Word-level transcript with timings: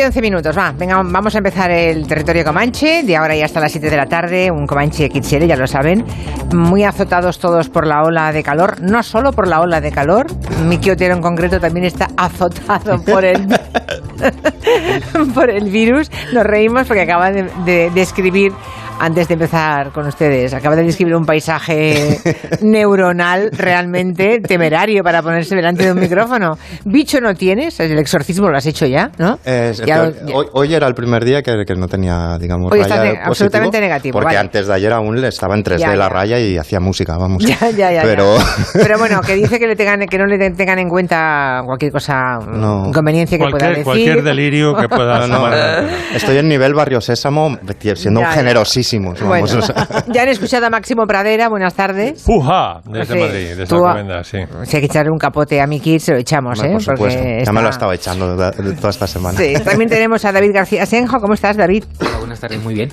5 0.00 0.02
y 0.02 0.06
11 0.06 0.22
minutos, 0.22 0.56
va, 0.56 0.72
venga, 0.72 0.96
vamos 1.04 1.34
a 1.34 1.38
empezar 1.38 1.70
el 1.70 2.06
territorio 2.06 2.42
Comanche, 2.42 3.02
de 3.02 3.16
ahora 3.16 3.36
ya 3.36 3.44
hasta 3.44 3.60
las 3.60 3.70
7 3.70 3.90
de 3.90 3.96
la 3.98 4.06
tarde, 4.06 4.50
un 4.50 4.66
Comanche 4.66 5.10
Kitsere, 5.10 5.46
ya 5.46 5.56
lo 5.56 5.66
saben, 5.66 6.06
muy 6.54 6.84
azotados 6.84 7.38
todos 7.38 7.68
por 7.68 7.86
la 7.86 8.02
ola 8.02 8.32
de 8.32 8.42
calor, 8.42 8.80
no 8.80 9.02
solo 9.02 9.32
por 9.32 9.46
la 9.46 9.60
ola 9.60 9.82
de 9.82 9.92
calor, 9.92 10.26
Miki 10.64 10.90
Otero 10.90 11.14
en 11.14 11.20
concreto 11.20 11.60
también 11.60 11.84
está 11.84 12.08
azotado 12.16 13.02
por 13.02 13.26
el, 13.26 13.46
por 15.34 15.50
el 15.50 15.68
virus, 15.68 16.10
nos 16.32 16.44
reímos 16.44 16.86
porque 16.86 17.02
acaba 17.02 17.30
de, 17.30 17.50
de, 17.66 17.90
de 17.90 18.00
escribir 18.00 18.52
antes 19.00 19.26
de 19.28 19.34
empezar 19.34 19.90
con 19.92 20.06
ustedes, 20.06 20.52
acaba 20.54 20.76
de 20.76 20.82
describir 20.84 21.14
un 21.16 21.24
paisaje 21.24 22.18
neuronal 22.62 23.50
realmente 23.52 24.40
temerario 24.40 25.02
para 25.02 25.22
ponerse 25.22 25.56
delante 25.56 25.84
de 25.84 25.92
un 25.92 25.98
micrófono. 26.00 26.58
¿Bicho 26.84 27.20
no 27.20 27.34
tienes? 27.34 27.80
El 27.80 27.98
exorcismo 27.98 28.48
lo 28.48 28.56
has 28.56 28.66
hecho 28.66 28.86
ya, 28.86 29.10
¿no? 29.18 29.38
Eh, 29.44 29.72
Ya- 29.86 30.10
hoy, 30.34 30.46
hoy 30.52 30.74
era 30.74 30.86
el 30.86 30.94
primer 30.94 31.24
día 31.24 31.42
que, 31.42 31.64
que 31.66 31.74
no 31.74 31.88
tenía, 31.88 32.36
digamos, 32.38 32.70
Hoy 32.72 32.80
raya 32.82 32.94
ne- 32.96 33.02
positivo, 33.08 33.26
absolutamente 33.26 33.80
negativo, 33.80 34.12
Porque 34.12 34.26
vale. 34.26 34.38
antes 34.38 34.66
de 34.66 34.74
ayer 34.74 34.92
aún 34.92 35.20
le 35.20 35.28
estaba 35.28 35.54
en 35.56 35.64
3D 35.64 35.78
Ya, 35.78 35.88
la 35.96 36.04
ya. 36.04 36.08
raya 36.08 36.38
y 36.38 36.56
hacía 36.58 36.80
música, 36.80 37.16
vamos. 37.16 37.44
Ya, 37.50 37.70
ya, 37.70 37.90
ya. 37.92 38.02
Pero, 38.02 38.36
ya. 38.36 38.44
Pero 38.74 38.98
bueno, 38.98 39.20
que 39.22 39.34
dice 39.34 39.58
que, 39.58 39.66
le 39.66 39.76
tengan, 39.76 40.06
que 40.06 40.18
no 40.18 40.26
le 40.26 40.50
tengan 40.50 40.78
en 40.78 40.88
cuenta 40.88 41.62
cualquier 41.64 41.90
cosa, 41.90 42.38
No. 42.46 42.84
inconveniencia 42.88 43.38
que 43.38 43.44
pueda 43.50 43.68
decir. 43.68 43.84
cualquier 43.84 44.22
delirio 44.22 44.74
que 44.76 44.88
pueda 44.88 45.26
no, 45.26 45.48
no, 45.48 45.88
estoy 46.14 46.36
en 46.38 46.48
nivel 46.48 46.74
barrio 46.74 47.00
sésamo, 47.00 47.58
siendo 47.96 48.20
Ya, 48.20 48.32
Bueno, 48.98 49.16
Vamos, 49.28 49.54
o 49.54 49.62
sea. 49.62 49.86
ya 50.12 50.22
han 50.22 50.28
escuchado 50.28 50.66
a 50.66 50.70
Máximo 50.70 51.06
Pradera, 51.06 51.48
buenas 51.48 51.74
tardes. 51.74 52.22
¡Puja! 52.24 52.80
Desde 52.84 53.14
Sí. 53.14 53.20
Madrid, 53.20 53.48
desde 53.56 53.66
Tú- 53.66 53.84
sí. 54.24 54.38
Si 54.64 54.76
hay 54.76 54.80
que 54.82 54.86
echarle 54.86 55.10
un 55.10 55.18
capote 55.18 55.60
a 55.60 55.66
mi 55.66 55.80
kid, 55.80 55.98
se 55.98 56.12
lo 56.12 56.18
echamos, 56.18 56.58
Hombre, 56.58 56.70
¿eh? 56.70 56.72
por 56.72 56.82
supuesto. 56.82 57.18
Porque 57.20 57.44
Ya 57.44 57.52
me 57.52 57.60
lo 57.62 57.68
está- 57.68 57.76
estaba 57.76 57.94
echando 57.94 58.36
toda 58.36 58.90
esta 58.90 59.06
semana. 59.06 59.38
Sí, 59.38 59.54
también 59.64 59.88
tenemos 59.90 60.24
a 60.24 60.32
David 60.32 60.50
García 60.54 60.86
Senjo. 60.86 61.18
¿Cómo 61.20 61.34
estás, 61.34 61.56
David? 61.56 61.84
Hola, 62.00 62.18
buenas 62.18 62.40
tardes, 62.40 62.62
muy 62.62 62.74
bien. 62.74 62.90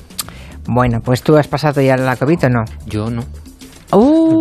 Bueno, 0.68 1.00
pues 1.04 1.22
tú 1.24 1.38
has 1.38 1.48
pasado 1.48 1.82
ya 1.82 1.96
la 1.98 2.16
COVID 2.18 2.46
o 2.46 2.50
no. 2.50 2.64
Yo 2.86 3.10
no. 3.10 3.24
Uh, 3.92 4.40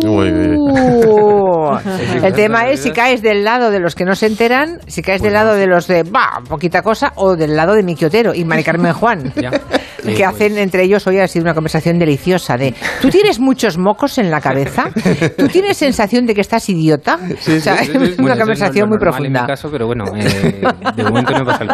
el 2.23 2.33
tema 2.33 2.67
es 2.69 2.81
si 2.81 2.91
caes 2.91 3.21
del 3.21 3.43
lado 3.43 3.71
de 3.71 3.79
los 3.79 3.95
que 3.95 4.03
no 4.05 4.15
se 4.15 4.25
enteran, 4.27 4.79
si 4.87 5.01
caes 5.01 5.21
del 5.21 5.33
lado 5.33 5.53
de 5.55 5.67
los 5.67 5.87
de, 5.87 6.03
bah, 6.03 6.41
poquita 6.47 6.81
cosa, 6.81 7.13
o 7.15 7.35
del 7.35 7.55
lado 7.55 7.73
de 7.73 7.83
Miki 7.83 8.05
Otero 8.05 8.33
y 8.33 8.43
Mari 8.45 8.63
Carmen 8.63 8.93
Juan. 8.93 9.33
Ya. 9.41 9.51
Que 9.51 10.13
pues- 10.13 10.27
hacen 10.27 10.57
entre 10.57 10.83
ellos 10.83 11.05
hoy 11.07 11.19
ha 11.19 11.27
sido 11.27 11.43
una 11.43 11.53
conversación 11.53 11.97
deliciosa 11.99 12.55
de 12.55 12.73
¿tú 13.01 13.09
tienes 13.09 13.39
muchos 13.39 13.77
mocos 13.77 14.17
en 14.19 14.29
la 14.31 14.39
cabeza? 14.39 14.85
¿Tú 15.37 15.47
tienes 15.51 15.75
sensación 15.75 16.25
de 16.25 16.33
que 16.35 16.41
estás 16.41 16.69
idiota? 16.69 17.17
O 17.17 17.59
sea, 17.59 17.75
es 17.81 17.91
Bueno, 17.93 18.13
una 18.19 18.33
es 18.33 18.39
conversación 18.39 18.89
muy 18.89 18.97
normal 18.97 19.25
En 19.25 19.33
profunda. 19.33 19.41
mi 19.41 19.47
caso, 19.47 19.69
pero 19.71 19.85
bueno, 19.87 20.05
eh, 20.15 20.61
de 20.95 21.03
momento 21.03 21.33
no 21.37 21.43
pasa 21.45 21.63
el. 21.63 21.69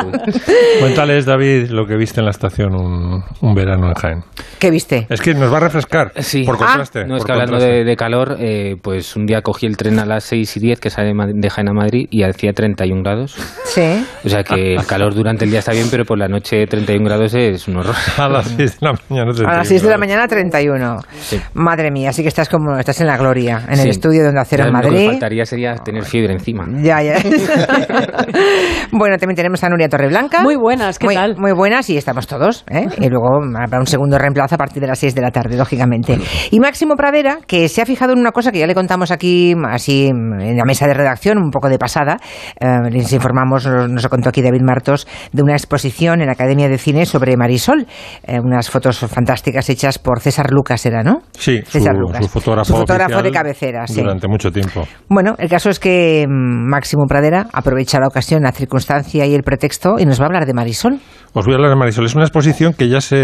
Cuéntales, 0.79 1.25
David, 1.25 1.69
lo 1.69 1.85
que 1.85 1.95
viste 1.95 2.21
en 2.21 2.25
la 2.25 2.31
estación 2.31 2.73
un, 2.75 3.23
un 3.41 3.53
verano 3.53 3.87
en 3.89 3.93
Jaén. 3.93 4.23
¿Qué 4.57 4.71
viste? 4.71 5.05
Es 5.09 5.21
que 5.21 5.33
nos 5.35 5.51
va 5.53 5.57
a 5.57 5.61
refrescar, 5.61 6.11
Sí. 6.19 6.43
por 6.43 6.55
Ah, 6.55 6.59
contraste. 6.59 7.05
No, 7.05 7.17
es 7.17 7.25
que 7.25 7.31
hablando 7.33 7.51
contraste. 7.53 7.62
De, 7.65 7.83
de 7.83 7.95
calor, 7.95 8.37
eh, 8.39 8.75
pues 8.81 9.15
un 9.15 9.25
día 9.25 9.41
cogí 9.41 9.65
el 9.65 9.77
tren 9.77 9.99
a 9.99 10.05
las 10.05 10.23
6 10.25 10.57
y 10.57 10.59
10 10.59 10.79
que 10.79 10.89
sale 10.89 11.13
de 11.33 11.49
Jaén 11.49 11.69
a 11.69 11.73
Madrid 11.73 12.07
y 12.09 12.23
hacía 12.23 12.53
31 12.53 13.01
grados. 13.03 13.35
Sí. 13.65 14.05
O 14.23 14.29
sea 14.29 14.43
que 14.43 14.75
el 14.75 14.85
calor 14.85 15.13
durante 15.13 15.45
el 15.45 15.51
día 15.51 15.59
está 15.59 15.71
bien, 15.71 15.87
pero 15.89 16.05
por 16.05 16.17
la 16.17 16.27
noche 16.27 16.65
31 16.67 17.05
grados 17.05 17.33
es 17.33 17.67
un 17.67 17.77
horror. 17.77 17.95
A 18.17 18.27
las 18.29 18.47
6 18.47 18.79
de 18.79 18.85
la 18.87 18.93
mañana. 19.09 19.31
A 19.51 19.57
las 19.57 19.67
6 19.67 19.81
de 19.83 19.89
la 19.89 19.97
mañana 19.97 20.27
31. 20.27 20.97
Sí. 21.19 21.39
Madre 21.53 21.91
mía, 21.91 22.09
así 22.09 22.21
que 22.21 22.27
estás 22.27 22.49
como 22.49 22.77
estás 22.77 22.99
en 23.01 23.07
la 23.07 23.17
gloria, 23.17 23.61
en 23.67 23.73
el 23.73 23.79
Sí. 23.83 23.89
estudio 23.89 24.23
donde 24.23 24.39
hacer 24.41 24.61
en 24.61 24.67
Lo 24.67 24.79
que 24.81 24.87
Madrid. 24.89 25.07
faltaría 25.07 25.45
sería 25.45 25.75
tener 25.75 26.03
fiebre 26.05 26.33
encima. 26.33 26.65
Ya, 26.81 27.01
ya. 27.01 27.15
bueno, 28.91 29.17
también 29.17 29.35
tenemos 29.35 29.63
a 29.63 29.69
Nuria 29.69 29.89
Torreblanca. 29.89 30.41
Muy 30.41 30.55
buenas, 30.55 30.99
¿qué 30.99 31.05
muy, 31.05 31.15
tal? 31.15 31.35
Muy 31.37 31.51
buenas 31.51 31.89
y 31.89 31.97
estamos 31.97 32.27
todos. 32.27 32.63
¿eh? 32.69 32.87
Y 32.99 33.09
luego 33.09 33.27
habrá 33.61 33.79
un 33.79 33.87
segundo 33.87 34.17
reemplazo 34.17 34.55
a 34.55 34.57
partir 34.57 34.81
de 34.81 34.87
las 34.87 34.99
6 34.99 35.15
de 35.15 35.21
la 35.21 35.31
tarde, 35.31 35.57
lógicamente. 35.57 36.17
Y 36.51 36.59
Máximo 36.59 36.95
Pradera, 36.95 37.39
que 37.47 37.52
se 37.67 37.81
ha 37.81 37.85
fijado 37.85 38.13
en 38.13 38.19
una 38.19 38.31
cosa 38.31 38.51
que 38.51 38.59
ya 38.59 38.67
le 38.67 38.73
contamos 38.73 39.11
aquí, 39.11 39.53
así 39.69 40.07
en 40.07 40.57
la 40.57 40.65
mesa 40.65 40.87
de 40.87 40.93
redacción, 40.93 41.37
un 41.37 41.51
poco 41.51 41.69
de 41.69 41.77
pasada. 41.77 42.17
Eh, 42.59 42.89
les 42.91 43.11
informamos, 43.13 43.65
nos, 43.67 43.89
nos 43.89 44.03
lo 44.03 44.09
contó 44.09 44.29
aquí 44.29 44.41
David 44.41 44.61
Martos, 44.63 45.07
de 45.31 45.43
una 45.43 45.53
exposición 45.53 46.21
en 46.21 46.27
la 46.27 46.33
Academia 46.33 46.67
de 46.67 46.77
Cine 46.77 47.05
sobre 47.05 47.37
Marisol. 47.37 47.85
Eh, 48.25 48.39
unas 48.39 48.69
fotos 48.69 48.99
fantásticas 48.99 49.69
hechas 49.69 49.99
por 49.99 50.19
César 50.19 50.51
Lucas, 50.51 50.85
era, 50.85 51.03
¿no? 51.03 51.21
Sí, 51.31 51.59
su, 51.65 51.71
César 51.71 51.95
Lucas. 51.95 52.23
su 52.23 52.29
fotógrafo, 52.29 52.65
Su 52.65 52.77
fotógrafo 52.77 53.21
de 53.21 53.31
cabecera, 53.31 53.87
sí. 53.87 54.01
Durante 54.01 54.27
mucho 54.27 54.51
tiempo. 54.51 54.87
Bueno, 55.09 55.35
el 55.37 55.49
caso 55.49 55.69
es 55.69 55.79
que 55.79 56.25
mm, 56.27 56.69
Máximo 56.69 57.05
Pradera 57.07 57.47
aprovecha 57.53 57.99
la 57.99 58.07
ocasión, 58.07 58.43
la 58.43 58.51
circunstancia 58.51 59.25
y 59.25 59.35
el 59.35 59.43
pretexto 59.43 59.95
y 59.99 60.05
nos 60.05 60.19
va 60.19 60.25
a 60.25 60.27
hablar 60.27 60.45
de 60.45 60.53
Marisol. 60.53 60.99
Os 61.33 61.45
voy 61.45 61.53
a 61.53 61.57
hablar 61.57 61.71
de 61.71 61.77
Marisol. 61.77 62.05
Es 62.05 62.15
una 62.15 62.25
exposición 62.25 62.73
que 62.73 62.89
ya 62.89 63.01
se 63.01 63.17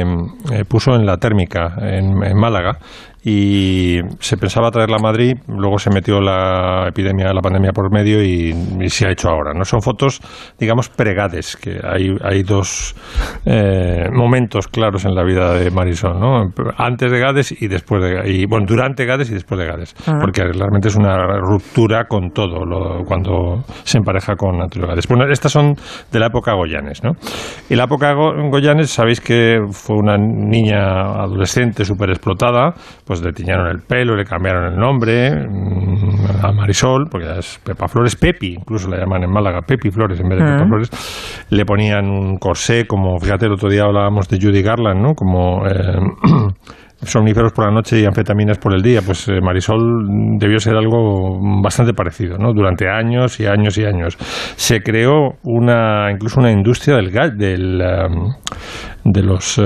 eh, 0.00 0.04
puso 0.68 0.94
en 0.94 1.06
la 1.06 1.16
térmica, 1.16 1.74
en, 1.80 2.22
en 2.24 2.36
Málaga, 2.36 2.78
y 3.28 3.98
se 4.20 4.36
pensaba 4.36 4.70
traerla 4.70 4.98
a 4.98 5.02
Madrid, 5.02 5.34
luego 5.48 5.80
se 5.80 5.90
metió 5.90 6.20
la 6.20 6.86
epidemia, 6.88 7.32
la 7.32 7.40
pandemia 7.40 7.72
por 7.72 7.90
medio 7.92 8.22
y, 8.22 8.54
y 8.80 8.88
se 8.88 9.04
ha 9.08 9.10
hecho 9.10 9.28
ahora. 9.30 9.52
No 9.52 9.64
son 9.64 9.82
fotos, 9.82 10.20
digamos, 10.60 10.88
pregades, 10.90 11.56
que 11.56 11.80
hay, 11.82 12.14
hay 12.22 12.44
dos 12.44 12.94
eh, 13.44 14.08
momentos 14.12 14.68
claros 14.68 15.04
en 15.06 15.14
la 15.16 15.24
vida 15.24 15.54
de 15.54 15.72
Marisol, 15.72 16.20
¿no? 16.20 16.52
Antes 16.78 17.10
de 17.10 17.18
Gades 17.18 17.60
y 17.60 17.66
después 17.66 18.00
de 18.00 18.14
Gades, 18.14 18.30
y 18.32 18.46
bueno, 18.46 18.64
durante 18.68 19.04
Gades 19.04 19.28
y 19.30 19.34
después 19.34 19.58
de 19.58 19.66
Gades, 19.66 19.94
Ah. 20.06 20.18
porque 20.20 20.42
realmente 20.44 20.86
es 20.86 20.94
una 20.94 21.16
ruptura 21.40 22.04
con 22.04 22.30
todo 22.30 22.64
lo- 22.64 23.02
cuando 23.04 23.64
se 23.82 23.98
empareja 23.98 24.36
con 24.36 24.62
Antonio 24.62 24.86
Gades. 24.86 25.08
Bueno, 25.08 25.24
estas 25.28 25.50
son 25.50 25.74
de 26.12 26.20
la 26.20 26.26
época 26.26 26.52
Goyanes, 26.54 27.02
¿no? 27.02 27.10
Y 27.68 27.74
la 27.74 27.84
época 27.84 28.12
Go- 28.12 28.34
Goyanes, 28.50 28.90
sabéis 28.90 29.20
que 29.20 29.58
fue 29.72 29.96
una 29.96 30.16
niña 30.16 31.22
adolescente 31.22 31.84
súper 31.84 32.10
explotada, 32.10 32.72
pues 33.04 33.15
le 33.22 33.32
tiñaron 33.32 33.68
el 33.68 33.78
pelo, 33.80 34.16
le 34.16 34.24
cambiaron 34.24 34.72
el 34.72 34.78
nombre 34.78 35.30
mm, 35.30 36.44
a 36.44 36.52
Marisol, 36.52 37.06
porque 37.10 37.38
es 37.38 37.60
Pepa 37.64 37.88
Flores, 37.88 38.16
Pepi, 38.16 38.54
incluso 38.54 38.88
la 38.88 38.98
llaman 38.98 39.24
en 39.24 39.30
Málaga, 39.30 39.60
Pepi 39.62 39.90
Flores 39.90 40.20
en 40.20 40.28
vez 40.28 40.38
de 40.38 40.44
Pepa 40.44 40.62
Ah. 40.62 40.66
Flores. 40.66 40.90
Le 41.50 41.64
ponían 41.64 42.06
un 42.08 42.38
corsé, 42.38 42.86
como 42.86 43.18
fíjate, 43.18 43.46
el 43.46 43.52
otro 43.52 43.68
día 43.68 43.82
hablábamos 43.84 44.28
de 44.28 44.38
Judy 44.40 44.62
Garland, 44.62 45.00
¿no? 45.00 45.14
Como 45.14 45.66
eh, 45.66 45.72
somníferos 47.02 47.52
por 47.52 47.66
la 47.66 47.70
noche 47.70 48.00
y 48.00 48.04
anfetaminas 48.04 48.58
por 48.58 48.74
el 48.74 48.82
día. 48.82 49.00
Pues 49.04 49.28
eh, 49.28 49.40
Marisol 49.40 49.78
debió 50.38 50.58
ser 50.58 50.74
algo 50.76 51.38
bastante 51.62 51.92
parecido, 51.92 52.38
¿no? 52.38 52.52
Durante 52.52 52.88
años 52.88 53.38
y 53.38 53.46
años 53.46 53.76
y 53.78 53.84
años. 53.84 54.16
Se 54.56 54.80
creó 54.80 55.34
una, 55.44 56.10
incluso 56.10 56.40
una 56.40 56.50
industria 56.50 56.96
del, 56.96 57.12
del 57.36 57.80
em, 57.80 58.32
de 59.12 59.22
los 59.22 59.58
eh, 59.58 59.62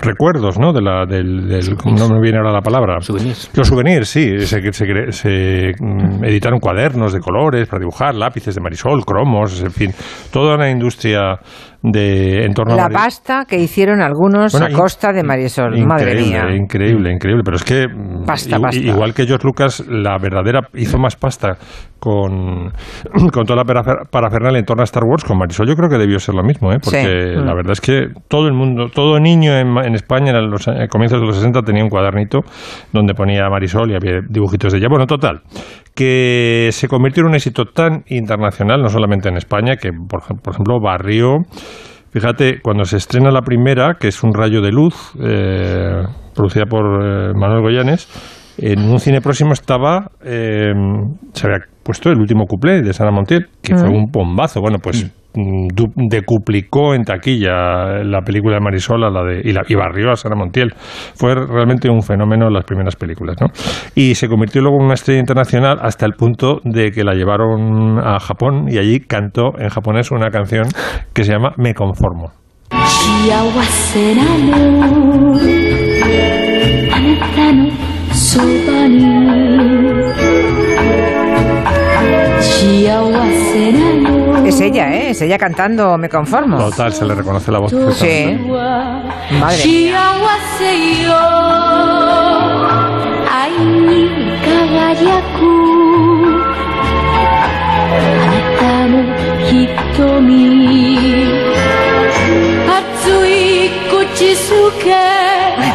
recuerdos, 0.00 0.58
¿no? 0.58 0.72
De 0.72 0.82
la, 0.82 1.06
del, 1.06 1.48
del- 1.48 1.76
no 1.84 2.08
me 2.08 2.20
viene 2.20 2.38
ahora 2.38 2.52
la 2.52 2.60
palabra. 2.60 3.00
Souvenirs. 3.00 3.50
Los 3.54 3.68
souvenirs, 3.68 4.08
sí. 4.08 4.38
Se, 4.46 4.72
se, 4.72 5.12
se, 5.12 5.72
mm, 5.80 6.24
editaron 6.24 6.58
cuadernos 6.60 7.12
de 7.12 7.20
colores 7.20 7.66
para 7.68 7.80
dibujar, 7.80 8.14
lápices 8.14 8.54
de 8.54 8.60
Marisol, 8.60 9.04
cromos, 9.04 9.62
en 9.62 9.70
fin. 9.70 9.90
Toda 10.30 10.56
una 10.56 10.70
industria 10.70 11.38
de 11.82 12.44
en 12.44 12.54
torno 12.54 12.74
a 12.74 12.76
La 12.76 12.88
pasta 12.88 13.44
que 13.48 13.58
hicieron 13.58 14.00
algunos 14.00 14.52
Bueno, 14.52 14.66
a 14.74 14.78
costa 14.78 15.12
de 15.12 15.22
Marisol. 15.24 15.84
Madre 15.84 16.14
mía. 16.14 16.44
Increíble, 16.54 17.12
increíble. 17.12 17.42
Pero 17.44 17.56
es 17.56 17.64
que 17.64 17.86
Pasta, 18.26 18.56
i- 18.56 18.60
pasta. 18.62 18.80
igual 18.80 19.14
que 19.14 19.26
George 19.26 19.46
Lucas, 19.46 19.84
la 19.88 20.16
verdadera 20.18 20.60
hizo 20.74 20.98
más 20.98 21.16
pasta 21.16 21.56
con, 21.98 22.72
con 23.32 23.44
toda 23.46 23.56
la 23.56 23.64
parafer- 23.64 24.08
parafernalia 24.10 24.58
en 24.60 24.64
torno 24.64 24.82
a 24.82 24.84
Star 24.84 25.04
Wars, 25.04 25.24
con 25.24 25.38
Marisol 25.38 25.68
yo 25.68 25.74
creo 25.74 25.88
que 25.88 25.98
debió 25.98 26.18
ser 26.18 26.34
lo 26.34 26.42
mismo, 26.42 26.72
¿eh? 26.72 26.78
porque 26.82 27.02
Sí. 27.02 27.40
Mm. 27.40 27.44
la 27.46 27.54
verdad 27.54 27.72
es 27.72 27.80
que 27.80 28.06
todo 28.28 28.46
el 28.46 28.54
mundo, 28.54 28.88
todo 28.94 29.18
niño 29.18 29.52
en, 29.56 29.68
en 29.84 29.94
España 29.94 30.30
en 30.30 30.50
los 30.50 30.66
a- 30.68 30.86
comienzos 30.88 31.20
de 31.20 31.26
los 31.26 31.36
60 31.36 31.62
tenía 31.62 31.82
un 31.82 31.90
cuadernito 31.90 32.40
donde 32.92 33.14
ponía 33.14 33.48
Marisol 33.50 33.90
y 33.90 33.94
había 33.94 34.20
dibujitos 34.28 34.72
de 34.72 34.78
ella. 34.78 34.88
Bueno, 34.88 35.06
total, 35.06 35.42
que 35.94 36.68
se 36.72 36.88
convirtió 36.88 37.22
en 37.22 37.28
un 37.28 37.34
éxito 37.34 37.64
tan 37.66 38.04
internacional, 38.08 38.80
no 38.82 38.88
solamente 38.88 39.28
en 39.28 39.36
España, 39.36 39.76
que 39.76 39.90
por, 39.92 40.22
por 40.40 40.54
ejemplo 40.54 40.80
barrió. 40.80 41.38
Fíjate, 42.10 42.60
cuando 42.60 42.84
se 42.84 42.98
estrena 42.98 43.30
la 43.30 43.40
primera, 43.40 43.96
que 43.98 44.08
es 44.08 44.22
un 44.22 44.34
rayo 44.34 44.60
de 44.60 44.70
luz, 44.70 45.12
eh, 45.22 46.02
producida 46.34 46.66
por 46.66 46.84
eh, 47.02 47.32
Manuel 47.34 47.62
Goyanes, 47.62 48.06
en 48.58 48.80
un 48.80 48.98
cine 48.98 49.22
próximo 49.22 49.52
estaba, 49.52 50.10
eh, 50.22 50.72
se 51.32 51.46
había 51.46 51.71
puesto 51.82 52.10
el 52.10 52.18
último 52.18 52.46
cuplé 52.46 52.82
de 52.82 52.92
Sara 52.92 53.10
Montiel, 53.10 53.46
que 53.62 53.76
fue 53.76 53.88
un 53.88 54.06
bombazo. 54.10 54.60
Bueno, 54.60 54.78
pues 54.82 55.10
mm, 55.34 55.68
decuplicó 56.08 56.94
en 56.94 57.04
taquilla 57.04 58.02
la 58.04 58.20
película 58.20 58.56
de 58.56 58.60
Marisol 58.60 59.04
a 59.04 59.10
la 59.10 59.22
de, 59.24 59.40
y, 59.44 59.52
la, 59.52 59.62
y 59.68 59.74
barrió 59.74 60.10
a 60.10 60.16
Sara 60.16 60.36
Montiel. 60.36 60.72
Fue 61.14 61.34
realmente 61.34 61.88
un 61.90 62.02
fenómeno 62.02 62.46
en 62.48 62.54
las 62.54 62.64
primeras 62.64 62.96
películas. 62.96 63.36
¿no? 63.40 63.48
Y 63.94 64.14
se 64.14 64.28
convirtió 64.28 64.62
luego 64.62 64.78
en 64.78 64.84
una 64.84 64.94
estrella 64.94 65.20
internacional 65.20 65.78
hasta 65.82 66.06
el 66.06 66.12
punto 66.12 66.60
de 66.64 66.90
que 66.90 67.04
la 67.04 67.14
llevaron 67.14 67.98
a 67.98 68.18
Japón 68.20 68.66
y 68.68 68.78
allí 68.78 69.00
cantó 69.00 69.58
en 69.58 69.68
japonés 69.68 70.10
una 70.10 70.30
canción 70.30 70.66
que 71.12 71.24
se 71.24 71.32
llama 71.32 71.52
Me 71.56 71.74
conformo. 71.74 72.32
Es 84.46 84.60
ella, 84.60 84.92
¿eh? 84.94 85.10
Es 85.10 85.22
ella 85.22 85.38
cantando 85.38 85.96
Me 85.98 86.08
conformo. 86.08 86.58
Total, 86.58 86.92
se 86.92 87.04
le 87.04 87.14
reconoce 87.14 87.52
la 87.52 87.58
voz. 87.60 87.70
Sí. 87.94 88.38
Madre 89.38 89.56
mía. 89.66 90.02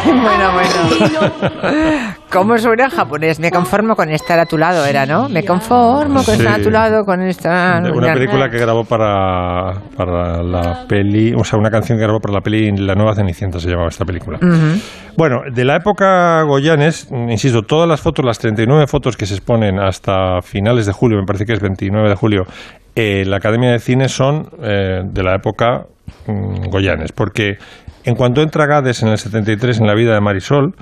Bueno, 0.22 0.52
bueno. 0.52 2.14
¿Cómo 2.32 2.58
suena 2.58 2.84
en 2.84 2.90
japonés? 2.90 3.40
Me 3.40 3.50
conformo 3.50 3.94
con 3.96 4.10
estar 4.10 4.38
a 4.38 4.44
tu 4.46 4.58
lado, 4.58 4.84
era, 4.84 5.06
¿no? 5.06 5.28
Me 5.28 5.44
conformo 5.44 6.22
con 6.22 6.34
Sí. 6.36 6.42
estar 6.42 6.60
a 6.60 6.62
tu 6.62 6.70
lado, 6.70 7.04
con 7.04 7.22
esta... 7.22 7.80
Una 7.94 8.12
película 8.12 8.50
que 8.50 8.58
grabó 8.58 8.84
para, 8.84 9.80
para 9.96 10.42
la 10.42 10.84
peli, 10.86 11.32
o 11.34 11.42
sea, 11.44 11.58
una 11.58 11.70
canción 11.70 11.96
que 11.98 12.04
grabó 12.04 12.20
para 12.20 12.34
la 12.34 12.40
peli 12.40 12.70
La 12.76 12.94
Nueva 12.94 13.14
Cenicienta 13.14 13.58
se 13.58 13.68
llamaba 13.70 13.88
esta 13.88 14.04
película. 14.04 14.38
Bueno, 15.16 15.40
de 15.50 15.64
la 15.64 15.76
época 15.76 16.42
Goyanes, 16.42 17.08
insisto, 17.10 17.62
todas 17.62 17.88
las 17.88 18.00
fotos, 18.00 18.24
las 18.24 18.38
39 18.38 18.86
fotos 18.86 19.16
que 19.16 19.24
se 19.26 19.34
exponen 19.34 19.78
hasta 19.80 20.42
finales 20.42 20.84
de 20.86 20.92
julio, 20.92 21.18
me 21.18 21.24
parece 21.24 21.46
que 21.46 21.54
es 21.54 21.60
29 21.60 22.08
de 22.10 22.14
julio, 22.14 22.44
en 22.94 23.30
la 23.30 23.36
Academia 23.38 23.70
de 23.72 23.78
Cine 23.78 24.08
son 24.08 24.48
eh, 24.62 25.00
de 25.04 25.22
la 25.22 25.34
época 25.36 25.84
mm, 26.26 26.68
Goyanes, 26.68 27.12
porque 27.12 27.56
en 28.08 28.14
cuanto 28.14 28.40
entra 28.40 28.64
Gades 28.64 29.02
en 29.02 29.10
el 29.10 29.18
73 29.18 29.80
en 29.80 29.86
la 29.86 29.94
vida 29.94 30.14
de 30.14 30.20
Marisol, 30.22 30.74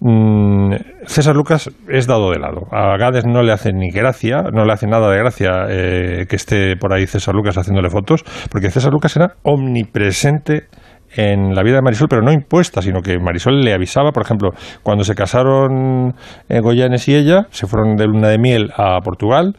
mm, 0.00 0.72
César 1.04 1.36
Lucas 1.36 1.70
es 1.90 2.06
dado 2.06 2.30
de 2.30 2.38
lado. 2.38 2.68
A 2.72 2.96
Gades 2.96 3.26
no 3.26 3.42
le 3.42 3.52
hace 3.52 3.74
ni 3.74 3.90
gracia, 3.90 4.44
no 4.50 4.64
le 4.64 4.72
hace 4.72 4.86
nada 4.86 5.10
de 5.10 5.18
gracia 5.18 5.66
eh, 5.68 6.24
que 6.26 6.36
esté 6.36 6.76
por 6.76 6.94
ahí 6.94 7.06
César 7.06 7.34
Lucas 7.34 7.58
haciéndole 7.58 7.90
fotos, 7.90 8.24
porque 8.50 8.70
César 8.70 8.92
Lucas 8.92 9.14
era 9.14 9.34
omnipresente 9.42 10.68
en 11.14 11.54
la 11.54 11.62
vida 11.62 11.76
de 11.76 11.82
Marisol, 11.82 12.08
pero 12.08 12.22
no 12.22 12.32
impuesta, 12.32 12.80
sino 12.80 13.02
que 13.02 13.18
Marisol 13.18 13.60
le 13.60 13.74
avisaba, 13.74 14.12
por 14.12 14.22
ejemplo, 14.22 14.52
cuando 14.82 15.04
se 15.04 15.14
casaron 15.14 16.14
eh, 16.48 16.60
Goyanes 16.60 17.08
y 17.08 17.14
ella, 17.14 17.46
se 17.50 17.66
fueron 17.66 17.96
de 17.96 18.06
luna 18.06 18.28
de 18.28 18.38
miel 18.38 18.70
a 18.74 19.00
Portugal 19.02 19.54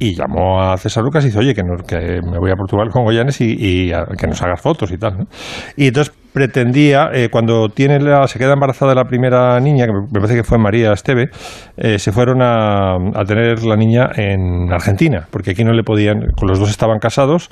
y 0.00 0.16
llamó 0.16 0.60
a 0.60 0.76
César 0.76 1.04
Lucas 1.04 1.22
y 1.22 1.28
dice, 1.28 1.38
oye, 1.38 1.54
que, 1.54 1.62
que 1.86 2.20
me 2.20 2.40
voy 2.40 2.50
a 2.50 2.56
Portugal 2.56 2.88
con 2.90 3.04
Goyanes 3.04 3.40
y, 3.40 3.92
que 4.18 4.26
nos 4.26 4.42
hagas 4.42 4.60
fotos 4.60 4.90
y 4.90 4.98
tal. 4.98 5.28
Y 5.76 5.86
entonces 5.86 6.12
pretendía, 6.34 7.10
eh, 7.14 7.28
cuando 7.30 7.68
tiene 7.68 8.00
la- 8.00 8.26
se 8.26 8.40
queda 8.40 8.54
embarazada 8.54 8.92
la 8.92 9.04
primera 9.04 9.58
niña, 9.60 9.86
que 9.86 9.92
me 9.92 10.20
parece 10.20 10.34
que 10.34 10.42
fue 10.42 10.58
María 10.58 10.92
Esteve, 10.92 11.30
eh, 11.76 12.00
se 12.00 12.10
fueron 12.10 12.42
a, 12.42 12.96
a 12.96 13.24
tener 13.24 13.62
la 13.62 13.76
niña 13.76 14.10
en 14.16 14.72
Argentina, 14.72 15.28
porque 15.30 15.52
aquí 15.52 15.62
no 15.62 15.72
le 15.72 15.84
podían, 15.84 16.32
con 16.36 16.48
los 16.48 16.58
dos 16.58 16.70
estaban 16.70 16.98
casados, 16.98 17.50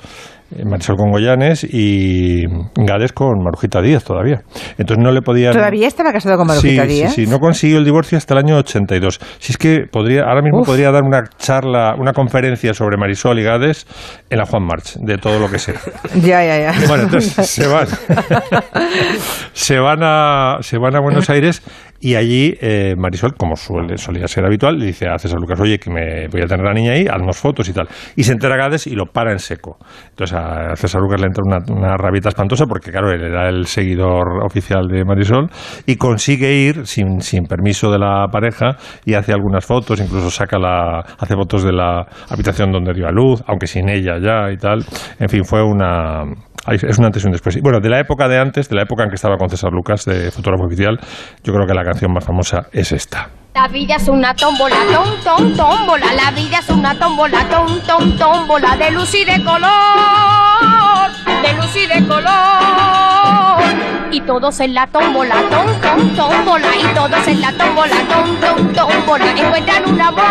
Marisol 0.65 0.95
con 0.97 1.11
Goyanes 1.11 1.63
y 1.63 2.43
Gades 2.75 3.13
con 3.13 3.43
Marujita 3.43 3.81
Díaz 3.81 4.03
todavía. 4.03 4.41
Entonces 4.77 5.03
no 5.03 5.11
le 5.11 5.21
podían... 5.21 5.53
¿Todavía 5.53 5.87
estaba 5.87 6.11
casado 6.11 6.37
con 6.37 6.47
Marujita 6.47 6.83
sí, 6.83 6.87
Díaz? 6.87 7.13
Sí, 7.13 7.25
sí, 7.25 7.31
no 7.31 7.39
consiguió 7.39 7.77
el 7.77 7.85
divorcio 7.85 8.17
hasta 8.17 8.33
el 8.33 8.39
año 8.39 8.57
82. 8.57 9.19
Si 9.39 9.51
es 9.53 9.57
que 9.57 9.85
podría, 9.91 10.23
ahora 10.23 10.41
mismo 10.41 10.61
Uf. 10.61 10.67
podría 10.67 10.91
dar 10.91 11.03
una 11.03 11.23
charla, 11.37 11.95
una 11.97 12.13
conferencia 12.13 12.73
sobre 12.73 12.97
Marisol 12.97 13.39
y 13.39 13.43
Gades 13.43 13.87
en 14.29 14.37
la 14.37 14.45
Juan 14.45 14.63
March, 14.63 14.95
de 14.99 15.17
todo 15.17 15.39
lo 15.39 15.49
que 15.49 15.59
sé. 15.59 15.73
Ya, 16.15 16.43
ya, 16.43 16.59
ya. 16.59 16.87
Bueno, 16.87 17.03
entonces 17.03 17.33
se 17.49 17.67
van, 17.67 17.87
se 19.53 19.79
van 19.79 19.99
a, 20.03 20.57
se 20.61 20.77
van 20.77 20.95
a 20.95 20.99
Buenos 20.99 21.29
Aires 21.29 21.61
y 22.03 22.15
allí 22.15 22.53
eh, 22.59 22.95
Marisol, 22.97 23.33
como 23.35 23.55
suele, 23.55 23.95
solía 23.97 24.27
ser 24.27 24.45
habitual, 24.45 24.77
le 24.77 24.87
dice 24.87 25.07
a 25.07 25.17
César 25.17 25.39
Lucas, 25.39 25.57
oye, 25.61 25.79
que 25.79 25.89
me 25.89 26.27
voy 26.27 26.41
a 26.41 26.47
tener 26.47 26.65
la 26.65 26.73
niña 26.73 26.91
ahí, 26.91 27.07
haznos 27.09 27.37
fotos 27.37 27.69
y 27.69 27.73
tal. 27.73 27.87
Y 28.17 28.25
se 28.25 28.33
entera 28.33 28.57
Gades 28.57 28.87
y 28.87 28.93
lo 28.93 29.05
para 29.05 29.31
en 29.31 29.39
seco. 29.39 29.77
Entonces 30.09 30.37
a 30.37 30.75
César 30.75 30.99
Lucas 30.99 31.21
le 31.21 31.27
entra 31.27 31.41
una, 31.45 31.59
una 31.73 31.95
rabieta 31.95 32.27
espantosa 32.27 32.65
porque, 32.65 32.91
claro, 32.91 33.09
él 33.09 33.23
era 33.23 33.47
el 33.47 33.67
seguidor 33.67 34.43
oficial 34.43 34.85
de 34.89 35.05
Marisol 35.05 35.49
y 35.85 35.95
consigue 35.95 36.53
ir 36.53 36.85
sin, 36.85 37.21
sin 37.21 37.45
permiso 37.45 37.89
de 37.89 37.99
la 37.99 38.27
pareja 38.29 38.75
y 39.05 39.13
hace 39.13 39.31
algunas 39.31 39.65
fotos, 39.65 40.01
incluso 40.01 40.29
saca 40.29 40.59
la, 40.59 40.99
hace 40.99 41.35
fotos 41.35 41.63
de 41.63 41.71
la 41.71 42.05
habitación 42.29 42.69
donde 42.73 42.91
dio 42.93 43.07
a 43.07 43.11
luz, 43.13 43.41
aunque 43.47 43.65
sin 43.65 43.87
ella 43.87 44.19
ya 44.21 44.51
y 44.51 44.57
tal. 44.57 44.83
En 45.19 45.29
fin, 45.29 45.45
fue 45.45 45.63
una... 45.63 46.25
Es 46.71 46.97
un 46.97 47.05
antes 47.05 47.23
y 47.23 47.25
un 47.25 47.33
después. 47.33 47.59
Bueno, 47.61 47.79
de 47.81 47.89
la 47.89 47.99
época 47.99 48.27
de 48.27 48.39
antes, 48.39 48.69
de 48.69 48.75
la 48.75 48.83
época 48.83 49.03
en 49.03 49.09
que 49.09 49.15
estaba 49.15 49.37
con 49.37 49.49
César 49.49 49.71
Lucas, 49.73 50.05
de 50.05 50.31
fotógrafo 50.31 50.65
oficial, 50.65 50.97
yo 51.43 51.53
creo 51.53 51.67
que 51.67 51.73
la 51.73 51.83
canción 51.83 52.13
más 52.13 52.23
famosa 52.23 52.67
es 52.71 52.93
esta. 52.93 53.29
La 53.53 53.67
vida 53.67 53.97
es 53.97 54.07
una 54.07 54.33
tómbola, 54.33 54.77
tom, 54.91 55.09
tom, 55.23 55.55
tómbola. 55.55 56.13
La 56.13 56.31
vida 56.31 56.57
es 56.59 56.69
una 56.69 56.97
tómbola, 56.97 57.47
tom, 57.49 57.79
tom, 57.85 58.17
tómbola. 58.17 58.75
De 58.77 58.89
luz 58.91 59.13
y 59.13 59.25
de 59.25 59.43
color, 59.43 61.11
de 61.43 61.53
luz 61.53 61.75
y 61.75 61.85
de 61.85 62.07
color. 62.07 63.61
Y 64.09 64.21
todos 64.21 64.59
en 64.59 64.73
la 64.73 64.87
tómbola, 64.87 65.35
tom, 65.51 65.67
tom, 65.81 66.15
tómbola. 66.15 66.67
Y 66.77 66.83
todos 66.95 67.27
en 67.27 67.41
la 67.41 67.51
tómbola, 67.51 67.95
tom, 68.09 68.39
tom, 68.39 68.73
tómbola. 68.73 69.31
Encuentran 69.31 69.87
un 69.87 70.01
amor. 70.01 70.23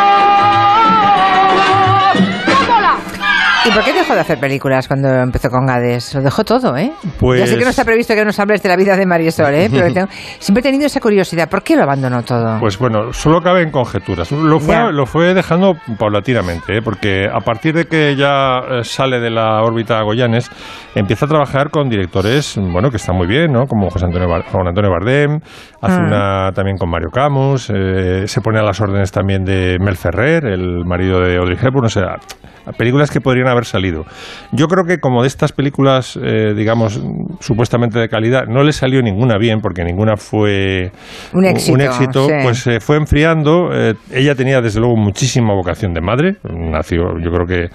¿Y 3.64 3.70
por 3.70 3.84
qué 3.84 3.92
dejó 3.92 4.14
de 4.14 4.20
hacer 4.20 4.40
películas 4.40 4.88
cuando 4.88 5.08
empezó 5.08 5.48
con 5.48 5.66
Gades? 5.66 6.14
Lo 6.14 6.20
dejó 6.22 6.42
todo, 6.44 6.76
¿eh? 6.76 6.92
Pues- 7.20 7.40
Ya 7.40 7.46
sé 7.46 7.56
que 7.56 7.64
no 7.64 7.70
está 7.70 7.84
previsto 7.84 8.12
que 8.14 8.24
nos 8.24 8.38
hables 8.40 8.60
de 8.62 8.68
la 8.68 8.76
vida 8.76 8.96
de 8.96 9.06
Marisol, 9.06 9.54
¿eh? 9.54 9.68
Pero 9.70 9.92
tengo- 9.92 10.08
siempre 10.40 10.60
he 10.60 10.62
tenido 10.62 10.86
esa 10.86 10.98
curiosidad. 11.00 11.48
¿Por 11.48 11.62
qué 11.62 11.76
lo 11.76 11.84
abandonó 11.84 12.22
todo? 12.24 12.58
Pues 12.58 12.76
bueno, 12.78 13.12
solo 13.12 13.40
cabe 13.40 13.62
en 13.62 13.70
conjeturas. 13.70 14.32
Lo 14.32 14.58
Ya. 14.58 14.64
fue, 14.86 14.92
lo 14.92 15.06
fue 15.06 15.34
dejando 15.34 15.74
paulatinamente, 15.98 16.78
¿eh? 16.78 16.82
porque 16.82 17.26
a 17.32 17.38
partir 17.40 17.74
de 17.74 17.84
que 17.86 18.16
ya 18.16 18.58
eh, 18.68 18.84
sale 18.84 19.20
de 19.20 19.30
la 19.30 19.62
órbita 19.62 20.02
Goyanes, 20.02 20.50
empieza 20.96 21.26
a 21.26 21.28
trabajar 21.28 21.70
con 21.70 21.88
directores, 21.88 22.56
bueno, 22.58 22.90
que 22.90 22.96
están 22.96 23.16
muy 23.16 23.26
bien, 23.28 23.52
¿no? 23.52 23.66
Como 23.66 23.88
José 23.90 24.06
Antonio, 24.06 24.28
Bar- 24.28 24.44
Juan 24.50 24.66
Antonio 24.68 24.90
Bardem, 24.90 25.38
hace 25.80 26.00
Mm. 26.00 26.06
una 26.06 26.50
también 26.52 26.76
con 26.78 26.90
Mario 26.90 27.10
Camus, 27.10 27.70
eh, 27.72 28.24
se 28.26 28.40
pone 28.40 28.58
a 28.58 28.62
las 28.62 28.80
órdenes 28.80 29.12
también 29.12 29.44
de 29.44 29.76
Mel 29.80 29.96
Ferrer, 29.96 30.46
el 30.46 30.84
marido 30.84 31.20
de 31.20 31.36
Audrey 31.36 31.56
Hepburn, 31.62 31.86
o 31.86 31.88
sea, 31.88 32.16
películas 32.76 33.10
que 33.10 33.20
podrían 33.20 33.48
haber 33.52 33.64
salido. 33.64 34.04
Yo 34.52 34.66
creo 34.66 34.84
que 34.84 34.98
como 34.98 35.22
de 35.22 35.28
estas 35.28 35.52
películas, 35.52 36.18
eh, 36.22 36.54
digamos, 36.56 37.00
supuestamente 37.40 37.98
de 37.98 38.08
calidad, 38.08 38.46
no 38.46 38.62
le 38.62 38.72
salió 38.72 39.02
ninguna 39.02 39.38
bien, 39.38 39.60
porque 39.60 39.84
ninguna 39.84 40.16
fue 40.16 40.90
Un 41.32 41.44
éxito, 41.44 41.80
éxito, 41.80 42.26
sí. 42.26 42.32
pues 42.42 42.58
se 42.58 42.80
fue 42.80 42.96
enfriando. 42.96 43.70
Eh, 43.72 43.94
ella 44.12 44.34
tenía 44.34 44.60
desde 44.60 44.80
luego 44.80 44.96
muchísima 44.96 45.54
vocación 45.54 45.92
de 45.94 46.00
madre. 46.00 46.36
Nació, 46.42 47.18
yo 47.18 47.30
creo 47.30 47.46
que, 47.46 47.68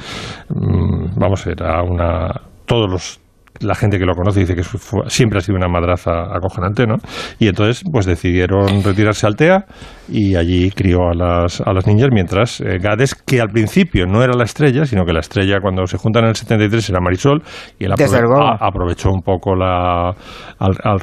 mm, 0.49 1.19
vamos, 1.19 1.45
era 1.47 1.81
una. 1.83 2.41
Todos 2.65 2.89
los. 2.91 3.26
La 3.61 3.75
gente 3.75 3.97
que 3.99 4.05
lo 4.05 4.13
conoce 4.13 4.41
dice 4.41 4.55
que 4.55 4.63
fue- 4.63 5.09
siempre 5.09 5.39
ha 5.39 5.41
sido 5.41 5.57
una 5.57 5.67
madraza 5.67 6.11
acojonante, 6.35 6.85
¿no? 6.85 6.95
Y 7.39 7.47
entonces, 7.47 7.83
pues 7.91 8.05
decidieron 8.05 8.83
retirarse 8.83 9.27
al 9.27 9.35
TEA 9.35 9.65
y 10.09 10.35
allí 10.35 10.71
crió 10.71 10.99
a 11.09 11.13
las, 11.13 11.61
a 11.61 11.73
las 11.73 11.85
niñas, 11.87 12.07
mientras 12.11 12.61
eh, 12.61 12.77
Gades, 12.79 13.15
que 13.15 13.41
al 13.41 13.49
principio 13.49 14.05
no 14.05 14.23
era 14.23 14.33
la 14.33 14.43
estrella, 14.45 14.85
sino 14.85 15.03
que 15.05 15.13
la 15.13 15.19
estrella 15.19 15.59
cuando 15.61 15.85
se 15.87 15.97
juntan 15.97 16.23
en 16.23 16.29
el 16.29 16.35
73 16.35 16.89
era 16.89 16.99
Marisol, 17.01 17.41
y 17.79 17.85
él 17.85 17.91
aprove- 17.91 17.97
a- 18.61 18.67
aprovechó 18.67 19.09
un 19.11 19.21
poco 19.21 19.55
la, 19.55 20.09
al- 20.09 20.77
al 20.83 20.97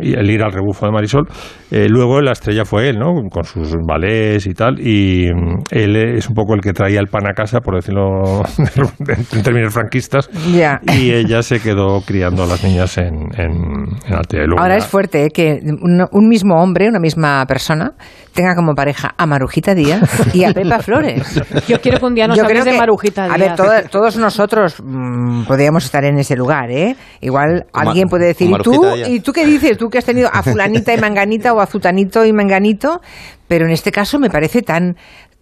el 0.00 0.30
ir 0.30 0.42
al 0.42 0.52
rebufo 0.52 0.86
de 0.86 0.92
Marisol. 0.92 1.26
Eh, 1.70 1.86
luego 1.88 2.20
la 2.20 2.32
estrella 2.32 2.64
fue 2.64 2.88
él, 2.88 2.98
¿no? 2.98 3.12
Con 3.30 3.44
sus 3.44 3.74
ballets 3.86 4.46
y 4.46 4.54
tal. 4.54 4.80
Y 4.80 5.28
mm, 5.32 5.62
él 5.70 5.96
es 5.96 6.28
un 6.28 6.34
poco 6.34 6.54
el 6.54 6.60
que 6.60 6.72
traía 6.72 7.00
el 7.00 7.06
pan 7.08 7.26
a 7.28 7.34
casa, 7.34 7.60
por 7.60 7.74
decirlo 7.76 8.42
en 9.32 9.42
términos 9.42 9.72
franquistas. 9.74 10.28
Ya. 10.54 10.80
Y 10.96 11.12
ella 11.12 11.42
se 11.42 11.60
quedó 11.60 11.97
criando 12.02 12.44
a 12.44 12.46
las 12.46 12.62
niñas 12.64 12.96
en, 12.98 13.28
en, 13.36 13.86
en 14.06 14.14
Altea. 14.14 14.44
Luego 14.46 14.60
Ahora 14.60 14.76
es 14.76 14.86
fuerte 14.86 15.24
¿eh? 15.24 15.30
que 15.30 15.60
un, 15.62 16.06
un 16.10 16.28
mismo 16.28 16.62
hombre, 16.62 16.88
una 16.88 16.98
misma 16.98 17.44
persona, 17.46 17.92
tenga 18.32 18.54
como 18.54 18.74
pareja 18.74 19.14
a 19.16 19.26
Marujita 19.26 19.74
Díaz 19.74 20.02
y 20.34 20.44
a 20.44 20.52
Pepa 20.52 20.78
Flores. 20.80 21.40
Yo 21.68 21.80
quiero 21.80 21.98
que 21.98 22.06
un 22.06 22.14
día 22.14 22.26
nos 22.28 22.38
hables 22.38 22.64
de 22.64 22.72
Marujita 22.78 23.24
A 23.24 23.28
ver, 23.36 23.40
Díaz. 23.40 23.56
todo- 23.56 23.82
todos 23.90 24.16
nosotros 24.16 24.76
mm, 24.82 25.44
podríamos 25.44 25.84
estar 25.84 26.04
en 26.04 26.18
ese 26.18 26.36
lugar, 26.36 26.70
¿eh? 26.70 26.96
Igual 27.20 27.66
alguien 27.72 28.04
Ma- 28.06 28.10
puede 28.10 28.26
decir, 28.26 28.50
¿y 28.50 28.62
tú, 28.62 28.82
Díaz". 28.94 29.08
¿y 29.08 29.20
tú 29.20 29.32
qué 29.32 29.44
dices? 29.46 29.76
¿Tú 29.78 29.88
que 29.90 29.98
has 29.98 30.04
tenido 30.04 30.28
a 30.32 30.42
fulanita 30.42 30.92
y 30.94 30.98
manganita 30.98 31.52
o 31.52 31.60
a 31.60 31.66
zutanito 31.66 32.24
y 32.24 32.32
manganito? 32.32 33.00
Pero 33.48 33.64
en 33.64 33.72
este 33.72 33.90
caso 33.90 34.18
me 34.18 34.28
parece 34.28 34.60
tan 34.62 34.96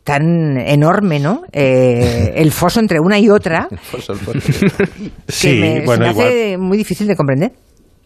tan 0.06 0.56
enorme, 0.56 1.18
¿no? 1.18 1.42
Eh, 1.52 2.32
el 2.36 2.52
foso 2.52 2.78
entre 2.78 3.00
una 3.00 3.18
y 3.18 3.28
otra 3.28 3.66
que 3.92 5.10
Sí, 5.26 5.58
me, 5.60 5.80
se 5.80 5.84
bueno, 5.84 6.04
me 6.06 6.10
igual. 6.12 6.26
hace 6.28 6.56
muy 6.58 6.78
difícil 6.78 7.08
de 7.08 7.16
comprender. 7.16 7.50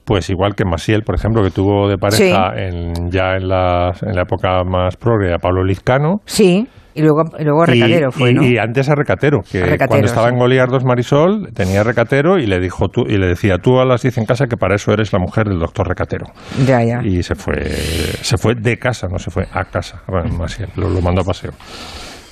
Pues 0.07 0.30
igual 0.30 0.54
que 0.57 0.64
Masiel, 0.64 1.02
por 1.02 1.14
ejemplo, 1.14 1.42
que 1.45 1.50
tuvo 1.50 1.88
de 1.88 1.99
pareja 1.99 2.54
en, 2.57 3.11
ya 3.11 3.37
en 3.37 3.47
la, 3.49 3.92
en 4.02 4.16
la 4.16 4.23
época 4.23 4.64
más 4.64 4.97
progre 4.97 5.33
a 5.35 5.37
Pablo 5.38 5.62
Lizcano. 5.62 6.21
Sí, 6.25 6.66
y 6.94 7.02
luego, 7.02 7.25
y 7.38 7.44
luego 7.44 7.66
Recadero 7.66 8.09
y, 8.09 8.12
fue, 8.12 8.30
y- 8.30 8.35
¿no? 8.35 8.42
y 8.44 8.59
antes 8.59 8.88
a 8.88 8.94
Recatero, 8.94 9.40
que 9.42 9.59
A 9.59 9.66
Recatero, 9.66 9.88
cuando 9.88 10.06
estaba 10.06 10.28
sí. 10.28 10.32
en 10.35 10.38
Goliar 10.38 10.68
2 10.68 10.85
Marisol, 10.85 11.49
tenía 11.54 11.82
Recatero 11.82 12.38
y 12.38 12.47
le 12.47 12.59
dijo 12.61 12.88
tú, 12.88 13.02
y 13.06 13.16
le 13.18 13.26
decía 13.28 13.59
tú 13.59 13.78
a 13.80 13.85
las 13.85 14.02
10 14.02 14.18
en 14.18 14.25
casa 14.26 14.47
que 14.47 14.56
para 14.56 14.75
eso 14.75 14.92
eres 14.92 15.12
la 15.12 15.18
mujer 15.18 15.49
del 15.49 15.59
doctor 15.59 15.87
Recatero. 15.88 16.26
Ya, 16.66 16.82
ya. 16.82 17.00
Y 17.04 17.23
se 17.23 17.35
fue, 17.35 17.62
se 17.64 18.37
fue 18.38 18.54
de 18.54 18.78
casa, 18.78 19.09
no 19.09 19.18
se 19.18 19.30
fue 19.30 19.47
a 19.52 19.64
casa. 19.64 20.02
Bueno, 20.09 20.35
Masiel, 20.37 20.68
lo, 20.76 20.88
lo 20.88 21.00
mandó 21.00 21.20
a 21.20 21.25
paseo. 21.25 21.52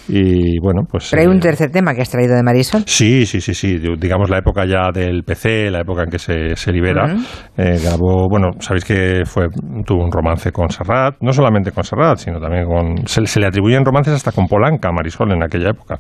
Y 0.09 0.59
bueno, 0.61 0.83
pues... 0.91 1.09
Pero 1.11 1.23
hay 1.23 1.29
un 1.29 1.37
eh, 1.37 1.41
tercer 1.41 1.71
tema 1.71 1.95
que 1.95 2.03
has 2.03 2.11
traído 2.11 2.35
de 2.35 2.43
Marisol. 2.43 2.83
Sí, 2.87 3.27
sí, 3.27 3.41
sí, 3.41 3.55
sí. 3.55 3.79
Digamos 3.99 4.31
la 4.31 4.39
época 4.39 4.65
ya 4.67 4.91
del 4.93 5.23
PC, 5.23 5.71
la 5.71 5.81
época 5.81 6.03
en 6.05 6.11
que 6.11 6.19
se, 6.19 6.57
se 6.57 6.73
libera. 6.73 7.15
eh, 7.57 7.79
grabó, 7.83 8.29
bueno, 8.29 8.49
sabéis 8.61 8.85
que 8.85 9.23
fue 9.25 9.47
tuvo 9.85 10.05
un 10.05 10.11
romance 10.13 10.51
con 10.53 10.71
Serrat, 10.71 11.17
no 11.21 11.33
solamente 11.33 11.73
con 11.73 11.85
Serrat, 11.85 12.19
sino 12.19 12.41
también 12.41 12.65
con. 12.67 13.07
Se, 13.07 13.25
se 13.27 13.41
le 13.41 13.47
atribuyen 13.47 13.85
romances 13.85 14.15
hasta 14.15 14.33
con 14.33 14.47
Polanca, 14.47 14.91
Marisol, 14.93 15.33
en 15.33 15.43
aquella 15.43 15.71
época. 15.71 15.97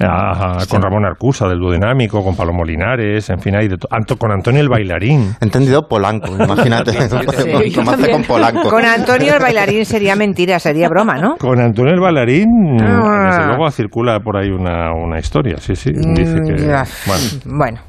A- 0.00 0.60
a- 0.62 0.66
con 0.66 0.80
Ramón 0.82 1.04
Arcusa, 1.04 1.48
del 1.48 1.58
Duodinámico, 1.58 2.22
con 2.24 2.34
Palomo 2.36 2.64
Linares, 2.64 3.28
en 3.30 3.38
fin, 3.40 3.56
hay 3.56 3.68
de 3.68 3.76
to- 3.76 3.88
Anto- 3.90 4.16
con 4.16 4.32
Antonio 4.32 4.60
el 4.60 4.68
Bailarín. 4.68 5.34
Entendido 5.40 5.86
Polanco, 5.88 6.32
imagínate. 6.42 6.92
Sí, 7.00 7.70
yo 7.70 7.80
Romance 7.80 8.10
con 8.10 8.22
Polanco. 8.24 8.68
Con 8.70 8.84
Antonio 8.84 9.34
el 9.34 9.40
bailarín 9.40 9.84
sería 9.84 10.14
mentira, 10.16 10.58
sería 10.58 10.88
broma, 10.88 11.16
¿no? 11.16 11.36
Con 11.36 11.60
Antonio 11.60 11.92
el 11.94 12.00
Bailarín, 12.00 12.46
Ah. 12.80 13.49
Luego 13.56 13.70
circula 13.70 14.20
por 14.20 14.36
ahí 14.36 14.50
una, 14.50 14.92
una 14.92 15.18
historia, 15.18 15.56
sí, 15.58 15.74
sí. 15.76 15.90
Dice 15.94 16.34
que. 16.46 16.52
Mm, 16.52 16.68
ya. 16.68 16.84
Bueno. 17.06 17.24
Bueno, 17.44 17.80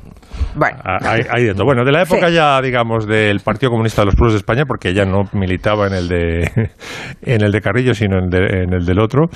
bueno. 0.56 0.77
Hay, 0.84 1.22
hay 1.30 1.44
de 1.46 1.53
todo. 1.53 1.65
Bueno, 1.65 1.84
de 1.86 1.91
la 1.91 2.01
época 2.03 2.27
Sí. 2.30 2.34
ya, 2.36 2.62
digamos, 2.62 3.06
del 3.08 3.39
Partido 3.41 3.70
Comunista 3.72 4.01
de 4.01 4.08
los 4.08 4.15
Pueblos 4.15 4.34
de 4.34 4.38
España, 4.39 4.63
porque 4.65 4.89
ella 4.89 5.06
no 5.06 5.24
militaba 5.34 5.88
en 5.88 5.94
el 5.94 6.08
de, 6.08 6.70
en 7.22 7.41
el 7.44 7.51
de 7.51 7.62
Carrillo, 7.62 7.94
sino 7.94 8.18
en, 8.20 8.30
de- 8.30 8.63
en 8.63 8.74
el 8.74 8.86
del 8.86 9.00
otro, 9.00 9.27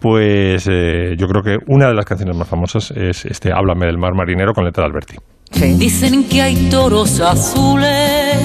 pues 0.00 0.68
eh, 0.70 1.14
yo 1.16 1.26
creo 1.26 1.42
que 1.42 1.56
una 1.68 1.88
de 1.88 1.94
las 1.94 2.04
canciones 2.04 2.36
más 2.36 2.48
famosas 2.48 2.90
es 2.92 3.24
este 3.24 3.52
Háblame 3.52 3.86
del 3.86 3.98
mar 3.98 4.14
marinero 4.14 4.52
con 4.52 4.64
letra 4.64 4.84
de 4.84 4.90
Alberti. 4.90 5.16
Sí. 5.50 5.74
Dicen 5.78 6.28
que 6.28 6.42
hay 6.42 6.68
toros 6.70 7.20
azules 7.20 8.36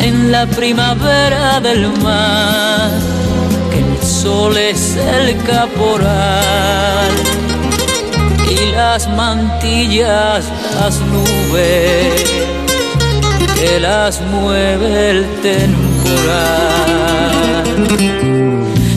en 0.00 0.30
la 0.32 0.46
primavera 0.46 1.60
del 1.60 1.86
mar, 2.02 2.90
sol 4.24 4.56
es 4.56 4.96
el 4.96 5.36
caporal 5.44 7.12
y 8.50 8.72
las 8.72 9.06
mantillas 9.08 10.50
las 10.76 10.98
nubes 11.12 12.24
que 13.54 13.80
las 13.80 14.22
mueve 14.22 15.10
el 15.10 15.26
temporal. 15.42 16.84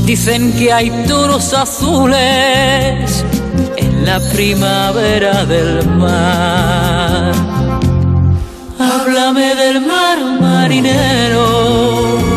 Dicen 0.05 0.53
que 0.57 0.71
hay 0.71 0.89
toros 1.09 1.53
azules 1.53 3.25
en 3.75 4.05
la 4.05 4.21
primavera 4.31 5.43
del 5.43 5.85
mar. 5.89 7.33
Háblame 8.79 9.55
del 9.55 9.81
mar 9.81 10.19
marinero. 10.39 12.36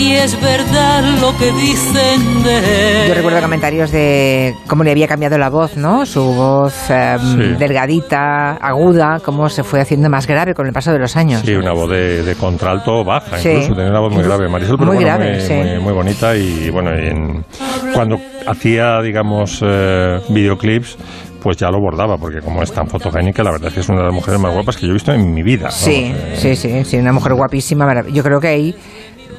Si 0.00 0.14
es 0.16 0.40
verdad 0.40 1.04
lo 1.20 1.36
que 1.36 1.52
dicen 1.52 2.42
de 2.42 3.02
él. 3.02 3.08
Yo 3.08 3.14
recuerdo 3.16 3.42
comentarios 3.42 3.92
de 3.92 4.54
cómo 4.66 4.82
le 4.82 4.92
había 4.92 5.06
cambiado 5.06 5.36
la 5.36 5.50
voz, 5.50 5.76
¿no? 5.76 6.06
Su 6.06 6.22
voz 6.22 6.72
eh, 6.88 7.16
Sí. 7.20 7.36
delgadita, 7.58 8.52
aguda, 8.52 9.20
cómo 9.22 9.50
se 9.50 9.62
fue 9.62 9.78
haciendo 9.82 10.08
más 10.08 10.26
grave 10.26 10.54
con 10.54 10.66
el 10.66 10.72
paso 10.72 10.90
de 10.90 11.00
los 11.00 11.18
años. 11.18 11.42
Sí, 11.44 11.52
una 11.54 11.72
voz 11.74 11.90
de, 11.90 12.22
de 12.22 12.34
contralto 12.34 13.04
baja, 13.04 13.36
Sí. 13.36 13.50
incluso 13.50 13.74
tenía 13.74 13.90
una 13.90 14.00
voz 14.00 14.14
muy 14.14 14.24
grave. 14.24 14.48
Marisol, 14.48 14.76
pero 14.78 14.86
Muy 14.86 14.96
bueno, 15.04 15.10
grave, 15.18 15.32
muy, 15.32 15.40
sí. 15.42 15.52
muy- 15.52 15.78
muy 15.80 15.92
bonita 15.92 16.34
y 16.34 16.70
bueno, 16.70 16.90
y 16.98 17.06
en- 17.08 17.44
cuando 17.92 18.16
hacía, 18.46 19.02
digamos, 19.02 19.60
eh, 19.62 20.18
videoclips, 20.30 20.96
pues 21.42 21.56
ya 21.58 21.68
lo 21.70 21.78
bordaba, 21.80 22.16
porque 22.16 22.40
como 22.40 22.62
es 22.62 22.70
tan 22.72 22.86
fotogénica, 22.86 23.42
la 23.42 23.50
verdad 23.52 23.68
es 23.68 23.74
que 23.74 23.80
es 23.80 23.88
una 23.88 23.98
de 24.00 24.04
las 24.06 24.14
mujeres 24.14 24.38
más 24.40 24.52
guapas 24.52 24.76
que 24.76 24.86
yo 24.86 24.90
he 24.90 24.94
visto 24.94 25.12
en 25.12 25.32
mi 25.34 25.42
vida. 25.42 25.70
Sí, 25.70 26.12
eh, 26.14 26.34
sí, 26.36 26.56
sí, 26.56 26.84
sí, 26.84 26.96
una 26.98 27.12
mujer 27.12 27.32
guapísima. 27.34 28.02
Yo 28.12 28.22
creo 28.22 28.40
que 28.40 28.48
ahí 28.48 28.74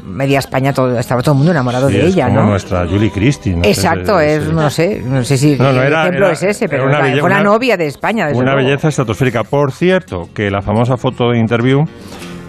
media 0.06 0.40
España 0.40 0.74
todo, 0.74 0.98
estaba 0.98 1.22
todo 1.22 1.34
el 1.34 1.38
mundo 1.38 1.52
enamorado 1.52 1.88
Sí, 1.90 1.96
de 1.98 2.06
ella, 2.08 2.28
como 2.28 2.42
¿no? 2.42 2.46
nuestra 2.52 2.88
Julie 2.88 3.12
Christie. 3.12 3.56
no 3.56 3.64
sé, 3.64 3.70
Exacto, 3.70 4.20
sí. 4.20 4.26
es, 4.26 4.52
no 4.52 4.70
sé, 4.70 5.02
no 5.06 5.24
sé 5.24 5.38
si 5.38 5.56
No, 5.58 5.72
no, 5.72 5.82
el 5.82 5.88
era- 5.88 6.02
ejemplo 6.02 6.26
era- 6.26 6.34
es 6.34 6.44
ese, 6.44 6.68
pero 6.68 6.84
fue 6.84 6.92
la 6.92 7.24
una- 7.24 7.44
novia 7.44 7.78
de 7.78 7.88
España, 7.88 8.28
desde 8.28 8.40
Una 8.42 8.54
luego. 8.54 8.68
belleza 8.68 8.88
estratosférica. 8.90 9.44
Por 9.44 9.72
cierto, 9.72 10.30
que 10.34 10.50
la 10.52 10.62
famosa 10.62 10.98
foto 10.98 11.30
de 11.32 11.40
interview 11.40 11.84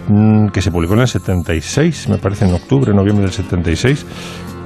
mm, 0.07 0.47
que 0.49 0.61
se 0.61 0.69
publicó 0.71 0.95
en 0.95 0.99
el 1.01 1.07
76, 1.07 2.09
me 2.09 2.17
parece 2.17 2.45
en 2.45 2.53
octubre, 2.53 2.93
noviembre 2.93 3.23
del 3.23 3.31
76, 3.33 4.05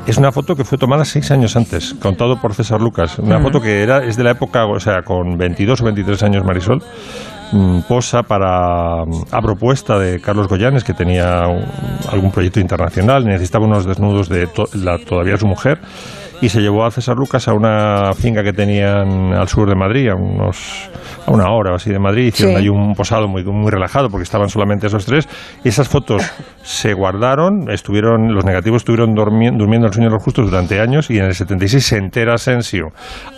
es 0.07 0.17
una 0.17 0.31
foto 0.31 0.55
que 0.55 0.63
fue 0.63 0.77
tomada 0.79 1.05
seis 1.05 1.29
años 1.31 1.55
antes, 1.55 1.93
contado 2.01 2.39
por 2.41 2.53
César 2.55 2.81
Lucas. 2.81 3.19
Una 3.19 3.39
foto 3.39 3.59
que 3.61 3.83
era 3.83 4.03
es 4.03 4.17
de 4.17 4.23
la 4.23 4.31
época, 4.31 4.65
o 4.65 4.79
sea, 4.79 5.01
con 5.03 5.37
22 5.37 5.81
o 5.81 5.85
23 5.85 6.23
años 6.23 6.43
Marisol, 6.43 6.77
mm, 6.77 7.36
posa 7.87 8.23
para 8.23 9.01
a 9.03 9.41
propuesta 9.41 9.97
de 9.97 10.19
Carlos 10.19 10.47
Goyanes, 10.47 10.83
que 10.83 10.93
tenía 10.93 11.43
algún 12.11 12.31
proyecto 12.31 12.59
internacional, 12.59 13.25
necesitaba 13.25 13.65
unos 13.65 13.85
desnudos 13.85 14.29
de 14.29 14.47
to- 14.47 14.67
la, 14.73 14.97
todavía 14.97 15.37
su 15.37 15.47
mujer, 15.47 15.79
y 16.41 16.49
se 16.49 16.61
llevó 16.61 16.85
a 16.85 16.91
César 16.91 17.15
Lucas 17.17 17.47
a 17.47 17.53
una 17.53 18.13
finca 18.13 18.43
que 18.43 18.53
tenían 18.53 19.33
al 19.33 19.47
sur 19.47 19.67
de 19.67 19.75
Madrid, 19.75 20.09
a 20.09 20.15
unos 20.15 20.89
a 21.25 21.31
una 21.31 21.51
hora 21.51 21.73
o 21.73 21.75
así 21.75 21.89
de 21.91 21.99
Madrid, 21.99 22.27
hicieron 22.27 22.55
Sí. 22.55 22.61
ahí 22.61 22.69
un 22.69 22.93
posado 22.93 23.27
muy, 23.27 23.43
muy 23.43 23.69
relajado 23.69 24.09
porque 24.09 24.23
estaban 24.23 24.47
solamente 24.47 24.87
esos 24.87 25.05
tres, 25.05 25.27
y 25.63 25.67
esas 25.69 25.89
fotos 25.89 26.23
se 26.63 26.93
guardaron, 26.93 27.69
estuvieron, 27.69 28.33
los 28.33 28.45
negativos 28.45 28.77
estuvieron 28.83 29.13
durmi- 29.13 29.55
durmiendo 29.57 29.87
el 29.87 29.93
sueño 29.93 30.07
de 30.09 30.13
los 30.15 30.23
justos 30.23 30.49
durante 30.49 30.79
años, 30.79 31.09
y 31.09 31.17
en 31.17 31.25
el 31.25 31.33
76 31.33 31.85
se 31.85 31.97
entera 31.97 32.35
Asensio, 32.35 32.87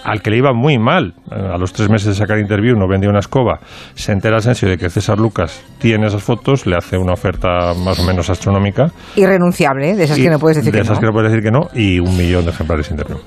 al 0.04 0.22
que 0.22 0.30
le 0.30 0.38
iba 0.38 0.54
muy 0.54 0.78
mal, 0.78 1.16
eh, 1.32 1.36
a 1.36 1.58
los 1.58 1.74
tres 1.74 1.90
meses 1.90 2.10
de 2.10 2.14
sacar 2.16 2.38
interview 2.38 2.76
no 2.78 2.88
vendía 2.88 3.10
una 3.10 3.20
escoba, 3.20 3.60
se 3.96 4.12
entera 4.12 4.38
Asensio 4.38 4.70
de 4.70 4.78
que 4.78 4.90
César 4.90 5.18
Lucas 5.18 5.64
tiene 5.80 6.06
esas 6.08 6.22
fotos, 6.22 6.68
le 6.68 6.76
hace 6.76 6.96
una 6.98 7.14
oferta 7.14 7.74
más 7.74 7.98
o 8.00 8.04
menos 8.04 8.30
astronómica, 8.30 8.92
Irrenunciable, 9.16 9.96
de 9.96 10.04
esas 10.04 10.18
que 10.18 10.30
no 10.30 10.38
puedes 10.38 10.58
decir 10.58 10.72
de 10.72 10.78
que 10.80 10.84
esas 10.84 10.98
no. 10.98 11.02
que 11.02 11.06
no 11.08 11.12
puedes 11.14 11.32
decir 11.32 11.44
que 11.44 11.52
no, 11.52 11.62
y 11.74 12.00
un 12.00 12.16
millón 12.16 12.46
de 12.46 12.52
ejemplares 12.52 12.89
de 12.90 13.02
interview. 13.02 13.20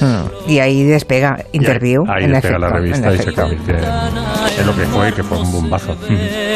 Mm. 0.00 0.50
Y 0.50 0.58
ahí 0.58 0.84
despega 0.84 1.44
Interview. 1.52 2.04
Ahí, 2.08 2.18
ahí 2.18 2.24
en 2.24 2.32
despega 2.32 2.58
la 2.58 2.70
revista 2.70 3.08
en 3.08 3.14
y 3.14 3.18
se 3.18 3.32
convierte 3.32 3.72
en, 3.72 4.66
lo 4.66 4.76
que 4.76 4.84
fue, 4.86 5.12
que 5.12 5.22
fue 5.22 5.38
un 5.38 5.52
bombazo. 5.52 5.96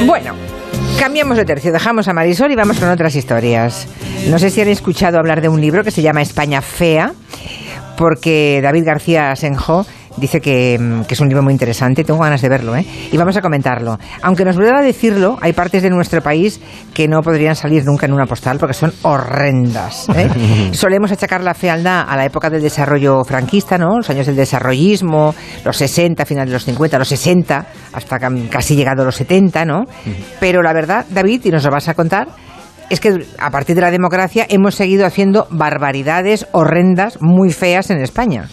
Bueno, 0.06 0.34
cambiamos 0.98 1.36
de 1.36 1.44
tercio, 1.44 1.72
dejamos 1.72 2.08
a 2.08 2.12
Marisol 2.12 2.50
y 2.52 2.56
vamos 2.56 2.78
con 2.78 2.88
otras 2.88 3.14
historias. 3.14 3.88
No 4.28 4.38
sé 4.38 4.50
si 4.50 4.60
han 4.60 4.68
escuchado 4.68 5.18
hablar 5.18 5.40
de 5.40 5.48
un 5.48 5.60
libro 5.60 5.84
que 5.84 5.90
se 5.90 6.02
llama 6.02 6.22
España 6.22 6.62
Fea, 6.62 7.12
porque 7.96 8.60
David 8.62 8.84
García 8.84 9.36
Senjo 9.36 9.86
dice 10.16 10.40
que, 10.40 10.78
mm, 10.78 11.02
que 11.02 11.14
es 11.14 11.20
un 11.20 11.28
libro 11.28 11.42
muy 11.42 11.52
interesante, 11.52 12.04
tengo 12.04 12.20
ganas 12.20 12.42
de 12.42 12.48
verlo, 12.48 12.76
¿eh? 12.76 12.84
Y 13.10 13.16
vamos 13.16 13.36
a 13.36 13.42
comentarlo. 13.42 13.98
Aunque 14.22 14.44
nos 14.44 14.56
duela 14.56 14.80
decirlo, 14.82 15.38
hay 15.40 15.52
partes 15.52 15.82
de 15.82 15.90
nuestro 15.90 16.22
país 16.22 16.60
que 16.92 17.08
no 17.08 17.20
podrían 17.22 17.56
salir 17.56 17.84
nunca 17.84 18.06
en 18.06 18.12
una 18.12 18.26
postal 18.26 18.58
porque 18.58 18.74
son 18.74 18.92
horrendas. 19.02 20.08
¿eh? 20.14 20.28
Solemos 20.72 21.12
achacar 21.12 21.42
la 21.42 21.54
fealdad 21.54 22.04
a 22.08 22.16
la 22.16 22.24
época 22.24 22.50
del 22.50 22.62
desarrollo 22.62 23.24
franquista, 23.24 23.78
¿no? 23.78 23.96
Los 23.96 24.10
años 24.10 24.26
del 24.26 24.36
desarrollismo, 24.36 25.34
los 25.64 25.76
60, 25.76 26.24
final 26.24 26.46
de 26.46 26.52
los 26.52 26.64
50, 26.64 26.98
los 26.98 27.08
60, 27.08 27.66
hasta 27.92 28.18
casi 28.50 28.76
llegado 28.76 29.02
a 29.02 29.04
los 29.06 29.16
70, 29.16 29.64
¿no? 29.64 29.84
Pero 30.40 30.62
la 30.62 30.72
verdad, 30.72 31.06
David, 31.08 31.42
y 31.44 31.50
nos 31.50 31.64
lo 31.64 31.70
vas 31.70 31.88
a 31.88 31.94
contar, 31.94 32.28
es 32.90 33.00
que 33.00 33.24
a 33.38 33.50
partir 33.50 33.74
de 33.74 33.82
la 33.82 33.90
democracia 33.90 34.46
hemos 34.48 34.74
seguido 34.74 35.06
haciendo 35.06 35.46
barbaridades 35.50 36.46
horrendas, 36.52 37.18
muy 37.20 37.50
feas 37.50 37.90
en 37.90 37.98
España. 37.98 38.48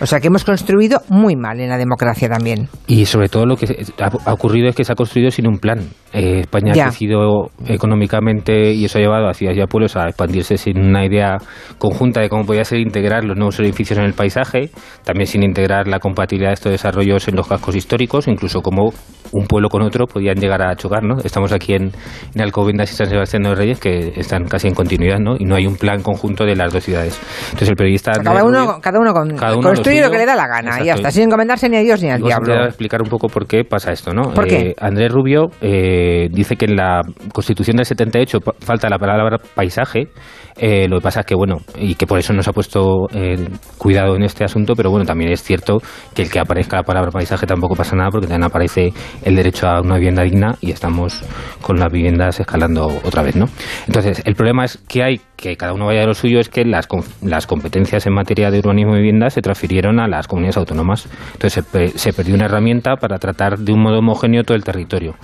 O 0.00 0.06
sea 0.06 0.20
que 0.20 0.28
hemos 0.28 0.44
construido 0.44 1.00
muy 1.08 1.36
mal 1.36 1.60
en 1.60 1.68
la 1.68 1.76
democracia 1.78 2.28
también. 2.28 2.68
Y 2.86 3.04
sobre 3.06 3.28
todo 3.28 3.46
lo 3.46 3.56
que 3.56 3.84
ha 3.98 4.32
ocurrido 4.32 4.68
es 4.68 4.76
que 4.76 4.84
se 4.84 4.92
ha 4.92 4.94
construido 4.94 5.30
sin 5.30 5.46
un 5.46 5.58
plan. 5.58 5.80
Eh, 6.12 6.40
España 6.40 6.72
Ya. 6.74 6.84
ha 6.84 6.86
crecido 6.88 7.50
económicamente 7.66 8.72
y 8.72 8.84
eso 8.84 8.98
ha 8.98 9.00
llevado 9.00 9.28
a 9.28 9.34
ciudades 9.34 9.58
y 9.58 9.62
a 9.62 9.66
pueblos 9.66 9.96
a 9.96 10.06
expandirse 10.08 10.56
sin 10.56 10.78
una 10.78 11.04
idea 11.04 11.36
conjunta 11.78 12.20
de 12.20 12.28
cómo 12.28 12.44
podía 12.44 12.64
ser 12.64 12.80
integrar 12.80 13.24
los 13.24 13.36
nuevos 13.36 13.58
edificios 13.60 13.98
en 13.98 14.04
el 14.06 14.14
paisaje, 14.14 14.70
también 15.04 15.26
sin 15.26 15.42
integrar 15.42 15.86
la 15.86 15.98
compatibilidad 16.00 16.50
de 16.50 16.54
estos 16.54 16.72
desarrollos 16.72 17.28
en 17.28 17.36
los 17.36 17.46
cascos 17.46 17.76
históricos, 17.76 18.26
incluso 18.26 18.60
cómo 18.60 18.92
un 19.32 19.46
pueblo 19.46 19.68
con 19.68 19.82
otro 19.82 20.06
podían 20.06 20.36
llegar 20.38 20.62
a 20.62 20.74
chocar. 20.74 21.04
¿no? 21.04 21.18
Estamos 21.22 21.52
aquí 21.52 21.74
en, 21.74 21.92
en 22.34 22.40
Alcobendas 22.40 22.90
y 22.92 22.96
San 22.96 23.08
Sebastián 23.08 23.42
de 23.44 23.48
los 23.50 23.58
Reyes 23.58 23.69
que 23.78 24.12
están 24.16 24.44
casi 24.44 24.66
en 24.68 24.74
continuidad 24.74 25.18
¿no? 25.18 25.36
y 25.38 25.44
no 25.44 25.54
hay 25.54 25.66
un 25.66 25.76
plan 25.76 26.02
conjunto 26.02 26.44
de 26.44 26.56
las 26.56 26.72
dos 26.72 26.82
ciudades. 26.82 27.20
Entonces 27.46 27.68
el 27.68 27.76
periodista... 27.76 28.12
Cada 28.12 28.30
Andrés 28.40 28.44
uno, 28.44 28.58
Rubio- 28.66 28.80
cada 28.80 28.98
uno, 28.98 29.12
con- 29.12 29.36
cada 29.36 29.52
uno 29.56 29.68
construye 29.68 30.00
lo, 30.00 30.06
suyo. 30.06 30.12
que 30.12 30.18
le 30.18 30.26
da 30.26 30.34
la 30.34 30.46
gana 30.48 30.70
y 30.78 30.82
Exacto. 30.84 31.00
está, 31.00 31.10
sin 31.12 31.22
encomendarse 31.24 31.68
ni 31.68 31.76
a 31.76 31.80
Dios 31.80 32.02
ni 32.02 32.08
al 32.08 32.22
a 32.22 32.26
diablo. 32.26 32.46
intentar 32.48 32.68
explicar 32.68 33.02
un 33.02 33.08
poco 33.08 33.28
por 33.28 33.46
qué 33.46 33.64
pasa 33.64 33.92
esto, 33.92 34.12
¿no? 34.12 34.32
¿Por 34.32 34.46
qué? 34.46 34.56
Eh, 34.70 34.74
Andrés 34.80 35.12
Rubio 35.12 35.50
eh, 35.60 36.28
dice 36.32 36.56
que 36.56 36.64
en 36.64 36.76
la 36.76 37.02
Constitución 37.32 37.76
del 37.76 37.86
78 37.86 38.40
pa- 38.40 38.54
falta 38.58 38.88
la 38.88 38.98
palabra 38.98 39.36
paisaje. 39.54 40.08
eh, 40.56 40.86
lo 40.88 40.98
que 40.98 41.02
pasa 41.02 41.20
es 41.20 41.26
que, 41.26 41.34
bueno, 41.34 41.58
y 41.76 41.94
que 41.94 42.06
por 42.06 42.18
eso 42.18 42.32
nos 42.32 42.46
ha 42.48 42.52
puesto 42.52 43.06
eh, 43.14 43.48
cuidado 43.78 44.16
en 44.16 44.22
este 44.24 44.44
asunto, 44.44 44.74
pero 44.74 44.90
bueno, 44.90 45.04
también 45.06 45.30
es 45.32 45.42
cierto 45.42 45.78
que 46.14 46.22
el 46.22 46.30
que 46.30 46.38
aparezca 46.40 46.76
la 46.76 46.82
palabra 46.82 47.10
paisaje 47.10 47.46
tampoco 47.46 47.74
pasa 47.76 47.96
nada 47.96 48.10
porque 48.10 48.26
también 48.26 48.44
aparece 48.44 48.92
el 49.22 49.36
derecho 49.36 49.66
a 49.68 49.80
una 49.80 49.94
vivienda 49.96 50.22
digna 50.22 50.56
y 50.60 50.70
estamos 50.72 51.22
con 51.62 51.78
las 51.78 51.90
viviendas 51.92 52.40
escalando 52.40 52.88
otra 53.04 53.22
vez, 53.22 53.36
¿no? 53.36 53.46
Entonces, 53.86 54.22
el 54.24 54.34
problema 54.34 54.64
es 54.64 54.78
que 54.88 55.02
hay 55.02 55.20
que 55.36 55.56
cada 55.56 55.72
uno 55.72 55.86
vaya 55.86 56.00
de 56.00 56.06
lo 56.06 56.14
suyo 56.14 56.38
es 56.38 56.48
que 56.48 56.64
las, 56.64 56.86
las 57.22 57.46
competencias 57.46 58.06
en 58.06 58.12
materia 58.12 58.50
de 58.50 58.58
urbanismo 58.58 58.94
y 58.94 58.98
vivienda 58.98 59.30
se 59.30 59.40
transfirieron 59.40 59.98
a 59.98 60.06
las 60.06 60.28
comunidades 60.28 60.58
autónomas. 60.58 61.06
Entonces 61.32 61.64
se 61.96 62.12
perdió 62.12 62.34
una 62.34 62.44
herramienta 62.44 62.96
para 62.96 63.18
tratar 63.18 63.58
de 63.58 63.72
un 63.72 63.80
modo 63.80 64.00
homogéneo 64.00 64.44
todo 64.44 64.56
el 64.56 64.64
territorio. 64.64 65.16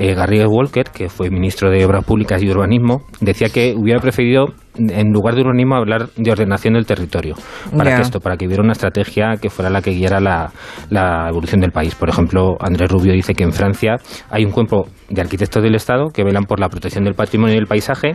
Eh, 0.00 0.14
Garrigues 0.14 0.48
Walker, 0.48 0.84
que 0.92 1.08
fue 1.08 1.30
ministro 1.30 1.70
de 1.70 1.84
Obras 1.84 2.04
Públicas 2.04 2.42
y 2.42 2.50
Urbanismo, 2.50 3.02
decía 3.20 3.48
que 3.50 3.74
hubiera 3.76 4.00
preferido 4.00 4.46
en 4.76 5.12
lugar 5.12 5.34
de 5.34 5.40
urbanismo 5.42 5.74
hablar 5.74 6.08
de 6.16 6.30
ordenación 6.30 6.74
del 6.74 6.86
territorio 6.86 7.34
para 7.76 7.96
que 7.96 8.02
esto 8.02 8.20
para 8.20 8.36
que 8.36 8.46
hubiera 8.46 8.62
una 8.62 8.72
estrategia 8.72 9.34
que 9.42 9.50
fuera 9.50 9.68
la 9.68 9.82
que 9.82 9.90
guiara 9.90 10.20
la, 10.20 10.52
la 10.90 11.26
evolución 11.28 11.60
del 11.60 11.72
país 11.72 11.96
por 11.96 12.08
ejemplo 12.08 12.54
Andrés 12.60 12.88
Rubio 12.88 13.12
dice 13.12 13.34
que 13.34 13.42
en 13.42 13.52
Francia 13.52 13.96
hay 14.30 14.44
un 14.44 14.52
cuerpo 14.52 14.86
de 15.08 15.20
arquitectos 15.20 15.60
del 15.62 15.74
Estado 15.74 16.06
que 16.14 16.22
velan 16.22 16.44
por 16.44 16.60
la 16.60 16.68
protección 16.68 17.02
del 17.04 17.14
patrimonio 17.14 17.56
y 17.56 17.58
del 17.58 17.66
paisaje 17.66 18.14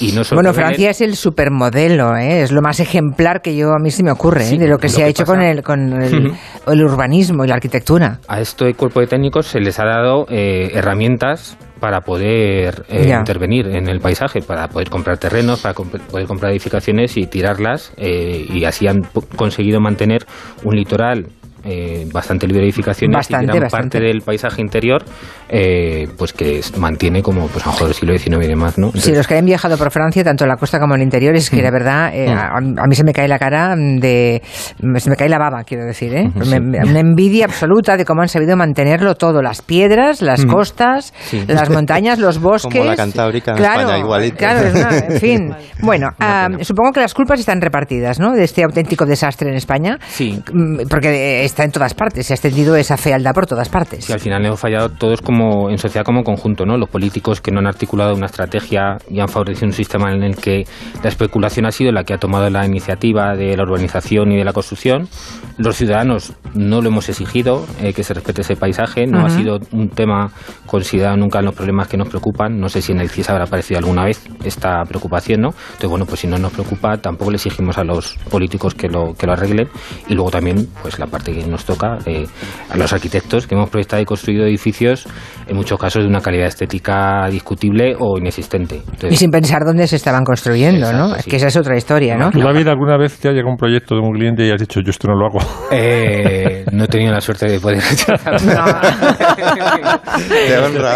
y 0.00 0.12
no 0.12 0.24
solo 0.24 0.38
Bueno, 0.40 0.54
Francia 0.54 0.88
es 0.90 1.02
el 1.02 1.14
supermodelo, 1.14 2.16
¿eh? 2.16 2.40
es 2.42 2.52
lo 2.52 2.62
más 2.62 2.80
ejemplar 2.80 3.42
que 3.42 3.54
yo 3.54 3.72
a 3.72 3.78
mí 3.78 3.90
se 3.90 4.02
me 4.02 4.10
ocurre, 4.10 4.48
¿eh? 4.48 4.58
De 4.58 4.66
lo 4.68 4.78
que 4.78 4.86
lo 4.88 4.92
se 4.94 5.04
ha 5.04 5.08
hecho 5.08 5.24
pasa- 5.24 5.34
con, 5.34 5.42
el, 5.42 5.62
con 5.62 5.92
el 5.92 6.82
urbanismo 6.84 7.44
y 7.44 7.48
la 7.48 7.54
arquitectura. 7.56 8.18
a 8.28 8.40
este 8.40 8.72
cuerpo 8.72 9.00
de 9.00 9.06
técnicos 9.08 9.46
se 9.46 9.60
les 9.60 9.78
ha 9.78 9.84
dado 9.84 10.24
eh, 10.30 10.70
herramientas 10.72 11.11
para 11.80 12.00
poder 12.02 12.84
eh, 12.88 13.06
intervenir 13.18 13.66
en 13.68 13.88
el 13.88 14.00
paisaje, 14.00 14.40
para 14.40 14.68
poder 14.68 14.88
comprar 14.88 15.18
terrenos, 15.18 15.60
para 15.60 15.74
comp- 15.74 16.00
poder 16.00 16.26
comprar 16.26 16.52
edificaciones 16.52 17.16
y 17.16 17.26
tirarlas, 17.26 17.92
eh, 17.96 18.46
y 18.48 18.64
así 18.64 18.86
han 18.86 19.02
conseguido 19.36 19.80
mantener 19.80 20.24
un 20.64 20.76
litoral 20.76 21.26
eh, 21.64 22.06
bastante 22.12 22.46
libre 22.46 22.60
de 22.62 22.66
edificaciones 22.68 23.14
Bastante, 23.16 23.44
y 23.44 23.48
gran 23.48 23.62
bastante. 23.62 23.98
parte 23.98 24.06
del 24.06 24.20
paisaje 24.22 24.60
interior 24.62 25.04
eh, 25.48 26.08
pues 26.16 26.32
que 26.32 26.60
mantiene 26.78 27.22
como 27.22 27.46
pues 27.48 27.64
a 27.64 27.68
lo 27.68 27.72
mejor 27.74 27.88
el 27.88 27.94
siglo 27.94 28.18
XIX 28.18 28.44
y 28.44 28.48
demás, 28.48 28.78
¿no? 28.78 28.86
Sí, 28.88 28.96
Entonces, 28.98 29.16
los 29.18 29.26
que 29.26 29.36
han 29.36 29.44
viajado 29.44 29.76
por 29.76 29.90
Francia, 29.90 30.24
tanto 30.24 30.44
en 30.44 30.48
la 30.48 30.56
costa 30.56 30.78
como 30.80 30.94
en 30.94 31.00
el 31.02 31.04
interior, 31.06 31.34
es 31.36 31.50
que 31.50 31.62
la 31.62 31.70
verdad, 31.70 32.14
eh, 32.14 32.28
a, 32.30 32.56
a 32.56 32.86
mí 32.86 32.94
se 32.94 33.04
me 33.04 33.12
cae 33.12 33.28
la 33.28 33.38
cara 33.38 33.74
de. 33.76 34.42
Se 34.98 35.10
me 35.10 35.16
cae 35.16 35.28
la 35.28 35.38
baba, 35.38 35.62
quiero 35.64 35.84
decir, 35.84 36.14
¿eh? 36.14 36.30
Me- 36.34 36.60
me- 36.60 36.78
una 36.78 37.00
envidia 37.00 37.44
absoluta 37.44 37.96
de 37.96 38.04
cómo 38.04 38.22
han 38.22 38.28
sabido 38.28 38.56
mantenerlo 38.56 39.14
todo: 39.14 39.42
las 39.42 39.62
piedras, 39.62 40.22
las 40.22 40.44
costas, 40.46 41.12
las 41.46 41.68
montañas, 41.70 42.18
los 42.18 42.40
bosques. 42.40 42.72
Como 42.78 42.84
la 42.84 42.96
Cantábrica 42.96 43.52
en 43.52 43.56
claro, 43.58 43.80
España, 43.82 43.98
igualito. 43.98 44.36
Claro, 44.36 44.60
es 44.68 44.74
una- 44.74 44.98
en 44.98 45.20
fin. 45.20 45.54
Bueno, 45.82 46.10
ah, 46.20 46.48
supongo 46.60 46.92
que 46.92 47.00
las 47.00 47.12
culpas 47.12 47.40
están 47.40 47.60
repartidas, 47.60 48.20
¿no? 48.20 48.32
De 48.32 48.44
este 48.44 48.62
auténtico 48.62 49.04
desastre 49.04 49.48
en 49.50 49.56
España. 49.56 49.98
Sí. 50.08 50.40
Mm, 50.52 50.86
Porque 50.88 51.44
está 51.52 51.64
en 51.64 51.70
todas 51.70 51.92
partes, 51.92 52.26
se 52.26 52.32
ha 52.32 52.36
extendido 52.36 52.74
esa 52.76 52.96
fealdad 52.96 53.32
por 53.34 53.46
todas 53.46 53.68
partes. 53.68 54.06
Sí, 54.06 54.12
al 54.12 54.20
final 54.20 54.44
hemos 54.44 54.58
fallado 54.58 54.88
todos 54.88 55.20
como 55.20 55.68
en 55.68 55.76
sociedad 55.76 56.04
como 56.04 56.24
conjunto, 56.24 56.64
¿no? 56.64 56.78
Los 56.78 56.88
políticos 56.88 57.40
que 57.40 57.50
no 57.50 57.60
han 57.60 57.66
articulado 57.66 58.14
una 58.14 58.26
estrategia 58.26 58.96
y 59.10 59.20
han 59.20 59.28
favorecido 59.28 59.66
un 59.66 59.74
sistema 59.74 60.12
en 60.12 60.22
el 60.22 60.36
que 60.36 60.64
la 61.02 61.10
especulación 61.10 61.66
ha 61.66 61.70
sido 61.70 61.92
la 61.92 62.04
que 62.04 62.14
ha 62.14 62.18
tomado 62.18 62.48
la 62.48 62.64
iniciativa 62.64 63.36
de 63.36 63.54
la 63.56 63.64
urbanización 63.64 64.32
y 64.32 64.36
de 64.38 64.44
la 64.44 64.52
construcción. 64.52 65.08
Los 65.58 65.76
ciudadanos 65.76 66.32
no 66.54 66.80
lo 66.80 66.88
hemos 66.88 67.08
exigido, 67.08 67.66
eh, 67.82 67.92
que 67.92 68.02
se 68.02 68.14
respete 68.14 68.40
ese 68.40 68.56
paisaje. 68.56 69.06
No 69.06 69.26
ha 69.26 69.28
sido 69.28 69.58
un 69.72 69.90
tema 69.90 70.30
considerado 70.66 71.16
nunca 71.18 71.40
en 71.40 71.44
los 71.44 71.54
problemas 71.54 71.88
que 71.88 71.98
nos 71.98 72.08
preocupan. 72.08 72.58
No 72.58 72.68
sé 72.70 72.80
si 72.80 72.92
en 72.92 73.00
el 73.00 73.10
CIS 73.10 73.28
habrá 73.28 73.44
aparecido 73.44 73.78
alguna 73.78 74.04
vez 74.04 74.24
esta 74.44 74.82
preocupación, 74.84 75.42
¿no? 75.42 75.48
Entonces, 75.48 75.90
bueno, 75.90 76.06
pues 76.06 76.20
si 76.20 76.26
no 76.26 76.38
nos 76.38 76.52
preocupa, 76.52 76.96
tampoco 76.96 77.30
le 77.30 77.36
exigimos 77.36 77.76
a 77.76 77.84
los 77.84 78.16
políticos 78.30 78.74
que 78.74 78.88
lo, 78.88 79.12
que 79.12 79.26
lo 79.26 79.34
arreglen. 79.34 79.68
Y 80.08 80.14
luego 80.14 80.30
también, 80.30 80.68
pues 80.80 80.98
la 80.98 81.06
parte 81.06 81.41
que 81.42 81.50
nos 81.50 81.64
toca, 81.64 81.98
eh, 82.06 82.26
a 82.70 82.76
los 82.76 82.92
arquitectos 82.92 83.46
que 83.46 83.54
hemos 83.54 83.70
proyectado 83.70 84.02
y 84.02 84.04
construido 84.04 84.44
edificios, 84.46 85.06
en 85.46 85.56
muchos 85.56 85.78
casos 85.78 86.02
de 86.02 86.08
una 86.08 86.20
calidad 86.20 86.46
estética 86.46 87.28
discutible 87.30 87.94
o 87.98 88.18
inexistente. 88.18 88.76
Entonces, 88.76 89.12
Y 89.12 89.16
sin 89.16 89.30
pensar 89.30 89.64
dónde 89.64 89.86
se 89.86 89.96
estaban 89.96 90.24
construyendo, 90.24 90.92
¿no? 90.92 91.14
Es 91.16 91.24
sí. 91.24 91.30
que 91.30 91.36
esa 91.36 91.48
es 91.48 91.56
otra 91.56 91.76
historia, 91.76 92.16
¿no? 92.16 92.30
¿Tú, 92.30 92.40
David, 92.40 92.68
alguna 92.68 92.96
vez 92.96 93.18
te 93.18 93.28
ha 93.28 93.32
llegado 93.32 93.50
un 93.50 93.56
proyecto 93.56 93.94
de 93.94 94.00
un 94.00 94.12
cliente 94.12 94.46
y 94.46 94.50
has 94.50 94.60
dicho, 94.60 94.80
yo 94.80 94.90
esto 94.90 95.08
no 95.08 95.14
lo 95.14 95.26
hago? 95.26 95.38
eh, 95.72 96.64
no 96.72 96.84
he 96.84 96.88
tenido 96.88 97.12
la 97.12 97.20
suerte 97.20 97.46
de 97.46 97.60
poder 97.60 97.78
rechazarlo. 97.78 98.38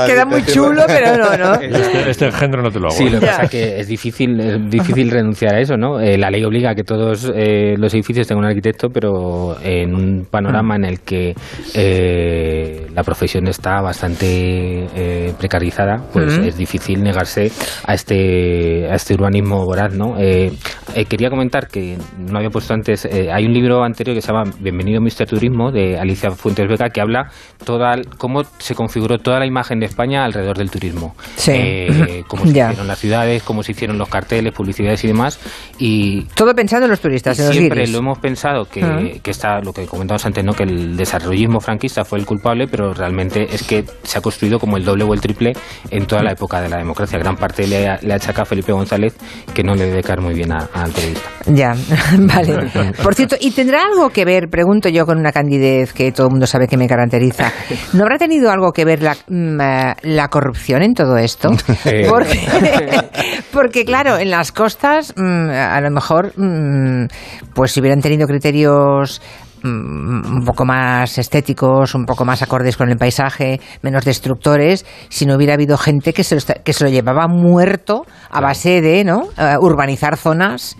Queda 0.06 0.24
muy 0.24 0.44
chulo, 0.44 0.82
pero 0.86 1.16
no, 1.16 1.36
¿no? 1.36 1.54
Este, 1.54 2.10
este 2.10 2.26
engendro 2.26 2.62
no 2.62 2.70
te 2.70 2.78
lo 2.80 2.88
hago. 2.88 2.96
Sí, 2.96 3.08
lo 3.10 3.20
que 3.20 3.26
pasa 3.26 3.42
es 3.44 3.50
que 3.50 3.80
es 3.80 3.88
difícil, 3.88 4.38
es 4.40 4.70
difícil 4.70 5.10
renunciar 5.10 5.54
a 5.54 5.60
eso, 5.60 5.76
¿no? 5.76 6.00
Eh, 6.00 6.16
la 6.18 6.30
ley 6.30 6.44
obliga 6.44 6.70
a 6.70 6.74
que 6.74 6.84
todos 6.84 7.30
eh, 7.34 7.74
los 7.76 7.92
edificios 7.94 8.26
tengan 8.26 8.44
un 8.44 8.50
arquitecto, 8.50 8.88
pero 8.90 9.56
en 9.62 9.94
un 9.94 10.26
panorama 10.36 10.76
en 10.76 10.84
el 10.84 11.00
que 11.00 11.34
eh, 11.74 12.86
la 12.94 13.02
profesión 13.02 13.46
está 13.48 13.80
bastante 13.80 14.86
eh, 14.94 15.32
precarizada, 15.38 15.96
pues 16.12 16.38
Ujú. 16.38 16.48
es 16.48 16.56
difícil 16.56 17.02
negarse 17.02 17.50
a 17.86 17.94
este 17.94 18.86
a 18.90 18.94
este 18.94 19.14
urbanismo 19.14 19.64
voraz, 19.64 19.94
¿no? 19.94 20.18
Eh, 20.18 20.52
eh, 20.94 21.04
quería 21.06 21.30
comentar 21.30 21.68
que 21.68 21.96
no 22.18 22.38
había 22.38 22.50
puesto 22.50 22.74
antes, 22.74 23.04
eh, 23.04 23.28
hay 23.32 23.44
un 23.46 23.52
libro 23.52 23.82
anterior 23.84 24.14
que 24.14 24.20
se 24.22 24.28
llama 24.32 24.44
Bienvenido 24.60 25.00
Mr. 25.00 25.26
Turismo 25.26 25.70
de 25.70 25.98
Alicia 25.98 26.30
Fuentes 26.30 26.66
Vega 26.68 26.88
que 26.90 27.00
habla 27.00 27.30
toda 27.64 27.96
cómo 28.18 28.42
se 28.58 28.74
configuró 28.74 29.18
toda 29.18 29.38
la 29.38 29.46
imagen 29.46 29.78
de 29.80 29.86
España 29.86 30.24
alrededor 30.24 30.56
del 30.58 30.70
turismo. 30.70 31.14
Sí. 31.36 31.52
Eh, 31.54 32.22
cómo 32.28 32.46
se 32.46 32.52
Ya. 32.52 32.66
hicieron 32.68 32.86
las 32.88 32.98
ciudades, 32.98 33.42
cómo 33.42 33.62
se 33.62 33.72
hicieron 33.72 33.98
los 33.98 34.08
carteles, 34.08 34.52
publicidades 34.52 35.04
y 35.04 35.08
demás. 35.08 35.38
Y 35.78 36.22
Todo 36.34 36.54
pensando 36.54 36.86
en 36.86 36.90
los 36.90 37.00
turistas, 37.00 37.38
en 37.38 37.46
los 37.46 37.54
siempre 37.54 37.80
guiris. 37.80 37.92
lo 37.92 37.98
hemos 38.00 38.18
pensado 38.18 38.64
que, 38.66 38.82
Ah. 38.82 38.98
que 39.22 39.30
está 39.30 39.60
lo 39.60 39.72
que 39.72 39.86
comentábamos 39.86 40.24
antes, 40.26 40.44
¿no? 40.44 40.52
que 40.52 40.64
el 40.64 40.96
desarrollismo 40.96 41.60
franquista 41.60 42.04
fue 42.04 42.18
el 42.18 42.26
culpable, 42.26 42.66
pero 42.68 42.92
realmente 42.92 43.46
es 43.52 43.62
que 43.62 43.84
se 44.02 44.18
ha 44.18 44.20
construido 44.20 44.58
como 44.58 44.76
el 44.76 44.84
doble 44.84 45.04
o 45.04 45.14
el 45.14 45.20
triple 45.20 45.52
en 45.90 46.06
toda 46.06 46.22
la 46.22 46.32
época 46.32 46.60
de 46.60 46.68
la 46.68 46.76
democracia. 46.78 47.18
Gran 47.18 47.36
parte 47.36 47.66
le, 47.66 47.96
le 48.02 48.14
achaca 48.14 48.42
a 48.42 48.44
Felipe 48.44 48.72
González 48.72 49.14
que 49.54 49.62
no 49.62 49.74
le 49.74 49.86
debe 49.86 50.02
caer 50.02 50.20
muy 50.20 50.34
bien 50.34 50.52
a- 50.52 50.68
al 50.74 50.90
periodista. 50.92 51.28
Ya, 51.46 51.74
vale. 52.18 52.70
Por 53.02 53.14
cierto, 53.14 53.36
¿y 53.40 53.50
tendrá 53.52 53.82
algo 53.84 54.10
que 54.10 54.24
ver, 54.24 54.48
pregunto 54.50 54.88
yo 54.88 55.06
con 55.06 55.18
una 55.18 55.32
candidez 55.32 55.92
que 55.92 56.10
todo 56.12 56.26
el 56.26 56.32
mundo 56.32 56.46
sabe 56.46 56.66
que 56.68 56.76
me 56.76 56.86
caracteriza, 56.88 57.52
¿no 57.92 58.02
habrá 58.02 58.18
tenido 58.18 58.50
algo 58.50 58.72
que 58.72 58.84
ver 58.84 59.02
la, 59.02 59.16
mm, 59.28 59.60
eh, 59.60 59.94
la 60.02 60.28
corrupción 60.28 60.82
en 60.82 60.94
todo 60.94 61.16
esto? 61.16 61.50
Eh. 61.84 62.06
Porque, 62.08 62.40
porque, 63.52 63.84
claro, 63.84 64.18
en 64.18 64.30
las 64.30 64.50
costas, 64.50 65.14
mm, 65.16 65.50
a 65.50 65.80
lo 65.80 65.90
mejor, 65.90 66.32
mm, 66.36 67.06
pues 67.54 67.72
si 67.72 67.80
hubieran 67.80 68.00
tenido 68.00 68.26
criterios 68.26 69.20
un 69.66 70.44
poco 70.44 70.64
más 70.64 71.18
estéticos, 71.18 71.94
un 71.94 72.04
poco 72.04 72.24
más 72.24 72.42
acordes 72.42 72.76
con 72.76 72.90
el 72.90 72.96
paisaje, 72.96 73.60
menos 73.82 74.04
destructores, 74.04 74.86
si 75.08 75.26
no 75.26 75.36
hubiera 75.36 75.54
habido 75.54 75.76
gente 75.76 76.12
que 76.12 76.24
se 76.24 76.36
lo, 76.36 76.40
que 76.62 76.72
se 76.72 76.84
lo 76.84 76.90
llevaba 76.90 77.26
muerto 77.28 78.06
a 78.30 78.40
base 78.40 78.80
de 78.80 79.04
¿no? 79.04 79.28
Eh, 79.38 79.56
urbanizar 79.60 80.16
zonas 80.16 80.76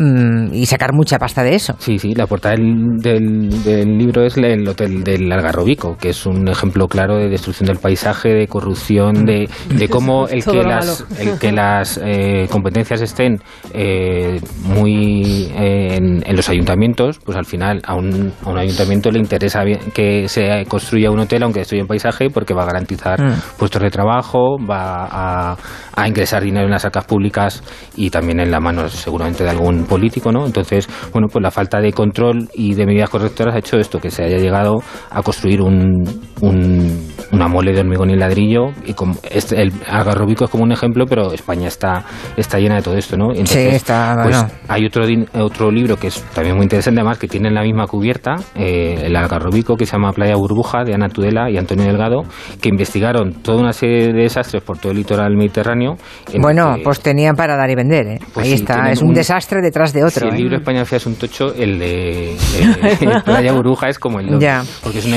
mm, 0.00 0.54
y 0.54 0.66
sacar 0.66 0.92
mucha 0.92 1.18
pasta 1.18 1.42
de 1.42 1.54
eso. 1.54 1.74
Sí, 1.78 1.98
sí, 1.98 2.14
la 2.14 2.26
portada 2.26 2.56
del, 2.56 2.98
del- 2.98 3.62
del 3.62 3.98
libro 3.98 4.24
es 4.24 4.36
el 4.36 4.66
hotel 4.66 5.04
del 5.04 5.30
Algarrobico, 5.30 5.96
que 5.96 6.08
es 6.10 6.26
un 6.26 6.48
ejemplo 6.48 6.88
claro 6.88 7.16
de 7.18 7.28
destrucción 7.28 7.66
del 7.66 7.78
paisaje, 7.78 8.30
de 8.30 8.46
corrupción, 8.48 9.24
de, 9.24 9.48
de 9.74 9.88
cómo 9.88 10.26
el 10.28 10.44
que 10.44 10.62
las, 10.62 11.04
el 11.20 11.38
que 11.38 11.52
las 11.52 12.00
eh, 12.02 12.48
competencias 12.50 13.00
estén 13.02 13.40
eh, 13.74 14.40
muy 14.64 15.50
eh, 15.56 15.96
en, 15.96 16.22
en 16.26 16.36
los 16.36 16.48
ayuntamientos, 16.48 17.18
pues 17.24 17.36
al 17.36 17.44
final 17.46 17.80
a 17.84 17.94
un, 17.94 18.32
a 18.44 18.48
un 18.50 18.58
ayuntamiento 18.58 19.10
le 19.10 19.18
interesa 19.18 19.62
bien 19.64 19.78
que 19.94 20.28
se 20.28 20.64
construya 20.66 21.10
un 21.10 21.20
hotel 21.20 21.42
aunque 21.42 21.60
destruya 21.60 21.82
un 21.82 21.88
paisaje 21.88 22.30
porque 22.30 22.54
va 22.54 22.62
a 22.62 22.66
garantizar 22.66 23.20
Mm. 23.20 23.34
puestos 23.58 23.82
de 23.82 23.90
trabajo, 23.90 24.56
va 24.58 25.04
a, 25.10 25.56
a 25.94 26.08
ingresar 26.08 26.42
dinero 26.42 26.64
en 26.66 26.70
las 26.70 26.84
arcas 26.84 27.04
públicas 27.04 27.62
y 27.96 28.08
también 28.10 28.40
en 28.40 28.50
la 28.50 28.60
mano 28.60 28.88
seguramente 28.88 29.44
de 29.44 29.50
algún 29.50 29.84
político, 29.90 30.32
¿no? 30.32 30.46
Entonces, 30.46 30.88
bueno, 31.12 31.26
pues 31.30 31.42
la 31.42 31.50
falta 31.50 31.80
de 31.80 31.92
control 31.92 32.48
y 32.54 32.74
de 32.74 32.86
medidas 32.86 33.10
correctoras 33.10 33.54
ha 33.54 33.58
hecho 33.58 33.76
esto, 33.76 33.98
que 34.00 34.10
se 34.10 34.22
haya 34.24 34.38
llegado 34.38 34.76
a 35.10 35.22
construir 35.22 35.60
un, 35.60 36.04
un- 36.40 37.10
una 37.32 37.46
mole 37.48 37.72
de 37.72 37.80
hormigón 37.80 38.10
y 38.10 38.16
ladrillo 38.16 38.68
y 38.86 38.94
como 38.94 39.14
este, 39.30 39.60
el 39.60 39.72
Algarrobico 39.88 40.44
es 40.44 40.50
como 40.50 40.64
un 40.64 40.72
ejemplo, 40.72 41.04
pero 41.06 41.32
España 41.32 41.68
está, 41.68 42.04
está 42.36 42.58
llena 42.58 42.76
de 42.76 42.82
todo 42.82 42.96
esto, 42.96 43.16
¿no? 43.16 43.32
Y 43.32 43.46
Sí, 43.46 43.58
está, 43.58 44.16
pues, 44.22 44.36
bueno. 44.36 44.52
hay 44.68 44.86
otro, 44.86 45.04
otro 45.44 45.70
libro 45.70 45.96
que 45.96 46.06
es 46.08 46.22
también 46.34 46.56
muy 46.56 46.64
interesante, 46.64 47.00
además, 47.00 47.18
que 47.18 47.26
tiene 47.28 47.50
la 47.50 47.62
misma 47.62 47.86
cubierta, 47.86 48.36
eh, 48.54 49.02
el 49.04 49.16
Algarrobico, 49.16 49.76
que 49.76 49.86
se 49.86 49.92
llama 49.92 50.12
Playa 50.12 50.36
Burbuja, 50.36 50.84
de 50.84 50.94
Ana 50.94 51.08
Tudela 51.08 51.50
y 51.50 51.56
Antonio 51.56 51.84
Delgado, 51.84 52.22
que 52.60 52.68
investigaron 52.68 53.32
toda 53.42 53.58
una 53.60 53.72
serie 53.72 54.12
de 54.12 54.22
desastres 54.22 54.62
por 54.62 54.78
todo 54.78 54.92
el 54.92 54.98
litoral 54.98 55.34
mediterráneo. 55.36 55.96
en 56.32 56.42
Bueno, 56.42 56.74
que- 56.76 56.82
pues 56.82 57.00
tenían 57.00 57.34
para 57.36 57.56
dar 57.56 57.70
y 57.70 57.74
vender, 57.74 58.06
¿eh? 58.06 58.18
Pues 58.34 58.46
Ahí 58.46 58.56
sí, 58.56 58.62
está, 58.62 58.90
es 58.90 59.02
un, 59.02 59.08
un- 59.08 59.14
desastre 59.14 59.60
detrás 59.62 59.79
de 59.92 60.04
otro. 60.04 60.20
si 60.20 60.26
el 60.28 60.34
¿eh? 60.34 60.38
libro 60.38 60.56
España 60.56 60.84
Fea 60.84 60.98
es 60.98 61.06
un 61.06 61.16
tocho, 61.16 61.54
el 61.54 61.78
de 61.78 62.32
eh, 62.58 63.20
Playa 63.24 63.52
Burbuja 63.52 63.88
es 63.88 63.98
como 63.98 64.20
el 64.20 64.28
doble. 64.28 64.50
Porque 64.82 64.98
es 64.98 65.06
una, 65.06 65.16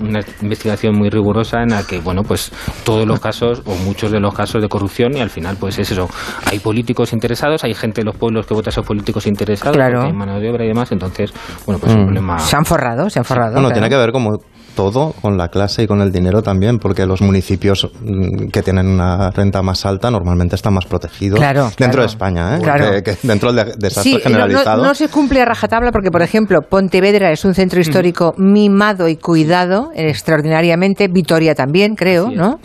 una 0.00 0.20
investigación 0.42 0.96
muy 0.96 1.10
rigurosa 1.10 1.62
en 1.62 1.70
la 1.70 1.82
que, 1.84 1.98
bueno, 2.00 2.22
pues 2.22 2.52
todos 2.84 3.06
los 3.06 3.18
casos 3.20 3.62
o 3.66 3.74
muchos 3.76 4.10
de 4.12 4.20
los 4.20 4.34
casos 4.34 4.60
de 4.62 4.68
corrupción 4.68 5.16
y 5.16 5.20
al 5.20 5.30
final, 5.30 5.56
pues 5.58 5.78
es 5.78 5.90
eso. 5.90 6.08
Hay 6.50 6.58
políticos 6.60 7.12
interesados, 7.12 7.64
hay 7.64 7.74
gente 7.74 8.02
de 8.02 8.04
los 8.04 8.16
pueblos 8.16 8.46
que 8.46 8.54
vota 8.54 8.68
a 8.68 8.72
esos 8.72 8.86
políticos 8.86 9.26
interesados, 9.26 9.76
Claro. 9.76 10.02
hay 10.02 10.12
mano 10.12 10.38
de 10.38 10.50
obra 10.50 10.64
y 10.64 10.68
demás. 10.68 10.92
Entonces, 10.92 11.32
bueno, 11.66 11.78
pues 11.80 11.90
es 11.92 11.96
un 11.96 12.02
Mm. 12.02 12.06
problema. 12.06 12.38
Se 12.38 12.56
han 12.56 12.64
forrado, 12.64 13.08
se 13.10 13.18
han 13.18 13.24
forrado. 13.24 13.52
Bueno, 13.52 13.68
claro. 13.68 13.80
tiene 13.80 13.88
que 13.88 13.96
ver 13.96 14.12
como 14.12 14.38
todo 14.74 15.12
con 15.20 15.36
la 15.36 15.48
clase 15.48 15.82
y 15.82 15.86
con 15.86 16.00
el 16.00 16.10
dinero 16.12 16.42
también, 16.42 16.78
porque 16.78 17.06
los 17.06 17.20
municipios 17.22 17.88
mm, 18.02 18.48
que 18.48 18.62
tienen 18.62 18.86
una 18.88 19.30
renta 19.30 19.62
más 19.62 19.84
alta 19.86 20.10
normalmente 20.10 20.56
están 20.56 20.74
más 20.74 20.86
protegidos 20.86 21.38
Claro, 21.38 21.64
dentro 21.64 21.76
claro. 21.86 22.00
de 22.02 22.06
España, 22.06 22.56
¿eh? 22.56 22.60
Claro. 22.62 22.90
Que- 22.90 23.02
que 23.02 23.16
dentro 23.22 23.52
del 23.52 23.66
de- 23.66 23.72
desastre 23.76 24.02
Sí, 24.02 24.14
no, 24.16 24.20
generalizado. 24.22 24.82
no, 24.82 24.88
no 24.88 24.94
se 24.94 25.08
cumple 25.08 25.40
a 25.40 25.44
rajatabla 25.44 25.92
porque, 25.92 26.10
por 26.10 26.22
ejemplo, 26.22 26.60
Pontevedra 26.62 27.30
es 27.32 27.44
un 27.44 27.54
centro 27.54 27.80
histórico 27.80 28.34
mimado 28.38 29.08
y 29.08 29.16
cuidado 29.16 29.90
eh, 29.94 30.08
extraordinariamente. 30.08 31.08
Vitoria 31.08 31.54
también, 31.54 31.94
creo. 31.94 32.30
¿no? 32.30 32.58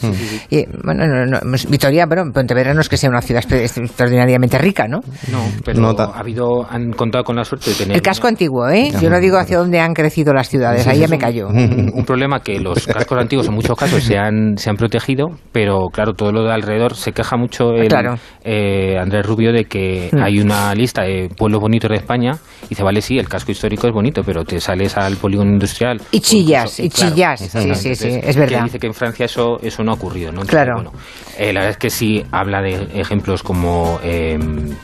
Y, 0.49 0.65
bueno, 0.83 1.05
no, 1.07 1.25
no, 1.25 1.39
Vitoria, 1.69 2.05
bueno, 2.05 2.31
Pontevedra 2.33 2.73
no 2.73 2.81
es 2.81 2.89
que 2.89 2.97
sea 2.97 3.09
una 3.09 3.21
ciudad 3.21 3.43
extraordinariamente 3.51 4.57
rica, 4.57 4.87
¿no? 4.87 5.01
No, 5.31 5.39
pero 5.63 5.87
ha 5.99 6.19
habido, 6.19 6.65
han 6.69 6.91
contado 6.93 7.23
con 7.23 7.35
la 7.35 7.43
suerte 7.43 7.71
de 7.71 7.75
tener 7.75 7.95
El 7.95 8.01
casco 8.01 8.27
antiguo, 8.27 8.67
¿eh? 8.69 8.91
Yo 9.01 9.09
no 9.09 9.19
digo 9.19 9.37
hacia 9.37 9.57
dónde 9.57 9.79
han 9.79 9.93
crecido 9.93 10.33
las 10.33 10.49
ciudades, 10.49 10.87
ahí 10.87 10.99
ya 10.99 11.07
me 11.07 11.17
un, 11.43 11.91
un 11.97 12.05
problema 12.05 12.41
que 12.41 12.59
los 12.59 12.85
cascos 12.85 13.17
antiguos 13.19 13.47
en 13.47 13.55
muchos 13.55 13.75
casos 13.75 14.03
se 14.03 14.17
han, 14.17 14.55
se 14.57 14.69
han 14.69 14.75
protegido, 14.75 15.29
pero 15.51 15.87
claro, 15.91 16.13
todo 16.13 16.31
lo 16.31 16.43
de 16.43 16.53
alrededor 16.53 16.95
se 16.95 17.11
queja 17.11 17.37
mucho 17.37 17.71
el, 17.73 17.87
Claro. 17.87 18.15
eh, 18.43 18.95
Andrés 18.99 19.25
Rubio 19.25 19.51
de 19.51 19.65
que 19.65 20.09
Mm. 20.11 20.21
hay 20.21 20.39
una 20.39 20.73
lista 20.75 21.01
de 21.03 21.29
pueblos 21.35 21.59
bonitos 21.59 21.89
de 21.89 21.97
España 21.97 22.33
y 22.65 22.69
dice, 22.69 22.83
vale, 22.83 23.01
sí, 23.01 23.17
el 23.17 23.27
casco 23.27 23.51
histórico 23.51 23.87
es 23.87 23.93
bonito, 23.93 24.21
pero 24.23 24.43
te 24.45 24.59
sales 24.59 24.95
al 24.95 25.17
polígono 25.17 25.49
industrial. 25.51 25.99
Y 26.11 26.19
chillas, 26.19 26.79
incluso- 26.79 27.05
y 27.07 27.09
chillas. 27.11 27.39
Sí, 27.39 27.45
sí, 27.49 27.51
sí, 27.51 27.59
Entonces, 28.07 28.23
es 28.29 28.35
verdad. 28.37 28.57
que 28.59 28.63
dice 28.65 28.79
que 28.79 28.87
en 28.87 28.93
Francia 28.93 29.25
eso, 29.25 29.57
eso 29.63 29.83
no 29.83 29.91
ha 29.91 29.95
ocurrido, 29.95 30.27
¿no? 30.31 30.41
Entonces, 30.41 30.53
Claro. 30.55 30.75
bueno, 30.75 30.91
eh, 31.39 31.47
la 31.51 31.61
verdad 31.61 31.71
es 31.71 31.77
que 31.77 31.89
sí 31.89 32.23
habla 32.31 32.61
de 32.61 32.87
ejemplos 32.93 33.41
como, 33.41 33.99
eh, 34.03 34.37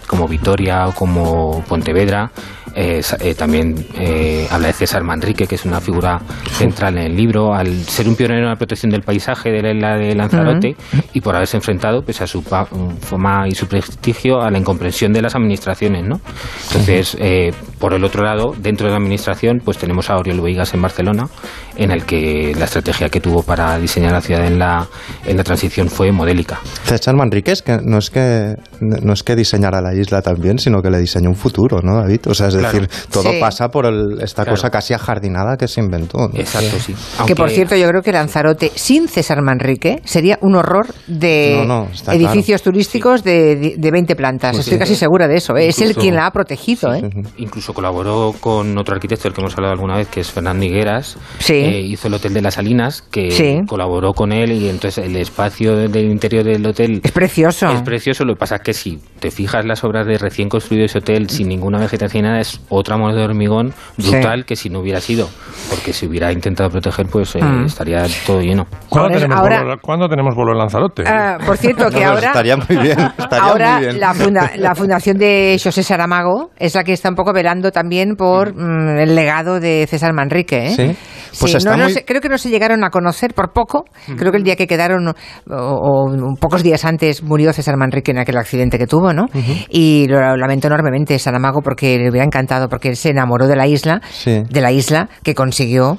como 0.08 0.28
Vitoria 0.28 0.88
o 0.88 0.94
como 0.94 1.64
Pontevedra. 1.68 2.32
Eh, 2.76 3.02
eh, 3.20 3.34
también 3.36 3.86
eh, 3.98 4.48
habla 4.50 4.68
de 4.68 4.74
César 4.74 5.04
Manrique, 5.04 5.46
que 5.48 5.56
es 5.56 5.66
una 5.66 5.80
figura 5.82 6.20
central 6.52 6.98
en 6.98 7.06
el 7.06 7.16
libro, 7.16 7.54
al 7.54 7.84
ser 7.86 8.08
un 8.08 8.16
pionero 8.16 8.42
en 8.44 8.50
la 8.50 8.56
protección 8.56 8.92
del 8.92 9.02
paisaje 9.04 9.52
de 9.52 9.62
la 9.62 9.72
isla 9.74 9.98
de 9.98 10.16
Lanzarote 10.16 10.76
y 11.14 11.22
por 11.22 11.36
haberse 11.36 11.58
enfrentado, 11.58 12.04
pese 12.04 12.24
a 12.24 12.28
su 12.28 12.44
pa- 12.44 12.68
fama 13.02 13.48
y 13.48 13.56
su 13.56 13.68
prestigio, 13.68 14.42
a 14.42 14.50
la 14.52 14.58
incomprensión 14.58 15.14
de 15.14 15.22
las 15.22 15.36
administraciones. 15.36 16.04
¿no? 16.04 16.20
Entonces, 16.68 17.16
eh, 17.20 17.52
por 17.84 17.94
el 17.94 18.06
otro 18.06 18.24
lado, 18.24 18.54
dentro 18.58 18.88
de 18.88 18.92
la 18.92 18.98
administración, 18.98 19.60
pues 19.62 19.78
tenemos 19.78 20.10
a 20.10 20.16
Oriol 20.16 20.40
Veigas 20.40 20.74
en 20.74 20.82
Barcelona, 20.82 21.28
en 21.76 21.92
el 21.92 22.06
que 22.06 22.56
la 22.58 22.64
estrategia 22.64 23.10
que 23.10 23.20
tuvo 23.20 23.44
para 23.44 23.78
diseñar 23.78 24.14
la 24.14 24.22
ciudad 24.22 24.46
en 24.48 24.58
la, 24.58 24.88
en 25.26 25.36
la 25.36 25.44
transición 25.44 25.90
fue 25.90 26.10
modélica. 26.14 26.62
César 26.86 27.14
Manríquez 27.18 27.62
que 27.62 27.80
no 27.84 27.98
es 27.98 28.10
que 28.10 28.56
no 28.80 29.12
es 29.12 29.24
que 29.24 29.36
diseñara 29.36 29.82
la 29.82 29.94
isla 29.94 30.22
también, 30.22 30.60
sino 30.60 30.82
que 30.82 30.90
le 30.90 30.98
diseñó 30.98 31.28
un 31.28 31.36
futuro, 31.36 31.82
¿no, 31.84 31.98
David? 31.98 32.22
O 32.28 32.34
sea, 32.34 32.48
es 32.48 32.56
Claro. 32.56 32.72
decir, 32.80 32.90
todo 33.12 33.30
Sí. 33.34 33.38
pasa 33.42 33.68
por 33.68 33.86
el- 33.86 34.22
esta 34.22 34.44
Claro. 34.44 34.56
cosa 34.56 34.70
casi 34.70 34.94
ajardinada 34.94 35.58
que 35.58 35.68
se 35.68 35.82
inventó. 35.82 36.20
¿no? 36.30 36.40
Exacto, 36.40 36.78
sí. 36.80 36.96
Que 37.28 37.36
por 37.36 37.50
cierto, 37.50 37.76
yo 37.76 37.86
creo 37.90 38.02
que 38.02 38.14
Lanzarote 38.14 38.72
sin 38.76 39.10
César 39.10 39.42
Manrique 39.42 40.02
sería 40.06 40.38
un 40.40 40.56
horror 40.56 40.88
de 41.08 41.58
No, 41.68 41.82
no, 41.82 41.88
está 41.92 42.16
edificios 42.16 42.62
turísticos 42.64 43.26
de, 43.26 43.76
de 43.78 43.92
20 43.92 44.16
plantas. 44.16 44.52
Pues 44.52 44.68
Estoy 44.68 44.78
sí. 44.78 44.80
casi 44.80 44.96
segura 44.96 45.28
de 45.28 45.36
eso. 45.36 45.58
¿eh? 45.58 45.68
Es 45.68 45.80
él 45.80 45.90
Incluso- 45.90 46.00
quien 46.00 46.16
la 46.16 46.28
ha 46.28 46.32
protegido. 46.32 46.94
¿eh? 46.94 47.02
Sí, 47.02 47.24
sí. 47.36 47.73
Incluso 47.74 47.84
colaboró 47.84 48.34
con 48.40 48.78
otro 48.78 48.94
arquitecto 48.96 49.24
del 49.24 49.34
que 49.34 49.42
hemos 49.42 49.54
hablado 49.58 49.74
alguna 49.74 49.96
vez, 49.98 50.08
que 50.08 50.20
es 50.22 50.32
Fernando 50.32 50.64
Higueras. 50.66 51.18
Sí. 51.40 51.54
Eh, 51.56 51.82
hizo 51.82 52.08
el 52.08 52.14
Hotel 52.14 52.34
de 52.34 52.42
las 52.42 52.54
Salinas, 52.56 53.02
que 53.02 53.32
Sí. 53.32 53.60
colaboró 53.68 54.14
con 54.14 54.32
él 54.32 54.52
y 54.52 54.70
entonces 54.70 55.04
el 55.06 55.16
espacio 55.18 55.76
del 55.76 56.12
interior 56.12 56.44
del 56.44 56.66
hotel 56.66 57.02
Es 57.04 57.12
precioso. 57.12 57.68
es 57.72 57.82
precioso. 57.82 58.26
Lo 58.26 58.34
que 58.36 58.40
pasa 58.40 58.56
es 58.58 58.62
que 58.62 58.74
si 58.74 59.00
te 59.20 59.32
fijas 59.32 59.66
las 59.66 59.84
obras 59.84 60.06
de 60.06 60.18
recién 60.18 60.50
construido 60.50 60.86
ese 60.86 61.00
hotel 61.00 61.30
sin 61.30 61.48
ninguna 61.48 61.80
vegetación 61.80 62.24
ni 62.24 62.30
nada, 62.30 62.42
es 62.42 62.62
otra 62.70 62.98
moneda 62.98 63.20
de 63.20 63.26
hormigón 63.26 63.74
brutal 63.98 64.40
Sí. 64.42 64.46
que 64.46 64.56
si 64.56 64.70
no 64.70 64.80
hubiera 64.80 65.00
sido. 65.02 65.28
Porque 65.70 65.94
si 65.94 66.06
hubiera 66.08 66.32
intentado 66.32 66.70
proteger, 66.70 67.08
pues 67.08 67.36
eh, 67.36 67.44
Mm. 67.44 67.66
estaría 67.66 68.06
todo 68.28 68.40
lleno. 68.42 68.66
¿Cuándo, 68.90 69.08
Ahora- 69.08 69.16
tenemos, 69.16 69.38
ahora- 69.40 69.64
bolo, 69.64 69.76
¿cuándo 69.82 70.08
tenemos 70.08 70.36
bolo 70.36 70.52
en 70.52 70.58
Lanzarote? 70.60 71.04
Ah, 71.08 71.38
por 71.46 71.58
cierto, 71.58 71.86
que 71.90 71.92
No, 71.92 71.92
pues 71.92 72.06
ahora, 72.06 72.28
estaría 72.28 72.58
muy 72.58 72.78
bien, 72.78 73.00
estaría 73.18 73.44
ahora 73.44 73.76
muy 73.78 73.86
bien. 73.86 74.00
La, 74.00 74.14
funda- 74.14 74.52
la 74.58 74.76
fundación 74.76 75.18
de 75.18 75.60
José 75.64 75.82
Saramago 75.84 76.52
es 76.58 76.76
la 76.76 76.84
que 76.84 76.94
está 76.94 77.10
un 77.10 77.16
poco 77.16 77.34
velando 77.34 77.63
también 77.72 78.16
por 78.16 78.54
mm, 78.56 78.98
el 79.00 79.16
legado 79.16 79.60
de 79.60 79.86
César 79.90 80.14
Manrique. 80.14 80.68
¿eh? 80.68 80.70
Sí. 80.76 80.98
Pues 81.40 81.52
Sí, 81.52 81.58
está 81.58 81.72
no, 81.72 81.78
no 81.78 81.84
muy- 81.86 81.94
sé, 81.94 82.06
creo 82.06 82.22
que 82.22 82.30
no 82.30 82.38
se 82.38 82.50
llegaron 82.50 82.84
a 82.84 82.90
conocer 82.92 83.34
por 83.34 83.52
poco. 83.54 83.86
Creo 84.18 84.32
que 84.32 84.38
el 84.38 84.44
día 84.44 84.56
que 84.56 84.68
quedaron, 84.68 85.08
o, 85.08 85.14
o 85.50 86.36
pocos 86.40 86.62
días 86.62 86.86
antes, 86.86 87.24
murió 87.24 87.52
César 87.54 87.76
Manrique 87.76 88.12
en 88.12 88.20
aquel 88.20 88.38
accidente 88.38 88.78
que 88.78 88.86
tuvo, 88.86 89.14
¿no? 89.14 89.26
Y 89.70 90.06
lo 90.10 90.38
lamento 90.38 90.68
enormemente 90.68 91.18
Saramago 91.18 91.62
porque 91.62 91.98
le 91.98 92.10
hubiera 92.10 92.26
encantado, 92.26 92.70
porque 92.70 92.90
él 92.90 92.96
se 92.98 93.10
enamoró 93.10 93.48
de 93.48 93.56
la 93.56 93.66
isla, 93.68 94.02
Sí. 94.12 94.44
de 94.48 94.62
la 94.62 94.72
isla 94.72 95.10
que 95.24 95.34
consiguió 95.34 95.98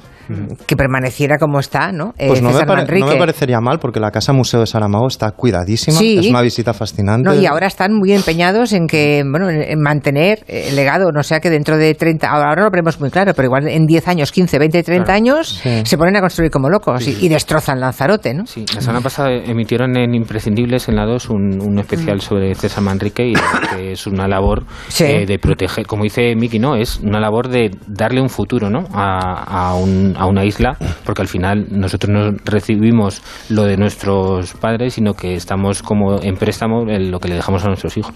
que 0.65 0.75
permaneciera 0.75 1.37
como 1.37 1.59
está, 1.59 1.91
¿no? 1.91 2.13
Eh, 2.17 2.27
Pues 2.27 2.41
no 2.41 2.47
me, 2.49 2.53
César 2.53 2.67
pare- 2.67 2.81
no 2.83 2.87
Manrique. 2.87 3.09
me 3.13 3.17
parecería 3.19 3.59
mal 3.61 3.79
porque 3.79 3.99
la 3.99 4.11
Casa 4.11 4.33
Museo 4.33 4.59
de 4.61 4.65
Saramago 4.67 5.07
está 5.07 5.31
cuidadísima, 5.31 5.97
Sí. 5.97 6.17
es 6.19 6.27
una 6.27 6.41
visita 6.41 6.73
fascinante. 6.73 7.29
No, 7.29 7.35
y 7.35 7.45
ahora 7.45 7.67
están 7.67 7.93
muy 7.93 8.11
empeñados 8.13 8.73
en 8.73 8.87
que, 8.87 9.23
bueno, 9.29 9.49
en 9.49 9.61
en 9.65 9.81
mantener 9.81 10.43
el 10.47 10.75
legado, 10.75 11.11
no 11.11 11.23
sea 11.23 11.39
que 11.39 11.49
dentro 11.49 11.77
de 11.77 11.93
30, 11.95 12.29
ahora 12.29 12.55
no 12.55 12.63
lo 12.65 12.69
veremos 12.71 12.99
muy 12.99 13.09
claro, 13.09 13.33
pero 13.35 13.47
igual 13.47 13.67
en 13.67 13.85
10 13.85 14.07
años, 14.07 14.31
15, 14.31 14.59
20, 14.59 14.83
30 14.83 15.05
Claro. 15.05 15.17
años, 15.17 15.59
Sí. 15.63 15.81
se 15.85 15.97
ponen 15.97 16.15
a 16.15 16.21
construir 16.21 16.51
como 16.51 16.69
locos 16.69 17.07
y, 17.07 17.25
y 17.25 17.29
destrozan 17.29 17.79
Lanzarote, 17.79 18.33
¿no? 18.33 18.45
Sí, 18.45 18.65
la 18.73 18.81
semana 18.81 19.01
pasada 19.01 19.31
emitieron 19.33 19.97
en 19.97 20.13
Imprescindibles 20.13 20.87
en 20.89 20.95
la 20.97 21.05
2 21.05 21.29
un, 21.29 21.61
un 21.61 21.79
especial 21.79 22.21
sobre 22.21 22.53
César 22.55 22.83
Manrique 22.83 23.27
y 23.27 23.33
que 23.75 23.91
es 23.93 24.05
una 24.07 24.27
labor 24.27 24.63
Mm. 24.63 24.65
Sí. 24.89 25.03
eh, 25.03 25.25
de 25.25 25.39
proteger, 25.39 25.85
como 25.87 26.03
dice 26.03 26.35
Miki, 26.35 26.59
¿no? 26.59 26.75
Es 26.75 26.99
una 26.99 27.19
labor 27.19 27.47
de 27.49 27.71
darle 27.87 28.21
un 28.21 28.29
futuro, 28.29 28.69
¿no? 28.69 28.85
A, 28.93 29.69
a, 29.69 29.75
un- 29.75 30.14
a 30.17 30.25
una 30.25 30.45
isla, 30.45 30.77
porque 31.05 31.21
al 31.21 31.27
final 31.27 31.67
nosotros 31.69 32.11
no 32.11 32.37
recibimos 32.43 33.21
lo 33.49 33.63
de 33.63 33.77
nuestros 33.77 34.53
padres, 34.55 34.95
sino 34.95 35.13
que 35.13 35.35
estamos 35.35 35.81
como 35.81 36.21
en 36.21 36.35
préstamo 36.35 36.89
en 36.89 37.11
lo 37.11 37.19
que 37.19 37.29
le 37.29 37.35
dejamos 37.35 37.63
a 37.63 37.67
nuestros 37.67 37.95
hijos. 37.97 38.13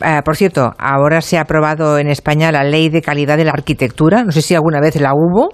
Ah, 0.00 0.22
por 0.24 0.36
cierto, 0.36 0.72
ahora 0.78 1.20
se 1.20 1.38
ha 1.38 1.42
aprobado 1.42 1.98
en 1.98 2.08
España 2.08 2.50
la 2.50 2.64
ley 2.64 2.88
de 2.88 3.02
calidad 3.02 3.36
de 3.36 3.44
la 3.44 3.52
arquitectura. 3.52 4.24
No 4.24 4.32
sé 4.32 4.42
si 4.42 4.54
alguna 4.54 4.80
vez 4.80 5.00
la 5.00 5.12
hubo. 5.14 5.50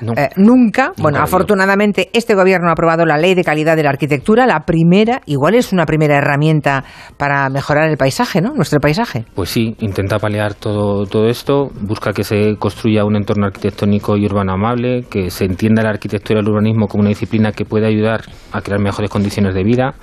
No. 0.00 0.12
Eh, 0.16 0.30
nunca. 0.36 0.92
Bueno, 0.98 1.18
afortunadamente 1.18 2.10
este 2.12 2.34
gobierno 2.34 2.68
ha 2.68 2.72
aprobado 2.72 3.04
la 3.04 3.16
ley 3.16 3.34
de 3.34 3.44
calidad 3.44 3.76
de 3.76 3.82
la 3.82 3.90
arquitectura. 3.90 4.46
La 4.46 4.60
primera, 4.60 5.20
igual 5.26 5.54
es 5.54 5.72
una 5.72 5.86
primera 5.86 6.16
herramienta 6.16 6.84
para 7.16 7.48
mejorar 7.50 7.88
el 7.88 7.96
paisaje, 7.96 8.40
¿no? 8.40 8.54
Nuestro 8.54 8.80
paisaje. 8.80 9.24
Pues 9.34 9.50
sí, 9.50 9.76
intenta 9.80 10.18
paliar 10.18 10.54
todo, 10.54 11.06
todo 11.06 11.28
esto, 11.28 11.70
busca 11.80 12.12
que 12.12 12.24
se 12.24 12.56
construya 12.56 13.04
un 13.04 13.16
entorno 13.16 13.46
arquitectónico 13.46 14.16
y 14.16 14.24
urbano 14.24 14.52
amable, 14.52 15.04
que 15.10 15.30
se 15.30 15.44
entienda 15.58 15.82
la 15.82 15.90
arquitectura 15.90 16.38
y 16.38 16.42
el 16.42 16.48
urbanismo 16.48 16.86
como 16.86 17.00
una 17.00 17.08
disciplina 17.08 17.50
que 17.50 17.64
puede 17.64 17.88
ayudar 17.88 18.22
a 18.52 18.60
crear 18.60 18.80
mejores 18.80 19.10
condiciones 19.10 19.54
de 19.56 19.64
vida, 19.64 19.94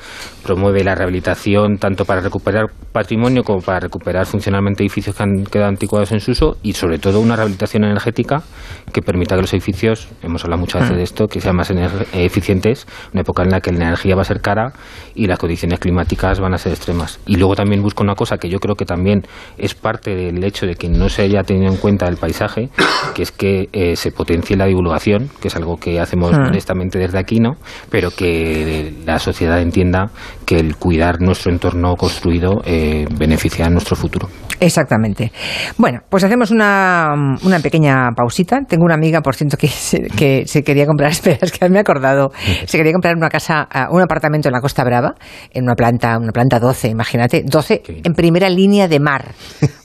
promueve 0.44 0.84
la 0.84 0.96
rehabilitación 0.96 1.78
tanto 1.78 2.04
para 2.04 2.20
recuperar 2.20 2.66
patrimonio 2.92 3.44
como 3.44 3.62
para 3.62 3.80
recuperar 3.80 4.26
funcionalmente 4.26 4.84
edificios 4.84 5.16
que 5.16 5.24
han 5.24 5.46
quedado 5.46 5.70
anticuados 5.70 6.12
en 6.12 6.20
su 6.20 6.32
uso 6.32 6.58
y 6.62 6.74
sobre 6.74 7.00
todo 7.00 7.22
una 7.22 7.38
rehabilitación 7.38 7.86
energética 7.86 8.44
que 8.92 9.02
permita 9.02 9.36
que 9.36 9.42
los 9.42 9.54
edificios, 9.54 10.10
hemos 10.22 10.44
hablado 10.44 10.60
muchas 10.60 10.82
veces 10.82 10.98
de 10.98 11.04
esto, 11.04 11.28
que 11.28 11.40
sean 11.40 11.56
más 11.56 11.72
ener- 11.72 12.06
eficientes, 12.14 12.86
una 13.14 13.22
época 13.22 13.44
en 13.44 13.50
la 13.52 13.62
que 13.62 13.72
la 13.72 13.86
energía 13.86 14.16
va 14.16 14.24
a 14.24 14.26
ser 14.26 14.42
cara 14.42 14.74
y 15.16 15.28
las 15.28 15.40
condiciones 15.40 15.80
climáticas 15.80 16.42
van 16.42 16.54
a 16.54 16.58
ser 16.58 16.74
extremas. 16.74 17.20
Y 17.26 17.38
luego 17.38 17.56
también 17.56 17.82
busca 17.82 18.04
una 18.04 18.16
cosa 18.16 18.38
que 18.38 18.50
yo 18.50 18.60
creo 18.60 18.76
que 18.76 18.86
también 18.86 19.24
es 19.58 19.74
parte 19.74 20.16
del 20.16 20.44
hecho 20.44 20.66
de 20.66 20.76
que 20.76 20.90
no 20.90 21.08
se 21.08 21.22
haya 21.22 21.44
tenido 21.44 21.72
en 21.72 21.78
cuenta 21.78 22.08
el 22.08 22.18
paisaje, 22.18 22.70
que 23.14 23.24
es 23.24 23.32
que 23.32 23.70
eh, 23.72 23.96
se 23.96 24.12
potencie 24.12 24.58
la 24.58 24.66
divulgación, 24.66 25.30
que 25.46 25.50
es 25.50 25.56
algo 25.56 25.78
que 25.78 26.00
hacemos 26.00 26.32
Hmm. 26.32 26.46
modestamente 26.48 26.98
desde 26.98 27.20
aquí, 27.20 27.40
¿no? 27.40 27.58
Pero 27.92 28.10
que 28.10 28.96
la 29.06 29.20
sociedad 29.20 29.62
entienda 29.62 30.10
que 30.44 30.58
el 30.58 30.76
cuidar 30.76 31.22
nuestro 31.22 31.52
entorno 31.52 31.96
construido 31.96 32.64
eh, 32.66 33.06
beneficia 33.16 33.68
a 33.68 33.70
nuestro 33.70 33.96
futuro. 33.96 34.28
Exactamente. 34.60 35.32
Bueno, 35.78 36.00
pues 36.10 36.24
hacemos 36.24 36.50
una, 36.50 37.14
una 37.44 37.60
pequeña 37.60 38.10
pausita. 38.16 38.62
Tengo 38.68 38.86
una 38.86 38.96
amiga, 38.96 39.22
por 39.22 39.36
cierto, 39.36 39.56
que 39.58 39.68
se, 39.68 40.02
que 40.08 40.48
se 40.48 40.64
quería 40.64 40.88
comprar, 40.88 41.12
espera, 41.12 41.38
es 41.42 41.52
que 41.52 41.70
me 41.70 41.78
he 41.78 41.82
acordado, 41.82 42.32
se 42.66 42.78
quería 42.78 42.92
comprar 42.94 43.16
una 43.16 43.30
casa, 43.30 43.68
ah, 43.70 43.90
un 43.92 44.02
apartamento 44.02 44.48
en 44.48 44.54
la 44.54 44.62
Costa 44.62 44.84
Brava, 44.84 45.14
en 45.52 45.66
una 45.66 45.76
planta, 45.76 46.18
una 46.18 46.32
planta 46.32 46.60
12, 46.60 46.88
imagínate, 46.88 47.44
12 47.46 47.82
Qué 47.82 47.92
bien. 47.92 48.04
en 48.06 48.14
primera 48.14 48.50
línea 48.50 48.88
de 48.88 49.00
mar. 49.00 49.36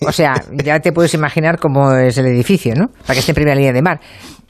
O 0.07 0.13
sea, 0.13 0.33
ya 0.65 0.81
te 0.81 0.93
puedes 0.93 1.13
imaginar 1.13 1.59
cómo 1.59 1.93
es 1.95 2.17
el 2.17 2.27
edificio, 2.27 2.75
¿no? 2.75 2.87
Para 3.03 3.15
que 3.15 3.21
esté 3.21 3.33
en 3.33 3.35
primera 3.35 3.55
línea 3.57 3.73
de 3.73 3.83
mar. 3.83 4.01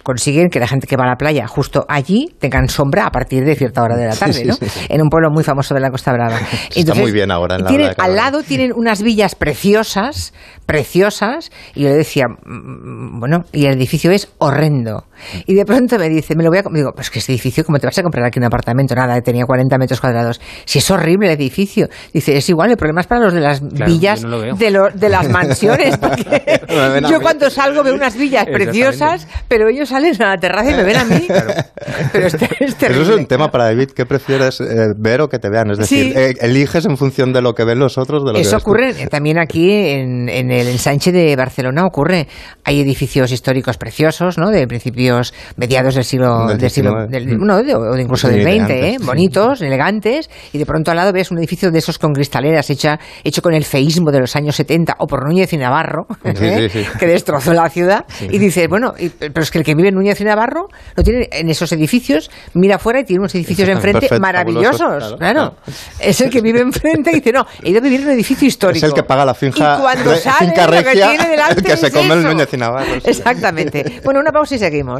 Consiguen 0.03 0.49
que 0.49 0.61
la 0.61 0.67
gente 0.67 0.87
que 0.87 0.97
va 0.97 1.05
a 1.05 1.09
la 1.09 1.17
playa 1.17 1.47
justo 1.47 1.85
allí 1.89 2.35
tengan 2.39 2.69
sombra 2.69 3.07
a 3.07 3.11
partir 3.11 3.45
de 3.45 3.55
cierta 3.55 3.83
hora 3.83 3.97
de 3.97 4.07
la 4.07 4.17
tarde, 4.17 4.45
¿no? 4.45 4.55
sí, 4.55 4.69
sí. 4.69 4.87
En 4.89 5.03
un 5.03 5.09
pueblo 5.09 5.31
muy 5.31 5.45
famoso 5.45 5.75
de 5.75 5.81
la 5.81 5.91
Costa 5.91 6.13
Brava. 6.13 6.39
Está 6.75 6.95
muy 6.95 7.13
bien 7.13 7.31
ahora 7.31 7.57
en 7.57 7.65
la 7.65 7.69
tienen 7.69 7.91
al 7.99 8.17
lado 8.17 8.43
tienen 8.43 8.73
unas 8.75 9.03
villas 9.03 9.35
preciosas, 9.35 10.33
preciosas, 10.67 11.51
y 11.75 11.83
yo 11.83 11.89
le 11.89 11.97
decía, 11.97 12.29
mm, 12.29 13.21
bueno, 13.21 13.45
y 13.53 13.67
el 13.67 13.75
edificio 13.75 14.11
es 14.11 14.33
horrendo. 14.39 15.05
Y 15.47 15.55
de 15.55 15.65
pronto 15.65 15.99
me 15.99 16.09
dice, 16.09 16.35
me 16.35 16.43
lo 16.45 16.51
voy 16.51 16.59
a... 16.59 16.63
com-". 16.63 16.73
Digo, 16.75 16.93
pues 16.95 17.11
que 17.11 17.19
este 17.19 17.33
edificio, 17.33 17.65
¿cómo 17.65 17.79
te 17.79 17.87
vas 17.87 17.99
a 17.99 18.03
comprar 18.03 18.25
aquí 18.25 18.39
un 18.39 18.45
apartamento? 18.45 18.95
Nada, 18.95 19.21
tenía 19.21 19.45
40 19.45 19.79
metros 19.79 20.01
cuadrados. 20.01 20.41
Si 20.65 20.79
es 20.79 20.91
horrible 20.91 21.27
el 21.29 21.35
edificio. 21.35 21.89
Dice, 22.13 22.37
es 22.37 22.49
igual, 22.49 22.71
el 22.71 22.77
problema 22.77 23.01
es 23.03 23.07
para 23.07 23.21
los 23.23 23.33
de 23.35 23.41
las 23.41 23.61
Claro, 23.61 23.93
villas 23.93 24.23
no 24.23 24.29
lo 24.31 24.55
de, 24.57 24.71
lo- 24.71 24.91
de 24.91 25.09
las 25.09 25.29
mansiones. 25.31 25.97
Porque 25.99 26.61
yo 27.11 27.21
cuando 27.21 27.51
salgo 27.51 27.83
veo 27.83 27.95
unas 27.95 28.17
villas 28.17 28.47
preciosas, 28.47 29.27
pero 29.49 29.69
ellos 29.69 29.89
salen 29.89 30.21
a 30.23 30.29
la 30.31 30.37
terraza 30.39 30.71
y 30.71 30.75
me 30.75 30.85
ven 30.85 30.97
a 30.97 31.05
mí. 31.05 31.27
Pero 32.13 32.27
es, 32.27 32.35
es 32.61 32.75
terrible. 32.77 33.03
Eso 33.03 33.13
es 33.15 33.19
un 33.21 33.27
tema 33.27 33.51
para 33.51 33.65
David. 33.65 33.91
¿Qué 33.95 34.05
prefieres, 34.07 34.61
eh, 34.61 34.89
ver 34.97 35.21
o 35.21 35.29
que 35.29 35.39
te 35.39 35.49
vean? 35.49 35.71
Es 35.71 35.79
decir, 35.79 36.13
Sí. 36.13 36.19
eh, 36.19 36.35
eliges 36.41 36.85
en 36.87 36.97
función 36.97 37.33
de 37.33 37.43
lo 37.43 37.55
que 37.55 37.65
ven 37.65 37.79
los 37.79 37.99
otros. 37.99 38.25
De 38.25 38.33
lo 38.33 38.39
Eso 38.39 38.51
que 38.51 38.57
ves 38.57 38.65
tú. 38.65 38.71
ocurre 38.71 39.07
también 39.09 39.39
aquí 39.39 39.71
en, 39.71 40.29
en 40.29 40.51
el 40.51 40.69
ensanche 40.69 41.13
de 41.13 41.35
Barcelona 41.37 41.85
ocurre. 41.87 42.29
Hay 42.65 42.81
edificios 42.81 43.33
históricos 43.33 43.77
preciosos, 43.77 44.39
¿no? 44.39 44.51
De 44.51 44.67
principios 45.11 45.35
mediados 45.57 45.95
del 45.95 46.05
siglo 46.05 46.47
Del 46.49 46.59
del 46.59 46.71
siglo 46.71 46.91
19. 47.07 47.11
del- 47.11 47.39
no, 47.39 47.63
de- 47.63 47.75
o 47.75 47.97
incluso 47.99 48.29
del 48.29 48.39
de 48.39 48.45
20, 48.45 48.63
antes, 48.63 48.85
¿eh? 48.85 48.97
Bonitos, 49.05 49.61
elegantes, 49.63 50.31
y 50.53 50.59
de 50.59 50.67
pronto 50.67 50.91
al 50.91 50.97
lado 50.97 51.13
ves 51.13 51.31
un 51.31 51.39
edificio 51.39 51.71
de 51.71 51.79
esos 51.79 51.99
con 51.99 52.13
cristaleras 52.13 52.69
hecha 52.71 52.99
hecho 53.25 53.43
con 53.43 53.55
el 53.55 53.65
feísmo 53.65 54.11
de 54.11 54.21
los 54.21 54.37
años 54.37 54.57
70 54.57 54.97
o 54.99 55.07
por 55.07 55.27
Núñez 55.27 55.53
y 55.53 55.57
Navarro, 55.57 56.07
Sí, 56.25 56.45
¿eh? 56.47 56.69
sí, 56.71 56.85
sí. 56.85 56.91
que 56.99 57.07
destrozó 57.07 57.53
la 57.53 57.69
ciudad 57.71 58.05
y 58.21 58.39
dices, 58.39 58.69
bueno, 58.69 58.95
y- 58.99 59.09
pero 59.09 59.41
es 59.43 59.51
que 59.51 59.59
el 59.59 59.65
que 59.65 59.75
vive 59.75 59.89
en 59.89 59.95
Núñez 59.95 60.21
y 60.21 60.25
Navarro 60.25 60.69
lo 60.97 61.03
tiene 61.03 61.29
en 61.33 61.49
esos 61.51 61.71
edificios, 61.73 62.31
mira 62.55 62.77
afuera 62.77 63.01
y 63.01 63.05
tiene 63.05 63.21
unos 63.21 63.35
edificios 63.35 63.69
enfrente 63.69 64.01
perfectos, 64.01 64.21
maravillosos, 64.21 65.17
claro, 65.17 65.17
claro, 65.19 65.55
Es 65.99 66.21
el 66.21 66.31
que 66.31 66.41
vive 66.41 66.61
enfrente 66.61 67.11
y 67.11 67.15
dice, 67.17 67.33
no, 67.33 67.47
he 67.63 67.71
ido 67.71 67.79
a 67.81 67.83
vivir 67.83 68.01
en 68.01 68.07
un 68.09 68.13
edificio 68.13 68.47
histórico. 68.49 68.87
Es 68.87 68.91
el 68.93 68.95
que 68.95 69.03
paga 69.03 69.25
la 69.25 69.35
finja, 69.35 69.77
Y 69.79 69.81
cuando 69.81 70.11
re- 70.13 70.19
sale, 70.19 70.47
finca 70.51 70.67
lo 70.67 70.73
que 70.73 70.83
regia, 70.83 71.09
tiene 71.09 71.29
delante 71.31 71.61
el 71.61 71.65
que 71.65 71.77
se 71.77 71.87
es 71.89 71.93
come 71.93 72.15
el. 72.15 72.23
Núñez 72.23 72.49
y 72.53 72.57
Navarro. 72.57 72.95
Exactamente. 73.05 74.01
Bueno, 74.05 74.21
una 74.21 74.31
pausa 74.33 74.55
y 74.55 74.59
seguimos. 74.59 75.00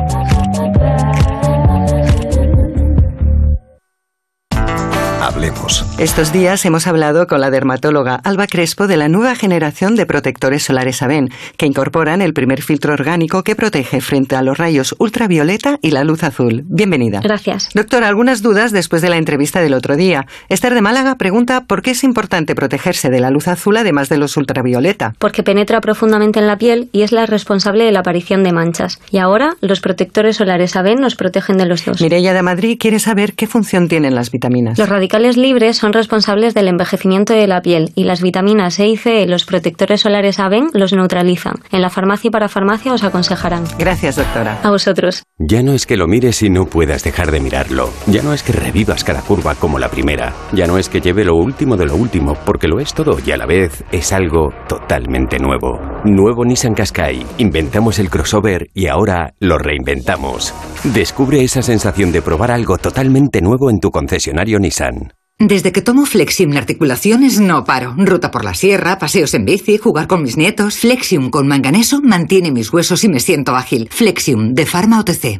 Hablemos. 5.21 5.85
Estos 5.99 6.33
días 6.33 6.65
hemos 6.65 6.87
hablado 6.87 7.27
con 7.27 7.41
la 7.41 7.51
dermatóloga 7.51 8.15
Alba 8.15 8.47
Crespo 8.47 8.87
de 8.87 8.97
la 8.97 9.07
nueva 9.07 9.35
generación 9.35 9.95
de 9.95 10.07
protectores 10.07 10.63
solares 10.63 11.03
Aven, 11.03 11.29
que 11.57 11.67
incorporan 11.67 12.23
el 12.23 12.33
primer 12.33 12.63
filtro 12.63 12.93
orgánico 12.93 13.43
que 13.43 13.55
protege 13.55 14.01
frente 14.01 14.35
a 14.35 14.41
los 14.41 14.57
rayos 14.57 14.95
ultravioleta 14.97 15.77
y 15.83 15.91
la 15.91 16.03
luz 16.03 16.23
azul. 16.23 16.63
Bienvenida. 16.65 17.19
Gracias. 17.21 17.69
Doctor, 17.75 18.03
algunas 18.03 18.41
dudas 18.41 18.71
después 18.71 19.03
de 19.03 19.09
la 19.09 19.17
entrevista 19.17 19.61
del 19.61 19.75
otro 19.75 19.95
día. 19.95 20.25
Esther 20.49 20.73
de 20.73 20.81
Málaga 20.81 21.13
pregunta 21.17 21.65
por 21.65 21.83
qué 21.83 21.91
es 21.91 22.03
importante 22.03 22.55
protegerse 22.55 23.11
de 23.11 23.19
la 23.19 23.29
luz 23.29 23.47
azul 23.47 23.77
además 23.77 24.09
de 24.09 24.17
los 24.17 24.37
ultravioleta. 24.37 25.13
Porque 25.19 25.43
penetra 25.43 25.81
profundamente 25.81 26.39
en 26.39 26.47
la 26.47 26.57
piel 26.57 26.89
y 26.93 27.03
es 27.03 27.11
la 27.11 27.27
responsable 27.27 27.83
de 27.83 27.91
la 27.91 27.99
aparición 27.99 28.43
de 28.43 28.53
manchas. 28.53 28.99
Y 29.11 29.19
ahora 29.19 29.55
los 29.61 29.81
protectores 29.81 30.37
solares 30.37 30.75
AVEN 30.75 30.99
nos 30.99 31.15
protegen 31.15 31.57
de 31.57 31.67
los 31.67 31.85
dos. 31.85 32.01
Mireia 32.01 32.33
de 32.33 32.41
Madrid 32.41 32.77
quiere 32.79 32.97
saber 32.97 33.33
qué 33.33 33.45
función 33.45 33.87
tienen 33.87 34.15
las 34.15 34.31
vitaminas. 34.31 34.79
Los 34.79 34.89
radicales 34.89 35.10
libres 35.19 35.77
son 35.77 35.93
responsables 35.93 36.53
del 36.53 36.67
envejecimiento 36.67 37.33
de 37.33 37.47
la 37.47 37.61
piel 37.61 37.91
y 37.95 38.05
las 38.05 38.21
vitaminas 38.21 38.79
E 38.79 38.87
y 38.87 38.97
C 38.97 39.25
los 39.27 39.45
protectores 39.45 40.01
solares 40.01 40.39
AVEN 40.39 40.69
los 40.73 40.93
neutralizan. 40.93 41.55
En 41.71 41.81
la 41.81 41.89
farmacia 41.89 42.29
y 42.29 42.31
para 42.31 42.47
farmacia 42.47 42.93
os 42.93 43.03
aconsejarán. 43.03 43.63
Gracias, 43.77 44.15
doctora. 44.15 44.59
A 44.63 44.69
vosotros. 44.69 45.23
Ya 45.37 45.63
no 45.63 45.73
es 45.73 45.85
que 45.85 45.97
lo 45.97 46.07
mires 46.07 46.41
y 46.43 46.49
no 46.49 46.65
puedas 46.65 47.03
dejar 47.03 47.31
de 47.31 47.39
mirarlo. 47.39 47.89
Ya 48.07 48.21
no 48.21 48.33
es 48.33 48.43
que 48.43 48.53
revivas 48.53 49.03
cada 49.03 49.21
curva 49.21 49.55
como 49.55 49.79
la 49.79 49.89
primera. 49.89 50.33
Ya 50.53 50.67
no 50.67 50.77
es 50.77 50.87
que 50.87 51.01
lleve 51.01 51.25
lo 51.25 51.35
último 51.35 51.75
de 51.77 51.87
lo 51.87 51.95
último, 51.95 52.37
porque 52.45 52.67
lo 52.67 52.79
es 52.79 52.93
todo 52.93 53.17
y 53.25 53.31
a 53.31 53.37
la 53.37 53.45
vez 53.45 53.83
es 53.91 54.13
algo 54.13 54.53
totalmente 54.67 55.39
nuevo. 55.39 55.79
Nuevo 56.05 56.45
Nissan 56.45 56.73
Qashqai. 56.73 57.25
Inventamos 57.37 57.99
el 57.99 58.09
crossover 58.09 58.69
y 58.73 58.87
ahora 58.87 59.33
lo 59.39 59.57
reinventamos. 59.57 60.53
Descubre 60.83 61.43
esa 61.43 61.61
sensación 61.61 62.11
de 62.11 62.21
probar 62.21 62.51
algo 62.51 62.77
totalmente 62.77 63.41
nuevo 63.41 63.69
en 63.69 63.79
tu 63.79 63.91
concesionario 63.91 64.59
Nissan. 64.59 65.00
Desde 65.43 65.71
que 65.71 65.81
tomo 65.81 66.05
Flexium 66.05 66.55
articulaciones 66.55 67.39
no 67.39 67.63
paro. 67.63 67.95
Ruta 67.97 68.29
por 68.29 68.45
la 68.45 68.53
sierra, 68.53 68.99
paseos 68.99 69.33
en 69.33 69.43
bici, 69.43 69.79
jugar 69.79 70.05
con 70.05 70.21
mis 70.21 70.37
nietos. 70.37 70.77
Flexium 70.77 71.31
con 71.31 71.47
manganeso 71.47 71.99
mantiene 71.99 72.51
mis 72.51 72.71
huesos 72.71 73.03
y 73.03 73.09
me 73.09 73.19
siento 73.19 73.55
ágil. 73.55 73.89
Flexium 73.89 74.53
de 74.53 74.67
Pharma 74.67 74.99
OTC. 74.99 75.39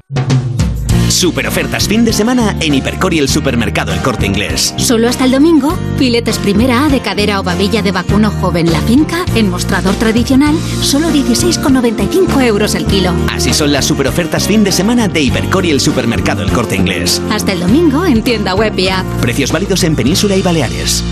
Super 1.12 1.46
ofertas 1.46 1.88
fin 1.88 2.06
de 2.06 2.14
semana 2.14 2.56
en 2.62 2.74
Hipercor 2.74 3.14
y 3.14 3.20
el 3.20 3.28
supermercado 3.28 3.94
El 3.94 4.02
Corte 4.02 4.26
Inglés. 4.26 4.74
Solo 4.78 5.10
hasta 5.10 5.26
el 5.26 5.32
domingo, 5.32 5.78
filetes 5.98 6.38
primera 6.40 6.86
A 6.86 6.90
de 6.90 7.02
cadera 7.02 7.40
o 7.40 7.44
babilla 7.44 7.82
de 7.82 7.92
vacuno 7.92 8.32
joven 8.32 8.72
La 8.72 8.80
Finca, 8.82 9.26
en 9.36 9.50
mostrador 9.50 9.94
tradicional, 9.96 10.58
solo 10.82 11.10
16,95 11.10 12.44
euros 12.44 12.76
el 12.76 12.86
kilo. 12.86 13.14
Así 13.30 13.54
son 13.54 13.74
las 13.74 13.86
super 13.86 14.08
ofertas 14.08 14.48
fin 14.48 14.64
de 14.64 14.72
semana 14.72 15.10
de 15.10 15.22
Hipercor 15.22 15.66
y 15.66 15.72
el 15.72 15.82
supermercado 15.82 16.44
El 16.44 16.52
Corte 16.52 16.78
Inglés. 16.78 17.22
Hasta 17.30 17.52
el 17.52 17.60
domingo 17.60 18.06
en 18.06 18.24
tienda 18.24 18.56
web 18.56 18.74
y 18.80 18.88
app. 18.88 19.06
Precios 19.22 19.52
válidos 19.52 19.84
en 19.84 19.96
Península 19.98 20.38
y 20.38 20.42
Baleares. 20.42 21.04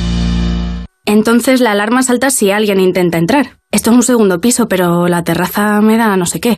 Entonces 1.05 1.59
la 1.59 1.73
alarma 1.73 2.03
salta 2.03 2.31
si 2.31 2.51
alguien 2.51 2.79
intenta 2.79 3.17
entrar. 3.17 3.57
Esto 3.69 3.91
es 3.91 3.97
un 3.97 4.03
segundo 4.03 4.39
piso, 4.39 4.67
pero 4.67 5.07
la 5.07 5.23
terraza 5.23 5.81
me 5.81 5.97
da 5.97 6.15
no 6.15 6.25
sé 6.25 6.39
qué. 6.39 6.57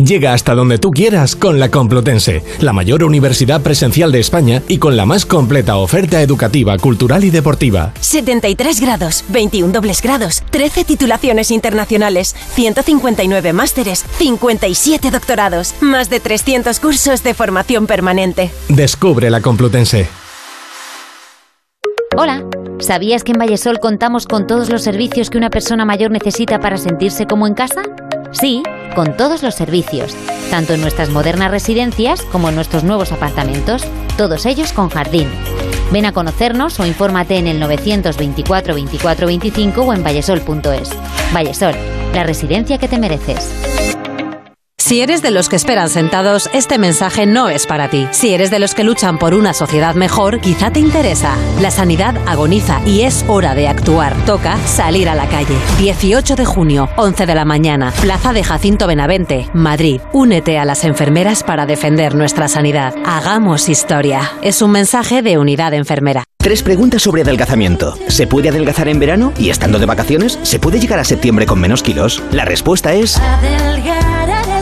Llega 0.00 0.32
hasta 0.32 0.54
donde 0.54 0.78
tú 0.78 0.92
quieras 0.92 1.34
con 1.34 1.58
la 1.58 1.72
Complutense, 1.72 2.44
la 2.60 2.72
mayor 2.72 3.02
universidad 3.02 3.62
presencial 3.62 4.12
de 4.12 4.20
España 4.20 4.62
y 4.68 4.78
con 4.78 4.96
la 4.96 5.06
más 5.06 5.26
completa 5.26 5.76
oferta 5.76 6.22
educativa, 6.22 6.78
cultural 6.78 7.24
y 7.24 7.30
deportiva. 7.30 7.92
73 7.98 8.80
grados, 8.80 9.24
21 9.30 9.72
dobles 9.72 10.00
grados, 10.00 10.44
13 10.50 10.84
titulaciones 10.84 11.50
internacionales, 11.50 12.36
159 12.50 13.52
másteres, 13.52 14.04
57 14.18 15.10
doctorados, 15.10 15.74
más 15.80 16.08
de 16.10 16.20
300 16.20 16.78
cursos 16.78 17.24
de 17.24 17.34
formación 17.34 17.88
permanente. 17.88 18.52
Descubre 18.68 19.30
la 19.30 19.40
Complutense. 19.40 20.06
Hola, 22.16 22.44
¿sabías 22.78 23.24
que 23.24 23.32
en 23.32 23.38
Vallesol 23.38 23.80
contamos 23.80 24.26
con 24.26 24.46
todos 24.46 24.70
los 24.70 24.82
servicios 24.82 25.28
que 25.28 25.38
una 25.38 25.50
persona 25.50 25.84
mayor 25.84 26.12
necesita 26.12 26.60
para 26.60 26.76
sentirse 26.76 27.26
como 27.26 27.48
en 27.48 27.54
casa? 27.54 27.82
Sí, 28.32 28.62
con 28.94 29.16
todos 29.16 29.42
los 29.42 29.54
servicios, 29.54 30.14
tanto 30.50 30.74
en 30.74 30.80
nuestras 30.80 31.10
modernas 31.10 31.50
residencias 31.50 32.22
como 32.22 32.48
en 32.48 32.54
nuestros 32.54 32.84
nuevos 32.84 33.12
apartamentos, 33.12 33.82
todos 34.16 34.44
ellos 34.46 34.72
con 34.72 34.90
jardín. 34.90 35.28
Ven 35.92 36.04
a 36.04 36.12
conocernos 36.12 36.78
o 36.80 36.86
infórmate 36.86 37.38
en 37.38 37.46
el 37.46 37.58
924 37.58 38.74
24 38.74 39.26
25 39.26 39.80
o 39.82 39.94
en 39.94 40.02
vallesol.es. 40.02 40.90
Vallesol, 41.32 41.74
la 42.12 42.24
residencia 42.24 42.78
que 42.78 42.88
te 42.88 42.98
mereces. 42.98 43.77
Si 44.88 45.02
eres 45.02 45.20
de 45.20 45.30
los 45.30 45.50
que 45.50 45.56
esperan 45.56 45.90
sentados, 45.90 46.48
este 46.54 46.78
mensaje 46.78 47.26
no 47.26 47.50
es 47.50 47.66
para 47.66 47.90
ti. 47.90 48.08
Si 48.10 48.32
eres 48.32 48.50
de 48.50 48.58
los 48.58 48.74
que 48.74 48.84
luchan 48.84 49.18
por 49.18 49.34
una 49.34 49.52
sociedad 49.52 49.94
mejor, 49.94 50.40
quizá 50.40 50.70
te 50.70 50.80
interesa. 50.80 51.36
La 51.60 51.70
sanidad 51.70 52.14
agoniza 52.24 52.80
y 52.86 53.02
es 53.02 53.22
hora 53.28 53.54
de 53.54 53.68
actuar. 53.68 54.16
Toca 54.24 54.56
salir 54.64 55.10
a 55.10 55.14
la 55.14 55.28
calle. 55.28 55.54
18 55.76 56.36
de 56.36 56.46
junio, 56.46 56.88
11 56.96 57.26
de 57.26 57.34
la 57.34 57.44
mañana, 57.44 57.92
Plaza 58.00 58.32
de 58.32 58.42
Jacinto 58.42 58.86
Benavente, 58.86 59.50
Madrid. 59.52 60.00
Únete 60.14 60.58
a 60.58 60.64
las 60.64 60.84
enfermeras 60.84 61.42
para 61.42 61.66
defender 61.66 62.14
nuestra 62.14 62.48
sanidad. 62.48 62.94
Hagamos 63.04 63.68
historia. 63.68 64.32
Es 64.40 64.62
un 64.62 64.70
mensaje 64.70 65.20
de 65.20 65.36
Unidad 65.36 65.74
Enfermera. 65.74 66.24
Tres 66.38 66.62
preguntas 66.62 67.02
sobre 67.02 67.20
adelgazamiento. 67.20 67.98
¿Se 68.06 68.26
puede 68.26 68.48
adelgazar 68.48 68.88
en 68.88 69.00
verano 69.00 69.34
y 69.36 69.50
estando 69.50 69.78
de 69.78 69.84
vacaciones? 69.84 70.38
¿Se 70.44 70.58
puede 70.58 70.80
llegar 70.80 70.98
a 70.98 71.04
septiembre 71.04 71.44
con 71.44 71.60
menos 71.60 71.82
kilos? 71.82 72.22
La 72.32 72.46
respuesta 72.46 72.94
es... 72.94 73.20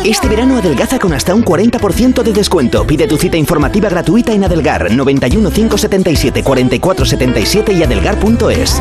Este 0.07 0.29
verano 0.29 0.57
adelgaza 0.59 1.01
con 1.01 1.13
hasta 1.13 1.35
un 1.35 1.45
40% 1.45 2.23
de 2.23 2.33
descuento. 2.33 2.87
Pide 2.87 3.09
tu 3.09 3.17
cita 3.17 3.37
informativa 3.37 3.89
gratuita 3.89 4.33
en 4.33 4.45
Adelgar 4.45 4.89
91 4.93 5.51
577 5.51 6.45
44 6.45 7.05
77 7.05 7.73
y 7.73 7.83
adelgar.es. 7.83 8.81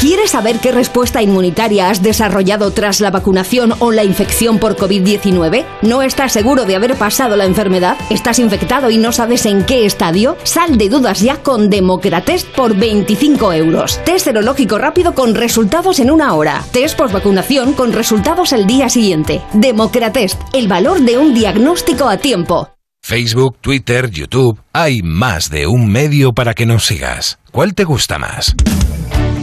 ¿Quieres 0.00 0.30
saber 0.30 0.60
qué 0.60 0.72
respuesta 0.72 1.20
inmunitaria 1.20 1.90
has 1.90 2.02
desarrollado 2.02 2.70
tras 2.70 3.02
la 3.02 3.10
vacunación 3.10 3.74
o 3.80 3.92
la 3.92 4.02
infección 4.02 4.58
por 4.58 4.74
COVID-19? 4.74 5.66
¿No 5.82 6.00
estás 6.00 6.32
seguro 6.32 6.64
de 6.64 6.74
haber 6.74 6.96
pasado 6.96 7.36
la 7.36 7.44
enfermedad? 7.44 7.98
¿Estás 8.08 8.38
infectado 8.38 8.88
y 8.88 8.96
no 8.96 9.12
sabes 9.12 9.44
en 9.44 9.62
qué 9.66 9.84
estadio? 9.84 10.38
Sal 10.42 10.78
de 10.78 10.88
dudas 10.88 11.20
ya 11.20 11.42
con 11.42 11.68
Democratest 11.68 12.48
por 12.48 12.74
25 12.74 13.52
euros. 13.52 14.02
Test 14.06 14.24
serológico 14.24 14.78
rápido 14.78 15.14
con 15.14 15.34
resultados 15.34 16.00
en 16.00 16.10
una 16.10 16.32
hora. 16.32 16.64
Test 16.72 16.98
vacunación 16.98 17.74
con 17.74 17.92
resultados 17.92 18.54
el 18.54 18.66
día 18.66 18.88
siguiente. 18.88 19.42
Democratest, 19.52 20.40
el 20.54 20.66
valor 20.66 21.02
de 21.02 21.18
un 21.18 21.34
diagnóstico 21.34 22.08
a 22.08 22.16
tiempo. 22.16 22.70
Facebook, 23.02 23.58
Twitter, 23.60 24.10
YouTube. 24.10 24.58
Hay 24.72 25.02
más 25.02 25.50
de 25.50 25.66
un 25.66 25.92
medio 25.92 26.32
para 26.32 26.54
que 26.54 26.64
nos 26.64 26.86
sigas. 26.86 27.38
¿Cuál 27.52 27.74
te 27.74 27.84
gusta 27.84 28.18
más? 28.18 28.54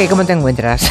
¿Qué, 0.00 0.08
¿Cómo 0.08 0.24
te 0.24 0.32
encuentras? 0.32 0.90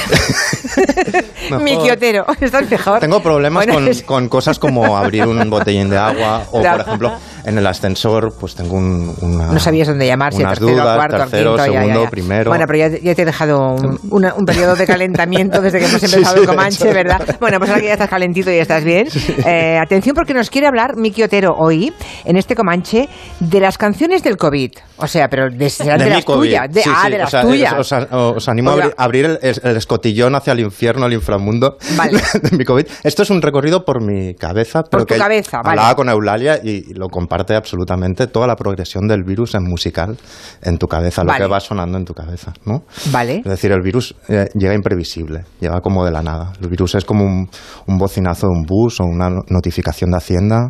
Mi 1.63 1.75
quiotero, 1.77 2.25
¿estás 2.39 2.69
mejor? 2.69 2.99
Tengo 2.99 3.19
problemas 3.23 3.65
Bueno, 3.65 3.73
con, 3.79 3.87
es- 3.87 4.03
con 4.03 4.29
cosas 4.29 4.59
como 4.59 4.95
abrir 4.95 5.25
un 5.25 5.49
botellín 5.49 5.89
de 5.89 5.97
agua 5.97 6.43
o, 6.51 6.61
por 6.61 6.79
ejemplo, 6.81 7.11
en 7.43 7.57
el 7.57 7.65
ascensor, 7.65 8.31
pues 8.39 8.53
tengo 8.53 8.75
un, 8.75 9.15
una, 9.21 9.47
No 9.47 9.59
sabías 9.59 9.87
dónde 9.87 10.05
llamar, 10.05 10.31
si 10.31 10.43
tercero, 10.43 10.67
dudas, 10.73 10.95
cuarto, 10.95 11.17
tercero, 11.17 11.55
quinto, 11.55 11.65
ya, 11.65 11.71
ya, 11.73 11.79
segundo, 11.79 12.03
ya. 12.03 12.09
primero. 12.11 12.51
Bueno, 12.51 12.65
pero 12.67 12.87
ya, 12.87 13.15
te 13.15 13.21
he 13.23 13.25
dejado 13.25 13.71
un, 13.73 13.99
una- 14.11 14.35
un 14.35 14.45
periodo 14.45 14.75
de 14.75 14.85
calentamiento 14.85 15.59
desde 15.59 15.79
que 15.79 15.85
hemos 15.85 15.99
Sí, 16.01 16.05
empezado 16.05 16.35
sí, 16.35 16.41
el 16.41 16.47
de 16.47 16.47
Comanche. 16.55 16.93
¿verdad? 16.93 17.35
Bueno, 17.39 17.57
pues 17.57 17.71
ahora 17.71 17.81
que 17.81 17.87
ya 17.87 17.93
estás 17.93 18.09
calentito 18.09 18.51
y 18.51 18.57
ya 18.57 18.61
estás 18.61 18.83
bien. 18.83 19.07
Eh, 19.43 19.79
atención 19.81 20.13
porque 20.13 20.35
nos 20.35 20.51
quiere 20.51 20.67
hablar 20.67 20.97
Miki 20.97 21.23
Otero 21.23 21.55
hoy, 21.57 21.91
en 22.25 22.37
este 22.37 22.53
Comanche, 22.55 23.09
de 23.39 23.59
las 23.59 23.79
canciones 23.79 24.21
del 24.21 24.37
COVID. 24.37 24.71
O 25.01 25.07
sea, 25.07 25.27
pero 25.29 25.49
de, 25.49 25.69
serán 25.69 25.99
de, 25.99 26.05
mi 26.05 26.11
las 26.11 26.25
tuyas. 26.25 26.71
De, 26.71 26.81
Sí, 26.81 26.89
ah, 26.93 27.01
sí, 27.05 27.09
de 27.11 27.15
o 27.15 27.19
las 27.19 27.29
sea, 27.31 27.41
tuyas. 27.41 27.73
Os, 27.73 27.91
os- 27.91 28.07
os 28.11 28.49
animo 28.49 28.71
Oiga. 28.71 28.91
a 28.97 29.03
abrir, 29.03 29.25
abrir 29.29 29.39
el, 29.41 29.59
el 29.63 29.77
escotillón 29.77 30.35
hacia 30.35 30.53
el 30.53 30.59
infierno, 30.59 31.05
al 31.05 31.13
inframundo 31.13 31.77
de 32.41 32.57
mi 32.57 32.65
COVID. 32.65 32.85
Esto 33.03 33.23
es 33.23 33.29
un 33.29 33.41
recorrido 33.41 33.83
por 33.85 34.01
mi 34.03 34.35
cabeza, 34.35 34.83
pero 34.83 35.05
tu 35.05 35.13
que 35.13 35.19
cabeza, 35.19 35.57
vale. 35.57 35.69
hablaba 35.79 35.95
con 35.95 36.09
Eulalia 36.09 36.59
y 36.63 36.93
lo 36.93 37.07
comparte 37.09 37.55
absolutamente 37.55 38.27
toda 38.27 38.47
la 38.47 38.55
progresión 38.55 39.07
del 39.07 39.23
virus 39.23 39.55
en 39.55 39.63
musical 39.63 40.17
en 40.61 40.77
tu 40.77 40.87
cabeza, 40.87 41.23
lo 41.23 41.29
Vale. 41.29 41.45
que 41.45 41.49
va 41.51 41.59
sonando 41.59 41.97
en 41.97 42.05
tu 42.05 42.13
cabeza, 42.13 42.53
¿no? 42.65 42.83
Vale. 43.11 43.37
Es 43.37 43.43
decir, 43.45 43.71
el 43.71 43.81
virus 43.81 44.15
eh, 44.27 44.47
llega 44.53 44.73
imprevisible, 44.73 45.43
llega 45.59 45.79
como 45.81 46.05
de 46.05 46.11
la 46.11 46.21
nada. 46.21 46.53
El 46.61 46.69
virus 46.69 46.95
es 46.95 47.05
como 47.05 47.23
un, 47.23 47.49
un 47.87 47.97
bocinazo 47.97 48.47
de 48.47 48.53
un 48.53 48.63
bus 48.65 48.99
o 48.99 49.03
una 49.05 49.29
no- 49.29 49.41
notificación 49.49 50.11
de 50.11 50.17
Hacienda, 50.17 50.69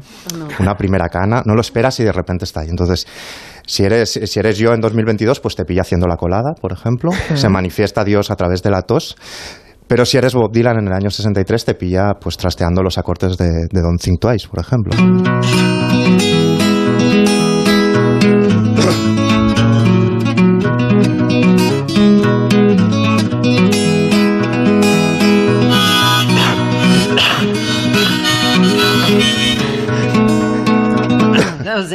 una 0.59 0.75
primera 0.75 1.09
cana. 1.09 1.41
No 1.45 1.55
lo 1.55 1.61
esperas 1.61 1.99
y 1.99 2.03
de 2.03 2.11
repente 2.11 2.45
está 2.45 2.61
ahí. 2.61 2.69
Entonces, 2.69 3.05
si 3.69 3.83
eres, 3.83 4.19
si 4.23 4.39
eres 4.39 4.57
yo 4.57 4.73
en 4.73 4.81
2022, 4.81 5.39
pues 5.41 5.55
te 5.55 5.63
pilla 5.63 5.81
haciendo 5.81 6.07
la 6.07 6.17
colada, 6.17 6.55
por 6.59 6.73
ejemplo. 6.73 7.11
Se 7.35 7.49
manifiesta 7.49 8.03
Dios 8.03 8.31
a 8.31 8.35
través 8.35 8.63
de 8.63 8.71
la 8.71 8.81
tos. 8.81 9.15
Pero 9.87 10.05
si 10.05 10.17
eres 10.17 10.33
Bob 10.33 10.51
Dylan 10.51 10.79
en 10.79 10.87
el 10.87 10.93
año 10.93 11.11
63, 11.11 11.65
te 11.65 11.75
pilla 11.75 12.15
pues 12.19 12.35
trasteando 12.35 12.81
los 12.81 12.97
acordes 12.97 13.37
de, 13.37 13.67
de 13.71 13.81
Don't 13.81 14.01
Think 14.01 14.19
Twice, 14.19 14.47
por 14.49 14.59
ejemplo. 14.59 16.38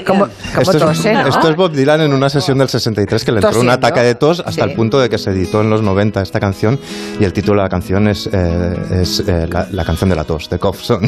Como, 0.07 0.27
como 0.27 0.33
Esto 0.61 0.73
es, 0.73 0.79
tose, 0.79 1.13
¿no? 1.15 1.27
esto 1.29 1.49
es 1.51 1.57
Bob 1.57 1.73
Dylan 1.73 2.01
en 2.03 2.13
una 2.13 2.29
sesión 2.29 2.59
del 2.59 2.69
63 2.69 3.25
que 3.25 3.33
le 3.33 3.41
entró 3.41 3.61
un 3.61 3.71
ataque 3.71 4.01
de 4.01 4.15
tos 4.15 4.41
hasta 4.41 4.53
Sí. 4.53 4.61
el 4.71 4.75
punto 4.75 4.99
de 5.01 5.09
que 5.09 5.19
se 5.19 5.31
editó 5.31 5.61
en 5.61 5.71
los 5.71 5.83
90 5.83 6.23
esta 6.23 6.41
canción 6.41 6.79
y 7.21 7.25
el 7.25 7.33
título 7.33 7.61
de 7.61 7.65
la 7.65 7.69
canción 7.69 8.09
es, 8.09 8.29
eh, 8.33 8.75
es 9.03 9.21
eh, 9.27 9.47
la, 9.51 9.67
la 9.71 9.85
canción 9.85 10.11
de 10.11 10.17
la 10.17 10.25
tos, 10.25 10.49
de 10.51 10.59
Cough 10.59 10.77
Song. 10.83 11.05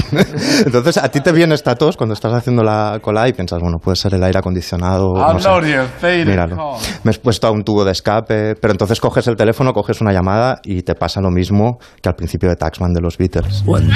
Entonces 0.65 0.97
a 0.99 1.09
ti 1.09 1.21
te 1.21 1.33
viene 1.33 1.55
esta 1.55 1.75
tos 1.75 1.97
cuando 1.97 2.15
estás 2.15 2.33
haciendo 2.33 2.62
la 2.62 2.99
cola 3.01 3.29
y 3.29 3.33
piensas, 3.33 3.61
bueno, 3.61 3.79
puede 3.79 3.97
ser 3.97 4.15
el 4.15 4.23
aire 4.25 4.39
acondicionado. 4.39 5.15
no 5.15 5.39
sé. 5.41 6.25
Míralo. 6.25 6.77
Me 7.05 7.12
he 7.12 7.19
puesto 7.19 7.47
a 7.47 7.51
un 7.51 7.62
tubo 7.65 7.85
de 7.85 7.93
escape, 7.93 8.55
pero 8.57 8.73
entonces 8.73 9.01
coges 9.01 9.27
el 9.29 9.37
teléfono, 9.37 9.73
coges 9.73 10.01
una 10.01 10.12
llamada 10.12 10.61
y 10.65 10.83
te 10.83 10.95
pasa 10.95 11.21
lo 11.21 11.31
mismo 11.31 11.79
que 12.03 12.09
al 12.09 12.15
principio 12.15 12.49
de 12.49 12.57
Taxman 12.57 12.93
de 12.93 13.01
los 13.01 13.17
Beatles. 13.19 13.62
One, 13.67 13.89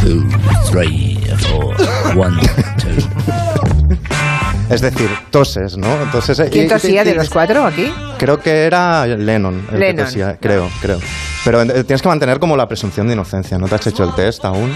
two, 0.00 0.22
three, 0.70 1.18
four. 1.38 1.74
One, 2.16 2.36
two. 2.78 4.08
Es 4.70 4.80
decir, 4.80 5.08
toses, 5.30 5.76
¿no? 5.76 5.88
Entonces, 6.02 6.38
eh, 6.40 6.48
¿Quién 6.50 6.68
tosía 6.68 7.04
de 7.04 7.14
los 7.14 7.30
cuatro 7.30 7.64
aquí? 7.64 7.92
Creo 8.18 8.38
que 8.38 8.64
era 8.64 9.06
Lennon 9.06 9.60
el 9.60 9.66
que 9.70 9.78
Lennon. 9.78 10.04
tosía, 10.04 10.36
creo, 10.40 10.68
creo. 10.80 10.98
Pero 11.44 11.62
eh, 11.62 11.84
tienes 11.84 12.02
que 12.02 12.08
mantener 12.08 12.38
como 12.38 12.56
la 12.56 12.66
presunción 12.66 13.06
de 13.06 13.14
inocencia. 13.14 13.56
¿No 13.58 13.66
te 13.68 13.76
has 13.76 13.86
hecho 13.86 14.04
el 14.04 14.14
test 14.14 14.44
aún? 14.44 14.70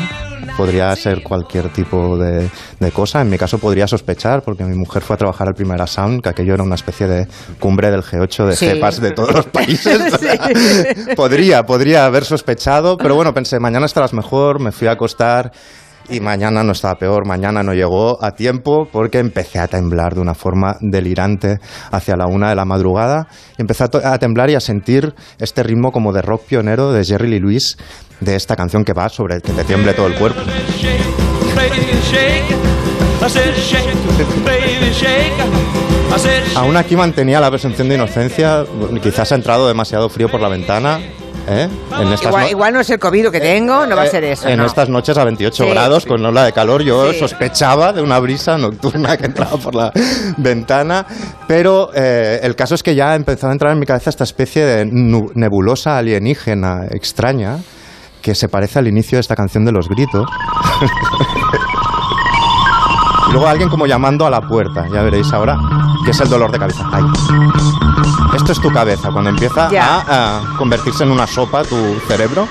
Podría 0.56 0.94
ser 0.96 1.22
cualquier 1.22 1.68
tipo 1.70 2.16
de, 2.16 2.48
de 2.80 2.90
cosa. 2.92 3.20
En 3.20 3.28
mi 3.30 3.36
caso 3.36 3.58
podría 3.58 3.86
sospechar, 3.86 4.42
porque 4.42 4.64
mi 4.64 4.76
mujer 4.76 5.02
fue 5.02 5.14
a 5.14 5.16
trabajar 5.18 5.48
al 5.48 5.54
Primera 5.54 5.86
Sound, 5.86 6.22
que 6.22 6.28
aquello 6.30 6.54
era 6.54 6.62
una 6.62 6.74
especie 6.76 7.06
de 7.06 7.26
cumbre 7.58 7.90
del 7.90 8.02
G8 8.02 8.46
de 8.46 8.56
Sí. 8.56 8.66
jepas 8.66 9.00
de 9.00 9.10
todos 9.10 9.32
los 9.34 9.46
países. 9.46 9.98
podría, 11.16 11.64
podría 11.64 12.06
haber 12.06 12.24
sospechado, 12.24 12.96
pero 12.96 13.14
bueno, 13.14 13.34
pensé, 13.34 13.58
mañana 13.60 13.86
estarás 13.86 14.12
mejor, 14.12 14.60
me 14.60 14.72
fui 14.72 14.88
a 14.88 14.92
acostar 14.92 15.52
y 16.08 16.20
mañana 16.20 16.62
no 16.62 16.72
estaba 16.72 16.96
peor, 16.96 17.26
mañana 17.26 17.62
no 17.62 17.72
llegó 17.74 18.22
a 18.22 18.32
tiempo 18.32 18.88
porque 18.90 19.18
empecé 19.18 19.58
a 19.58 19.68
temblar 19.68 20.14
de 20.14 20.20
una 20.20 20.34
forma 20.34 20.76
delirante 20.80 21.58
hacia 21.90 22.16
la 22.16 22.26
una 22.26 22.50
de 22.50 22.56
la 22.56 22.64
madrugada 22.64 23.28
y 23.58 23.62
empecé 23.62 23.84
a, 23.84 24.12
a 24.12 24.18
temblar 24.18 24.50
y 24.50 24.54
a 24.54 24.60
sentir 24.60 25.14
este 25.38 25.62
ritmo 25.62 25.92
como 25.92 26.12
de 26.12 26.22
rock 26.22 26.46
pionero 26.46 26.92
de 26.92 27.04
Jerry 27.04 27.28
Lee 27.28 27.40
Lewis 27.40 27.76
de 28.20 28.36
esta 28.36 28.56
canción 28.56 28.84
que 28.84 28.92
va 28.92 29.08
sobre 29.08 29.36
el 29.36 29.42
que 29.42 29.52
te 29.52 29.64
tiemble 29.64 29.94
todo 29.94 30.06
el 30.06 30.14
cuerpo. 30.14 30.40
Aún 36.56 36.76
aquí 36.76 36.96
mantenía 36.96 37.40
la 37.40 37.50
presunción 37.50 37.88
de 37.88 37.94
inocencia, 37.94 38.64
quizás 39.02 39.32
ha 39.32 39.34
entrado 39.34 39.66
demasiado 39.68 40.08
frío 40.08 40.28
por 40.28 40.40
la 40.40 40.48
ventana. 40.48 41.00
¿Eh? 41.48 41.68
En 42.00 42.08
estas 42.08 42.28
Igual, 42.28 42.44
no- 42.44 42.50
igual 42.50 42.74
no 42.74 42.80
es 42.80 42.90
el 42.90 42.98
COVID 42.98 43.28
que 43.30 43.40
tengo, 43.40 43.86
no 43.86 43.96
va 43.96 44.02
a 44.02 44.06
ser 44.06 44.24
eso. 44.24 44.48
en 44.48 44.58
no. 44.58 44.66
estas 44.66 44.88
noches 44.88 45.16
a 45.18 45.24
28 45.24 45.64
Sí. 45.64 45.70
grados 45.70 46.06
con 46.06 46.24
ola 46.24 46.44
de 46.44 46.52
calor 46.52 46.82
yo 46.82 47.12
sospechaba 47.12 47.92
de 47.92 48.00
una 48.02 48.18
brisa 48.18 48.56
nocturna 48.58 49.16
que 49.16 49.26
entraba 49.26 49.56
por 49.56 49.74
la 49.74 49.92
ventana 50.38 51.04
pero 51.46 51.90
eh, 51.94 52.40
el 52.42 52.54
caso 52.56 52.74
es 52.74 52.82
que 52.82 52.94
ya 52.94 53.14
empezó 53.14 53.48
a 53.48 53.52
entrar 53.52 53.72
en 53.72 53.78
mi 53.78 53.86
cabeza 53.86 54.10
esta 54.10 54.24
especie 54.24 54.64
de 54.64 54.84
nebulosa 55.34 55.98
alienígena 55.98 56.86
extraña 56.90 57.58
que 58.22 58.34
se 58.34 58.48
parece 58.48 58.78
al 58.78 58.86
inicio 58.88 59.16
de 59.16 59.20
esta 59.20 59.34
canción 59.34 59.64
de 59.64 59.72
los 59.72 59.88
gritos 59.88 60.28
y 63.28 63.32
luego 63.32 63.48
alguien 63.48 63.68
como 63.68 63.86
llamando 63.86 64.26
a 64.26 64.30
la 64.30 64.40
puerta 64.42 64.86
ya 64.92 65.02
veréis 65.02 65.32
ahora 65.32 65.56
que 66.04 66.12
es 66.12 66.20
el 66.20 66.28
dolor 66.28 66.50
de 66.52 66.58
cabeza 66.58 66.84
Ahí. 66.92 67.02
Esto 68.42 68.52
es 68.52 68.60
tu 68.60 68.72
cabeza 68.72 69.10
cuando 69.12 69.30
empieza 69.30 69.68
a 69.72 70.54
convertirse 70.58 71.04
en 71.04 71.12
una 71.12 71.28
sopa 71.28 71.62
tu 71.62 71.76
cerebro. 72.08 72.48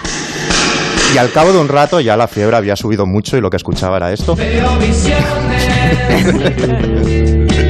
Y 1.13 1.17
al 1.17 1.29
cabo 1.31 1.51
de 1.51 1.59
un 1.59 1.67
rato 1.67 1.99
ya 1.99 2.15
la 2.15 2.29
fiebre 2.29 2.55
había 2.55 2.77
subido 2.77 3.05
mucho 3.05 3.35
y 3.35 3.41
lo 3.41 3.49
que 3.49 3.57
escuchaba 3.57 3.97
era 3.97 4.13
esto. 4.13 4.37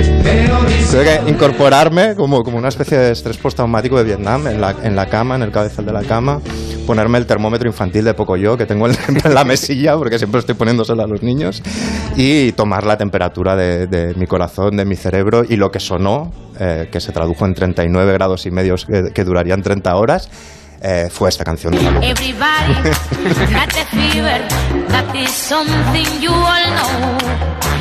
Tuve 0.92 1.04
que 1.04 1.30
incorporarme 1.30 2.16
como, 2.16 2.44
como 2.44 2.58
una 2.58 2.68
especie 2.70 2.98
de 2.98 3.12
estrés 3.12 3.38
postraumático 3.38 3.98
de 3.98 4.04
Vietnam 4.04 4.48
en 4.48 4.60
la, 4.60 4.76
en 4.84 4.96
la 4.96 5.06
cama, 5.08 5.36
en 5.36 5.44
el 5.44 5.52
cabezal 5.52 5.86
de 5.86 5.94
la 5.94 6.04
cama, 6.04 6.40
ponerme 6.86 7.18
el 7.18 7.26
termómetro 7.26 7.68
infantil 7.68 8.04
de 8.04 8.14
poco 8.14 8.36
yo 8.36 8.58
que 8.58 8.66
tengo 8.66 8.88
en, 8.88 8.96
la 9.34 9.44
mesilla 9.46 9.96
porque 9.98 10.18
siempre 10.18 10.40
estoy 10.40 10.56
poniéndoselo 10.56 11.04
a 11.04 11.08
los 11.08 11.24
niños 11.24 11.64
y 12.16 12.52
tomar 12.54 12.86
la 12.86 12.98
temperatura 12.98 13.56
de, 13.56 13.88
de 13.88 14.14
mi 14.16 14.28
corazón, 14.28 14.76
de 14.78 14.86
mi 14.86 14.96
cerebro 14.96 15.44
y 15.48 15.56
lo 15.56 15.72
que 15.72 15.80
sonó, 15.80 16.32
eh, 16.60 16.90
que 16.92 17.00
se 17.00 17.12
tradujo 17.12 17.46
en 17.46 17.54
39 17.54 18.14
grados 18.14 18.46
y 18.46 18.52
medio 18.52 18.76
que, 18.76 19.12
que 19.14 19.24
durarían 19.24 19.62
30 19.62 19.96
horas. 19.96 20.30
eh, 20.82 21.10
fue 21.12 21.30
esta 21.30 21.44
canción 21.44 21.74
de 21.74 21.82
la 21.84 21.92
luz. 21.92 22.04
Everybody 22.04 22.74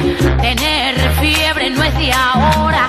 Tener 0.04 0.94
fiebre 1.20 1.70
no 1.70 1.84
es 1.84 1.94
de 1.98 2.10
ahora, 2.12 2.88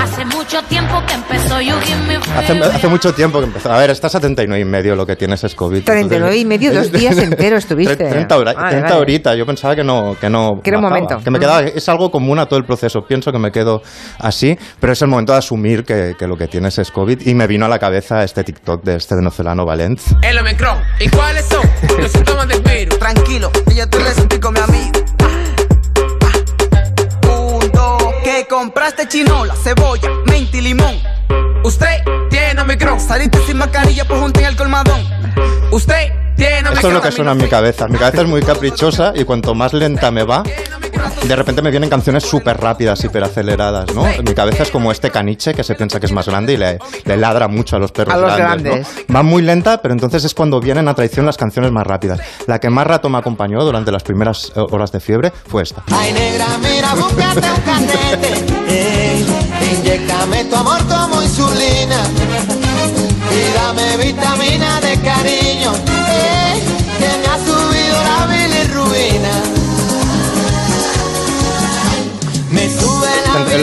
hace 0.00 0.24
mucho 0.24 0.62
tiempo 0.64 1.02
que 1.06 1.14
empezó 1.14 1.60
You 1.60 1.74
Give 1.82 2.00
Me 2.06 2.16
Hace, 2.36 2.52
hace 2.60 2.86
mucho 2.88 3.12
tiempo 3.12 3.40
que 3.40 3.46
empezó. 3.46 3.72
A 3.72 3.78
ver, 3.78 3.90
estás 3.90 4.14
a 4.14 4.20
39 4.20 4.60
y 4.60 4.64
medio 4.64 4.94
lo 4.94 5.04
que 5.04 5.16
tienes 5.16 5.42
es 5.42 5.54
COVID. 5.56 5.82
39 5.82 6.36
y 6.36 6.44
medio, 6.44 6.72
dos 6.72 6.92
días 6.92 7.18
enteros 7.18 7.64
estuviste. 7.64 7.96
30, 7.96 8.36
hora- 8.36 8.52
Vale, 8.52 8.68
30 8.70 8.88
vale. 8.90 9.00
horitas. 9.00 9.36
Yo 9.36 9.44
pensaba 9.44 9.74
que 9.74 9.82
no. 9.82 10.14
Que, 10.20 10.30
no 10.30 10.60
Que 10.62 10.70
era 10.70 10.78
un 10.78 10.84
momento. 10.84 11.18
Que 11.18 11.30
me 11.30 11.38
Mm. 11.38 11.40
quedaba, 11.40 11.60
es 11.62 11.88
algo 11.88 12.10
común 12.12 12.38
a 12.38 12.46
todo 12.46 12.58
el 12.60 12.64
proceso. 12.64 13.00
Pienso 13.08 13.32
que 13.32 13.38
me 13.38 13.50
quedo 13.50 13.82
así, 14.20 14.56
pero 14.78 14.92
es 14.92 15.02
el 15.02 15.08
momento 15.08 15.32
de 15.32 15.38
asumir 15.38 15.82
que, 15.84 16.14
que 16.16 16.26
lo 16.28 16.36
que 16.36 16.46
tienes 16.46 16.78
es 16.78 16.92
COVID. 16.92 17.26
Y 17.26 17.34
me 17.34 17.48
vino 17.48 17.66
a 17.66 17.68
la 17.68 17.80
cabeza 17.80 18.22
este 18.22 18.44
TikTok 18.44 18.84
de 18.84 18.96
este 18.96 19.16
venezolano 19.16 19.64
Valent. 19.66 20.00
El 20.22 20.38
Omicron. 20.38 20.78
¿Y 21.00 21.08
cuáles 21.08 21.44
son 21.46 21.68
los 21.98 22.12
síntomas 22.12 22.46
del 22.46 22.60
virus? 22.62 22.98
Tranquilo, 23.00 23.50
yo 23.74 23.88
te 23.88 23.98
lo 23.98 24.06
explico, 24.06 24.52
mi 24.52 24.60
amigo. 24.60 24.81
Compraste 28.52 29.08
chinola, 29.08 29.56
cebolla, 29.56 30.10
menta 30.26 30.58
y 30.58 30.60
limón. 30.60 31.00
Usted 31.64 32.04
tiene 32.62 32.72
Omicron. 32.72 33.00
Saliste 33.00 33.38
sin 33.46 33.56
mascarilla, 33.58 34.04
pues 34.04 34.20
junten 34.20 34.44
el 34.44 34.56
colmadón. 34.56 35.00
Usted 35.70 36.12
tiene 36.36 36.58
Omicron. 36.58 36.74
Esto 36.74 36.88
es 36.88 36.94
lo 36.94 37.02
que 37.02 37.12
suena 37.12 37.32
en 37.32 37.38
mi 37.38 37.48
cabeza. 37.48 37.88
Mi 37.88 37.98
cabeza 37.98 38.22
es 38.22 38.28
muy 38.28 38.42
caprichosa 38.42 39.12
y 39.14 39.24
cuanto 39.24 39.54
más 39.54 39.72
lenta 39.72 40.10
me 40.10 40.22
va, 40.24 40.42
de 41.24 41.36
repente 41.36 41.62
me 41.62 41.70
vienen 41.70 41.88
canciones 41.90 42.24
súper 42.24 42.58
rápidas, 42.60 43.02
hiperaceleradas, 43.04 43.94
¿no? 43.94 44.04
Mi 44.04 44.34
cabeza 44.34 44.62
es 44.62 44.70
como 44.70 44.92
este 44.92 45.10
caniche 45.10 45.54
que 45.54 45.64
se 45.64 45.74
piensa 45.74 45.98
que 46.00 46.06
es 46.06 46.12
más 46.12 46.26
grande 46.26 46.54
y 46.54 46.56
le, 46.56 46.78
le 47.04 47.16
ladra 47.16 47.48
mucho 47.48 47.76
a 47.76 47.78
los 47.78 47.92
perros 47.92 48.14
A 48.14 48.18
los 48.18 48.36
grandes, 48.36 48.72
grandes. 48.72 49.08
¿no? 49.08 49.14
Va 49.14 49.22
muy 49.22 49.42
lenta, 49.42 49.80
pero 49.82 49.94
entonces 49.94 50.24
es 50.24 50.34
cuando 50.34 50.60
vienen 50.60 50.88
a 50.88 50.94
traición 50.94 51.26
las 51.26 51.36
canciones 51.36 51.72
más 51.72 51.86
rápidas. 51.86 52.20
La 52.46 52.58
que 52.60 52.70
más 52.70 52.86
rato 52.86 53.08
me 53.08 53.18
acompañó 53.18 53.62
durante 53.64 53.90
las 53.92 54.02
primeras 54.02 54.52
eh, 54.54 54.60
horas 54.70 54.92
de 54.92 55.00
fiebre 55.00 55.32
fue 55.48 55.62
esta. 55.62 55.82
Ay, 55.92 56.12
negra, 56.12 56.46
mira, 56.60 56.94
búscate 56.94 57.50
un 57.50 57.60
candete. 57.62 58.32
Ey, 58.68 59.26
inyectame 59.78 60.44
tu 60.44 60.56
amor 60.56 60.78
como 60.86 61.22
insulina. 61.22 62.02
Vitamina 63.96 64.80
de 64.80 64.98
cariño. 65.00 66.01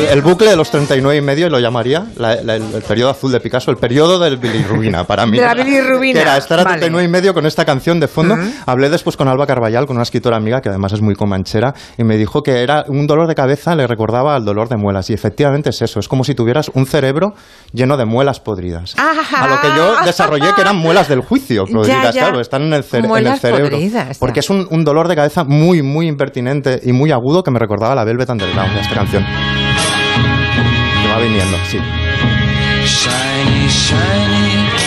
El, 0.08 0.18
el 0.18 0.22
bucle 0.22 0.50
de 0.50 0.56
los 0.56 0.70
39 0.72 1.18
y 1.18 1.22
medio 1.22 1.50
lo 1.50 1.60
llamaría 1.60 2.06
la- 2.18 2.36
la- 2.42 2.56
el, 2.56 2.64
el 2.76 2.82
periodo 2.82 3.12
azul 3.12 3.32
de 3.32 3.40
Picasso, 3.40 3.72
el 3.72 3.78
periodo 3.78 4.20
del 4.20 4.38
bilirrubina 4.38 5.04
para 5.06 5.26
mí. 5.26 5.38
De 5.38 5.44
la 5.46 5.54
bilirrubina. 5.54 6.22
Era 6.22 6.38
estar 6.38 6.60
a 6.60 6.64
Vale. 6.64 6.78
39 6.80 7.06
y 7.06 7.12
medio 7.12 7.34
con 7.34 7.46
esta 7.46 7.66
canción 7.66 8.00
de 8.00 8.08
fondo. 8.08 8.36
Hablé 8.66 8.90
después 8.90 9.18
con 9.18 9.28
Alba 9.28 9.46
Carballal, 9.48 9.86
con 9.86 9.96
una 9.98 10.04
escritora 10.04 10.38
amiga 10.38 10.62
que 10.62 10.70
además 10.70 10.94
es 10.94 11.02
muy 11.02 11.16
comanchera, 11.16 11.74
y 11.98 12.04
me 12.04 12.18
dijo 12.18 12.44
que 12.44 12.62
era 12.64 12.86
un 12.88 13.08
dolor 13.08 13.28
de 13.28 13.36
cabeza, 13.36 13.76
le 13.76 13.88
recordaba 13.88 14.36
al 14.36 14.46
dolor 14.46 14.70
de 14.70 14.78
muelas. 14.78 15.10
Y 15.10 15.14
efectivamente 15.14 15.70
es 15.72 15.82
eso, 15.82 16.00
es 16.00 16.08
como 16.08 16.24
si 16.24 16.36
tuvieras 16.36 16.70
un 16.74 16.86
cerebro 16.86 17.34
lleno 17.74 17.98
de 17.98 18.06
muelas 18.06 18.40
podridas. 18.40 18.96
A 18.98 19.48
lo 19.48 19.62
que 19.62 19.68
yo 19.76 19.96
desarrollé 20.06 20.54
que 20.56 20.62
eran 20.62 20.78
muelas 20.78 21.08
del 21.10 21.22
juicio 21.22 21.66
podridas, 21.66 22.16
ya. 22.16 22.22
claro, 22.22 22.40
están 22.40 22.64
en 22.64 22.74
el, 22.74 22.84
cere- 22.84 23.06
en 23.20 23.28
el 23.28 23.40
cerebro. 23.40 23.70
podridas, 23.72 24.08
ya. 24.10 24.20
Porque 24.20 24.40
es 24.40 24.50
un, 24.50 24.68
un 24.70 24.84
dolor 24.84 25.08
de 25.08 25.16
cabeza 25.16 25.44
muy, 25.44 25.82
muy 25.82 26.08
impertinente 26.08 26.80
y 26.84 26.92
muy 26.94 27.12
agudo 27.12 27.44
que 27.44 27.52
me 27.52 27.60
recordaba 27.60 27.94
a 27.94 27.96
la 27.96 28.04
Velvet 28.06 28.30
Underground, 28.30 28.78
esta 28.78 28.96
canción. 28.96 29.24
Viniendo, 31.22 31.58
sí. 31.70 31.80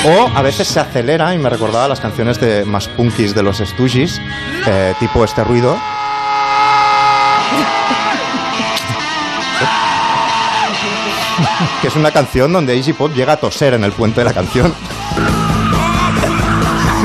O 0.04 0.30
a 0.34 0.42
veces 0.42 0.66
se 0.66 0.80
acelera 0.80 1.34
y 1.34 1.38
me 1.38 1.48
recordaba 1.48 1.88
las 1.88 2.00
canciones 2.00 2.40
de 2.40 2.64
más 2.64 2.88
punkis 2.88 3.34
de 3.34 3.42
los 3.42 3.58
Stooges, 3.58 4.20
eh, 4.66 4.94
tipo 4.98 5.24
este 5.24 5.44
ruido. 5.44 5.76
que 11.80 11.88
es 11.88 11.96
una 11.96 12.10
canción 12.10 12.52
donde 12.52 12.76
Easy 12.76 12.92
Pop 12.92 13.12
llega 13.14 13.34
a 13.34 13.36
toser 13.36 13.74
en 13.74 13.84
el 13.84 13.92
puente 13.92 14.20
de 14.20 14.24
la 14.24 14.32
canción. 14.32 14.74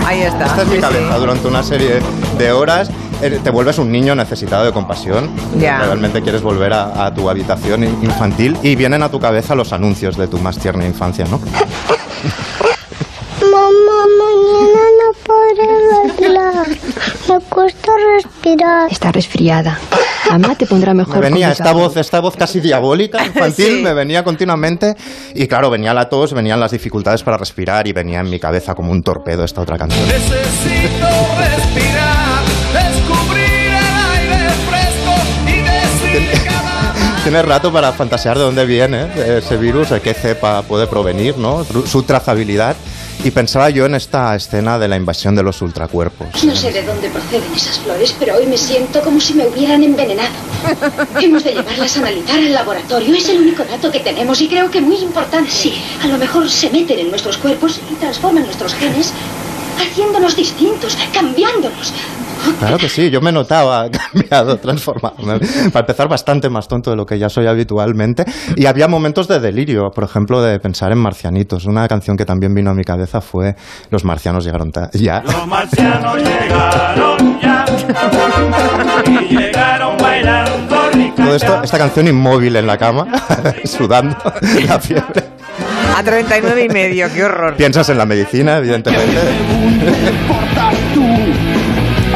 Ahí 0.05 0.21
está. 0.21 0.45
Esta 0.45 0.61
es 0.61 0.67
mi 0.69 0.75
sí, 0.75 0.81
cabeza 0.81 1.13
sí. 1.13 1.19
durante 1.19 1.47
una 1.47 1.63
serie 1.63 2.01
de 2.37 2.51
horas. 2.51 2.89
Eh, 3.21 3.39
Te 3.43 3.49
vuelves 3.49 3.77
un 3.79 3.91
niño 3.91 4.15
necesitado 4.15 4.65
de 4.65 4.71
compasión. 4.71 5.31
Realmente 5.59 6.21
quieres 6.21 6.41
volver 6.41 6.73
a, 6.73 7.05
a 7.05 7.13
tu 7.13 7.29
habitación 7.29 7.83
in- 7.83 7.99
infantil 8.03 8.57
y 8.63 8.75
vienen 8.75 9.03
a 9.03 9.09
tu 9.09 9.19
cabeza 9.19 9.55
los 9.55 9.73
anuncios 9.73 10.17
de 10.17 10.27
tu 10.27 10.37
más 10.39 10.57
tierna 10.59 10.85
infancia, 10.85 11.25
¿no? 11.25 11.39
Mamá, 13.41 13.99
mañana 14.19 14.83
no 14.99 15.09
podré 15.25 16.27
hablar. 16.27 16.67
Me 17.29 17.39
cuesta 17.49 17.91
respirar. 18.15 18.91
Está 18.91 19.11
resfriada. 19.11 19.79
Mamá 20.29 20.55
te 20.55 20.65
pondrá 20.65 20.93
mejor. 20.93 21.15
Me 21.15 21.21
venía 21.21 21.51
esta 21.51 21.71
voz, 21.71 21.95
esta 21.97 22.19
voz 22.19 22.35
casi 22.35 22.59
diabólica, 22.59 23.25
infantil, 23.25 23.81
me 23.81 23.93
venía 23.93 24.23
continuamente 24.23 24.95
y 25.33 25.47
claro, 25.47 25.69
venía 25.69 25.93
la 25.93 26.09
tos, 26.09 26.33
venían 26.33 26.59
las 26.59 26.71
dificultades 26.71 27.23
para 27.23 27.37
respirar 27.37 27.87
y 27.87 27.93
venía 27.93 28.19
en 28.19 28.29
mi 28.29 28.39
cabeza 28.39 28.75
como 28.75 28.91
un 28.91 29.01
torpedo 29.03 29.43
esta 29.45 29.61
otra 29.61 29.77
canción. 29.77 30.05
Necesito 30.05 31.07
respirar, 31.37 32.43
descubrir 33.17 33.73
el 33.73 34.29
aire 34.31 34.49
fresco 34.69 35.13
y 35.47 36.17
decir 36.19 36.39
Tienes 37.23 37.45
rato 37.45 37.71
para 37.71 37.91
fantasear 37.93 38.37
de 38.37 38.43
dónde 38.43 38.65
viene 38.65 39.07
ese 39.37 39.57
virus, 39.57 39.89
de 39.89 40.01
qué 40.01 40.13
cepa 40.13 40.61
puede 40.63 40.87
provenir, 40.87 41.37
¿no? 41.37 41.63
Su- 41.65 41.85
Su 41.87 42.03
trazabilidad. 42.03 42.75
Y 43.23 43.31
pensaba 43.31 43.71
yo 43.71 43.87
en 43.87 43.95
esta 43.95 44.35
escena 44.35 44.77
de 44.77 44.87
la 44.87 44.95
invasión 44.95 45.35
de 45.35 45.41
los 45.41 45.59
ultracuerpos. 45.63 46.43
No 46.43 46.55
sé 46.55 46.71
de 46.71 46.83
dónde 46.83 47.09
proceden 47.09 47.51
esas 47.55 47.79
flores, 47.79 48.15
pero 48.19 48.35
hoy 48.35 48.45
me 48.45 48.57
siento 48.59 49.01
como 49.01 49.19
si 49.19 49.33
me 49.33 49.47
hubieran 49.47 49.83
envenenado. 49.83 50.29
Hemos 51.19 51.43
de 51.43 51.53
llevarlas 51.55 51.97
a 51.97 51.99
analizar 52.01 52.35
al 52.37 52.53
laboratorio. 52.53 53.15
Es 53.15 53.27
el 53.29 53.39
único 53.39 53.63
dato 53.63 53.91
que 53.91 54.01
tenemos 54.01 54.39
y 54.41 54.47
creo 54.47 54.69
que 54.69 54.81
muy 54.81 54.97
importante. 54.97 55.49
Sí, 55.49 55.73
a 56.03 56.07
lo 56.07 56.19
mejor 56.19 56.47
se 56.47 56.69
meten 56.69 56.99
en 56.99 57.09
nuestros 57.09 57.39
cuerpos 57.39 57.79
y 57.91 57.95
transforman 57.95 58.43
nuestros 58.45 58.75
genes, 58.75 59.11
haciéndonos 59.81 60.35
distintos, 60.35 60.95
cambiándonos. 61.11 61.93
Claro 62.59 62.77
que 62.77 62.89
sí, 62.89 63.09
yo 63.09 63.21
me 63.21 63.31
notaba 63.31 63.87
cambiado, 64.13 64.57
transformado. 64.57 65.15
Para 65.71 65.79
empezar, 65.81 66.07
bastante 66.07 66.49
más 66.49 66.67
tonto 66.67 66.89
de 66.91 66.95
lo 66.95 67.05
que 67.05 67.17
ya 67.17 67.29
soy 67.29 67.47
habitualmente. 67.47 68.25
Y 68.55 68.65
había 68.65 68.87
momentos 68.87 69.27
de 69.27 69.39
delirio, 69.39 69.89
por 69.93 70.03
ejemplo, 70.03 70.41
de 70.41 70.59
pensar 70.59 70.91
en 70.91 70.99
marcianitos. 70.99 71.65
Una 71.65 71.87
canción 71.87 72.17
que 72.17 72.25
también 72.25 72.53
vino 72.53 72.71
a 72.71 72.73
mi 72.73 72.83
cabeza 72.83 73.21
fue 73.21 73.55
Los 73.89 74.03
marcianos 74.03 74.45
llegaron 74.45 74.67
ya. 74.93 75.21
Los 75.21 75.47
marcianos 75.47 76.17
llegaron 76.17 77.39
ya 77.41 77.65
y 79.05 79.35
llegaron 79.35 79.97
bailando 79.97 80.75
Todo 81.15 81.35
esto, 81.35 81.63
esta 81.63 81.77
canción 81.77 82.07
inmóvil 82.07 82.55
en 82.55 82.67
la 82.67 82.77
cama, 82.77 83.07
sudando 83.63 84.17
la 84.67 84.79
fiebre. 84.79 85.23
A 85.95 86.03
39 86.03 86.63
y 86.63 86.69
medio, 86.69 87.07
qué 87.13 87.23
horror. 87.23 87.55
Piensas 87.55 87.89
en 87.89 87.97
la 87.97 88.05
medicina, 88.05 88.57
evidentemente. 88.57 89.17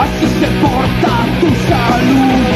Así 0.01 0.27
se 0.39 0.47
porta 0.61 1.13
tu 1.39 1.47
salud. 1.69 2.51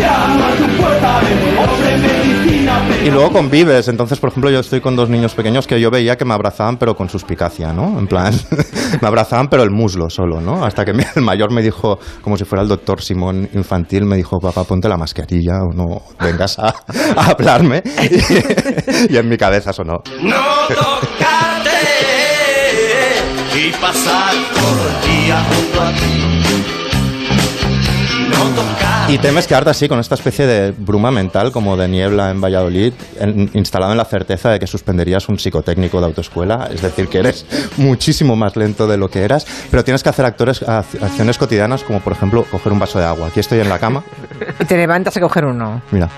Llama 0.00 0.48
a 0.48 0.56
tu 0.56 0.66
puerta 0.80 1.20
de 1.20 1.58
hombre 1.58 1.98
medicina. 1.98 2.82
Y 3.04 3.10
luego 3.10 3.32
convives. 3.32 3.88
Entonces, 3.88 4.18
por 4.18 4.30
ejemplo, 4.30 4.50
yo 4.50 4.60
estoy 4.60 4.80
con 4.80 4.96
dos 4.96 5.08
niños 5.08 5.34
pequeños 5.34 5.66
que 5.66 5.80
yo 5.80 5.90
veía 5.90 6.16
que 6.16 6.24
me 6.24 6.34
abrazaban, 6.34 6.76
pero 6.76 6.94
con 6.94 7.08
suspicacia, 7.08 7.72
¿no? 7.72 7.98
En 7.98 8.06
plan, 8.06 8.32
me 9.02 9.08
abrazaban, 9.08 9.48
pero 9.48 9.62
el 9.62 9.70
muslo 9.70 10.08
solo, 10.10 10.40
¿no? 10.40 10.64
Hasta 10.64 10.84
que 10.84 10.92
el 11.16 11.22
mayor 11.22 11.52
me 11.52 11.62
dijo, 11.62 11.98
como 12.22 12.36
si 12.36 12.44
fuera 12.44 12.62
el 12.62 12.68
doctor 12.68 13.02
Simón 13.02 13.48
infantil, 13.54 14.04
me 14.04 14.16
dijo, 14.16 14.38
papá, 14.38 14.64
ponte 14.64 14.88
la 14.88 14.96
mascarilla 14.96 15.58
o 15.62 15.74
no 15.74 16.02
vengas 16.20 16.58
a, 16.58 16.68
a 17.16 17.30
hablarme. 17.30 17.82
Y, 19.08 19.12
y 19.14 19.16
en 19.16 19.28
mi 19.28 19.36
cabeza 19.36 19.72
sonó. 19.72 20.02
No 20.22 20.68
tocarte 20.68 21.70
y 23.58 23.72
pasar 23.72 24.34
el 24.34 25.24
día 25.24 25.42
junto 25.50 25.82
a 25.82 25.92
ti. 25.92 26.27
Y 29.08 29.16
temes 29.18 29.46
quedarte 29.46 29.70
así 29.70 29.88
con 29.88 29.98
esta 30.00 30.14
especie 30.16 30.46
de 30.46 30.72
bruma 30.76 31.10
mental, 31.10 31.50
como 31.50 31.76
de 31.78 31.88
niebla 31.88 32.30
en 32.30 32.42
Valladolid, 32.42 32.92
en- 33.18 33.50
instalado 33.54 33.92
en 33.92 33.98
la 33.98 34.04
certeza 34.04 34.50
de 34.50 34.60
que 34.60 34.66
suspenderías 34.66 35.28
un 35.30 35.38
psicotécnico 35.38 35.98
de 36.00 36.06
autoescuela, 36.06 36.68
es 36.72 36.82
decir, 36.82 37.08
que 37.08 37.18
eres 37.18 37.46
muchísimo 37.78 38.36
más 38.36 38.54
lento 38.56 38.86
de 38.86 38.98
lo 38.98 39.08
que 39.10 39.22
eras, 39.22 39.46
pero 39.70 39.82
tienes 39.82 40.02
que 40.02 40.10
hacer 40.10 40.26
actores, 40.26 40.62
acciones 40.62 41.38
cotidianas, 41.38 41.84
como 41.84 42.00
por 42.00 42.12
ejemplo 42.12 42.44
coger 42.50 42.70
un 42.72 42.78
vaso 42.78 42.98
de 42.98 43.06
agua. 43.06 43.28
Aquí 43.28 43.40
estoy 43.40 43.60
en 43.60 43.70
la 43.70 43.78
cama, 43.78 44.02
Y 44.60 44.64
te 44.66 44.76
levantas 44.76 45.16
a 45.16 45.20
coger 45.20 45.46
uno. 45.46 45.80
mira. 45.90 46.10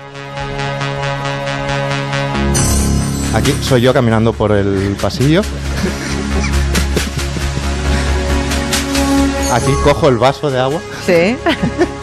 Aquí 3.33 3.53
soy 3.61 3.79
yo 3.81 3.93
caminando 3.93 4.33
por 4.33 4.51
el 4.51 4.97
pasillo. 5.01 5.41
Aquí 9.53 9.71
cojo 9.85 10.09
el 10.09 10.17
vaso 10.17 10.49
de 10.51 10.59
agua, 10.59 10.81
Sí. 11.05 11.37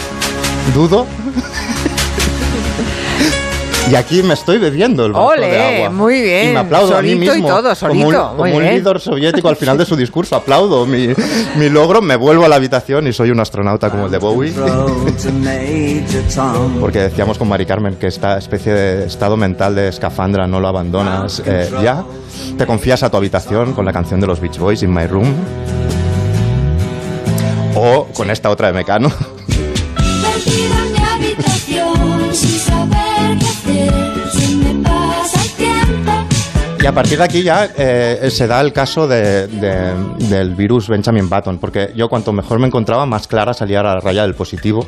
dudo. 0.72 1.06
Y 3.90 3.94
aquí 3.94 4.22
me 4.22 4.34
estoy 4.34 4.58
bebiendo 4.58 5.06
el 5.06 5.12
vaso 5.12 5.28
Ole, 5.28 5.48
de 5.48 5.76
agua. 5.78 5.88
muy 5.90 6.20
bien. 6.20 6.50
Y 6.50 6.52
me 6.52 6.58
aplaudo 6.58 6.94
a 6.94 7.00
mí 7.00 7.12
Solito 7.12 7.32
y 7.32 7.36
mismo. 7.40 7.48
todo, 7.48 7.74
solito, 7.74 8.04
Como 8.06 8.18
un, 8.32 8.36
como 8.36 8.56
un 8.58 8.62
líder 8.62 9.00
soviético 9.00 9.48
al 9.48 9.56
final 9.56 9.78
de 9.78 9.86
su 9.86 9.96
discurso. 9.96 10.36
Aplaudo 10.36 10.84
mi, 10.84 11.08
mi 11.56 11.70
logro, 11.70 12.02
me 12.02 12.16
vuelvo 12.16 12.44
a 12.44 12.48
la 12.48 12.56
habitación 12.56 13.06
y 13.06 13.14
soy 13.14 13.30
un 13.30 13.40
astronauta 13.40 13.88
como 13.90 14.04
el 14.04 14.10
de 14.10 14.18
Bowie. 14.18 14.52
Porque 16.80 16.98
decíamos 16.98 17.38
con 17.38 17.48
Mari 17.48 17.64
Carmen 17.64 17.94
que 17.94 18.08
esta 18.08 18.36
especie 18.36 18.74
de 18.74 19.06
estado 19.06 19.38
mental 19.38 19.74
de 19.74 19.88
escafandra 19.88 20.46
no 20.46 20.60
lo 20.60 20.68
abandonas 20.68 21.42
eh, 21.46 21.70
ya. 21.82 22.04
Te 22.58 22.66
confías 22.66 23.02
a 23.02 23.08
tu 23.10 23.16
habitación 23.16 23.72
con 23.72 23.86
la 23.86 23.92
canción 23.94 24.20
de 24.20 24.26
los 24.26 24.38
Beach 24.38 24.58
Boys, 24.58 24.82
In 24.82 24.92
My 24.92 25.06
Room. 25.06 25.32
O 27.74 28.06
con 28.14 28.30
esta 28.30 28.50
otra 28.50 28.66
de 28.66 28.74
Mecano. 28.74 29.10
Y 36.80 36.86
a 36.86 36.92
partir 36.92 37.18
de 37.18 37.24
aquí 37.24 37.42
ya 37.42 37.68
eh, 37.76 38.28
se 38.30 38.46
da 38.46 38.60
el 38.60 38.72
caso 38.72 39.06
de- 39.08 39.46
de- 39.48 39.94
del 40.28 40.54
virus 40.54 40.88
Benjamin 40.88 41.28
Button, 41.28 41.58
porque 41.58 41.92
yo 41.96 42.08
cuanto 42.08 42.32
mejor 42.32 42.58
me 42.60 42.66
encontraba, 42.68 43.04
más 43.04 43.26
clara 43.26 43.52
salía 43.52 43.82
la 43.82 43.98
raya 44.00 44.22
del 44.22 44.34
positivo. 44.34 44.86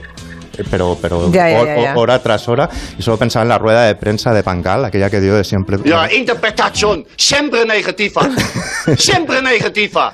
eh, 0.56 0.64
Pero, 0.70 0.96
pero 1.00 1.30
Ya, 1.32 1.48
ya, 1.50 1.82
ya, 1.82 1.94
hora 1.96 2.18
tras 2.20 2.48
hora, 2.48 2.68
y 2.98 3.02
solo 3.02 3.16
pensaba 3.16 3.42
en 3.44 3.48
la 3.48 3.58
rueda 3.58 3.84
de 3.86 3.94
prensa 3.96 4.32
de 4.32 4.42
Pangal, 4.42 4.84
aquella 4.84 5.08
que 5.10 5.20
dio 5.20 5.34
de 5.34 5.42
siempre. 5.44 5.78
Ja, 5.84 6.12
interpretación 6.12 7.06
siempre 7.16 7.64
negativa. 7.64 8.22
siempre 8.96 9.40
negativa. 9.42 10.12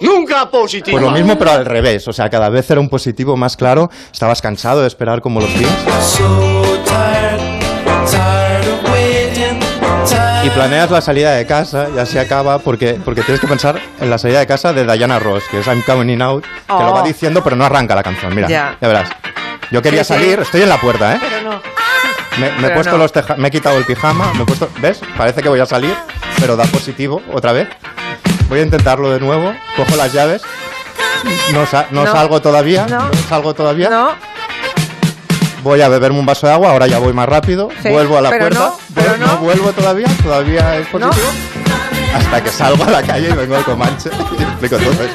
Nunca 0.00 0.50
positiva. 0.50 0.98
Pues 0.98 1.02
lo 1.04 1.10
mismo, 1.16 1.38
pero 1.38 1.52
al 1.52 1.64
revés. 1.64 2.06
O 2.08 2.12
sea, 2.12 2.28
cada 2.28 2.48
vez 2.48 2.68
era 2.70 2.80
un 2.80 2.88
positivo 2.88 3.36
más 3.36 3.56
claro. 3.56 3.88
Estabas 4.12 4.40
cansado 4.42 4.80
de 4.82 4.88
esperar 4.88 5.20
como 5.20 5.40
los 5.40 5.52
días. 5.58 5.70
Y 10.44 10.50
planeas 10.50 10.90
la 10.90 11.00
salida 11.00 11.32
de 11.34 11.46
casa, 11.46 11.86
ya 11.94 12.04
se 12.04 12.18
acaba, 12.18 12.58
porque, 12.58 12.98
porque 13.04 13.22
tienes 13.22 13.40
que 13.40 13.46
pensar 13.46 13.80
en 14.00 14.10
la 14.10 14.18
salida 14.18 14.40
de 14.40 14.46
casa 14.46 14.72
de 14.72 14.84
Diana 14.84 15.18
Ross, 15.20 15.44
que 15.50 15.60
es 15.60 15.66
I'm 15.66 15.82
Coming 15.82 16.20
Out, 16.20 16.44
que 16.44 16.72
lo 16.72 16.92
va 16.92 17.02
Oh. 17.02 17.06
diciendo, 17.06 17.44
pero 17.44 17.54
no 17.54 17.64
arranca 17.64 17.94
la 17.94 18.02
canción. 18.02 18.34
Mira, 18.34 18.48
Ya. 18.48 18.76
ya, 18.80 18.88
verás. 18.88 19.08
Yo 19.70 19.80
quería 19.80 20.02
Sí, 20.02 20.12
sí. 20.14 20.18
salir, 20.20 20.40
estoy 20.40 20.62
en 20.62 20.68
la 20.68 20.78
puerta, 20.80 21.14
¿eh? 21.14 21.20
Pero 21.20 21.42
no. 21.50 21.62
Me, 22.38 22.50
me 22.50 22.56
he 22.56 22.60
Pero 22.62 22.74
puesto 22.74 22.92
no. 22.92 22.98
los 22.98 23.12
teja- 23.12 23.36
me 23.36 23.48
he 23.48 23.50
quitado 23.52 23.78
el 23.78 23.84
pijama, 23.84 24.32
me 24.34 24.42
he 24.42 24.46
puesto, 24.46 24.68
¿ves? 24.80 25.00
Parece 25.16 25.42
que 25.42 25.48
voy 25.48 25.60
a 25.60 25.66
salir, 25.66 25.94
pero 26.40 26.56
da 26.56 26.64
positivo 26.64 27.22
otra 27.32 27.52
vez. 27.52 27.68
Voy 28.48 28.58
a 28.58 28.62
intentarlo 28.62 29.10
de 29.12 29.20
nuevo, 29.20 29.54
cojo 29.76 29.94
las 29.96 30.12
llaves. 30.12 30.42
No, 31.52 31.66
sa- 31.66 31.86
no 31.90 32.04
No. 32.04 32.10
salgo 32.12 32.42
todavía, 32.42 32.86
No. 32.88 32.98
no 33.06 33.14
salgo 33.28 33.54
todavía. 33.54 33.88
Voy 35.62 35.80
a 35.80 35.88
beberme 35.88 36.18
un 36.18 36.26
vaso 36.26 36.46
de 36.46 36.52
agua, 36.52 36.70
ahora 36.70 36.86
ya 36.86 36.98
voy 36.98 37.12
más 37.12 37.28
rápido. 37.28 37.68
Sí, 37.82 37.88
vuelvo 37.88 38.18
a 38.18 38.20
la 38.20 38.30
puerta. 38.30 38.58
no, 38.58 38.76
pero 38.94 39.10
vuelvo- 39.10 39.26
no. 39.26 39.36
vuelvo 39.38 39.72
todavía, 39.72 40.08
todavía 40.22 40.76
es 40.78 40.88
positivo. 40.88 41.26
Hasta 42.14 42.42
que 42.42 42.50
salgo 42.50 42.84
a 42.84 42.90
la 42.90 43.02
calle 43.02 43.28
y 43.30 43.32
vengo 43.32 43.56
al 43.56 43.64
Comanche. 43.64 44.10
Y 44.38 44.42
explico 44.42 44.76
entonces. 44.76 45.10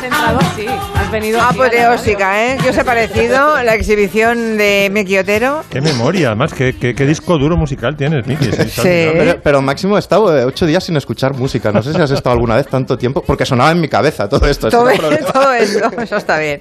Sentado 0.00 0.38
así. 0.40 0.66
Venido 1.14 1.38
así 1.40 1.46
a 1.46 1.58
la 1.58 1.64
apoteósica, 1.64 2.44
¿eh? 2.44 2.58
¿Qué 2.60 2.70
os 2.70 2.78
ha 2.78 2.82
parecido 2.84 3.62
la 3.62 3.74
exhibición 3.76 4.56
de 4.58 4.90
Miki 4.92 5.16
Otero? 5.18 5.62
Qué 5.70 5.80
memoria, 5.80 6.28
además, 6.28 6.52
qué, 6.52 6.74
qué- 6.74 6.92
qué 6.94 7.06
disco 7.06 7.38
duro 7.38 7.56
musical 7.56 7.96
tienes, 7.96 8.26
Miki. 8.26 8.44
Sí, 8.46 8.62
Sí. 8.68 8.80
Pero, 8.82 9.40
pero 9.42 9.62
Máximo, 9.62 9.96
he 9.96 10.00
estado 10.00 10.36
eh, 10.36 10.44
ocho 10.44 10.66
días 10.66 10.82
sin 10.82 10.96
escuchar 10.96 11.34
música. 11.34 11.70
No 11.70 11.82
sé 11.82 11.92
si 11.92 12.00
has 12.00 12.10
estado 12.10 12.32
alguna 12.34 12.56
vez 12.56 12.66
tanto 12.66 12.98
tiempo, 12.98 13.22
porque 13.24 13.44
sonaba 13.46 13.70
en 13.70 13.80
mi 13.80 13.88
cabeza 13.88 14.28
todo 14.28 14.46
esto. 14.48 14.68
Todo, 14.70 14.90
eso, 14.90 15.90
eso 16.02 16.16
está 16.16 16.38
bien. 16.38 16.60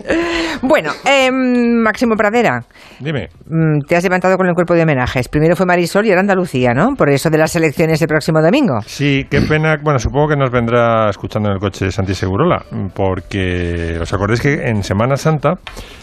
Bueno, 0.62 0.92
em, 1.06 1.82
Máximo 1.82 2.16
Pradera, 2.16 2.64
Dime. 3.00 3.30
mm, 3.50 3.80
te 3.88 3.96
has 3.96 4.04
levantado 4.04 4.38
con 4.38 4.48
el 4.48 4.54
cuerpo 4.54 4.76
de 4.76 4.84
homenajes. 4.84 5.28
Primero 5.30 5.56
fue 5.56 5.66
Marisol 5.66 6.06
y 6.06 6.10
ahora 6.10 6.22
Andalucía, 6.22 6.74
¿no? 6.76 6.94
Por 6.96 7.10
eso 7.10 7.30
de 7.32 7.38
las 7.40 7.56
elecciones 7.56 8.02
el 8.02 8.08
próximo 8.08 8.40
domingo. 8.42 8.80
Sí, 8.86 9.26
qué 9.30 9.42
pena. 9.42 9.78
Bueno, 9.82 9.98
supongo 10.00 10.30
que 10.30 10.36
nos 10.36 10.52
vendrá 10.52 11.10
escuchando 11.10 11.50
en 11.50 11.56
el 11.56 11.60
coche 11.60 11.92
Santi 11.92 12.14
Segurola, 12.14 12.64
porque 12.94 13.98
os 14.02 14.14
acordáis 14.14 14.40
que 14.44 14.68
en 14.70 14.84
Semana 14.84 15.16
Santa 15.16 15.56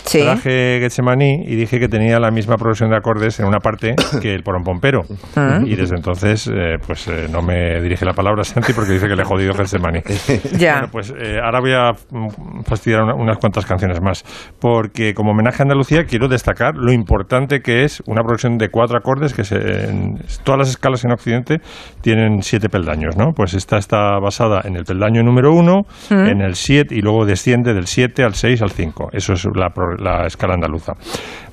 Sí. 0.06 0.22
traje 0.22 0.78
Getsemaní 0.80 1.44
y 1.46 1.54
dije 1.56 1.78
que 1.78 1.86
tenía 1.86 2.18
la 2.18 2.30
misma 2.30 2.56
progresión 2.56 2.88
de 2.90 2.96
acordes 2.96 3.38
en 3.38 3.46
una 3.46 3.58
parte 3.58 3.94
que 4.22 4.34
el 4.34 4.42
Porompompero. 4.42 5.02
Ah. 5.36 5.60
Y 5.64 5.76
desde 5.76 5.94
entonces, 5.96 6.46
eh, 6.48 6.78
pues 6.84 7.06
eh, 7.08 7.26
no 7.30 7.42
me 7.42 7.80
dirige 7.82 8.04
la 8.06 8.14
palabra 8.14 8.42
Santi 8.42 8.72
porque 8.72 8.92
dice 8.94 9.06
que 9.06 9.14
le 9.14 9.22
he 9.22 9.24
jodido 9.26 9.52
Getsemaní. 9.54 10.00
Ya. 10.58 10.72
Bueno, 10.80 10.88
pues 10.90 11.10
eh, 11.16 11.38
ahora 11.44 11.60
voy 11.60 11.72
a 11.72 11.90
mm, 12.10 12.62
fastidiar 12.64 13.02
una- 13.02 13.14
unas 13.14 13.36
cuantas 13.38 13.66
canciones 13.66 14.00
más, 14.00 14.24
porque 14.58 15.12
como 15.14 15.32
homenaje 15.32 15.62
a 15.62 15.64
Andalucía 15.64 16.04
quiero 16.04 16.28
destacar 16.28 16.74
lo 16.76 16.92
importante 16.92 17.60
que 17.60 17.84
es 17.84 18.02
una 18.06 18.22
progresión 18.22 18.56
de 18.56 18.68
cuatro 18.70 18.96
acordes 18.96 19.34
que 19.34 19.44
se, 19.44 19.56
en 19.90 20.14
todas 20.44 20.58
las 20.60 20.70
escalas 20.70 21.04
en 21.04 21.12
Occidente 21.12 21.58
tienen 22.00 22.42
siete 22.42 22.68
peldaños, 22.70 23.16
¿no? 23.16 23.32
Pues 23.36 23.52
esta 23.54 23.76
está 23.76 24.18
basada 24.18 24.62
en 24.64 24.76
el 24.76 24.84
peldaño 24.84 25.22
número 25.22 25.52
uno, 25.52 25.82
Mm. 26.10 26.26
en 26.26 26.40
el 26.40 26.54
siete 26.54 26.94
y 26.94 27.00
luego 27.02 27.26
desciende 27.26 27.74
del 27.74 27.86
7 27.86 28.24
al 28.24 28.29
6 28.34 28.62
al 28.62 28.70
5. 28.70 29.10
Eso 29.12 29.32
es 29.32 29.46
la, 29.54 29.72
la 29.98 30.26
escala 30.26 30.54
andaluza. 30.54 30.92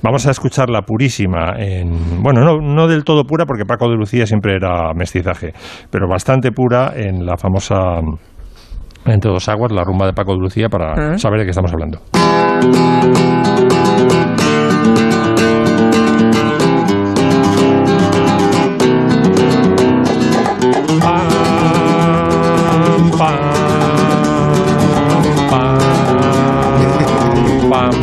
Vamos 0.01 0.28
a 0.28 0.32
escuchar 0.32 0.69
la 0.69 0.82
purísima 0.82 1.53
en, 1.57 2.21
bueno, 2.21 2.41
no, 2.41 2.57
no 2.59 2.88
del 2.88 3.03
todo 3.03 3.23
pura 3.23 3.45
porque 3.45 3.65
Paco 3.65 3.89
de 3.89 3.95
Lucía 3.95 4.25
siempre 4.25 4.55
era 4.55 4.93
mestizaje, 4.93 5.53
pero 5.89 6.07
bastante 6.07 6.51
pura 6.51 6.93
en 6.95 7.25
la 7.25 7.38
famosa 7.38 7.99
entre 9.05 9.32
dos 9.32 9.47
aguas, 9.47 9.71
la 9.71 9.84
rumba 9.84 10.05
de 10.05 10.13
Paco 10.13 10.34
de 10.34 10.39
Lucía, 10.39 10.69
para 10.69 11.13
¿Eh? 11.13 11.17
saber 11.17 11.39
de 11.39 11.45
qué 11.45 11.51
estamos 11.51 11.71
hablando. 11.71 11.99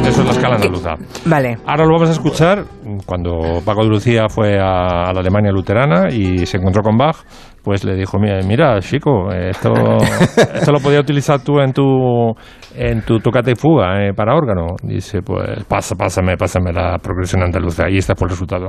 Eso 0.07 0.21
es 0.21 0.27
la 0.27 0.33
escala 0.33 0.57
andaluza. 0.57 0.95
Vale. 1.25 1.59
Ahora 1.67 1.85
lo 1.85 1.95
vamos 1.95 2.09
a 2.11 2.13
escuchar 2.13 2.65
cuando 3.07 3.61
Paco 3.65 3.83
de 3.83 3.89
Lucía 3.89 4.29
fue 4.29 4.59
a, 4.59 5.09
a 5.09 5.13
la 5.13 5.21
Alemania 5.21 5.51
luterana 5.51 6.09
y 6.11 6.45
se 6.47 6.59
encontró 6.59 6.83
con 6.83 6.97
Bach, 6.97 7.17
pues 7.63 7.85
le 7.85 7.97
dijo, 7.97 8.19
mira, 8.19 8.41
mira 8.47 8.79
chico, 8.81 9.33
esto, 9.33 9.73
esto 10.55 10.73
lo 10.73 10.81
podía 10.81 11.01
utilizar 11.01 11.43
tú 11.43 11.59
en 11.61 11.73
tu 11.73 12.35
en 12.77 13.03
tu 13.03 13.19
tocata 13.19 13.51
y 13.51 13.55
fuga 13.55 14.05
eh, 14.05 14.13
para 14.15 14.35
órgano. 14.35 14.77
Dice, 14.83 15.23
pues 15.23 15.65
pasa, 15.65 15.95
pásame, 15.95 16.37
pásame 16.37 16.73
la 16.73 16.99
progresión 16.99 17.43
andaluza 17.43 17.89
y 17.89 17.97
este 17.97 18.15
fue 18.15 18.27
el 18.27 18.31
resultado. 18.31 18.69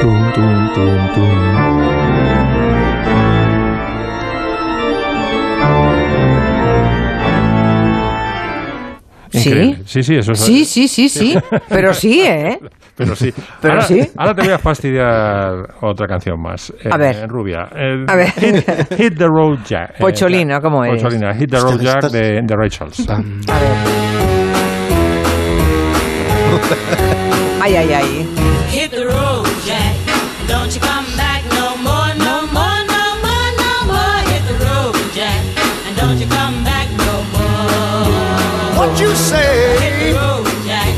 Tum, 0.00 0.32
tum, 0.34 0.68
tum, 0.74 1.65
Increíble. 9.36 9.78
Sí, 9.86 10.02
sí, 10.02 10.14
eso 10.16 10.32
es. 10.32 10.40
Sí, 10.40 10.64
sí, 10.64 10.88
sí, 10.88 11.08
sí. 11.08 11.36
Pero 11.68 11.92
sí, 11.94 12.20
¿eh? 12.22 12.58
Pero 12.96 13.14
sí. 13.14 13.32
Pero 13.60 13.74
ahora, 13.74 13.86
sí. 13.86 14.00
Ahora 14.16 14.34
te 14.34 14.42
voy 14.42 14.52
a 14.52 14.58
fastidiar 14.58 15.74
otra 15.82 16.06
canción 16.06 16.40
más. 16.40 16.72
A 16.90 16.94
Eh, 16.94 16.98
ver. 16.98 17.28
Rubia. 17.28 17.68
Eh, 17.74 18.04
A 18.08 18.16
ver. 18.16 18.30
Hit, 18.32 18.56
Hit 18.96 19.18
the 19.18 19.26
Road 19.26 19.58
Jack. 19.66 19.90
Eh, 19.90 19.94
Pocholino, 20.00 20.60
¿cómo 20.60 20.84
eres? 20.84 21.02
Pocholina. 21.02 21.34
Hit 21.34 21.50
the 21.50 21.56
Es 21.56 21.62
Road 21.62 21.80
Jack 21.80 22.10
de, 22.10 22.40
de 22.42 22.56
Rachels. 22.56 23.08
A 23.08 23.16
ver. 23.16 23.24
Ay, 27.60 27.74
ay, 27.74 27.92
ay. 27.92 28.28
What 38.96 39.04
you 39.04 39.14
say? 39.14 39.76
Hit 39.78 40.14
the 40.14 40.18
road, 40.18 40.46
Jack. 40.64 40.88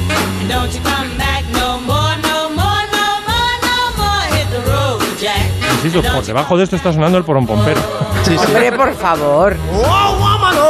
And 0.41 0.49
don't 0.49 0.73
you 0.73 0.81
come 0.83 1.19
back 1.19 1.43
no 1.51 1.81
more, 1.81 2.15
no 2.23 2.49
more, 2.51 2.85
no 2.95 3.07
more, 3.27 3.55
no 3.67 3.77
more. 3.99 4.23
Hit 4.37 4.49
the 4.53 4.61
road, 4.71 5.03
Jack. 5.19 5.51
Insisto, 5.83 6.03
por 6.13 6.25
debajo 6.25 6.57
de 6.57 6.63
esto 6.63 6.77
está 6.77 6.93
sonando 6.93 7.19
el 7.19 7.25
porompompero. 7.25 7.81
Hombre, 8.47 8.71
por 8.71 8.95
favor. 8.95 9.57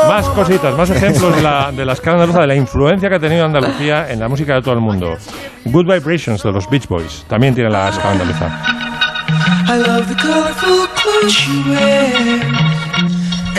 Más 0.09 0.27
cositas, 0.31 0.75
más 0.75 0.89
ejemplos 0.89 1.37
de 1.37 1.43
la, 1.43 1.71
de 1.71 1.85
la 1.85 1.93
escala 1.93 2.15
andaluza, 2.15 2.41
de 2.41 2.47
la 2.47 2.55
influencia 2.55 3.11
que 3.11 3.17
ha 3.17 3.21
tenido 3.21 3.45
Andalucía 3.45 4.11
en 4.11 4.21
la 4.21 4.29
música 4.29 4.55
de 4.55 4.63
todo 4.63 4.73
el 4.73 4.81
mundo. 4.81 5.19
Good 5.67 5.85
Vibrations 5.85 6.43
de 6.43 6.51
los 6.51 6.67
Beach 6.71 6.89
Boys 6.89 7.27
también 7.29 7.55
tiene 7.55 7.69
la 7.69 7.91
escala 7.91 8.13
andaluza. 8.13 8.47
I 9.69 9.77
love 9.77 10.09
the 10.09 10.15
colorful 10.15 10.87
clothes 10.97 11.47
you 11.47 11.73
wear 11.75 12.78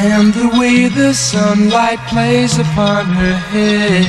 And 0.01 0.33
the 0.33 0.47
way 0.57 0.87
the 0.87 1.13
sunlight 1.13 1.99
plays 2.07 2.57
upon 2.57 3.05
her 3.07 3.35
head. 3.51 4.05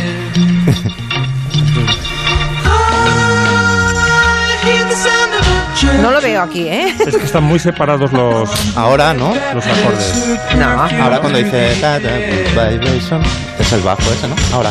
I 2.65 4.57
hear 4.65 4.85
the 4.85 4.95
sound 4.95 5.35
of 5.35 5.47
a 5.49 5.75
church. 5.77 6.01
No 6.01 6.13
lo 6.13 6.21
veo 6.21 6.43
aquí, 6.43 6.69
¿eh? 6.69 6.95
Es 7.05 7.17
que 7.17 7.25
están 7.25 7.43
muy 7.43 7.59
separados 7.59 8.13
los, 8.13 8.77
Ahora, 8.77 9.15
¿no? 9.15 9.35
los 9.53 9.67
acordes. 9.67 10.39
No. 10.57 11.03
Ahora 11.03 11.19
cuando 11.21 11.39
dice 11.41 11.75
vibration, 12.55 13.23
es 13.59 13.73
el 13.73 13.81
bajo 13.81 14.03
ese, 14.13 14.29
¿no? 14.29 14.37
Ahora. 14.53 14.71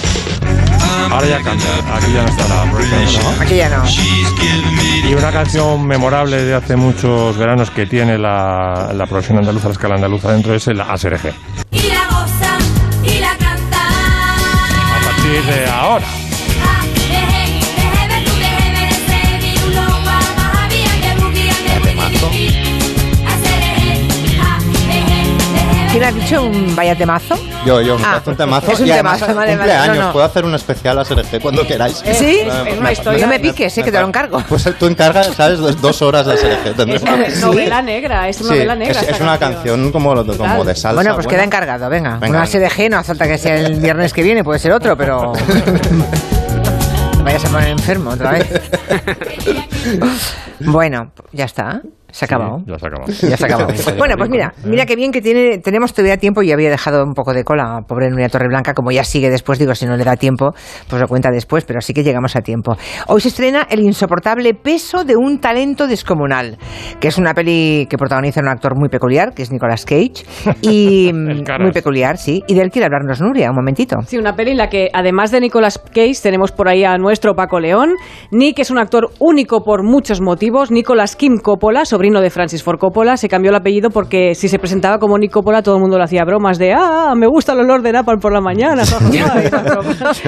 Ahora 1.12 1.28
ya 1.28 1.42
canta, 1.42 1.66
aquí 1.96 2.14
ya 2.14 2.22
no 2.22 2.30
está 2.30 2.48
la 2.48 2.66
¿no? 2.66 3.42
Aquí 3.42 3.56
ya 3.56 3.70
no. 3.70 3.84
Y 5.10 5.14
una 5.14 5.32
canción 5.32 5.86
memorable 5.88 6.44
de 6.44 6.54
hace 6.54 6.76
muchos 6.76 7.36
veranos 7.36 7.72
que 7.72 7.88
tiene 7.88 8.18
la, 8.18 8.92
la 8.94 9.08
profesión 9.08 9.40
andaluza, 9.40 9.68
la 9.68 9.74
escala 9.74 9.96
andaluza 9.96 10.32
dentro 10.32 10.54
es 10.54 10.68
el 10.68 10.80
ASRG. 10.80 11.34
Y 11.72 11.82
la 11.90 12.06
goza 12.10 12.58
y 13.04 13.20
la 13.20 13.36
canta. 13.38 13.88
A 14.98 15.02
partir 15.04 15.44
de 15.44 15.70
ahora. 15.70 16.29
¿Quién 26.00 26.16
ha 26.16 26.18
dicho 26.18 26.44
un 26.44 26.74
vaya 26.78 26.96
temazo? 26.96 27.36
Yo, 27.66 27.82
yo, 27.82 28.00
me 28.00 28.06
Ah, 28.06 28.22
un 28.26 28.34
temazo. 28.38 28.72
es 28.72 28.80
un 28.80 28.88
y 28.88 28.92
además 28.92 29.20
temazo, 29.20 29.36
vale, 29.36 29.58
vale, 29.58 29.74
cumpleaños, 29.74 29.98
no, 29.98 30.06
no. 30.06 30.14
puedo 30.14 30.26
hacer 30.26 30.46
un 30.46 30.56
especial 30.56 30.98
a 30.98 31.04
SRG 31.04 31.42
cuando 31.42 31.68
queráis. 31.68 31.98
¿Sí? 31.98 32.40
Eh, 32.40 32.80
me- 32.82 33.18
No 33.20 33.28
me 33.28 33.38
piques, 33.42 33.78
eh, 33.78 33.84
que 33.84 33.92
te 33.92 34.00
lo 34.00 34.08
encargo. 34.08 34.42
Pues 34.48 34.64
tú 34.80 34.86
encargas, 34.86 35.28
¿sabes? 35.36 35.60
Dos, 35.60 36.02
horas 36.02 36.26
de 36.26 36.38
SRG. 36.38 37.26
Es 37.26 37.42
novela 37.42 37.82
negra, 37.82 38.30
es 38.30 38.38
Sí, 38.38 38.46
novela 38.46 38.76
negra. 38.78 39.02
es, 39.02 39.10
es 39.10 39.20
una 39.20 39.38
canción 39.38 39.92
como, 39.92 40.16
como 40.38 40.64
de 40.64 40.74
salsa. 40.74 40.94
Bueno, 40.96 41.16
pues 41.16 41.28
queda 41.28 41.44
encargado, 41.44 41.90
venga. 41.90 42.16
Venga, 42.18 42.38
Una. 42.38 42.48
SDG, 42.48 42.90
no 42.90 42.98
hace 43.00 43.08
falta 43.08 43.28
que 43.28 43.38
sea 43.38 43.56
el 43.58 43.76
viernes 43.82 44.14
que 44.14 44.24
viene, 44.24 44.42
puede 44.42 44.60
ser 44.60 44.72
otro, 44.72 44.96
pero... 44.96 45.34
Vayas 47.26 47.44
a 47.44 47.50
poner 47.50 47.70
enfermo 47.72 48.12
otra 48.12 48.32
vez. 48.32 48.48
bueno, 50.62 51.12
ya 51.34 51.44
está. 51.44 51.82
Se 52.12 52.26
ha 52.26 52.28
acabado. 52.28 52.58
Ya 52.66 52.78
se 52.78 52.86
ha 52.86 52.90
acabado. 52.90 53.12
Ya 53.12 53.38
se 53.38 53.44
ha 53.44 53.48
acabado. 53.48 53.74
bueno, 53.98 54.16
pues 54.18 54.30
mira, 54.30 54.54
mira 54.64 54.86
qué 54.86 54.96
bien 54.96 55.12
que 55.12 55.22
tiene, 55.22 55.60
tenemos 55.60 55.94
todavía 55.94 56.18
tiempo 56.18 56.42
y 56.42 56.52
había 56.52 56.70
dejado 56.70 57.04
un 57.04 57.14
poco 57.14 57.34
de 57.34 57.44
cola, 57.44 57.82
pobre 57.88 58.10
Nuria 58.10 58.30
Torreblanca, 58.30 58.74
como 58.74 58.92
ya 58.92 59.04
sigue 59.04 59.30
después, 59.30 59.60
digo, 59.60 59.76
si 59.76 59.86
no 59.86 59.96
le 59.96 60.04
da 60.04 60.16
tiempo, 60.16 60.52
pues 60.88 61.02
lo 61.02 61.08
cuenta 61.08 61.32
después, 61.32 61.66
pero 61.66 61.82
sí 61.82 61.94
que 61.94 62.04
llegamos 62.04 62.36
a 62.36 62.42
tiempo. 62.42 62.76
Hoy 63.08 63.22
se 63.22 63.30
estrena 63.30 63.68
El 63.70 63.82
insoportable 63.82 64.54
peso 64.54 65.04
de 65.04 65.16
un 65.16 65.40
talento 65.40 65.88
descomunal, 65.88 66.58
que 67.00 67.08
es 67.08 67.18
una 67.18 67.34
peli 67.34 67.88
que 67.90 67.98
protagoniza 67.98 68.42
un 68.42 68.50
actor 68.50 68.76
muy 68.78 68.90
peculiar, 68.90 69.34
que 69.34 69.44
es 69.44 69.52
Nicolas 69.52 69.86
Cage, 69.86 70.26
y 70.62 71.12
caras. 71.46 71.62
muy 71.62 71.72
peculiar, 71.72 72.18
sí, 72.18 72.44
y 72.48 72.56
del 72.56 72.70
quiere 72.70 72.86
hablarnos 72.86 73.22
Nuria, 73.22 73.50
un 73.50 73.56
momentito. 73.56 73.98
Sí, 74.08 74.18
una 74.18 74.36
peli 74.36 74.52
en 74.52 74.58
la 74.58 74.70
que 74.70 74.90
además 74.94 75.32
de 75.32 75.42
Nicolas 75.42 75.78
Cage 75.78 76.16
tenemos 76.22 76.52
por 76.52 76.68
ahí 76.68 76.84
a 76.84 76.98
nuestro 76.98 77.36
Paco 77.36 77.60
León. 77.60 77.94
Nick 78.32 78.60
es 78.60 78.72
un 78.72 78.80
actor 78.80 79.10
único 79.20 79.64
por 79.64 79.84
muchos 79.84 80.22
motivos. 80.22 80.72
Nicolas 80.72 81.16
Kim 81.16 81.38
Coppola, 81.38 81.86
sobrino 82.00 82.22
de 82.22 82.30
Francis 82.30 82.64
Ford 82.64 82.80
Coppola, 82.80 83.18
se 83.18 83.28
cambió 83.28 83.50
el 83.50 83.58
apellido 83.58 83.90
porque 83.90 84.34
si 84.34 84.48
se 84.48 84.58
presentaba 84.58 85.00
como 85.00 85.18
Nick 85.18 85.34
Coppola 85.34 85.62
todo 85.62 85.76
el 85.76 85.82
mundo 85.82 85.98
le 85.98 86.06
hacía 86.06 86.24
bromas 86.24 86.58
de 86.58 86.72
ah, 86.72 87.14
me 87.14 87.28
gusta 87.28 87.52
el 87.52 87.60
olor 87.60 87.82
de 87.82 87.92
napalm 87.92 88.22
por 88.22 88.32
la 88.32 88.40
mañana. 88.40 88.86
ja, 88.86 89.00
ja, 89.00 89.10
ja", 89.10 89.42
y 89.42 89.46
esas 89.46 89.64
bromas. 89.66 90.22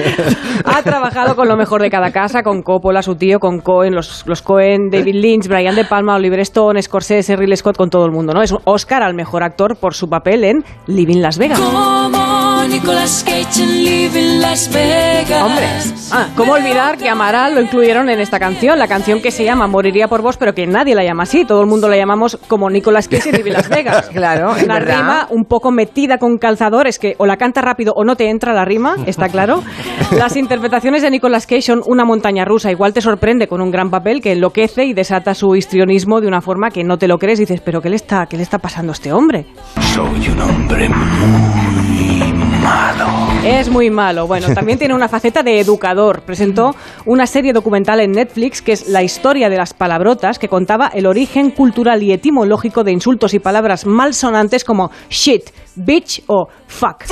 ha 0.66 0.82
trabajado 0.82 1.34
con 1.34 1.48
lo 1.48 1.56
mejor 1.56 1.80
de 1.80 1.88
cada 1.88 2.10
casa, 2.10 2.42
con 2.42 2.60
Coppola, 2.60 3.00
su 3.00 3.14
tío, 3.14 3.38
con 3.38 3.60
Cohen, 3.60 3.94
los, 3.94 4.22
los 4.26 4.42
Cohen, 4.42 4.90
David 4.90 5.14
Lynch, 5.14 5.48
Brian 5.48 5.74
De 5.74 5.86
Palma, 5.86 6.16
Oliver 6.16 6.40
Stone, 6.40 6.82
Scorsese, 6.82 7.36
Ridley 7.36 7.56
Scott, 7.56 7.78
con 7.78 7.88
todo 7.88 8.04
el 8.04 8.12
mundo. 8.12 8.34
¿no? 8.34 8.42
Es 8.42 8.52
un 8.52 8.58
Oscar 8.64 9.02
al 9.02 9.14
mejor 9.14 9.42
actor 9.42 9.76
por 9.76 9.94
su 9.94 10.10
papel 10.10 10.44
en 10.44 10.64
Living 10.88 11.22
Las 11.22 11.38
Vegas. 11.38 11.58
Como 11.58 12.64
Nicolas 12.68 13.24
Cage 13.26 13.62
en 13.62 13.84
Living 13.84 14.40
Las 14.40 14.72
Vegas. 14.72 15.42
Hombre, 15.42 15.66
ah, 16.12 16.28
¿cómo 16.36 16.52
olvidar 16.52 16.96
que 16.96 17.08
Amaral 17.08 17.54
lo 17.54 17.60
incluyeron 17.60 18.08
en 18.08 18.20
esta 18.20 18.38
canción? 18.38 18.78
La 18.78 18.88
canción 18.88 19.20
que 19.20 19.30
se 19.30 19.44
llama 19.44 19.66
Moriría 19.66 20.08
por 20.08 20.22
vos, 20.22 20.36
pero 20.36 20.54
que 20.54 20.66
nadie 20.66 20.94
la 20.94 21.02
llama 21.04 21.24
así. 21.24 21.44
Todo 21.44 21.61
el 21.62 21.68
mundo 21.70 21.88
la 21.88 21.96
llamamos 21.96 22.38
como 22.48 22.68
Nicolas 22.70 23.08
Cage 23.08 23.42
y 23.44 23.50
Las 23.50 23.68
Vegas. 23.68 24.10
Claro, 24.12 24.54
es 24.56 24.62
Una 24.64 24.74
verdad. 24.78 24.98
rima 24.98 25.26
un 25.30 25.44
poco 25.44 25.70
metida 25.70 26.18
con 26.18 26.36
calzadores 26.38 26.98
que 26.98 27.14
o 27.18 27.26
la 27.26 27.36
canta 27.36 27.60
rápido 27.60 27.92
o 27.96 28.04
no 28.04 28.14
te 28.16 28.28
entra 28.30 28.52
la 28.52 28.64
rima, 28.64 28.96
está 29.06 29.28
claro. 29.28 29.62
Las 30.12 30.36
interpretaciones 30.36 31.02
de 31.02 31.10
Nicolas 31.10 31.46
Cage 31.46 31.62
son 31.62 31.82
una 31.86 32.04
montaña 32.04 32.44
rusa. 32.44 32.70
Igual 32.70 32.92
te 32.92 33.00
sorprende 33.00 33.48
con 33.48 33.60
un 33.60 33.70
gran 33.70 33.90
papel 33.90 34.20
que 34.20 34.32
enloquece 34.32 34.84
y 34.84 34.92
desata 34.92 35.34
su 35.34 35.54
histrionismo 35.56 36.20
de 36.20 36.28
una 36.28 36.40
forma 36.40 36.70
que 36.70 36.84
no 36.84 36.98
te 36.98 37.08
lo 37.08 37.18
crees 37.18 37.38
y 37.40 37.42
dices, 37.42 37.60
pero 37.64 37.80
¿qué 37.80 37.90
le 37.90 37.96
está, 37.96 38.26
qué 38.26 38.36
le 38.36 38.42
está 38.42 38.58
pasando 38.58 38.92
a 38.92 38.94
este 38.94 39.12
hombre? 39.12 39.46
Soy 39.94 40.28
un 40.28 40.40
hombre 40.40 40.88
muy 40.88 42.21
malo. 42.62 43.06
Es 43.44 43.68
muy 43.68 43.90
malo. 43.90 44.26
Bueno, 44.26 44.54
también 44.54 44.78
tiene 44.78 44.94
una 44.94 45.08
faceta 45.08 45.42
de 45.42 45.60
educador. 45.60 46.22
Presentó 46.22 46.74
una 47.04 47.26
serie 47.26 47.52
documental 47.52 48.00
en 48.00 48.12
Netflix 48.12 48.62
que 48.62 48.72
es 48.72 48.88
La 48.88 49.02
historia 49.02 49.48
de 49.48 49.56
las 49.56 49.74
palabrotas, 49.74 50.38
que 50.38 50.48
contaba 50.48 50.88
el 50.94 51.06
origen 51.06 51.50
cultural 51.50 52.02
y 52.02 52.12
etimológico 52.12 52.84
de 52.84 52.92
insultos 52.92 53.34
y 53.34 53.38
palabras 53.38 53.86
malsonantes 53.86 54.64
como 54.64 54.90
shit, 55.10 55.50
bitch 55.76 56.22
o 56.28 56.48
fuck. 56.66 57.02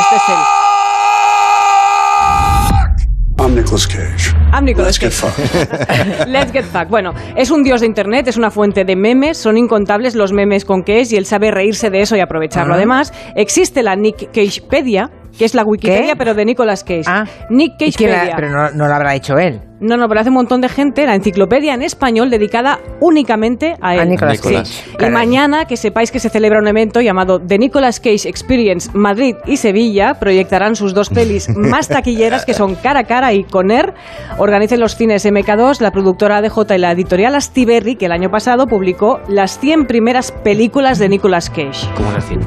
Este 0.00 0.16
es 0.16 0.22
el. 0.28 0.60
I'm 3.38 3.54
Nicolas 3.54 3.86
Cage. 3.86 4.29
I'm 4.52 4.64
Nicolas 4.64 4.86
Let's 4.86 4.98
get 4.98 5.12
fucked. 5.12 6.26
Let's 6.28 6.52
get 6.52 6.64
back. 6.72 6.88
Bueno, 6.88 7.12
es 7.36 7.50
un 7.50 7.62
dios 7.62 7.80
de 7.82 7.86
internet, 7.86 8.26
es 8.28 8.36
una 8.36 8.50
fuente 8.50 8.84
de 8.84 8.96
memes, 8.96 9.38
son 9.38 9.56
incontables 9.56 10.14
los 10.14 10.32
memes 10.32 10.64
con 10.64 10.82
que 10.82 11.00
es 11.00 11.12
y 11.12 11.16
él 11.16 11.24
sabe 11.24 11.50
reírse 11.50 11.90
de 11.90 12.00
eso 12.00 12.16
y 12.16 12.20
aprovecharlo. 12.20 12.74
Ah. 12.74 12.76
Además, 12.76 13.12
existe 13.36 13.82
la 13.82 13.94
Nick 13.94 14.30
Cagepedia, 14.32 15.10
que 15.38 15.44
es 15.44 15.54
la 15.54 15.62
Wikipedia, 15.64 16.16
pero 16.16 16.34
de 16.34 16.44
Nicolas 16.44 16.82
Cage. 16.82 17.04
Nick 17.50 17.74
¿Y 17.80 17.92
quién 17.92 18.10
la- 18.10 18.16
Cagepedia. 18.16 18.36
pero 18.36 18.50
no, 18.50 18.70
no 18.72 18.88
lo 18.88 18.94
habrá 18.94 19.14
hecho 19.14 19.38
él. 19.38 19.60
No, 19.80 19.96
no, 19.96 20.08
pero 20.08 20.20
hace 20.20 20.28
un 20.28 20.34
montón 20.34 20.60
de 20.60 20.68
gente 20.68 21.06
la 21.06 21.14
enciclopedia 21.14 21.72
en 21.72 21.80
español 21.82 22.28
dedicada 22.28 22.78
únicamente 23.00 23.76
a 23.80 23.94
él. 23.94 24.00
A 24.00 24.04
Nicolas 24.04 24.38
Sí. 24.38 24.54
Cage. 24.54 25.06
Y 25.06 25.10
mañana, 25.10 25.64
que 25.64 25.76
sepáis 25.76 26.10
que 26.12 26.18
se 26.20 26.28
celebra 26.28 26.58
un 26.60 26.68
evento 26.68 27.00
llamado 27.00 27.40
The 27.40 27.58
Nicolas 27.58 27.98
Cage 27.98 28.28
Experience 28.28 28.90
Madrid 28.92 29.36
y 29.46 29.56
Sevilla, 29.56 30.14
proyectarán 30.20 30.76
sus 30.76 30.92
dos 30.92 31.08
pelis 31.08 31.48
más 31.56 31.88
taquilleras 31.88 32.44
que 32.44 32.52
son 32.54 32.74
Cara 32.74 33.00
a 33.00 33.04
Cara 33.04 33.32
y 33.32 33.44
Coner. 33.44 33.94
Organicen 34.38 34.80
los 34.80 34.96
cines 34.96 35.24
MK2, 35.24 35.80
la 35.80 35.90
productora 35.90 36.36
ADJ 36.38 36.74
y 36.74 36.78
la 36.78 36.92
editorial 36.92 37.34
Astiberri, 37.34 37.96
que 37.96 38.06
el 38.06 38.12
año 38.12 38.30
pasado 38.30 38.66
publicó 38.66 39.20
las 39.28 39.58
100 39.58 39.86
primeras 39.86 40.30
películas 40.30 40.98
de 40.98 41.08
Nicolas 41.08 41.48
Cage. 41.48 41.86
En 41.98 42.14
el 42.16 42.22
cine. 42.22 42.46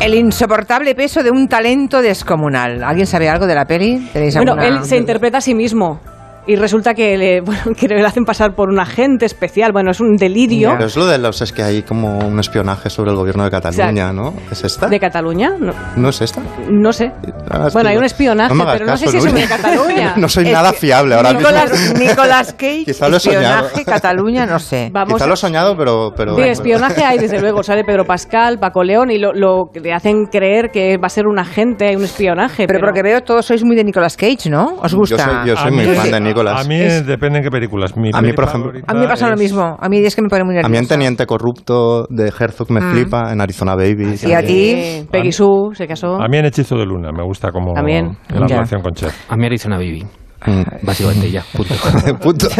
El 0.00 0.14
insoportable 0.14 0.94
peso 0.94 1.22
de 1.22 1.30
un 1.30 1.48
talento 1.48 2.02
descomunal. 2.02 2.84
¿Alguien 2.84 3.06
sabe 3.06 3.28
algo 3.30 3.46
de 3.46 3.54
la 3.54 3.64
peli? 3.64 4.08
¿Tenéis 4.12 4.36
Bueno, 4.36 4.52
alguna- 4.52 4.80
él 4.80 4.84
se 4.84 4.98
interpreta 4.98 5.38
a 5.38 5.40
sí 5.40 5.54
mismo. 5.54 6.00
Y 6.46 6.56
resulta 6.56 6.94
que 6.94 7.16
le, 7.18 7.40
bueno, 7.42 7.62
que 7.76 7.88
le 7.88 8.04
hacen 8.04 8.24
pasar 8.24 8.54
por 8.54 8.68
un 8.68 8.78
agente 8.78 9.26
especial. 9.26 9.72
Bueno, 9.72 9.90
es 9.90 10.00
un 10.00 10.16
delirio. 10.16 10.70
Pero 10.72 10.86
es 10.86 10.96
lo 10.96 11.06
de 11.06 11.18
los, 11.18 11.40
es 11.42 11.52
que 11.52 11.62
hay 11.62 11.82
como 11.82 12.18
un 12.18 12.38
espionaje 12.38 12.88
sobre 12.90 13.10
el 13.10 13.16
gobierno 13.16 13.44
de 13.44 13.50
Cataluña, 13.50 14.12
¿no? 14.12 14.34
¿Es 14.50 14.64
esta? 14.64 14.88
¿De 14.88 15.00
Cataluña? 15.00 15.54
No, 15.58 15.72
¿No 15.96 16.08
es 16.08 16.20
esta? 16.20 16.42
no 16.70 16.92
sé. 16.92 17.12
Ah, 17.50 17.64
es 17.66 17.72
Bueno, 17.72 17.88
hay 17.88 17.96
un 17.96 18.04
espionaje, 18.04 18.54
no 18.54 18.64
pero 18.66 18.86
no 18.86 18.96
sé 18.96 19.06
caso, 19.06 19.12
si 19.12 19.16
es 19.18 19.24
sobre 19.32 19.46
Cataluña. 19.46 20.14
no 20.16 20.28
soy 20.28 20.46
Es 20.46 20.52
nada 20.52 20.72
fiable 20.72 21.14
ahora 21.14 21.32
Nicolas, 21.32 21.70
mismo. 21.72 21.98
Nicolas 21.98 22.52
Cage, 22.58 22.84
Quizá 22.84 23.08
lo 23.08 23.16
he 23.16 23.20
soñado. 23.20 23.66
espionaje, 23.66 23.84
Cataluña, 23.84 24.46
no 24.46 24.58
sé. 24.58 24.90
Vamos 24.92 25.14
Quizá 25.14 25.26
lo 25.26 25.34
he 25.34 25.36
soñado, 25.36 25.76
pero... 25.76 26.12
pero 26.16 26.34
De 26.36 26.50
espionaje 26.50 27.04
hay, 27.04 27.18
desde 27.18 27.40
luego. 27.40 27.62
Sale 27.62 27.84
Pedro 27.84 28.04
Pascal, 28.04 28.58
Paco 28.58 28.84
León 28.84 29.10
y 29.10 29.18
lo, 29.18 29.32
lo 29.32 29.70
que 29.72 29.80
le 29.80 29.92
hacen 29.92 30.26
creer 30.26 30.70
que 30.70 30.96
va 30.98 31.06
a 31.06 31.10
ser 31.10 31.26
un 31.26 31.38
agente, 31.38 31.88
hay 31.88 31.96
un 31.96 32.04
espionaje. 32.04 32.66
Pero 32.66 32.78
por 32.80 32.88
lo 32.90 32.94
que 32.94 33.02
veo, 33.02 33.22
todos 33.22 33.46
sois 33.46 33.64
muy 33.64 33.74
de 33.76 33.84
Nicolas 33.84 34.16
Cage, 34.16 34.48
¿no? 34.48 34.76
¿Os 34.82 34.94
gusta? 34.94 35.16
Yo 35.16 35.24
soy, 35.24 35.48
yo 35.48 35.56
soy 35.56 35.68
A 35.68 35.70
muy 35.70 35.94
fan 35.96 36.10
de 36.10 36.20
Nicolas. 36.20 36.35
A 36.40 36.64
mí 36.64 36.78
depende 36.78 37.38
en 37.38 37.44
qué 37.44 37.50
películas. 37.50 37.96
Mi 37.96 38.10
A 38.12 38.20
mí, 38.20 38.32
por 38.32 38.44
ejemplo- 38.44 38.72
A 38.86 38.94
mí 38.94 39.00
me 39.00 39.08
pasa 39.08 39.28
lo 39.28 39.34
es- 39.34 39.40
mismo. 39.40 39.76
A 39.78 39.88
mí 39.88 39.98
es 39.98 40.14
que 40.16 40.22
me 40.22 40.28
pone 40.28 40.44
muy 40.44 40.58
A 40.58 40.68
mí 40.68 40.76
en. 40.76 40.86
Teniente 40.86 41.26
Corrupto 41.26 42.06
de 42.08 42.28
Herzog 42.38 42.70
me 42.70 42.80
Mm. 42.80 42.92
flipa, 42.92 43.32
en 43.32 43.40
Arizona 43.40 43.74
Baby. 43.74 44.14
¿Y 44.26 44.32
a 44.32 44.42
ti? 44.42 44.70
Eh, 44.76 45.06
Peggy 45.10 45.32
Sue 45.32 45.74
se 45.74 45.86
casó. 45.86 46.16
A 46.20 46.28
mí 46.28 46.38
en 46.38 46.46
Hechizo 46.46 46.76
de 46.76 46.86
Luna 46.86 47.10
me 47.12 47.22
gusta 47.24 47.50
como 47.50 47.72
También. 47.74 48.16
la 48.28 48.40
Ya. 48.46 48.54
relación 48.56 48.82
con 48.82 48.92
Cher. 48.94 49.10
A 49.28 49.36
mí 49.36 49.46
Arizona 49.46 49.76
Baby. 49.76 50.04
Mm. 50.46 50.62
Básicamente 50.82 51.30
ya, 51.30 51.44
punto. 51.52 51.74
Punto. 52.20 52.48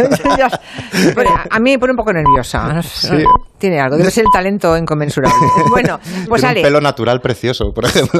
Bueno, 1.15 1.31
a 1.49 1.59
mí 1.59 1.71
me 1.71 1.79
pone 1.79 1.91
un 1.93 1.97
poco 1.97 2.11
nerviosa. 2.13 2.73
No 2.73 2.83
sé, 2.83 3.17
Sí. 3.19 3.23
Tiene 3.57 3.79
algo. 3.79 3.97
Debe 3.97 4.11
ser 4.11 4.23
el 4.25 4.29
talento 4.31 4.77
inconmensurable. 4.77 5.35
Bueno, 5.69 5.99
pues 6.27 6.41
Tiene 6.41 6.51
Ale, 6.51 6.59
un 6.59 6.65
pelo 6.65 6.81
natural 6.81 7.19
precioso, 7.21 7.71
por 7.73 7.85
ejemplo. 7.85 8.19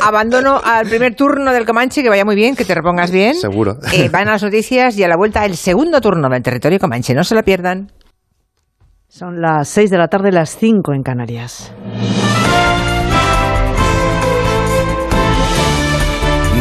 abandono 0.00 0.60
al 0.62 0.86
primer 0.88 1.14
turno 1.14 1.52
del 1.52 1.64
Comanche, 1.64 2.02
que 2.02 2.08
vaya 2.08 2.24
muy 2.24 2.34
bien, 2.34 2.56
que 2.56 2.64
te 2.64 2.74
repongas 2.74 3.10
bien. 3.10 3.34
Seguro. 3.36 3.76
Eh, 3.92 4.08
van 4.08 4.28
a 4.28 4.32
las 4.32 4.42
noticias 4.42 4.96
y 4.98 5.04
a 5.04 5.08
la 5.08 5.16
vuelta 5.16 5.44
el 5.44 5.56
segundo 5.56 6.00
turno 6.00 6.28
del 6.28 6.42
territorio 6.42 6.78
Comanche. 6.80 7.14
No 7.14 7.22
se 7.22 7.34
lo 7.34 7.42
pierdan. 7.44 7.92
Son 9.08 9.40
las 9.40 9.68
6 9.68 9.90
de 9.90 9.98
la 9.98 10.08
tarde, 10.08 10.32
las 10.32 10.56
5 10.56 10.94
en 10.94 11.02
Canarias. 11.02 11.72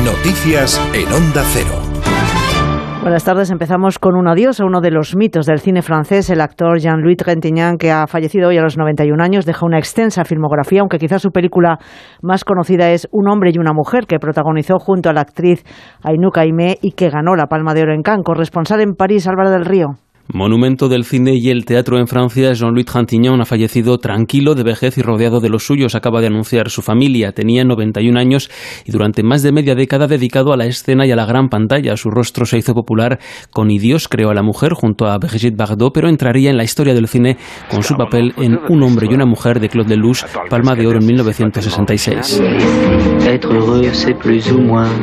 Noticias 0.04 0.80
en 0.94 1.12
Onda 1.14 1.44
Cero. 1.54 1.81
Buenas 3.02 3.24
tardes. 3.24 3.50
Empezamos 3.50 3.98
con 3.98 4.16
un 4.16 4.28
adiós 4.28 4.60
a 4.60 4.66
uno 4.66 4.80
de 4.80 4.92
los 4.92 5.16
mitos 5.16 5.48
del 5.48 5.60
cine 5.60 5.82
francés, 5.82 6.30
el 6.30 6.40
actor 6.40 6.78
Jean-Louis 6.78 7.18
Trintignant, 7.18 7.82
que 7.82 7.92
ha 7.92 8.06
fallecido 8.06 8.50
hoy 8.50 8.60
a 8.60 8.62
los 8.62 8.78
91 8.78 9.24
años. 9.24 9.48
Deja 9.48 9.66
una 9.66 9.80
extensa 9.80 10.24
filmografía, 10.24 10.82
aunque 10.82 11.00
quizás 11.00 11.24
su 11.24 11.32
película 11.32 11.80
más 12.22 12.44
conocida 12.44 12.92
es 12.92 13.08
Un 13.12 13.28
hombre 13.28 13.50
y 13.52 13.58
una 13.58 13.74
mujer, 13.74 14.06
que 14.06 14.20
protagonizó 14.20 14.78
junto 14.78 15.10
a 15.10 15.14
la 15.14 15.22
actriz 15.22 15.64
Ainhouk 16.04 16.38
Aimé 16.38 16.78
y 16.80 16.92
que 16.92 17.10
ganó 17.10 17.36
la 17.36 17.48
Palma 17.48 17.74
de 17.74 17.82
Oro 17.82 17.96
en 17.96 18.04
Cannes. 18.04 18.24
Corresponsal 18.24 18.82
en 18.82 18.94
París, 18.94 19.28
Álvaro 19.28 19.50
del 19.50 19.66
Río. 19.66 19.96
Monumento 20.34 20.88
del 20.88 21.04
cine 21.04 21.36
y 21.36 21.50
el 21.50 21.66
teatro 21.66 21.98
en 21.98 22.08
Francia, 22.08 22.54
Jean-Louis 22.54 22.86
Trintignant 22.86 23.42
ha 23.42 23.46
fallecido 23.46 23.98
tranquilo, 23.98 24.56
de 24.56 24.64
vejez 24.64 24.98
y 24.98 25.02
rodeado 25.02 25.42
de 25.42 25.50
los 25.50 25.66
suyos, 25.66 25.94
acaba 25.94 26.22
de 26.22 26.28
anunciar 26.28 26.70
su 26.70 26.82
familia. 26.82 27.34
Tenía 27.34 27.66
91 27.66 28.18
años 28.18 28.50
y 28.86 28.92
durante 28.92 29.24
más 29.24 29.44
de 29.44 29.52
media 29.52 29.76
década 29.76 30.08
dedicado 30.08 30.54
a 30.54 30.58
la 30.58 30.68
escena 30.68 31.06
y 31.06 31.12
a 31.12 31.18
la 31.18 31.26
gran 31.26 31.50
pantalla. 31.50 31.98
Su 31.98 32.10
rostro 32.10 32.46
se 32.46 32.58
hizo 32.58 32.74
popular 32.74 33.20
con 33.52 33.70
Idios 33.72 34.08
creó 34.08 34.30
a 34.30 34.34
la 34.34 34.42
mujer 34.42 34.74
junto 34.74 35.08
a 35.08 35.18
Brigitte 35.18 35.58
Bardot, 35.58 35.94
pero 35.94 36.08
entraría 36.08 36.50
en 36.50 36.58
la 36.58 36.64
historia 36.64 36.94
del 36.94 37.10
cine 37.10 37.36
con 37.70 37.84
su 37.84 37.96
papel 37.96 38.34
en 38.38 38.58
Un 38.70 38.84
hombre 38.84 39.08
y 39.12 39.14
una 39.14 39.26
mujer 39.26 39.60
de 39.60 39.68
Claude 39.68 39.98
Lelouch, 39.98 40.24
Palma 40.50 40.76
de 40.76 40.88
Oro 40.88 41.00
en 41.00 41.08
1966. 41.08 42.42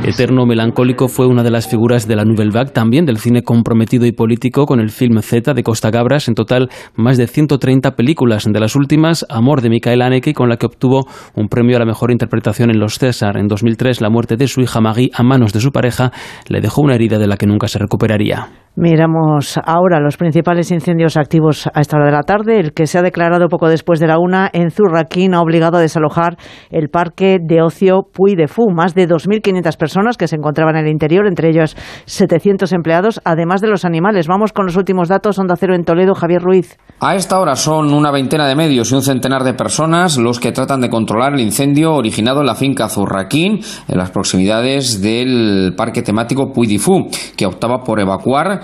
Eterno 0.04 0.46
melancólico 0.46 1.08
fue 1.08 1.26
una 1.26 1.42
de 1.42 1.50
las 1.50 1.68
figuras 1.68 2.08
de 2.08 2.16
la 2.16 2.24
Nouvelle 2.24 2.50
Vague, 2.50 2.70
también 2.70 3.04
del 3.04 3.18
cine 3.18 3.42
comprometido 3.42 4.06
y 4.06 4.12
político 4.12 4.64
con 4.64 4.80
el 4.80 4.90
film 4.90 5.17
Z 5.22 5.54
de 5.54 5.62
Costa 5.62 5.90
Gabras, 5.90 6.28
en 6.28 6.34
total 6.34 6.68
más 6.94 7.16
de 7.16 7.26
130 7.26 7.92
películas, 7.92 8.44
de 8.44 8.60
las 8.60 8.76
últimas 8.76 9.26
Amor 9.28 9.62
de 9.62 9.70
Michael 9.70 10.02
Haneke, 10.02 10.34
con 10.34 10.48
la 10.48 10.56
que 10.56 10.66
obtuvo 10.66 11.06
un 11.34 11.48
premio 11.48 11.76
a 11.76 11.80
la 11.80 11.86
mejor 11.86 12.10
interpretación 12.10 12.70
en 12.70 12.80
los 12.80 12.98
César. 12.98 13.36
En 13.36 13.48
2003, 13.48 14.00
la 14.00 14.10
muerte 14.10 14.36
de 14.36 14.48
su 14.48 14.60
hija 14.60 14.80
Maggie 14.80 15.10
a 15.14 15.22
manos 15.22 15.52
de 15.52 15.60
su 15.60 15.70
pareja 15.70 16.12
le 16.48 16.60
dejó 16.60 16.82
una 16.82 16.94
herida 16.94 17.18
de 17.18 17.26
la 17.26 17.36
que 17.36 17.46
nunca 17.46 17.68
se 17.68 17.78
recuperaría. 17.78 18.48
Miramos 18.80 19.58
ahora 19.64 19.98
los 19.98 20.16
principales 20.16 20.70
incendios 20.70 21.16
activos 21.16 21.68
a 21.74 21.80
esta 21.80 21.96
hora 21.96 22.06
de 22.06 22.12
la 22.12 22.22
tarde. 22.22 22.60
El 22.60 22.72
que 22.74 22.86
se 22.86 22.96
ha 22.96 23.02
declarado 23.02 23.48
poco 23.48 23.68
después 23.68 23.98
de 23.98 24.06
la 24.06 24.20
una 24.20 24.48
en 24.52 24.70
Zurraquín 24.70 25.34
ha 25.34 25.40
obligado 25.40 25.78
a 25.78 25.80
desalojar 25.80 26.36
el 26.70 26.88
parque 26.88 27.38
de 27.42 27.60
ocio 27.60 28.02
Puy 28.12 28.36
de 28.36 28.46
Fou. 28.46 28.70
Más 28.70 28.94
de 28.94 29.08
2.500 29.08 29.76
personas 29.76 30.16
que 30.16 30.28
se 30.28 30.36
encontraban 30.36 30.76
en 30.76 30.84
el 30.84 30.92
interior, 30.92 31.26
entre 31.26 31.48
ellos 31.48 31.76
700 32.04 32.72
empleados, 32.72 33.20
además 33.24 33.60
de 33.60 33.66
los 33.66 33.84
animales. 33.84 34.28
Vamos 34.28 34.52
con 34.52 34.66
los 34.66 34.76
últimos 34.76 35.07
datos. 35.08 35.38
Onda 35.38 35.56
Cero 35.56 35.74
en 35.74 35.84
Toledo, 35.84 36.14
Javier 36.14 36.42
Ruiz. 36.42 36.76
A 37.00 37.14
esta 37.14 37.38
hora 37.38 37.54
son 37.54 37.92
una 37.92 38.10
veintena 38.10 38.46
de 38.46 38.56
medios 38.56 38.90
y 38.90 38.94
un 38.94 39.02
centenar 39.02 39.44
de 39.44 39.54
personas 39.54 40.16
los 40.18 40.40
que 40.40 40.52
tratan 40.52 40.80
de 40.80 40.90
controlar 40.90 41.34
el 41.34 41.40
incendio 41.40 41.94
originado 41.94 42.40
en 42.40 42.46
la 42.46 42.54
finca 42.54 42.88
Zurraquín, 42.88 43.60
en 43.86 43.98
las 43.98 44.10
proximidades 44.10 45.00
del 45.00 45.74
parque 45.76 46.02
temático 46.02 46.52
Puy 46.52 46.78
Fou, 46.78 47.08
que 47.36 47.46
optaba 47.46 47.84
por 47.84 48.00
evacuar 48.00 48.62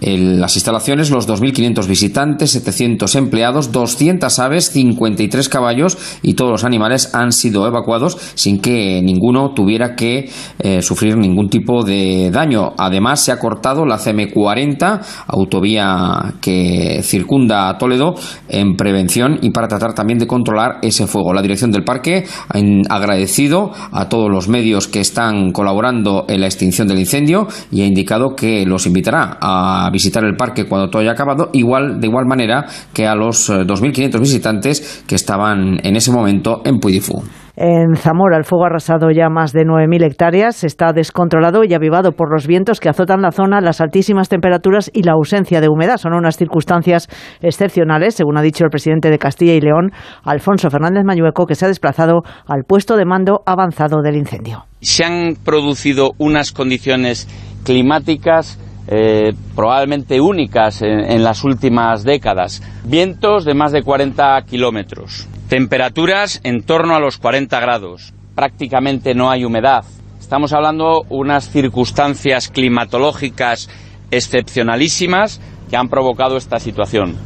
en 0.00 0.40
las 0.40 0.56
instalaciones 0.56 1.10
los 1.10 1.28
2.500 1.28 1.86
visitantes, 1.86 2.50
700 2.50 3.14
empleados, 3.14 3.72
200 3.72 4.38
aves, 4.38 4.70
53 4.70 5.48
caballos 5.48 5.98
y 6.22 6.34
todos 6.34 6.50
los 6.50 6.64
animales 6.64 7.14
han 7.14 7.32
sido 7.32 7.66
evacuados 7.66 8.18
sin 8.34 8.60
que 8.60 9.00
ninguno 9.02 9.52
tuviera 9.54 9.94
que 9.94 10.30
eh, 10.58 10.82
sufrir 10.82 11.16
ningún 11.16 11.48
tipo 11.48 11.84
de 11.84 12.30
daño. 12.30 12.72
Además, 12.76 13.20
se 13.20 13.32
ha 13.32 13.38
cortado 13.38 13.86
la 13.86 13.98
CM40, 13.98 15.00
autovía 15.28 16.34
que 16.40 17.00
circunda 17.02 17.68
a 17.68 17.78
Toledo, 17.78 18.14
en 18.48 18.76
prevención 18.76 19.38
y 19.42 19.50
para 19.50 19.68
tratar 19.68 19.94
también 19.94 20.18
de 20.18 20.26
controlar 20.26 20.78
ese 20.82 21.06
fuego. 21.06 21.32
La 21.32 21.42
dirección 21.42 21.70
del 21.70 21.84
parque 21.84 22.24
ha 22.48 22.94
agradecido 22.94 23.72
a 23.92 24.08
todos 24.08 24.30
los 24.30 24.48
medios 24.48 24.88
que 24.88 25.00
están 25.00 25.52
colaborando 25.52 26.24
en 26.28 26.40
la 26.40 26.46
extinción 26.46 26.88
del 26.88 26.98
incendio 26.98 27.48
y 27.70 27.82
ha 27.82 27.86
indicado 27.86 28.34
que 28.36 28.64
los 28.66 28.86
invitará 28.86 29.38
a 29.40 29.75
a 29.84 29.90
visitar 29.90 30.24
el 30.24 30.36
parque 30.36 30.66
cuando 30.66 30.88
todo 30.88 31.02
haya 31.02 31.12
acabado, 31.12 31.50
igual, 31.52 32.00
de 32.00 32.06
igual 32.06 32.26
manera 32.26 32.66
que 32.92 33.06
a 33.06 33.14
los 33.14 33.50
2.500 33.50 34.14
eh, 34.14 34.18
visitantes 34.18 35.04
que 35.06 35.14
estaban 35.14 35.78
en 35.82 35.96
ese 35.96 36.10
momento 36.10 36.62
en 36.64 36.78
Puydifú. 36.78 37.22
En 37.58 37.96
Zamora, 37.96 38.36
el 38.36 38.44
fuego 38.44 38.64
ha 38.64 38.66
arrasado 38.66 39.10
ya 39.10 39.30
más 39.30 39.54
de 39.54 39.62
9.000 39.62 40.04
hectáreas, 40.04 40.62
está 40.62 40.92
descontrolado 40.92 41.64
y 41.64 41.72
avivado 41.72 42.12
por 42.12 42.30
los 42.30 42.46
vientos 42.46 42.80
que 42.80 42.90
azotan 42.90 43.22
la 43.22 43.32
zona, 43.32 43.62
las 43.62 43.80
altísimas 43.80 44.28
temperaturas 44.28 44.90
y 44.92 45.04
la 45.04 45.12
ausencia 45.12 45.62
de 45.62 45.68
humedad. 45.70 45.96
Son 45.96 46.12
unas 46.12 46.36
circunstancias 46.36 47.08
excepcionales, 47.40 48.14
según 48.14 48.36
ha 48.36 48.42
dicho 48.42 48.64
el 48.64 48.70
presidente 48.70 49.08
de 49.08 49.18
Castilla 49.18 49.54
y 49.54 49.62
León, 49.62 49.90
Alfonso 50.22 50.68
Fernández 50.68 51.04
Mayueco, 51.06 51.46
que 51.46 51.54
se 51.54 51.64
ha 51.64 51.68
desplazado 51.68 52.20
al 52.46 52.64
puesto 52.68 52.94
de 52.94 53.06
mando 53.06 53.40
avanzado 53.46 54.02
del 54.02 54.16
incendio. 54.16 54.66
Se 54.82 55.04
han 55.04 55.36
producido 55.42 56.10
unas 56.18 56.52
condiciones 56.52 57.26
climáticas 57.64 58.58
eh, 58.88 59.32
probablemente 59.54 60.20
únicas 60.20 60.82
en, 60.82 61.22
las 61.24 61.44
últimas 61.44 62.04
décadas. 62.04 62.62
Vientos 62.84 63.44
de 63.44 63.54
más 63.54 63.72
de 63.72 63.82
40 63.82 64.40
kilómetros. 64.42 65.26
Temperaturas 65.48 66.40
en 66.44 66.62
torno 66.62 66.94
a 66.94 67.00
los 67.00 67.18
40 67.18 67.58
grados. 67.60 68.12
Prácticamente 68.34 69.14
no 69.14 69.30
hay 69.30 69.44
humedad. 69.44 69.84
Estamos 70.20 70.52
hablando 70.52 71.04
unas 71.08 71.50
circunstancias 71.50 72.48
climatológicas 72.48 73.68
excepcionalísimas 74.10 75.40
que 75.70 75.76
han 75.76 75.88
provocado 75.88 76.36
esta 76.36 76.58
situación. 76.58 77.16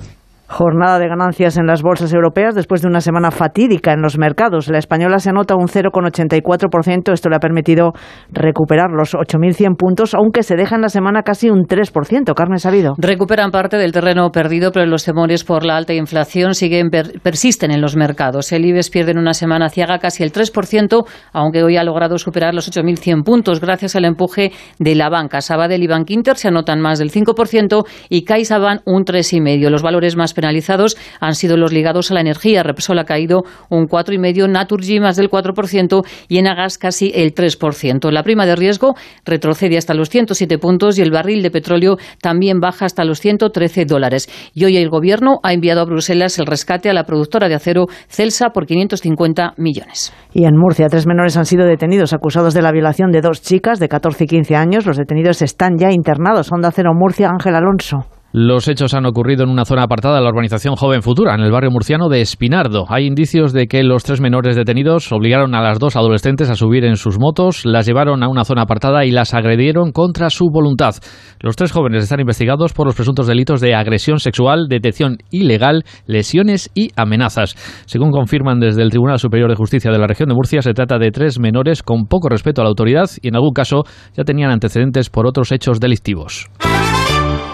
Jornada 0.53 0.99
de 0.99 1.07
ganancias 1.07 1.57
en 1.59 1.67
las 1.67 1.81
bolsas 1.81 2.13
europeas 2.13 2.57
después 2.57 2.83
de 2.83 2.89
una 2.89 3.01
semana 3.01 3.31
fatídica 3.31 3.93
en 3.93 4.03
los 4.03 4.19
mercados. 4.19 4.69
La 4.69 4.79
española 4.79 5.21
se 5.21 5.31
anota 5.31 5.55
un 5.55 5.69
0,84%. 5.69 7.13
Esto 7.13 7.29
le 7.29 7.37
ha 7.37 7.39
permitido 7.39 7.93
recuperar 8.33 8.91
los 8.91 9.15
8.100 9.15 9.77
puntos, 9.77 10.13
aunque 10.13 10.43
se 10.43 10.57
deja 10.57 10.75
en 10.75 10.83
la 10.83 10.89
semana 10.89 11.23
casi 11.23 11.51
un 11.51 11.67
3%. 11.67 12.35
Carmen 12.35 12.59
Sabido. 12.59 12.95
Recuperan 12.99 13.53
parte 13.53 13.77
del 13.77 13.93
terreno 13.93 14.31
perdido, 14.33 14.73
pero 14.73 14.87
los 14.87 15.05
temores 15.05 15.45
por 15.45 15.65
la 15.65 15.77
alta 15.77 15.95
inflación 15.95 16.55
siguen 16.55 16.91
persisten 16.91 17.71
en 17.71 17.81
los 17.81 17.95
mercados. 17.95 18.51
El 18.51 18.65
IBEX 18.65 18.91
pierde 18.91 19.13
en 19.13 19.19
una 19.19 19.35
semana 19.35 19.69
ciaga 19.69 20.01
casi 20.01 20.25
el 20.25 20.33
3%, 20.33 21.07
aunque 21.33 21.63
hoy 21.63 21.77
ha 21.77 21.85
logrado 21.85 22.19
superar 22.19 22.55
los 22.55 22.69
8.100 22.69 23.23
puntos 23.23 23.61
gracias 23.61 23.95
al 23.95 24.05
empuje 24.05 24.51
de 24.81 24.97
la 24.97 25.11
banca. 25.11 25.43
Sabadell 25.43 25.85
y 25.85 25.87
Bankinter 25.87 26.37
se 26.37 26.49
anotan 26.49 26.81
más 26.81 26.99
del 26.99 27.13
5% 27.13 27.85
y 28.09 28.25
CaixaBank 28.25 28.81
un 28.85 29.05
3,5%. 29.05 29.71
Los 29.71 29.83
valores 29.85 30.17
más 30.17 30.35
penalizados 30.41 30.97
han 31.21 31.35
sido 31.35 31.57
los 31.57 31.73
ligados 31.73 32.11
a 32.11 32.15
la 32.15 32.21
energía. 32.21 32.63
Repsol 32.63 32.99
ha 32.99 33.05
caído 33.05 33.43
un 33.69 33.87
4,5%, 33.87 34.49
Naturgy 34.49 35.01
más 35.01 35.17
del 35.17 35.31
4% 35.31 36.05
y 36.29 36.39
Enagas 36.39 36.79
casi 36.79 37.13
el 37.15 37.35
3%. 37.35 38.11
La 38.11 38.23
prima 38.23 38.47
de 38.47 38.57
riesgo 38.57 38.95
retrocede 39.25 39.77
hasta 39.77 39.95
los 39.95 40.09
107 40.09 40.59
puntos 40.59 40.99
y 40.99 41.03
el 41.03 41.11
barril 41.11 41.43
de 41.43 41.51
petróleo 41.51 41.97
también 42.23 42.61
baja 42.61 42.87
hasta 42.87 43.05
los 43.05 43.21
113 43.21 43.85
dólares. 43.85 44.29
Y 44.55 44.65
hoy 44.65 44.77
el 44.77 44.89
Gobierno 44.89 45.39
ha 45.43 45.53
enviado 45.53 45.83
a 45.83 45.85
Bruselas 45.85 46.39
el 46.39 46.47
rescate 46.47 46.91
a 46.91 46.95
la 46.95 47.05
productora 47.05 47.49
de 47.49 47.55
acero 47.55 47.87
Celsa 48.09 48.51
por 48.51 48.67
550 48.67 49.55
millones. 49.59 50.13
Y 50.33 50.45
en 50.45 50.57
Murcia, 50.57 50.87
tres 50.89 51.07
menores 51.07 51.37
han 51.37 51.45
sido 51.45 51.67
detenidos 51.67 52.13
acusados 52.13 52.55
de 52.55 52.63
la 52.63 52.73
violación 52.73 53.11
de 53.11 53.21
dos 53.21 53.43
chicas 53.43 53.79
de 53.79 53.89
14 53.89 54.25
y 54.25 54.27
15 54.27 54.57
años. 54.57 54.87
Los 54.87 54.97
detenidos 54.97 55.43
están 55.43 55.77
ya 55.77 55.91
internados. 55.91 56.51
Onda 56.53 56.71
Cero 56.71 56.93
Murcia, 56.95 57.29
Ángel 57.29 57.55
Alonso. 57.55 58.20
Los 58.33 58.69
hechos 58.69 58.95
han 58.95 59.07
ocurrido 59.07 59.43
en 59.43 59.51
una 59.51 59.65
zona 59.65 59.83
apartada 59.83 60.15
de 60.15 60.23
la 60.23 60.31
urbanización 60.31 60.77
Joven 60.77 61.03
Futura, 61.03 61.35
en 61.35 61.41
el 61.41 61.51
barrio 61.51 61.73
murciano 61.73 62.09
de 62.09 62.21
Espinardo. 62.21 62.85
Hay 62.89 63.05
indicios 63.05 63.53
de 63.53 63.67
que 63.67 63.83
los 63.83 64.05
tres 64.05 64.21
menores 64.21 64.55
detenidos 64.55 65.11
obligaron 65.11 65.53
a 65.57 65.63
las 65.63 65.81
dos 65.81 65.97
adolescentes 65.97 66.49
a 66.49 66.55
subir 66.55 66.85
en 66.85 66.95
sus 66.95 67.19
motos, 67.19 67.67
las 67.67 67.87
llevaron 67.87 68.23
a 68.23 68.29
una 68.29 68.45
zona 68.45 68.63
apartada 68.63 69.05
y 69.05 69.11
las 69.11 69.35
agredieron 69.35 69.91
contra 69.91 70.31
su 70.31 70.49
voluntad. 70.49 70.95
Los 71.41 71.57
tres 71.57 71.73
jóvenes 71.73 72.05
están 72.05 72.21
investigados 72.21 72.73
por 72.73 72.87
los 72.87 72.95
presuntos 72.95 73.27
delitos 73.27 73.61
de 73.61 73.75
agresión 73.75 74.21
sexual, 74.21 74.69
detención 74.69 75.19
ilegal, 75.33 75.83
lesiones 76.07 76.71
y 76.73 76.91
amenazas. 76.95 77.57
Según 77.87 78.13
confirman 78.13 78.61
desde 78.61 78.83
el 78.83 78.91
Tribunal 78.91 79.19
Superior 79.19 79.51
de 79.51 79.57
Justicia 79.57 79.91
de 79.91 79.99
la 79.99 80.07
región 80.07 80.29
de 80.29 80.37
Murcia, 80.37 80.63
se 80.63 80.73
trata 80.73 80.99
de 80.99 81.11
tres 81.11 81.41
menores 81.41 81.83
con 81.83 82.07
poco 82.07 82.29
respeto 82.29 82.61
a 82.61 82.65
la 82.65 82.71
autoridad 82.71 83.11
y 83.21 83.27
en 83.27 83.35
algún 83.35 83.55
caso 83.55 83.83
ya 84.17 84.23
tenían 84.23 84.53
antecedentes 84.53 85.11
por 85.11 85.27
otros 85.27 85.51
hechos 85.51 85.81
delictivos. 85.81 86.49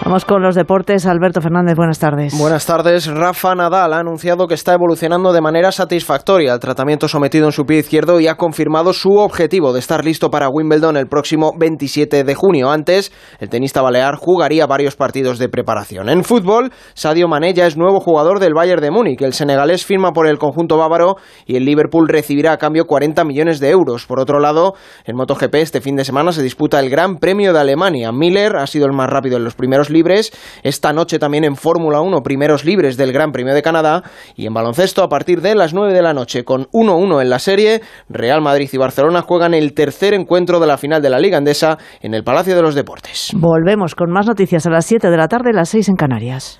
Vamos 0.07 0.23
con 0.23 0.41
los 0.41 0.55
deportes. 0.55 1.05
Alberto 1.05 1.41
Fernández, 1.41 1.75
buenas 1.75 1.99
tardes. 1.99 2.33
Buenas 2.39 2.65
tardes. 2.65 3.07
Rafa 3.07 3.53
Nadal 3.55 3.91
ha 3.91 3.99
anunciado 3.99 4.47
que 4.47 4.53
está 4.53 4.73
evolucionando 4.73 5.33
de 5.33 5.41
manera 5.41 5.73
satisfactoria 5.73 6.53
al 6.53 6.61
tratamiento 6.61 7.09
sometido 7.09 7.45
en 7.45 7.51
su 7.51 7.65
pie 7.65 7.79
izquierdo 7.79 8.21
y 8.21 8.27
ha 8.27 8.35
confirmado 8.35 8.93
su 8.93 9.17
objetivo 9.17 9.73
de 9.73 9.79
estar 9.79 10.05
listo 10.05 10.31
para 10.31 10.47
Wimbledon 10.47 10.95
el 10.95 11.07
próximo 11.07 11.51
27 11.59 12.23
de 12.23 12.35
junio. 12.35 12.71
Antes, 12.71 13.11
el 13.41 13.49
tenista 13.49 13.81
balear 13.81 14.15
jugaría 14.15 14.65
varios 14.65 14.95
partidos 14.95 15.39
de 15.39 15.49
preparación. 15.49 16.07
En 16.07 16.23
fútbol, 16.23 16.71
Sadio 16.93 17.27
Mané 17.27 17.53
ya 17.53 17.67
es 17.67 17.75
nuevo 17.75 17.99
jugador 17.99 18.39
del 18.39 18.53
Bayern 18.53 18.81
de 18.81 18.91
Múnich. 18.91 19.21
El 19.21 19.33
senegalés 19.33 19.85
firma 19.85 20.13
por 20.13 20.27
el 20.27 20.39
conjunto 20.39 20.77
bávaro 20.77 21.17
y 21.45 21.57
el 21.57 21.65
Liverpool 21.65 22.07
recibirá 22.07 22.53
a 22.53 22.57
cambio 22.57 22.85
40 22.85 23.25
millones 23.25 23.59
de 23.59 23.71
euros. 23.71 24.05
Por 24.05 24.21
otro 24.21 24.39
lado, 24.39 24.73
en 25.03 25.17
MotoGP 25.17 25.55
este 25.55 25.81
fin 25.81 25.97
de 25.97 26.05
semana 26.05 26.31
se 26.31 26.43
disputa 26.43 26.79
el 26.79 26.89
Gran 26.89 27.17
Premio 27.17 27.51
de 27.51 27.59
Alemania. 27.59 28.13
Miller 28.13 28.55
ha 28.55 28.67
sido 28.67 28.85
el 28.85 28.93
más 28.93 29.09
rápido 29.09 29.35
en 29.35 29.43
los 29.43 29.55
primeros 29.55 29.89
libres. 29.97 30.31
Esta 30.63 30.93
noche 30.93 31.17
también 31.17 31.43
en 31.43 31.55
Fórmula 31.55 32.01
1, 32.01 32.21
primeros 32.21 32.63
libres 32.65 32.97
del 32.97 33.11
Gran 33.11 33.31
Premio 33.31 33.53
de 33.53 33.61
Canadá. 33.61 34.03
Y 34.35 34.45
en 34.45 34.53
baloncesto, 34.53 35.03
a 35.03 35.09
partir 35.09 35.41
de 35.41 35.55
las 35.55 35.73
9 35.73 35.93
de 35.93 36.01
la 36.01 36.13
noche, 36.13 36.43
con 36.43 36.65
1-1 36.71 37.21
en 37.21 37.29
la 37.29 37.39
serie, 37.39 37.81
Real 38.09 38.41
Madrid 38.41 38.69
y 38.71 38.77
Barcelona 38.77 39.23
juegan 39.23 39.53
el 39.53 39.73
tercer 39.73 40.13
encuentro 40.13 40.59
de 40.59 40.67
la 40.67 40.77
final 40.77 41.01
de 41.01 41.09
la 41.09 41.19
Liga 41.19 41.37
Andesa 41.37 41.77
en 42.01 42.13
el 42.13 42.23
Palacio 42.23 42.55
de 42.55 42.61
los 42.61 42.75
Deportes. 42.75 43.31
Volvemos 43.33 43.95
con 43.95 44.11
más 44.11 44.27
noticias 44.27 44.65
a 44.67 44.69
las 44.69 44.85
7 44.85 45.09
de 45.09 45.17
la 45.17 45.27
tarde, 45.27 45.51
las 45.53 45.69
6 45.69 45.89
en 45.89 45.95
Canarias. 45.95 46.59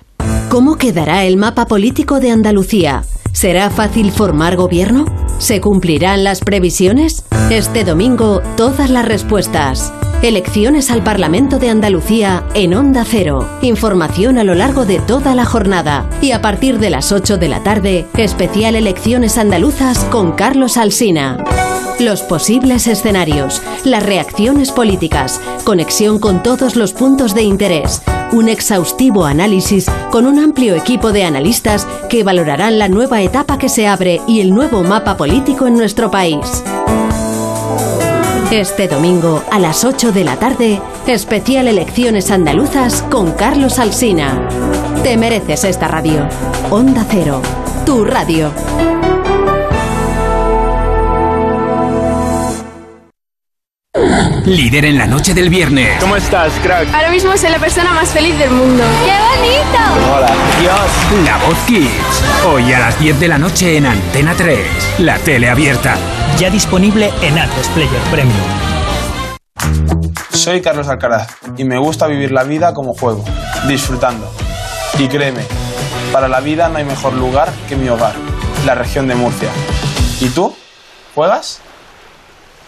¿Cómo 0.50 0.76
quedará 0.76 1.24
el 1.24 1.36
mapa 1.36 1.66
político 1.66 2.20
de 2.20 2.30
Andalucía? 2.30 3.02
¿Será 3.32 3.70
fácil 3.70 4.10
formar 4.10 4.56
gobierno? 4.56 5.04
¿Se 5.38 5.60
cumplirán 5.60 6.24
las 6.24 6.40
previsiones? 6.40 7.24
Este 7.50 7.84
domingo, 7.84 8.40
todas 8.56 8.90
las 8.90 9.06
respuestas. 9.06 9.92
Elecciones 10.22 10.90
al 10.90 11.04
Parlamento 11.04 11.60
de 11.60 11.70
Andalucía 11.70 12.42
en 12.54 12.74
Onda 12.74 13.04
Cero. 13.06 13.48
Información 13.62 14.36
a 14.38 14.42
lo 14.42 14.56
largo 14.56 14.84
de 14.84 14.98
toda 14.98 15.36
la 15.36 15.44
jornada. 15.44 16.10
Y 16.20 16.32
a 16.32 16.42
partir 16.42 16.80
de 16.80 16.90
las 16.90 17.12
8 17.12 17.38
de 17.38 17.48
la 17.48 17.62
tarde, 17.62 18.04
especial 18.16 18.74
Elecciones 18.74 19.38
Andaluzas 19.38 20.00
con 20.06 20.32
Carlos 20.32 20.76
Alsina. 20.76 21.44
Los 22.00 22.22
posibles 22.22 22.88
escenarios, 22.88 23.62
las 23.84 24.04
reacciones 24.04 24.72
políticas, 24.72 25.40
conexión 25.62 26.18
con 26.18 26.42
todos 26.42 26.74
los 26.74 26.92
puntos 26.92 27.32
de 27.32 27.42
interés, 27.42 28.02
un 28.32 28.48
exhaustivo 28.48 29.24
análisis 29.24 29.86
con 30.10 30.26
un 30.26 30.40
amplio 30.40 30.74
equipo 30.74 31.12
de 31.12 31.24
analistas 31.24 31.86
que 32.08 32.24
valorarán 32.24 32.80
la 32.80 32.88
nueva 32.88 33.22
etapa 33.22 33.56
que 33.56 33.68
se 33.68 33.86
abre 33.86 34.20
y 34.26 34.40
el 34.40 34.50
nuevo 34.50 34.82
mapa 34.82 35.16
político 35.16 35.68
en 35.68 35.76
nuestro 35.76 36.10
país. 36.10 36.64
Este 38.50 38.88
domingo 38.88 39.44
a 39.50 39.58
las 39.58 39.84
8 39.84 40.10
de 40.10 40.24
la 40.24 40.36
tarde, 40.36 40.80
especial 41.06 41.68
Elecciones 41.68 42.30
Andaluzas 42.30 43.02
con 43.02 43.32
Carlos 43.32 43.78
Alsina. 43.78 44.48
Te 45.02 45.18
mereces 45.18 45.64
esta 45.64 45.86
radio. 45.86 46.26
Onda 46.70 47.04
Cero, 47.10 47.42
tu 47.84 48.06
radio. 48.06 48.50
Líder 54.46 54.86
en 54.86 54.96
la 54.96 55.06
noche 55.06 55.34
del 55.34 55.50
viernes. 55.50 56.00
¿Cómo 56.00 56.16
estás, 56.16 56.50
crack? 56.62 56.88
Ahora 56.94 57.10
mismo 57.10 57.36
soy 57.36 57.50
la 57.50 57.58
persona 57.58 57.92
más 57.92 58.08
feliz 58.08 58.38
del 58.38 58.50
mundo. 58.50 58.82
¡Qué 59.04 59.12
bonito! 59.36 60.16
Hola, 60.16 60.34
Dios. 60.58 61.26
La 61.26 61.36
Voz 61.46 61.58
Kids. 61.66 62.46
Hoy 62.46 62.72
a 62.72 62.78
las 62.78 62.98
10 62.98 63.20
de 63.20 63.28
la 63.28 63.36
noche 63.36 63.76
en 63.76 63.84
Antena 63.84 64.32
3. 64.34 64.58
La 65.00 65.18
tele 65.18 65.50
abierta. 65.50 65.98
Ya 66.38 66.50
disponible 66.50 67.10
en 67.20 67.36
Atresplayer 67.36 68.00
Premium. 68.12 68.38
Soy 70.30 70.60
Carlos 70.62 70.86
Alcaraz 70.86 71.26
y 71.56 71.64
me 71.64 71.80
gusta 71.80 72.06
vivir 72.06 72.30
la 72.30 72.44
vida 72.44 72.72
como 72.74 72.92
juego, 72.92 73.24
disfrutando. 73.66 74.30
Y 75.00 75.08
créeme, 75.08 75.42
para 76.12 76.28
la 76.28 76.38
vida 76.38 76.68
no 76.68 76.78
hay 76.78 76.84
mejor 76.84 77.14
lugar 77.14 77.52
que 77.68 77.74
mi 77.74 77.88
hogar, 77.88 78.14
la 78.64 78.76
región 78.76 79.08
de 79.08 79.16
Murcia. 79.16 79.48
¿Y 80.20 80.28
tú? 80.28 80.54
¿Juegas? 81.16 81.60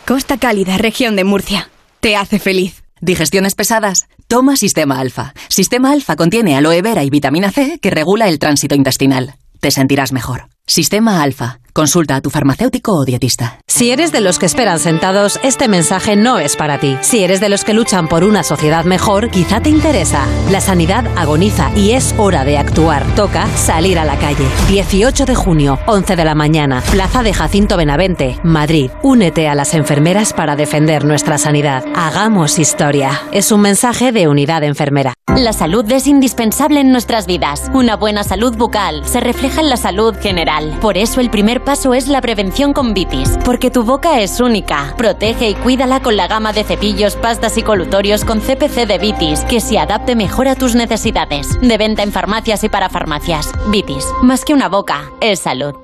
Costa 0.04 0.36
Cálida, 0.36 0.76
región 0.76 1.14
de 1.14 1.22
Murcia. 1.22 1.70
Te 2.00 2.16
hace 2.16 2.40
feliz. 2.40 2.82
Digestiones 3.00 3.54
pesadas. 3.54 4.08
Toma 4.26 4.56
Sistema 4.56 4.98
Alfa. 4.98 5.32
Sistema 5.48 5.92
Alfa 5.92 6.16
contiene 6.16 6.56
aloe 6.56 6.82
vera 6.82 7.04
y 7.04 7.10
vitamina 7.10 7.52
C 7.52 7.78
que 7.80 7.90
regula 7.90 8.26
el 8.26 8.40
tránsito 8.40 8.74
intestinal. 8.74 9.36
Te 9.60 9.70
sentirás 9.70 10.10
mejor. 10.10 10.48
Sistema 10.66 11.22
Alfa. 11.22 11.59
Consulta 11.72 12.16
a 12.16 12.20
tu 12.20 12.30
farmacéutico 12.30 12.92
o 12.92 13.04
dietista. 13.04 13.60
Si 13.66 13.90
eres 13.90 14.12
de 14.12 14.20
los 14.20 14.38
que 14.38 14.46
esperan 14.46 14.78
sentados, 14.78 15.38
este 15.42 15.68
mensaje 15.68 16.16
no 16.16 16.38
es 16.38 16.56
para 16.56 16.78
ti. 16.78 16.96
Si 17.00 17.22
eres 17.22 17.40
de 17.40 17.48
los 17.48 17.64
que 17.64 17.74
luchan 17.74 18.08
por 18.08 18.24
una 18.24 18.42
sociedad 18.42 18.84
mejor, 18.84 19.30
quizá 19.30 19.60
te 19.60 19.70
interesa. 19.70 20.26
La 20.50 20.60
sanidad 20.60 21.06
agoniza 21.16 21.70
y 21.76 21.92
es 21.92 22.14
hora 22.18 22.44
de 22.44 22.58
actuar. 22.58 23.04
Toca 23.14 23.46
salir 23.56 23.98
a 23.98 24.04
la 24.04 24.18
calle. 24.18 24.46
18 24.68 25.24
de 25.24 25.34
junio, 25.34 25.78
11 25.86 26.16
de 26.16 26.24
la 26.24 26.34
mañana, 26.34 26.82
Plaza 26.90 27.22
de 27.22 27.32
Jacinto 27.32 27.76
Benavente, 27.76 28.38
Madrid. 28.42 28.90
Únete 29.02 29.48
a 29.48 29.54
las 29.54 29.74
enfermeras 29.74 30.32
para 30.32 30.56
defender 30.56 31.04
nuestra 31.04 31.38
sanidad. 31.38 31.84
Hagamos 31.94 32.58
historia. 32.58 33.22
Es 33.32 33.52
un 33.52 33.60
mensaje 33.60 34.12
de 34.12 34.28
Unidad 34.28 34.64
Enfermera. 34.64 35.14
La 35.36 35.52
salud 35.52 35.90
es 35.92 36.06
indispensable 36.06 36.80
en 36.80 36.90
nuestras 36.90 37.26
vidas. 37.26 37.70
Una 37.72 37.94
buena 37.96 38.24
salud 38.24 38.56
bucal 38.56 39.06
se 39.06 39.20
refleja 39.20 39.60
en 39.60 39.70
la 39.70 39.76
salud 39.76 40.14
general. 40.20 40.76
Por 40.80 40.98
eso 40.98 41.20
el 41.20 41.30
primer 41.30 41.59
paso 41.60 41.94
es 41.94 42.08
la 42.08 42.20
prevención 42.20 42.72
con 42.72 42.94
Vitis, 42.94 43.38
porque 43.44 43.70
tu 43.70 43.84
boca 43.84 44.20
es 44.20 44.40
única. 44.40 44.94
Protege 44.96 45.50
y 45.50 45.54
cuídala 45.54 46.00
con 46.00 46.16
la 46.16 46.26
gama 46.26 46.52
de 46.52 46.64
cepillos, 46.64 47.16
pastas 47.16 47.56
y 47.58 47.62
colutorios 47.62 48.24
con 48.24 48.40
CPC 48.40 48.86
de 48.86 48.98
Vitis, 48.98 49.40
que 49.44 49.60
se 49.60 49.78
adapte 49.78 50.16
mejor 50.16 50.48
a 50.48 50.54
tus 50.54 50.74
necesidades. 50.74 51.60
De 51.60 51.78
venta 51.78 52.02
en 52.02 52.12
farmacias 52.12 52.64
y 52.64 52.68
para 52.68 52.88
farmacias. 52.88 53.52
Vitis, 53.70 54.06
más 54.22 54.44
que 54.44 54.54
una 54.54 54.68
boca, 54.68 55.10
es 55.20 55.40
salud. 55.40 55.74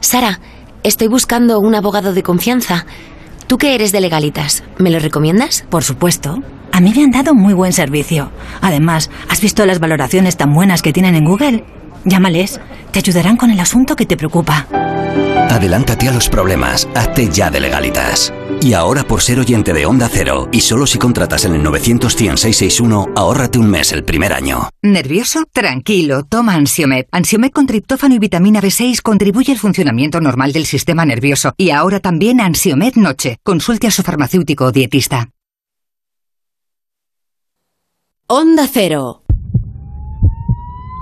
Sara, 0.00 0.40
estoy 0.82 1.08
buscando 1.08 1.58
un 1.60 1.74
abogado 1.74 2.12
de 2.12 2.22
confianza. 2.22 2.86
Tú 3.46 3.58
que 3.58 3.74
eres 3.74 3.92
de 3.92 4.00
legalitas, 4.00 4.64
¿me 4.78 4.90
lo 4.90 4.98
recomiendas? 4.98 5.64
Por 5.68 5.84
supuesto. 5.84 6.42
A 6.72 6.80
mí 6.80 6.92
me 6.94 7.04
han 7.04 7.10
dado 7.10 7.34
muy 7.34 7.54
buen 7.54 7.72
servicio. 7.72 8.30
Además, 8.60 9.10
¿has 9.28 9.40
visto 9.40 9.64
las 9.64 9.80
valoraciones 9.80 10.36
tan 10.36 10.52
buenas 10.52 10.82
que 10.82 10.92
tienen 10.92 11.14
en 11.14 11.24
Google? 11.24 11.64
Llámales, 12.06 12.60
te 12.92 13.00
ayudarán 13.00 13.36
con 13.36 13.50
el 13.50 13.58
asunto 13.58 13.96
que 13.96 14.06
te 14.06 14.16
preocupa. 14.16 14.66
Adelántate 15.50 16.08
a 16.08 16.12
los 16.12 16.28
problemas, 16.28 16.88
hazte 16.94 17.28
ya 17.30 17.50
de 17.50 17.60
legalitas. 17.60 18.32
Y 18.60 18.74
ahora 18.74 19.02
por 19.02 19.22
ser 19.22 19.40
oyente 19.40 19.72
de 19.72 19.86
Onda 19.86 20.08
Cero, 20.10 20.48
y 20.52 20.60
solo 20.60 20.86
si 20.86 20.98
contratas 20.98 21.44
en 21.44 21.54
el 21.54 21.62
900 21.64 22.16
ahórrate 23.16 23.58
un 23.58 23.68
mes 23.68 23.92
el 23.92 24.04
primer 24.04 24.32
año. 24.32 24.70
¿Nervioso? 24.82 25.44
Tranquilo, 25.52 26.22
toma 26.24 26.54
Ansiomed. 26.54 27.06
Ansiomed 27.10 27.50
con 27.50 27.66
triptófano 27.66 28.14
y 28.14 28.18
vitamina 28.18 28.60
B6 28.60 29.02
contribuye 29.02 29.52
al 29.52 29.58
funcionamiento 29.58 30.20
normal 30.20 30.52
del 30.52 30.66
sistema 30.66 31.04
nervioso. 31.04 31.54
Y 31.56 31.70
ahora 31.70 31.98
también 31.98 32.40
Ansiomed 32.40 32.94
Noche. 32.94 33.38
Consulte 33.42 33.88
a 33.88 33.90
su 33.90 34.02
farmacéutico 34.02 34.66
o 34.66 34.72
dietista. 34.72 35.30
Onda 38.28 38.68
Cero. 38.72 39.25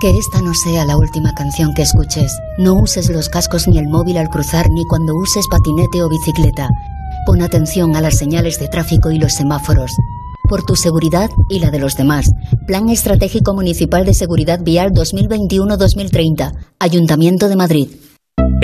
Que 0.05 0.19
esta 0.19 0.39
no 0.39 0.53
sea 0.53 0.85
la 0.85 0.97
última 0.97 1.33
canción 1.33 1.73
que 1.73 1.81
escuches. 1.81 2.31
No 2.59 2.75
uses 2.75 3.09
los 3.09 3.27
cascos 3.27 3.67
ni 3.67 3.79
el 3.79 3.87
móvil 3.87 4.17
al 4.17 4.29
cruzar 4.29 4.69
ni 4.69 4.85
cuando 4.85 5.15
uses 5.15 5.47
patinete 5.49 6.03
o 6.03 6.09
bicicleta. 6.09 6.69
Pon 7.25 7.41
atención 7.41 7.95
a 7.95 8.01
las 8.01 8.15
señales 8.15 8.59
de 8.59 8.67
tráfico 8.67 9.09
y 9.09 9.17
los 9.17 9.33
semáforos. 9.33 9.89
Por 10.47 10.63
tu 10.63 10.75
seguridad 10.75 11.31
y 11.49 11.57
la 11.57 11.71
de 11.71 11.79
los 11.79 11.97
demás. 11.97 12.29
Plan 12.67 12.87
Estratégico 12.89 13.55
Municipal 13.55 14.05
de 14.05 14.13
Seguridad 14.13 14.59
Vial 14.61 14.91
2021-2030. 14.91 16.53
Ayuntamiento 16.77 17.49
de 17.49 17.55
Madrid. 17.55 17.87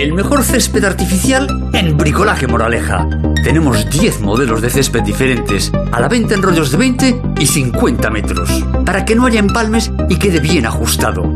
El 0.02 0.14
mejor 0.14 0.44
césped 0.44 0.84
artificial 0.84 1.48
en 1.74 1.96
Bricolaje 1.96 2.48
Moraleja. 2.48 3.08
Tenemos 3.44 3.88
10 3.88 4.22
modelos 4.22 4.60
de 4.60 4.72
césped 4.72 5.04
diferentes, 5.04 5.72
a 5.92 6.00
la 6.00 6.08
venta 6.08 6.34
en 6.34 6.42
rollos 6.42 6.72
de 6.72 6.78
20 6.78 7.22
y 7.40 7.46
50 7.46 8.10
metros, 8.10 8.50
para 8.84 9.06
que 9.06 9.14
no 9.14 9.28
haya 9.28 9.40
empalmes 9.40 9.92
y 10.10 10.18
quede 10.18 10.40
bien 10.40 10.66
ajustado. 10.66 11.32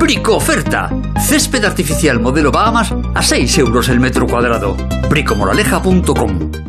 Brico 0.00 0.34
oferta. 0.34 0.90
Césped 1.20 1.64
artificial 1.64 2.18
modelo 2.18 2.50
Bahamas 2.50 2.92
a 3.14 3.22
6 3.22 3.58
euros 3.58 3.88
el 3.88 4.00
metro 4.00 4.26
cuadrado. 4.26 4.76
bricomoraleja.com 5.08 6.68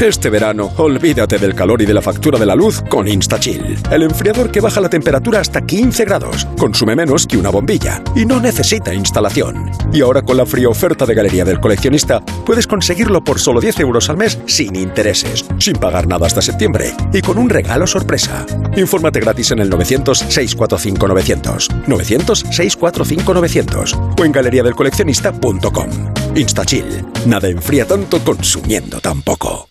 Este 0.00 0.28
verano, 0.28 0.72
olvídate 0.76 1.38
del 1.38 1.54
calor 1.54 1.80
y 1.80 1.86
de 1.86 1.94
la 1.94 2.02
factura 2.02 2.38
de 2.38 2.44
la 2.44 2.54
luz 2.54 2.82
con 2.82 3.08
InstaChill. 3.08 3.78
El 3.90 4.02
enfriador 4.02 4.50
que 4.50 4.60
baja 4.60 4.78
la 4.78 4.90
temperatura 4.90 5.40
hasta 5.40 5.62
15 5.62 6.04
grados. 6.04 6.46
Consume 6.58 6.94
menos 6.94 7.26
que 7.26 7.38
una 7.38 7.48
bombilla 7.48 8.02
y 8.14 8.26
no 8.26 8.38
necesita 8.38 8.92
instalación. 8.92 9.70
Y 9.94 10.02
ahora 10.02 10.20
con 10.20 10.36
la 10.36 10.44
fría 10.44 10.68
oferta 10.68 11.06
de 11.06 11.14
Galería 11.14 11.46
del 11.46 11.60
Coleccionista, 11.60 12.20
puedes 12.44 12.66
conseguirlo 12.66 13.24
por 13.24 13.40
solo 13.40 13.58
10 13.58 13.80
euros 13.80 14.10
al 14.10 14.18
mes 14.18 14.38
sin 14.44 14.76
intereses, 14.76 15.46
sin 15.58 15.76
pagar 15.76 16.06
nada 16.06 16.26
hasta 16.26 16.42
septiembre 16.42 16.92
y 17.14 17.22
con 17.22 17.38
un 17.38 17.48
regalo 17.48 17.86
sorpresa. 17.86 18.44
Infórmate 18.76 19.20
gratis 19.20 19.52
en 19.52 19.60
el 19.60 19.70
900-645-900. 19.70 21.86
900-645-900 21.86 24.18
o 24.20 24.24
en 24.26 24.32
galeriadelcoleccionista.com. 24.32 25.88
InstaChill. 26.34 27.02
Nada 27.24 27.48
enfría 27.48 27.86
tanto 27.86 28.22
consumiendo 28.22 29.00
tan 29.00 29.22
poco. 29.22 29.70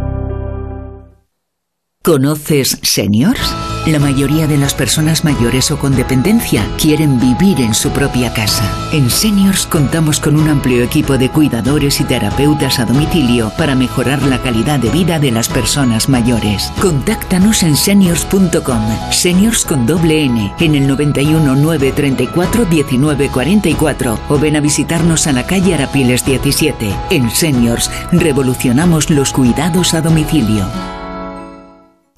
¿Conoces 2.03 2.79
Seniors? 2.81 3.39
La 3.85 3.99
mayoría 3.99 4.47
de 4.47 4.57
las 4.57 4.73
personas 4.73 5.23
mayores 5.23 5.69
o 5.69 5.77
con 5.77 5.95
dependencia 5.95 6.65
quieren 6.79 7.19
vivir 7.19 7.61
en 7.61 7.75
su 7.75 7.91
propia 7.91 8.33
casa. 8.33 8.63
En 8.91 9.07
Seniors 9.07 9.67
contamos 9.67 10.19
con 10.19 10.35
un 10.35 10.49
amplio 10.49 10.83
equipo 10.83 11.19
de 11.19 11.29
cuidadores 11.29 12.01
y 12.01 12.03
terapeutas 12.03 12.79
a 12.79 12.85
domicilio 12.85 13.51
para 13.55 13.75
mejorar 13.75 14.23
la 14.23 14.41
calidad 14.41 14.79
de 14.79 14.89
vida 14.89 15.19
de 15.19 15.29
las 15.29 15.47
personas 15.47 16.09
mayores. 16.09 16.71
Contáctanos 16.81 17.61
en 17.61 17.77
seniors.com, 17.77 18.81
seniors 19.11 19.63
con 19.63 19.85
doble 19.85 20.23
N, 20.23 20.55
en 20.59 20.73
el 20.73 20.87
91 20.87 21.55
934 21.55 22.65
1944 22.65 24.19
o 24.27 24.39
ven 24.39 24.55
a 24.55 24.59
visitarnos 24.59 25.27
a 25.27 25.33
la 25.33 25.45
calle 25.45 25.75
Arapiles 25.75 26.25
17. 26.25 26.95
En 27.11 27.29
Seniors 27.29 27.91
revolucionamos 28.11 29.11
los 29.11 29.31
cuidados 29.31 29.93
a 29.93 30.01
domicilio. 30.01 30.65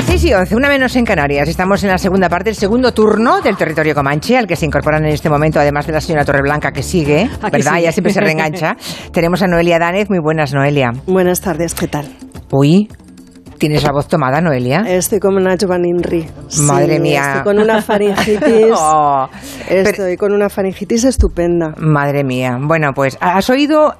Las 0.00 0.08
6 0.08 0.24
y 0.24 0.32
11, 0.32 0.56
una 0.56 0.70
menos 0.70 0.96
en 0.96 1.04
Canarias. 1.04 1.46
Estamos 1.46 1.84
en 1.84 1.90
la 1.90 1.98
segunda 1.98 2.30
parte, 2.30 2.48
el 2.48 2.56
segundo 2.56 2.94
turno 2.94 3.42
del 3.42 3.54
territorio 3.58 3.94
Comanche, 3.94 4.38
al 4.38 4.46
que 4.46 4.56
se 4.56 4.64
incorporan 4.64 5.04
en 5.04 5.12
este 5.12 5.28
momento, 5.28 5.60
además 5.60 5.86
de 5.86 5.92
la 5.92 6.00
señora 6.00 6.24
Torreblanca, 6.24 6.72
que 6.72 6.82
sigue, 6.82 7.28
¿verdad? 7.52 7.80
Ya 7.80 7.92
siempre 7.92 8.10
se 8.10 8.22
reengancha. 8.22 8.78
Tenemos 9.12 9.42
a 9.42 9.46
Noelia 9.46 9.78
Danez. 9.78 10.08
Muy 10.08 10.18
buenas, 10.18 10.54
Noelia. 10.54 10.92
Buenas 11.06 11.42
tardes, 11.42 11.74
¿qué 11.74 11.86
tal? 11.86 12.08
Uy, 12.50 12.88
¿Tienes 13.58 13.82
la 13.82 13.92
voz 13.92 14.08
tomada, 14.08 14.40
Noelia? 14.40 14.84
Estoy 14.88 15.20
como 15.20 15.36
una 15.36 15.54
Giovanni 15.56 15.92
Madre 16.62 16.98
mía. 16.98 17.34
Estoy 17.36 17.42
con 17.42 17.58
una 17.58 17.82
faringitis. 17.82 18.72
oh, 18.74 19.28
estoy 19.68 20.16
con 20.16 20.32
una 20.32 20.48
faringitis 20.48 21.04
estupenda. 21.04 21.74
Madre 21.76 22.24
mía. 22.24 22.56
Bueno, 22.58 22.92
pues, 22.94 23.18
¿has 23.20 23.50
oído 23.50 23.96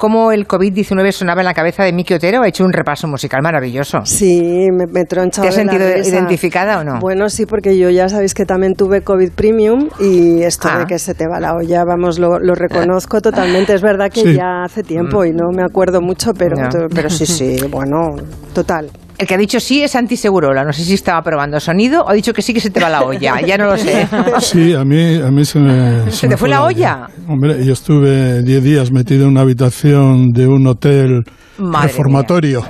cómo 0.00 0.32
el 0.32 0.48
COVID-19 0.48 1.12
sonaba 1.12 1.42
en 1.42 1.44
la 1.44 1.52
cabeza 1.52 1.84
de 1.84 1.92
Miki 1.92 2.14
Otero. 2.14 2.42
Ha 2.42 2.48
hecho 2.48 2.64
un 2.64 2.72
repaso 2.72 3.06
musical 3.06 3.42
maravilloso. 3.42 3.98
Sí, 4.04 4.68
me, 4.72 4.86
me 4.86 5.04
tronchado 5.04 5.42
¿Te 5.42 5.48
has 5.50 5.54
sentido 5.54 5.86
identificada 5.86 6.80
o 6.80 6.84
no? 6.84 6.98
Bueno, 7.00 7.28
sí, 7.28 7.44
porque 7.44 7.78
yo 7.78 7.90
ya 7.90 8.08
sabéis 8.08 8.32
que 8.32 8.46
también 8.46 8.72
tuve 8.74 9.02
COVID 9.02 9.32
Premium 9.32 9.90
y 10.00 10.42
esto 10.42 10.68
de 10.68 10.74
ah. 10.74 10.86
que 10.88 10.98
se 10.98 11.14
te 11.14 11.28
va 11.28 11.38
la 11.38 11.54
olla, 11.54 11.84
vamos, 11.84 12.18
lo, 12.18 12.38
reconozco 12.38 13.20
totalmente. 13.20 13.74
Es 13.74 13.82
verdad 13.82 14.10
que 14.10 14.34
ya 14.34 14.64
hace 14.64 14.82
tiempo 14.82 15.26
y 15.26 15.32
no 15.32 15.50
me 15.52 15.62
acuerdo 15.62 16.00
mucho, 16.00 16.32
pero, 16.32 16.56
pero 16.94 17.10
sí, 17.10 17.26
sí, 17.26 17.58
bueno, 17.70 18.16
total. 18.54 18.90
El 19.20 19.26
que 19.26 19.34
ha 19.34 19.36
dicho 19.36 19.60
sí 19.60 19.82
es 19.82 19.94
antisegurola. 19.96 20.64
No 20.64 20.72
sé 20.72 20.82
si 20.82 20.94
estaba 20.94 21.20
probando 21.20 21.60
sonido 21.60 22.02
o 22.04 22.08
ha 22.08 22.14
dicho 22.14 22.32
que 22.32 22.40
sí 22.40 22.54
que 22.54 22.60
se 22.60 22.70
te 22.70 22.80
va 22.80 22.88
la 22.88 23.02
olla. 23.02 23.38
Ya 23.42 23.58
no 23.58 23.66
lo 23.66 23.76
sé. 23.76 24.08
Sí, 24.40 24.72
a 24.72 24.82
mí, 24.82 25.16
a 25.16 25.30
mí 25.30 25.44
se 25.44 25.58
me... 25.58 26.10
¿Se, 26.10 26.26
te 26.26 26.38
fue 26.38 26.48
la 26.48 26.64
olla? 26.64 27.06
Hombre, 27.28 27.62
yo 27.62 27.74
estuve 27.74 28.42
10 28.42 28.64
días 28.64 28.90
metido 28.90 29.24
en 29.24 29.32
una 29.32 29.42
habitación 29.42 30.30
de 30.30 30.46
un 30.46 30.66
hotel 30.66 31.22
reformatorio. 31.58 32.64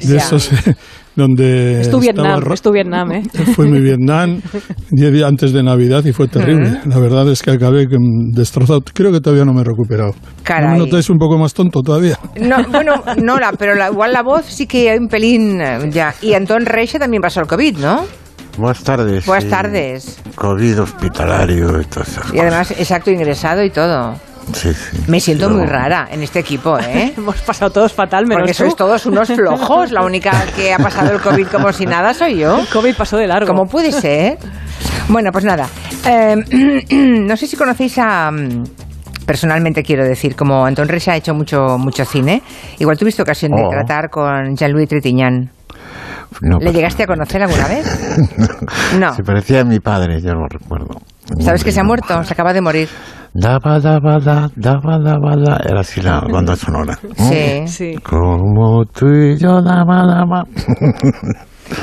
De 0.00 0.16
esos 0.18 0.48
donde 1.16 1.80
es 1.80 1.90
tu 1.90 1.98
Vietnam, 1.98 2.42
es 2.52 2.62
tu 2.62 2.70
Vietnam, 2.70 3.12
¿eh? 3.12 3.22
Fue 3.56 3.66
mi 3.66 3.80
Vietnam 3.80 4.40
diez 4.90 5.12
días 5.12 5.28
antes 5.28 5.52
de 5.52 5.62
Navidad 5.62 6.04
y 6.04 6.12
fue 6.12 6.28
terrible. 6.28 6.80
La 6.84 6.98
verdad 6.98 7.28
es 7.30 7.42
que 7.42 7.50
acabé 7.50 7.86
destrozado. 8.32 8.82
Creo 8.92 9.10
que 9.12 9.20
todavía 9.20 9.44
no 9.44 9.52
me 9.52 9.62
he 9.62 9.64
recuperado. 9.64 10.14
Caray. 10.42 10.66
¿No 10.66 10.72
me 10.72 10.78
notáis 10.84 11.08
un 11.10 11.18
poco 11.18 11.38
más 11.38 11.54
tonto 11.54 11.80
todavía? 11.82 12.18
No, 12.40 12.56
bueno, 12.70 13.02
no, 13.22 13.38
la, 13.38 13.52
pero 13.52 13.74
igual 13.90 14.12
la 14.12 14.22
voz 14.22 14.44
sí 14.44 14.66
que 14.66 14.90
hay 14.90 14.98
un 14.98 15.08
pelín 15.08 15.60
eh, 15.60 15.90
ya. 15.90 16.14
Y 16.22 16.34
Antón 16.34 16.66
Reixa 16.66 16.98
también 16.98 17.22
pasó 17.22 17.40
el 17.40 17.46
COVID, 17.46 17.78
¿no? 17.78 18.04
Buenas 18.58 18.82
tardes. 18.84 19.26
Buenas 19.26 19.50
tardes. 19.50 20.22
COVID 20.34 20.82
hospitalario 20.82 21.80
y 21.80 21.84
todo 21.84 22.04
eso. 22.04 22.20
Y 22.32 22.38
además, 22.38 22.70
exacto, 22.70 23.10
ingresado 23.10 23.62
y 23.62 23.70
todo. 23.70 24.14
Me 25.06 25.20
siento 25.20 25.50
muy 25.50 25.66
rara 25.66 26.08
en 26.10 26.22
este 26.22 26.38
equipo, 26.38 26.78
¿eh? 26.78 27.14
Hemos 27.16 27.40
pasado 27.42 27.70
todos 27.70 27.92
fatal, 27.92 28.26
menos 28.26 28.42
Porque 28.42 28.54
sois 28.54 28.76
todos 28.76 29.06
unos 29.06 29.28
flojos. 29.36 29.90
La 29.92 30.04
única 30.04 30.32
que 30.54 30.72
ha 30.72 30.78
pasado 30.78 31.12
el 31.12 31.20
COVID 31.20 31.46
como 31.48 31.72
si 31.72 31.86
nada 31.86 32.14
soy 32.14 32.38
yo. 32.38 32.58
El 32.58 32.68
COVID 32.68 32.94
pasó 32.94 33.16
de 33.16 33.26
largo. 33.26 33.48
¿Cómo 33.48 33.66
puede 33.66 33.92
ser? 33.92 34.38
Bueno, 35.08 35.30
pues 35.32 35.44
nada. 35.44 35.68
Em, 36.04 36.44
no 37.26 37.36
sé 37.36 37.46
si 37.46 37.56
conocéis 37.56 37.98
a 37.98 38.30
mm, 38.30 38.64
personalmente 39.26 39.82
quiero 39.82 40.04
decir, 40.04 40.36
como 40.36 40.64
Anton 40.64 40.88
Reyes 40.88 41.08
ha 41.08 41.16
hecho 41.16 41.34
mucho, 41.34 41.78
mucho 41.78 42.04
cine, 42.04 42.42
igual 42.78 42.96
tuviste 42.96 43.22
ocasión 43.22 43.52
de 43.52 43.62
oh. 43.62 43.68
tratar 43.68 44.08
con 44.08 44.56
Jean-Louis 44.56 44.88
Trintignant. 44.88 45.50
¿Le 46.60 46.72
llegaste 46.72 47.04
a 47.04 47.06
conocer 47.06 47.42
alguna 47.42 47.66
vez? 47.68 48.18
no. 48.98 49.14
Se 49.14 49.22
parecía 49.22 49.60
a 49.60 49.64
mi 49.64 49.80
padre, 49.80 50.20
yo 50.20 50.32
lo 50.32 50.46
recuerdo. 50.48 51.00
¿Sabes 51.40 51.64
que 51.64 51.72
se 51.72 51.80
ha 51.80 51.84
muerto? 51.84 52.22
Se 52.24 52.32
acaba 52.32 52.52
de 52.52 52.60
morir. 52.60 52.88
Daba, 53.38 53.78
daba, 53.80 54.18
da, 54.18 54.50
daba, 54.56 54.98
daba, 54.98 55.36
da. 55.36 55.60
Era 55.62 55.80
así 55.80 56.00
la 56.00 56.20
banda 56.20 56.56
sonora. 56.56 56.98
Sí, 57.16 57.68
sí. 57.68 57.94
Como 58.02 58.86
tú 58.86 59.08
y 59.08 59.36
yo, 59.36 59.60
daba, 59.60 60.06
daba. 60.06 60.44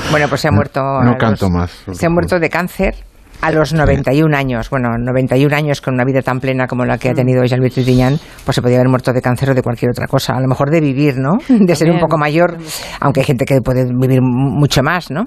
Bueno, 0.09 0.27
pues 0.29 0.41
se 0.41 0.47
ha 0.47 0.51
muerto. 0.51 0.81
No, 0.81 1.15
canto 1.15 1.49
más. 1.49 1.83
Se 1.91 2.07
ha 2.07 2.09
muerto 2.09 2.39
de 2.39 2.49
cáncer 2.49 2.95
a 3.41 3.51
los 3.51 3.71
91 3.71 4.35
años. 4.35 4.69
Bueno, 4.71 4.97
91 4.97 5.55
años 5.55 5.81
con 5.81 5.93
una 5.93 6.05
vida 6.05 6.23
tan 6.23 6.39
plena 6.39 6.65
como 6.65 6.85
la 6.85 6.97
que 6.97 7.09
ha 7.09 7.13
tenido 7.13 7.43
Jean-Louis 7.43 7.73
Trintignant, 7.73 8.19
pues 8.45 8.55
se 8.55 8.61
podía 8.63 8.77
haber 8.77 8.89
muerto 8.89 9.13
de 9.13 9.21
cáncer 9.21 9.51
o 9.51 9.53
de 9.53 9.61
cualquier 9.61 9.91
otra 9.91 10.07
cosa. 10.07 10.33
A 10.33 10.39
lo 10.39 10.47
mejor 10.47 10.71
de 10.71 10.81
vivir, 10.81 11.19
¿no? 11.19 11.37
De 11.47 11.75
ser 11.75 11.91
un 11.91 11.99
poco 11.99 12.17
mayor, 12.17 12.57
aunque 12.99 13.19
hay 13.19 13.25
gente 13.27 13.45
que 13.45 13.61
puede 13.61 13.85
vivir 13.85 14.21
mucho 14.21 14.81
más, 14.81 15.11
¿no? 15.11 15.25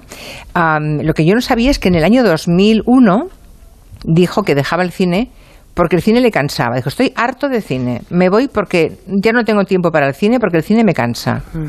lo 0.55 1.13
que 1.13 1.25
yo 1.25 1.35
no 1.35 1.41
sabía 1.41 1.71
es 1.71 1.79
que 1.79 1.87
en 1.87 1.95
el 1.95 2.03
año 2.03 2.23
2001 2.23 3.27
dijo 4.03 4.43
que 4.43 4.55
dejaba 4.55 4.83
el 4.83 4.91
cine 4.91 5.31
porque 5.77 5.95
el 5.95 6.01
cine 6.01 6.19
le 6.19 6.31
cansaba. 6.31 6.75
Dijo, 6.75 6.89
estoy 6.89 7.13
harto 7.15 7.47
de 7.47 7.61
cine, 7.61 8.01
me 8.09 8.29
voy 8.29 8.47
porque 8.47 8.97
ya 9.05 9.31
no 9.31 9.45
tengo 9.45 9.63
tiempo 9.63 9.91
para 9.91 10.07
el 10.07 10.15
cine 10.15 10.39
porque 10.39 10.57
el 10.57 10.63
cine 10.63 10.83
me 10.83 10.93
cansa. 10.93 11.43
Mm. 11.53 11.67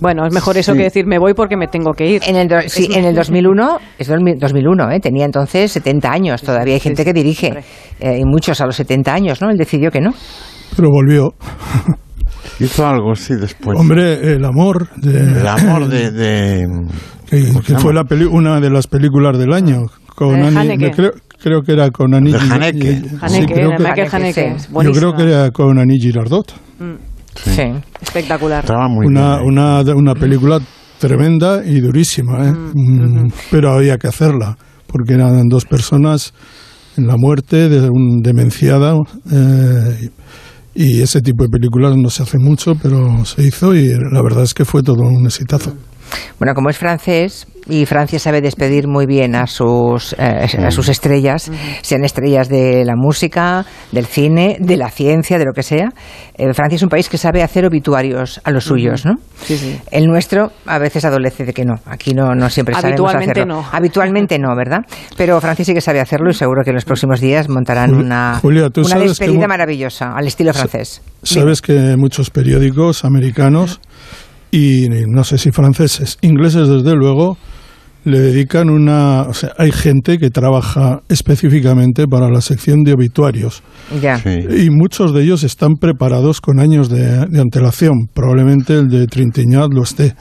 Bueno, 0.00 0.26
es 0.26 0.32
mejor 0.32 0.56
eso 0.58 0.74
que 0.74 0.82
decir 0.82 1.06
me 1.06 1.18
voy 1.18 1.34
porque 1.34 1.56
me 1.56 1.68
tengo 1.68 1.92
que 1.92 2.06
ir. 2.06 2.22
En 2.26 2.36
el, 2.36 2.68
sí, 2.68 2.88
en 2.92 3.04
el 3.04 3.14
2001, 3.14 3.78
es 3.98 4.08
2001, 4.08 4.90
¿eh? 4.92 5.00
tenía 5.00 5.24
entonces 5.24 5.72
70 5.72 6.10
años, 6.10 6.42
todavía 6.42 6.74
hay 6.74 6.80
gente 6.80 7.04
que 7.04 7.12
dirige, 7.12 7.52
eh, 8.00 8.18
y 8.18 8.24
muchos 8.24 8.60
a 8.60 8.66
los 8.66 8.76
70 8.76 9.12
años, 9.12 9.40
¿no? 9.40 9.50
Él 9.50 9.56
decidió 9.56 9.90
que 9.90 10.00
no. 10.00 10.12
Pero 10.74 10.90
volvió. 10.90 11.34
Hizo 12.60 12.86
algo, 12.86 13.14
sí, 13.14 13.34
después. 13.34 13.78
Hombre, 13.78 14.34
el 14.34 14.44
amor 14.44 14.88
de... 14.96 15.18
El 15.18 15.46
amor 15.46 15.88
de... 15.88 16.66
que, 17.30 17.78
fue 17.78 17.92
la 17.92 18.04
una 18.30 18.60
de 18.60 18.70
las 18.70 18.86
películas 18.86 19.38
del 19.38 19.52
año. 19.52 19.86
Con 20.14 20.40
creo, 20.40 21.12
creo, 21.46 21.62
que 21.62 21.72
era 21.72 21.90
con 21.90 22.14
Annie... 22.14 22.34
Haneke. 22.34 23.02
Haneke, 23.20 23.54
creo 23.54 23.70
que, 23.76 24.84
Yo 24.84 24.92
creo 24.92 25.14
que 25.14 25.22
era 25.22 25.50
con 25.50 25.78
Annie 25.78 26.00
Girardot. 26.00 26.52
Mm. 26.80 26.94
Sí. 27.36 27.72
Espectacular. 28.00 28.64
una, 29.04 29.42
una, 29.42 29.80
una, 29.94 30.14
película 30.14 30.58
tremenda 30.98 31.62
y 31.64 31.80
durísima, 31.80 32.48
¿eh? 32.48 32.52
Mm, 32.52 33.24
mm, 33.24 33.32
pero 33.50 33.72
había 33.72 33.98
que 33.98 34.08
hacerla, 34.08 34.56
porque 34.86 35.14
eran 35.14 35.46
dos 35.48 35.66
personas 35.66 36.32
en 36.96 37.06
la 37.06 37.16
muerte 37.16 37.68
de 37.68 37.88
un 37.90 38.22
demenciada. 38.22 38.94
Eh, 39.30 40.10
y 40.74 41.00
ese 41.00 41.20
tipo 41.20 41.44
de 41.44 41.50
películas 41.50 41.94
no 41.96 42.10
se 42.10 42.22
hace 42.22 42.38
mucho, 42.38 42.74
pero 42.82 43.24
se 43.24 43.42
hizo 43.42 43.74
y 43.74 43.88
la 43.88 44.22
verdad 44.22 44.42
es 44.42 44.54
que 44.54 44.64
fue 44.64 44.82
todo 44.82 45.02
un 45.02 45.24
exitazo. 45.24 45.74
Bueno, 46.38 46.54
como 46.54 46.70
es 46.70 46.78
francés, 46.78 47.46
y 47.68 47.86
Francia 47.86 48.18
sabe 48.18 48.40
despedir 48.40 48.86
muy 48.86 49.06
bien 49.06 49.34
a 49.34 49.46
sus, 49.46 50.14
eh, 50.18 50.46
a 50.64 50.70
sus 50.70 50.88
estrellas, 50.88 51.50
sean 51.82 52.04
estrellas 52.04 52.48
de 52.48 52.84
la 52.84 52.94
música, 52.96 53.64
del 53.92 54.06
cine, 54.06 54.56
de 54.60 54.76
la 54.76 54.90
ciencia, 54.90 55.38
de 55.38 55.44
lo 55.44 55.52
que 55.52 55.62
sea. 55.62 55.88
Eh, 56.36 56.52
Francia 56.54 56.76
es 56.76 56.82
un 56.82 56.88
país 56.88 57.08
que 57.08 57.18
sabe 57.18 57.42
hacer 57.42 57.66
obituarios 57.66 58.40
a 58.44 58.50
los 58.50 58.64
suyos, 58.64 59.04
¿no? 59.04 59.14
Sí, 59.42 59.56
sí. 59.56 59.80
El 59.90 60.06
nuestro 60.06 60.52
a 60.66 60.78
veces 60.78 61.04
adolece 61.04 61.44
de 61.44 61.52
que 61.52 61.64
no. 61.64 61.74
Aquí 61.86 62.14
no, 62.14 62.34
no 62.34 62.48
siempre 62.50 62.74
sabemos 62.74 63.00
Habitualmente 63.00 63.40
hacerlo. 63.40 63.62
no. 63.62 63.68
Habitualmente 63.72 64.38
no, 64.38 64.54
¿verdad? 64.56 64.80
Pero 65.16 65.40
Francia 65.40 65.64
sí 65.64 65.74
que 65.74 65.80
sabe 65.80 66.00
hacerlo 66.00 66.30
y 66.30 66.34
seguro 66.34 66.62
que 66.62 66.70
en 66.70 66.76
los 66.76 66.84
próximos 66.84 67.20
días 67.20 67.48
montarán 67.48 67.94
una, 67.94 68.38
Julia, 68.40 68.70
¿tú 68.70 68.80
una 68.80 68.90
sabes 68.90 69.18
despedida 69.18 69.48
maravillosa 69.48 70.12
al 70.14 70.26
estilo 70.26 70.52
francés. 70.52 71.02
Sabes 71.22 71.62
que 71.62 71.96
muchos 71.96 72.30
periódicos 72.30 73.04
americanos 73.04 73.80
y 74.50 74.88
no 74.88 75.24
sé 75.24 75.38
si 75.38 75.50
franceses, 75.50 76.18
ingleses 76.22 76.68
desde 76.68 76.94
luego, 76.94 77.36
le 78.06 78.20
dedican 78.20 78.70
una... 78.70 79.22
O 79.22 79.34
sea, 79.34 79.50
hay 79.58 79.72
gente 79.72 80.18
que 80.18 80.30
trabaja 80.30 81.00
específicamente 81.08 82.06
para 82.06 82.30
la 82.30 82.40
sección 82.40 82.84
de 82.84 82.92
obituarios. 82.92 83.62
Ya. 84.00 84.22
Y 84.24 84.70
muchos 84.70 85.12
de 85.12 85.24
ellos 85.24 85.42
están 85.42 85.74
preparados 85.74 86.40
con 86.40 86.60
años 86.60 86.88
de, 86.88 87.26
de 87.26 87.40
antelación. 87.40 88.06
Probablemente 88.14 88.74
el 88.74 88.86
de 88.88 89.06
Trintignant 89.08 89.74
lo 89.74 89.82
esté. 89.82 90.14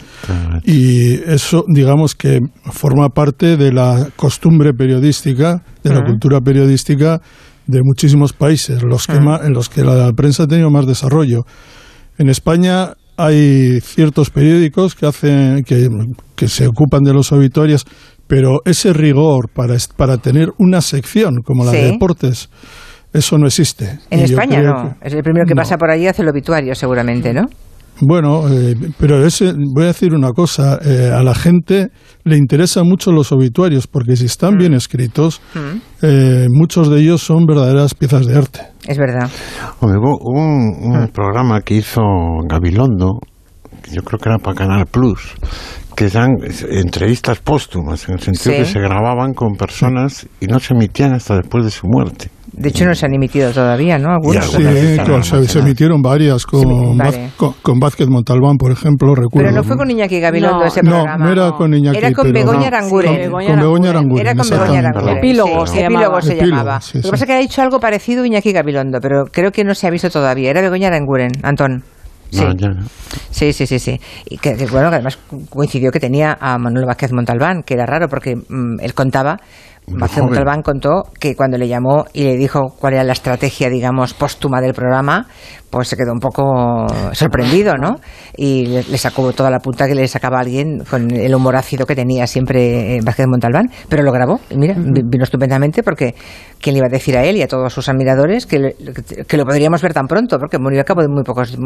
Y 0.64 1.14
eso, 1.30 1.64
digamos 1.68 2.16
que 2.16 2.40
forma 2.72 3.10
parte 3.10 3.56
de 3.56 3.72
la 3.72 4.08
costumbre 4.16 4.74
periodística, 4.74 5.62
de 5.84 5.94
la 5.94 6.04
cultura 6.04 6.42
periodística 6.42 7.22
de 7.68 7.82
muchísimos 7.84 8.34
países, 8.34 8.82
los 8.84 9.06
que 9.06 9.20
ma- 9.20 9.42
en 9.44 9.54
los 9.54 9.70
que 9.70 9.84
la 9.84 10.12
prensa 10.14 10.44
ha 10.44 10.48
tenido 10.48 10.72
más 10.72 10.88
desarrollo. 10.88 11.44
En 12.18 12.30
España 12.30 12.94
hay 13.18 13.80
ciertos 13.82 14.30
periódicos 14.30 14.96
que 14.96 15.06
hacen 15.06 15.64
que, 15.64 15.88
que 16.36 16.48
se 16.48 16.68
ocupan 16.68 17.04
de 17.04 17.14
los 17.14 17.32
obituarios, 17.32 17.86
pero 18.28 18.60
ese 18.66 18.92
rigor 18.94 19.50
para, 19.54 19.76
para 19.96 20.18
tener 20.18 20.50
una 20.58 20.82
sección 20.82 21.42
como 21.44 21.64
la 21.66 21.72
de 21.72 21.92
deportes, 21.92 22.50
eso 23.14 23.38
no 23.38 23.48
existe. 23.48 24.00
En 24.10 24.20
Y 24.20 24.24
España 24.24 24.62
no. 24.62 24.96
que- 25.00 25.08
Es 25.08 25.14
el 25.14 25.24
primero 25.24 25.46
que 25.46 25.54
no. 25.54 25.62
pasa 25.62 25.78
por 25.78 25.90
allí 25.90 26.08
hace 26.08 26.22
el 26.24 26.30
obituario, 26.30 26.76
seguramente, 26.76 27.34
¿no? 27.34 27.44
Bueno, 28.02 28.50
eh, 28.52 28.76
pero 29.00 29.26
ese, 29.26 29.54
voy 29.74 29.86
a 29.86 29.88
decir 29.88 30.14
una 30.14 30.32
cosa, 30.32 30.80
eh, 30.84 31.12
a 31.16 31.24
la 31.24 31.34
gente 31.34 31.88
le 32.26 32.36
interesan 32.36 32.86
mucho 32.86 33.10
los 33.14 33.32
obituarios 33.32 33.88
porque 33.88 34.18
si 34.18 34.26
están 34.26 34.58
bien 34.58 34.74
escritos, 34.74 35.40
Mm. 35.54 35.78
eh, 36.02 36.48
muchos 36.50 36.90
de 36.90 37.00
ellos 37.00 37.22
son 37.22 37.46
verdaderas 37.46 37.94
piezas 37.94 38.26
de 38.28 38.36
arte. 38.38 38.60
Es 38.88 38.98
verdad. 38.98 39.30
Hombre, 39.80 39.98
hubo 40.00 40.18
un, 40.22 40.96
un 40.96 41.08
programa 41.10 41.62
que 41.62 41.76
hizo 41.76 42.02
Gabilondo, 42.48 43.20
yo 43.92 44.02
creo 44.04 44.20
que 44.20 44.30
era 44.30 44.38
para 44.38 44.56
Canal 44.56 44.86
Plus, 44.86 45.34
que 45.96 46.06
eran 46.06 46.32
entrevistas 46.70 47.40
póstumas, 47.40 48.08
en 48.08 48.16
el 48.16 48.20
sentido 48.22 48.54
Sí. 48.56 48.60
que 48.62 48.66
se 48.66 48.80
grababan 48.80 49.34
con 49.34 49.56
personas 49.56 50.28
y 50.40 50.48
no 50.48 50.60
se 50.60 50.74
emitían 50.74 51.14
hasta 51.14 51.38
después 51.38 51.66
de 51.66 51.72
su 51.72 51.88
muerte. 51.88 52.30
De 52.58 52.70
hecho, 52.70 52.86
no 52.86 52.96
se 52.96 53.06
han 53.06 53.14
emitido 53.14 53.52
todavía, 53.52 53.98
¿no? 53.98 54.12
Algunos. 54.14 54.46
Sí, 54.50 54.64
claro, 55.04 55.22
se, 55.24 55.46
se 55.46 55.60
emitieron 55.60 56.02
varias 56.02 56.46
con, 56.46 56.62
Sí, 56.62 56.68
Vaz- 56.98 57.12
vale. 57.16 57.30
con, 57.36 57.54
con 57.62 57.80
Vázquez 57.80 58.08
Montalbán, 58.08 58.56
por 58.58 58.72
ejemplo, 58.72 59.14
recuerdo. 59.14 59.50
Pero 59.50 59.52
no 59.52 59.64
fue 59.64 59.76
con 59.76 59.92
Iñaki 59.92 60.20
Gabilondo 60.22 60.60
No, 60.60 60.66
ese 60.66 60.82
no, 60.82 60.92
programa. 60.92 61.26
no 61.26 61.32
era 61.32 61.52
con 61.52 61.74
Iñaki, 61.74 61.98
Era 61.98 62.12
con 62.14 62.32
Begoña 62.32 62.60
no, 62.60 62.66
Aranguren. 62.68 63.12
con- 63.12 63.22
Begoña 63.22 63.48
con 63.50 63.60
Begoña 63.60 63.90
Aranguren, 63.90 64.26
Era 64.28 64.36
con 64.36 64.50
Begoña. 64.50 64.80
Aranguren. 64.80 65.18
Epílogo 65.18 65.68
Sí, 65.68 65.74
se 65.74 65.84
Epílogo 65.84 66.04
llamaba. 66.06 66.22
se 66.22 66.34
Epílogo, 66.34 66.50
llamaba. 66.58 66.82
sí, 66.82 66.98
Lo 66.98 67.02
que 67.04 67.10
pasa 67.12 67.24
es 67.24 67.28
que 67.28 67.34
ha 67.34 67.40
dicho 67.40 67.62
algo 67.62 67.80
parecido 67.82 68.26
Iñaki 68.26 68.52
Gabilondo, 68.54 69.00
pero 69.02 69.26
creo 69.32 69.52
que 69.52 69.64
no 69.66 69.76
se 69.76 69.88
ha 69.88 69.90
visto 69.90 70.10
todavía. 70.10 70.50
Era 70.50 70.62
Begoña 70.62 70.88
Aranguren, 70.88 71.32
Antón. 71.44 71.84
Sí. 72.32 72.42
No, 72.44 72.54
no. 72.70 72.86
Sí, 73.30 73.54
sí, 73.54 73.68
sí, 73.68 73.80
sí. 73.80 74.00
Y 74.30 74.38
que, 74.38 74.56
que, 74.56 74.66
bueno, 74.66 74.90
que 74.90 74.96
además 74.96 75.20
coincidió 75.50 75.92
que 75.92 76.00
tenía 76.00 76.38
a 76.40 76.58
Manuel 76.58 76.86
Vázquez 76.86 77.12
Montalbán, 77.14 77.64
que 77.64 77.76
era 77.76 77.86
raro 77.86 78.08
porque 78.10 78.36
mm, 78.36 78.80
él 78.82 78.94
contaba, 78.94 79.38
Joven. 79.88 80.26
Montalbán 80.26 80.62
contó 80.62 81.04
que 81.20 81.36
cuando 81.36 81.58
le 81.58 81.68
llamó 81.68 82.06
y 82.14 82.24
le 82.24 82.38
dijo 82.38 82.74
cuál 82.80 82.94
era 82.94 83.04
la 83.04 83.14
estrategia, 83.14 83.70
digamos, 83.70 84.14
póstuma 84.14 84.62
del 84.62 84.74
programa, 84.74 85.28
pues 85.76 85.90
se 85.90 85.98
quedó 85.98 86.14
un 86.14 86.20
poco 86.20 86.88
sorprendido, 87.12 87.74
¿no? 87.76 87.98
Y 88.38 88.66
le, 88.68 88.84
le 88.84 88.98
sacó 88.98 89.34
toda 89.34 89.50
la 89.50 89.60
punta 89.60 89.88
que 89.88 89.94
le 89.94 90.08
sacaba 90.08 90.38
a 90.38 90.42
alguien 90.42 90.86
con 90.90 91.12
el 91.12 91.36
humor 91.36 91.58
ácido 91.58 91.86
que 91.86 91.96
tenía 91.96 92.26
siempre 92.28 92.96
eh, 92.96 93.00
Vázquez 93.04 93.28
Montalbán, 93.28 93.66
pero 93.90 94.02
lo 94.04 94.14
grabó. 94.14 94.40
Y 94.50 94.56
mira, 94.58 94.76
vi- 94.78 95.02
vino 95.06 95.26
estupendamente 95.26 95.84
porque 95.84 96.16
¿quién 96.62 96.76
le 96.76 96.78
iba 96.80 96.88
a 96.88 96.90
decir 96.90 97.18
a 97.18 97.26
él 97.26 97.36
y 97.36 97.42
a 97.42 97.48
todos 97.50 97.74
sus 97.74 97.90
admiradores 97.90 98.46
que, 98.46 98.60
le- 98.60 98.76
que 99.28 99.36
lo 99.36 99.44
podríamos 99.46 99.82
ver 99.82 99.94
tan 99.94 100.08
pronto? 100.08 100.40
Porque 100.40 100.58
murió 100.60 100.80
al 100.80 100.86
cabo 100.86 101.02
de 101.02 101.10
muy 101.10 101.24
pocos, 101.24 101.58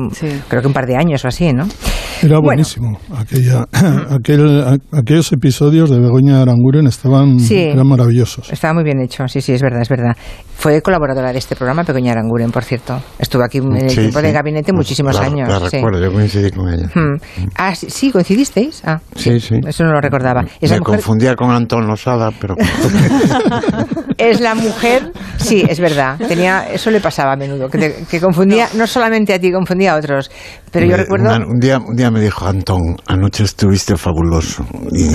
creo 0.47 0.61
que 0.61 0.67
un 0.67 0.73
par 0.73 0.87
de 0.87 0.95
años 0.95 1.23
o 1.23 1.27
así, 1.27 1.53
¿no? 1.53 1.67
Era 2.23 2.39
buenísimo. 2.39 2.99
Aquella, 3.15 3.67
aquel, 4.09 4.63
a- 4.63 4.77
aquellos 4.97 5.31
episodios 5.33 5.91
de 5.91 5.99
Begoña 5.99 6.41
Aranguren 6.41 6.87
estaban 6.87 7.39
Sí. 7.39 7.57
eran 7.59 7.87
maravillosos. 7.87 8.51
Estaba 8.51 8.73
muy 8.73 8.83
bien 8.83 8.99
hecho, 9.01 9.27
sí, 9.27 9.39
sí, 9.41 9.53
es 9.53 9.61
verdad, 9.61 9.81
es 9.83 9.89
verdad. 9.89 10.17
Fue 10.57 10.81
colaboradora 10.81 11.31
de 11.31 11.37
este 11.37 11.55
programa, 11.55 11.83
Begoña 11.83 12.11
Aranguren, 12.13 12.49
por 12.51 12.63
cierto. 12.63 12.99
Estuvo 13.19 13.43
aquí 13.43 13.59
en 13.59 13.75
el 13.75 13.89
Sí, 13.99 14.05
tiempo 14.05 14.21
de 14.21 14.27
sí. 14.29 14.33
gabinete 14.33 14.73
muchísimos 14.73 15.15
La- 15.15 15.21
años. 15.25 15.49
La 15.49 15.69
sí. 15.69 15.77
recuerdo, 15.77 16.01
yo 16.03 16.11
coincidí 16.11 16.51
con 16.51 16.69
ella. 16.73 16.87
Hmm. 16.93 17.15
Ah, 17.55 17.75
sí, 17.75 17.87
sí, 17.89 18.11
coincidisteis. 18.11 18.81
Ah, 18.85 18.99
Sí, 19.15 19.39
sí. 19.39 19.55
eso 19.67 19.83
no 19.83 19.91
lo 19.93 20.01
recordaba. 20.01 20.41
Es 20.61 20.71
Me 20.71 20.79
mujer, 20.79 20.95
confundía 20.95 21.35
con 21.35 21.51
Antón 21.51 21.87
Losada, 21.87 22.31
pero 22.39 22.55
es 24.17 24.39
la 24.41 24.55
mujer, 24.55 25.11
sí, 25.37 25.63
es 25.67 25.79
verdad. 25.79 26.17
Tenía, 26.27 26.67
eso 26.71 26.91
le 26.91 26.99
pasaba 26.99 27.33
a 27.33 27.35
menudo, 27.35 27.69
que, 27.69 27.77
te- 27.77 27.95
que 28.09 28.19
confundía 28.19 28.67
no 28.75 28.85
solamente 28.87 29.33
a 29.33 29.39
ti, 29.39 29.51
confundía 29.51 29.93
a 29.93 29.97
otros. 29.97 30.29
Pero 30.71 30.85
yo 30.85 30.97
recuerdo. 30.97 31.25
una- 31.35 31.45
un, 31.47 31.59
día, 31.59 31.79
un 31.79 31.95
día 31.95 32.11
me 32.11 32.19
dijo 32.21 32.45
Antón, 32.45 32.95
anoche 33.07 33.43
estuviste 33.43 33.95
fabuloso. 33.97 34.65
Y, 34.91 35.09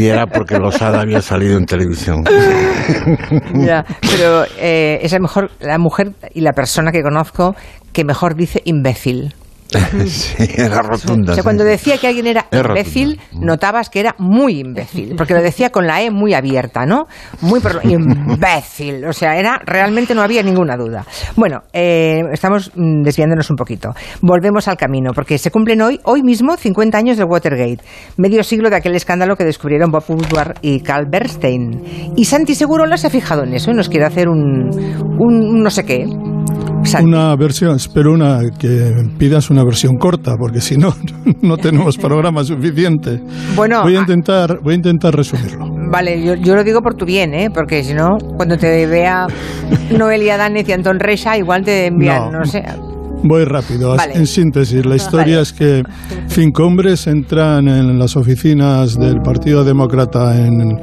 y 0.00 0.06
era 0.06 0.26
porque 0.26 0.58
Losada 0.58 1.00
había 1.02 1.22
salido 1.22 1.56
en 1.58 1.66
televisión. 1.66 2.24
Ya, 3.54 3.84
pero 4.00 4.44
eh, 4.58 4.98
es 5.02 5.12
la 5.12 5.18
mejor, 5.18 5.50
la 5.60 5.78
mujer 5.78 6.12
y 6.34 6.40
la 6.40 6.52
persona 6.52 6.90
que 6.92 7.02
conozco 7.02 7.27
que 7.92 8.04
mejor 8.04 8.34
dice 8.34 8.62
imbécil. 8.64 9.34
sí, 10.06 10.34
era 10.56 10.80
rotunda. 10.80 11.32
O 11.32 11.34
sea, 11.34 11.42
cuando 11.42 11.62
decía 11.62 11.98
que 11.98 12.06
alguien 12.06 12.26
era 12.26 12.46
imbécil, 12.50 13.20
notabas 13.32 13.90
que 13.90 14.00
era 14.00 14.14
muy 14.18 14.60
imbécil, 14.60 15.14
porque 15.16 15.34
lo 15.34 15.42
decía 15.42 15.70
con 15.70 15.86
la 15.86 16.02
E 16.02 16.10
muy 16.10 16.32
abierta, 16.32 16.86
¿no? 16.86 17.06
Muy 17.42 17.60
imbécil, 17.84 19.04
o 19.04 19.12
sea, 19.12 19.36
era 19.36 19.60
realmente 19.66 20.14
no 20.14 20.22
había 20.22 20.42
ninguna 20.42 20.76
duda. 20.76 21.04
Bueno, 21.36 21.60
eh, 21.72 22.22
estamos 22.32 22.72
mm, 22.74 23.02
desviándonos 23.02 23.50
un 23.50 23.56
poquito. 23.56 23.94
Volvemos 24.22 24.68
al 24.68 24.76
camino, 24.76 25.12
porque 25.14 25.36
se 25.36 25.50
cumplen 25.50 25.82
hoy, 25.82 26.00
hoy 26.04 26.22
mismo, 26.22 26.56
50 26.56 26.96
años 26.96 27.16
del 27.18 27.26
Watergate, 27.26 27.84
medio 28.16 28.42
siglo 28.42 28.70
de 28.70 28.76
aquel 28.76 28.94
escándalo 28.94 29.36
que 29.36 29.44
descubrieron 29.44 29.90
Bob 29.90 30.04
Woodward 30.08 30.58
y 30.62 30.80
Carl 30.80 31.06
Bernstein. 31.10 32.14
Y 32.16 32.24
Santi 32.24 32.54
Segurola 32.54 32.96
se 32.96 33.08
ha 33.08 33.10
fijado 33.10 33.44
en 33.44 33.52
eso 33.52 33.70
y 33.70 33.74
nos 33.74 33.90
quiere 33.90 34.06
hacer 34.06 34.28
un, 34.28 34.70
un 35.18 35.62
no 35.62 35.68
sé 35.68 35.84
qué. 35.84 36.06
Una 37.02 37.36
versión, 37.36 37.76
espero 37.76 38.12
una 38.12 38.40
que 38.58 38.92
pidas 39.18 39.50
una 39.50 39.64
versión 39.64 39.96
corta, 39.96 40.34
porque 40.38 40.60
si 40.60 40.76
no, 40.76 40.94
no 41.42 41.56
tenemos 41.56 41.96
programa 41.98 42.44
suficiente. 42.44 43.20
Bueno, 43.54 43.82
voy 43.82 43.96
a 43.96 43.98
ah- 43.98 44.02
intentar, 44.02 44.60
voy 44.62 44.72
a 44.74 44.76
intentar 44.76 45.14
resumirlo. 45.14 45.66
Vale, 45.90 46.22
yo, 46.22 46.34
yo 46.34 46.54
lo 46.54 46.64
digo 46.64 46.80
por 46.82 46.94
tu 46.94 47.04
bien, 47.06 47.34
¿eh? 47.34 47.48
Porque 47.52 47.82
si 47.82 47.94
no, 47.94 48.16
cuando 48.36 48.56
te 48.56 48.86
vea 48.86 49.26
Noelia 49.96 50.36
Danez 50.36 50.68
y 50.68 50.72
Antón 50.72 50.98
Reixa, 51.00 51.36
igual 51.36 51.64
te 51.64 51.86
envían, 51.86 52.30
no, 52.32 52.38
No. 52.40 52.44
sé. 52.44 52.62
Voy 53.24 53.44
rápido. 53.44 53.96
Vale. 53.96 54.14
En 54.14 54.26
síntesis, 54.26 54.86
la 54.86 54.94
historia 54.94 55.40
es 55.40 55.52
que 55.52 55.82
cinco 56.28 56.64
hombres 56.64 57.06
entran 57.08 57.66
en 57.66 57.98
las 57.98 58.16
oficinas 58.16 58.96
del 58.96 59.20
Partido 59.22 59.64
Demócrata 59.64 60.36
en, 60.38 60.78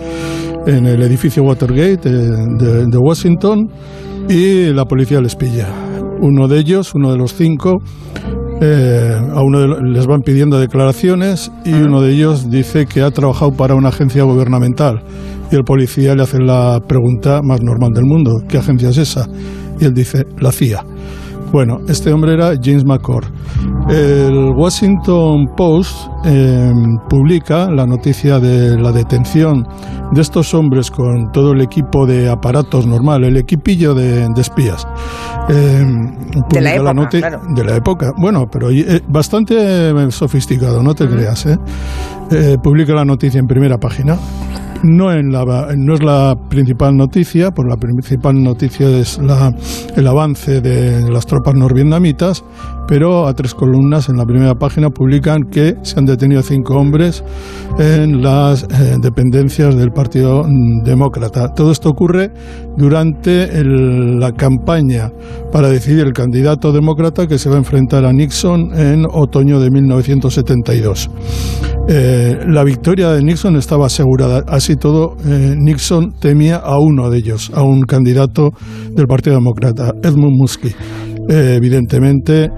en 0.67 0.85
el 0.85 1.01
edificio 1.03 1.43
Watergate 1.43 2.09
eh, 2.09 2.11
de, 2.59 2.85
de 2.87 2.97
Washington 2.97 3.69
y 4.27 4.73
la 4.73 4.83
policía 4.83 5.21
les 5.21 5.35
pilla. 5.35 5.67
Uno 6.21 6.47
de 6.47 6.59
ellos, 6.59 6.93
uno 6.95 7.11
de 7.11 7.17
los 7.17 7.33
cinco, 7.33 7.81
eh, 8.61 9.15
a 9.33 9.41
uno 9.41 9.59
de 9.59 9.91
les 9.91 10.07
van 10.07 10.21
pidiendo 10.21 10.59
declaraciones 10.59 11.51
y 11.65 11.73
uno 11.73 12.01
de 12.01 12.13
ellos 12.13 12.49
dice 12.49 12.85
que 12.85 13.01
ha 13.01 13.11
trabajado 13.11 13.51
para 13.51 13.75
una 13.75 13.89
agencia 13.89 14.23
gubernamental. 14.23 15.03
Y 15.51 15.55
el 15.55 15.63
policía 15.63 16.15
le 16.15 16.23
hace 16.23 16.39
la 16.39 16.79
pregunta 16.87 17.41
más 17.43 17.61
normal 17.61 17.91
del 17.93 18.05
mundo, 18.05 18.31
¿qué 18.47 18.57
agencia 18.57 18.89
es 18.89 18.97
esa? 18.97 19.27
Y 19.79 19.85
él 19.85 19.93
dice, 19.93 20.25
la 20.39 20.51
CIA. 20.51 20.83
Bueno, 21.51 21.77
este 21.87 22.11
hombre 22.11 22.33
era 22.33 22.51
James 22.61 22.83
McCord. 22.85 23.25
El 23.89 24.49
Washington 24.57 25.45
Post 25.55 25.95
eh, 26.25 26.71
publica 27.07 27.69
la 27.71 27.85
noticia 27.85 28.39
de 28.39 28.77
la 28.77 28.91
detención 28.91 29.65
de 30.11 30.21
estos 30.21 30.53
hombres 30.53 30.91
con 30.91 31.31
todo 31.31 31.53
el 31.53 31.61
equipo 31.61 32.05
de 32.05 32.29
aparatos 32.29 32.85
normal, 32.85 33.23
el 33.23 33.37
equipillo 33.37 33.93
de, 33.93 34.27
de 34.27 34.41
espías. 34.41 34.85
Eh, 35.49 35.85
publica 36.49 36.75
época, 36.75 36.93
noti- 36.93 37.19
claro. 37.19 37.39
de 37.55 37.63
la 37.63 37.75
época. 37.77 38.11
Bueno, 38.17 38.45
pero 38.51 38.69
eh, 38.71 39.01
bastante 39.07 39.55
sofisticado, 40.11 40.83
no 40.83 40.93
te 40.93 41.07
creas. 41.07 41.45
¿eh? 41.45 41.57
Eh, 42.31 42.57
publica 42.61 42.93
la 42.93 43.05
noticia 43.05 43.39
en 43.39 43.45
primera 43.45 43.77
página. 43.77 44.17
No, 44.85 45.11
en 45.11 45.31
la, 45.31 45.73
no 45.75 45.93
es 45.93 46.03
la 46.03 46.35
principal 46.49 46.95
noticia, 46.95 47.51
pues 47.51 47.67
la 47.67 47.77
principal 47.77 48.41
noticia 48.41 48.87
es 48.87 49.17
la, 49.17 49.53
el 49.95 50.07
avance 50.07 50.61
de 50.61 51.09
las 51.09 51.25
tropas 51.25 51.55
norvietnamitas, 51.55 52.43
pero 52.87 53.27
a 53.27 53.33
tres 53.33 53.53
columnas 53.53 54.09
en 54.09 54.17
la 54.17 54.25
primera 54.25 54.55
página 54.55 54.89
publican 54.89 55.43
que 55.51 55.75
se 55.81 55.99
han 55.99 56.05
detenido 56.05 56.41
cinco 56.41 56.75
hombres 56.75 57.23
en 57.79 58.21
las 58.21 58.63
eh, 58.63 58.97
dependencias 59.01 59.75
del 59.75 59.91
Partido 59.91 60.45
Demócrata. 60.83 61.53
Todo 61.53 61.71
esto 61.71 61.89
ocurre 61.89 62.31
durante 62.77 63.49
la 63.63 64.31
campaña 64.31 65.11
para 65.51 65.69
decidir 65.69 66.05
el 66.05 66.13
candidato 66.13 66.71
demócrata 66.71 67.27
que 67.27 67.37
se 67.37 67.49
va 67.49 67.55
a 67.55 67.59
enfrentar 67.59 68.05
a 68.05 68.13
Nixon 68.13 68.77
en 68.77 69.05
otoño 69.09 69.59
de 69.59 69.71
1972. 69.71 71.09
Eh, 71.87 72.39
la 72.47 72.63
victoria 72.63 73.11
de 73.11 73.23
Nixon 73.23 73.55
estaba 73.57 73.85
asegurada. 73.87 74.43
Así 74.47 74.75
todo, 74.75 75.15
eh, 75.25 75.55
Nixon 75.57 76.13
temía 76.19 76.57
a 76.57 76.79
uno 76.79 77.09
de 77.09 77.19
ellos, 77.19 77.51
a 77.53 77.63
un 77.63 77.81
candidato 77.81 78.51
del 78.91 79.07
Partido 79.07 79.35
Demócrata, 79.35 79.93
Edmund 80.03 80.35
Muskie. 80.37 80.75
Eh, 81.27 81.55
evidentemente, 81.55 82.49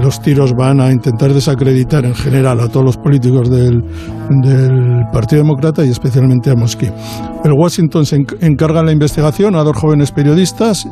los 0.00 0.22
tiros 0.22 0.52
van 0.52 0.80
a 0.80 0.92
intentar 0.92 1.34
desacreditar 1.34 2.04
en 2.04 2.14
general 2.14 2.60
a 2.60 2.68
todos 2.68 2.86
los 2.86 2.96
políticos 2.96 3.50
del, 3.50 3.82
Partido 5.12 5.42
Demócrata 5.42 5.84
y 5.84 5.88
especialmente 5.88 6.50
a 6.50 6.54
Muskie. 6.54 6.92
El 7.44 7.52
Washington 7.52 8.04
se 8.06 8.16
encarga 8.40 8.82
la 8.84 8.92
investigación 8.92 9.56
a 9.56 9.64
dos 9.64 9.76
jóvenes 9.76 10.12
periodistas, 10.12 10.86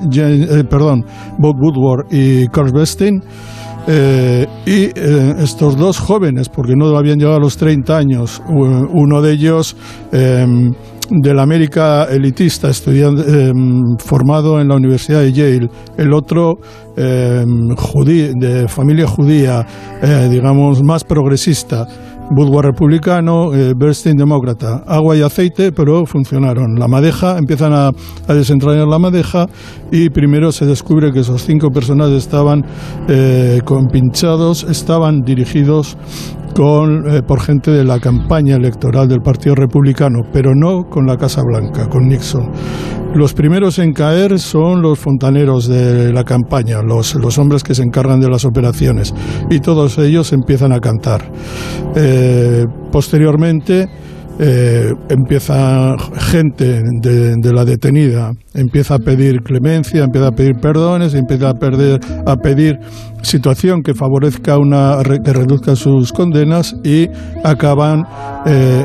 perdón, 0.68 1.04
Bob 1.38 1.54
Woodward 1.60 2.06
y 2.10 2.48
Carl 2.48 2.74
Westin. 2.74 3.22
Eh, 3.88 4.46
y 4.66 4.84
eh, 4.98 5.34
estos 5.38 5.76
dos 5.76 6.00
jóvenes, 6.00 6.48
porque 6.48 6.74
no 6.74 6.96
habían 6.96 7.18
llegado 7.18 7.36
a 7.36 7.40
los 7.40 7.56
30 7.56 7.96
años, 7.96 8.42
uno 8.48 9.22
de 9.22 9.32
ellos 9.32 9.76
em, 10.10 10.72
de 11.10 11.34
la 11.34 11.42
América 11.42 12.04
elitista, 12.04 12.70
em, 12.70 13.96
formado 13.98 14.60
en 14.60 14.68
la 14.68 14.76
Universidad 14.76 15.20
de 15.20 15.32
Yale, 15.32 15.68
el 15.96 16.12
otro 16.12 16.58
em, 16.96 17.74
de 18.34 18.66
familia 18.68 19.06
judía, 19.06 19.66
eh, 20.02 20.28
digamos, 20.30 20.82
más 20.82 21.04
progresista. 21.04 21.86
Woodward 22.30 22.66
republicano, 22.66 23.54
eh, 23.54 23.72
Bernstein 23.76 24.16
demócrata. 24.16 24.82
Agua 24.86 25.16
y 25.16 25.22
aceite, 25.22 25.72
pero 25.72 26.04
funcionaron. 26.06 26.74
La 26.76 26.88
madeja, 26.88 27.38
empiezan 27.38 27.72
a, 27.72 27.90
desentrañar 28.28 28.88
la 28.88 28.98
madeja 28.98 29.46
y 29.92 30.10
primero 30.10 30.52
se 30.52 30.66
descubre 30.66 31.12
que 31.12 31.20
esos 31.20 31.42
cinco 31.42 31.70
personas 31.70 32.10
estaban 32.10 32.64
eh, 33.08 33.60
compinchados, 33.64 34.64
estaban 34.64 35.20
dirigidos 35.20 35.96
con, 36.54 37.08
eh, 37.08 37.22
por 37.22 37.40
gente 37.40 37.70
de 37.70 37.84
la 37.84 38.00
campaña 38.00 38.56
electoral 38.56 39.08
del 39.08 39.20
Partido 39.20 39.54
Republicano, 39.54 40.22
pero 40.32 40.52
no 40.54 40.84
con 40.88 41.06
la 41.06 41.16
Casa 41.16 41.42
Blanca, 41.42 41.88
con 41.88 42.08
Nixon. 42.08 42.50
Los 43.14 43.32
primeros 43.32 43.78
en 43.78 43.92
caer 43.92 44.38
son 44.38 44.82
los 44.82 44.98
fontaneros 44.98 45.68
de 45.68 46.12
la 46.12 46.24
campaña, 46.24 46.82
los, 46.82 47.14
los 47.14 47.38
hombres 47.38 47.62
que 47.62 47.74
se 47.74 47.82
encargan 47.82 48.20
de 48.20 48.28
las 48.28 48.44
operaciones, 48.44 49.14
y 49.50 49.60
todos 49.60 49.98
ellos 49.98 50.32
empiezan 50.32 50.72
a 50.72 50.80
cantar. 50.80 51.32
Eh, 51.94 52.66
posteriormente, 52.92 53.88
eh, 54.38 54.92
empieza 55.08 55.96
gente 56.18 56.82
de, 57.00 57.52
la 57.52 57.64
detenida, 57.64 58.32
empieza 58.54 58.96
a 58.96 58.98
pedir 58.98 59.42
clemencia, 59.42 60.04
empieza 60.04 60.28
a 60.28 60.32
pedir 60.32 60.56
perdones, 60.60 61.14
empieza 61.14 61.50
a, 61.50 61.54
perder, 61.54 62.00
a 62.26 62.36
pedir 62.36 62.78
situación 63.22 63.82
que 63.82 63.94
favorezca 63.94 64.58
una 64.58 64.98
que 65.24 65.32
reduzca 65.32 65.74
sus 65.74 66.12
condenas 66.12 66.76
y 66.84 67.08
acaban 67.44 68.04
eh, 68.46 68.84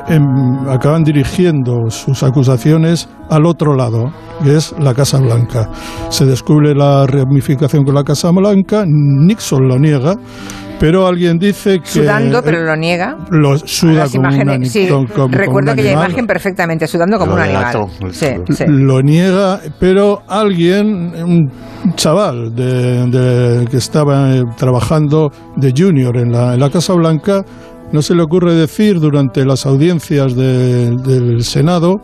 acaban 0.70 1.04
dirigiendo 1.04 1.90
sus 1.90 2.24
acusaciones 2.24 3.10
al 3.30 3.46
otro 3.46 3.76
lado, 3.76 4.12
que 4.44 4.56
es 4.56 4.74
la 4.80 4.94
Casa 4.94 5.20
Blanca. 5.20 5.70
Se 6.10 6.26
descubre 6.26 6.74
la 6.74 7.06
ramificación 7.06 7.84
con 7.84 7.94
la 7.94 8.04
Casa 8.04 8.32
Blanca, 8.32 8.84
Nixon 8.88 9.68
lo 9.68 9.78
niega 9.78 10.16
pero 10.82 11.06
alguien 11.06 11.38
dice 11.38 11.80
que... 11.80 11.86
Sudando, 11.86 12.42
pero 12.42 12.64
lo 12.64 12.76
niega. 12.76 13.16
Lo 13.30 13.56
suda 13.56 14.08
como 14.08 14.32
imágenes, 14.32 14.72
sí, 14.72 14.90
recuerdo 15.30 15.74
aquella 15.74 15.92
imagen 15.92 16.26
perfectamente, 16.26 16.88
sudando 16.88 17.20
como 17.20 17.36
un 17.36 17.40
animal. 17.40 17.88
Sí, 18.10 18.30
sí. 18.50 18.64
Lo 18.68 19.04
niega, 19.04 19.60
pero 19.80 20.24
alguien, 20.28 21.14
un 21.24 21.52
chaval 21.96 22.56
de, 22.56 23.68
que 23.70 23.78
estaba 23.78 24.36
eh, 24.36 24.44
trabajando 24.58 25.32
de 25.56 25.72
junior 25.78 26.18
en 26.18 26.32
la, 26.32 26.56
en 26.56 26.60
la 26.60 26.72
Casa 26.72 26.94
Blanca, 26.94 27.46
no 27.92 28.02
se 28.02 28.16
le 28.16 28.24
ocurre 28.24 28.56
decir 28.56 29.00
durante 29.00 29.46
las 29.46 29.68
audiencias 29.68 30.36
del 30.36 31.44
Senado 31.44 32.02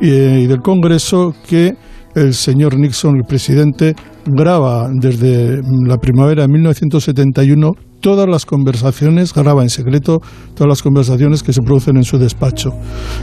y 0.00 0.46
del 0.46 0.60
Congreso 0.60 1.34
que 1.48 1.74
el 2.14 2.34
señor 2.34 2.78
Nixon, 2.78 3.16
el 3.16 3.24
presidente, 3.24 3.96
graba 4.26 4.88
desde 4.92 5.60
la 5.88 5.96
primavera 5.96 6.42
de 6.42 6.48
1971 6.52 7.72
todas 8.02 8.28
las 8.28 8.44
conversaciones, 8.44 9.32
graba 9.32 9.62
en 9.62 9.70
secreto 9.70 10.20
todas 10.54 10.68
las 10.68 10.82
conversaciones 10.82 11.42
que 11.42 11.54
se 11.54 11.62
producen 11.62 11.96
en 11.96 12.04
su 12.04 12.18
despacho. 12.18 12.72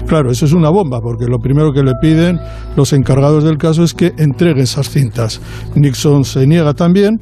Claro, 0.08 0.32
eso 0.32 0.46
es 0.46 0.54
una 0.54 0.72
bomba, 0.72 1.00
porque 1.02 1.26
lo 1.26 1.38
primero 1.38 1.72
que 1.72 1.84
le 1.84 1.94
piden 2.02 2.40
los 2.76 2.94
encargados 2.94 3.44
del 3.44 3.58
caso 3.58 3.84
es 3.84 3.94
que 3.94 4.14
entregue 4.18 4.64
esas 4.64 4.90
cintas. 4.90 5.42
Nixon 5.76 6.24
se 6.24 6.48
niega 6.48 6.74
también, 6.74 7.20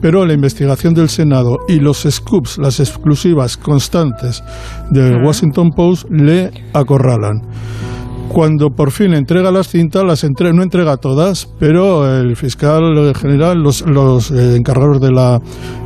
pero 0.00 0.24
la 0.24 0.32
investigación 0.32 0.94
del 0.94 1.10
Senado 1.10 1.58
y 1.68 1.80
los 1.80 2.06
scoops, 2.08 2.56
las 2.58 2.80
exclusivas 2.80 3.58
constantes 3.58 4.42
del 4.90 5.22
Washington 5.22 5.70
Post, 5.76 6.06
le 6.10 6.50
acorralan 6.72 7.42
cuando 8.32 8.70
por 8.70 8.92
fin 8.92 9.12
entrega 9.12 9.50
las 9.50 9.68
cintas, 9.68 10.04
las 10.04 10.24
no 10.24 10.62
entrega 10.62 10.96
todas, 10.98 11.48
pero 11.58 12.08
el 12.20 12.36
fiscal 12.36 13.12
general, 13.14 13.58
los, 13.58 13.82
los 13.82 14.30
eh, 14.30 14.56
encargados 14.56 15.00
de, 15.00 15.10
la, 15.10 15.40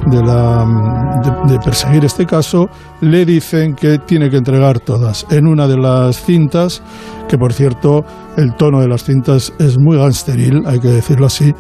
de, 0.07 0.23
la, 0.23 1.43
de, 1.49 1.59
perseguir 1.61 2.05
este 2.05 2.27
caso, 2.27 2.67
le 3.01 3.25
dicen 3.25 3.75
que 3.75 3.99
tiene 3.99 4.29
que 4.29 4.37
entregar 4.37 4.79
todas. 4.81 5.27
En 5.31 5.47
una 5.47 5.67
de 5.67 5.79
las 5.79 6.23
cintas, 6.23 6.83
que 7.29 7.39
por 7.39 7.55
cierto 7.55 8.05
el 8.37 8.55
tono 8.57 8.81
de 8.81 8.89
las 8.89 9.05
cintas 9.05 9.53
es 9.59 9.79
muy 9.79 9.97
gangsteril, 9.97 10.65
hay 10.67 10.81
que 10.81 10.89
decirlo 10.89 11.27
así, 11.27 11.55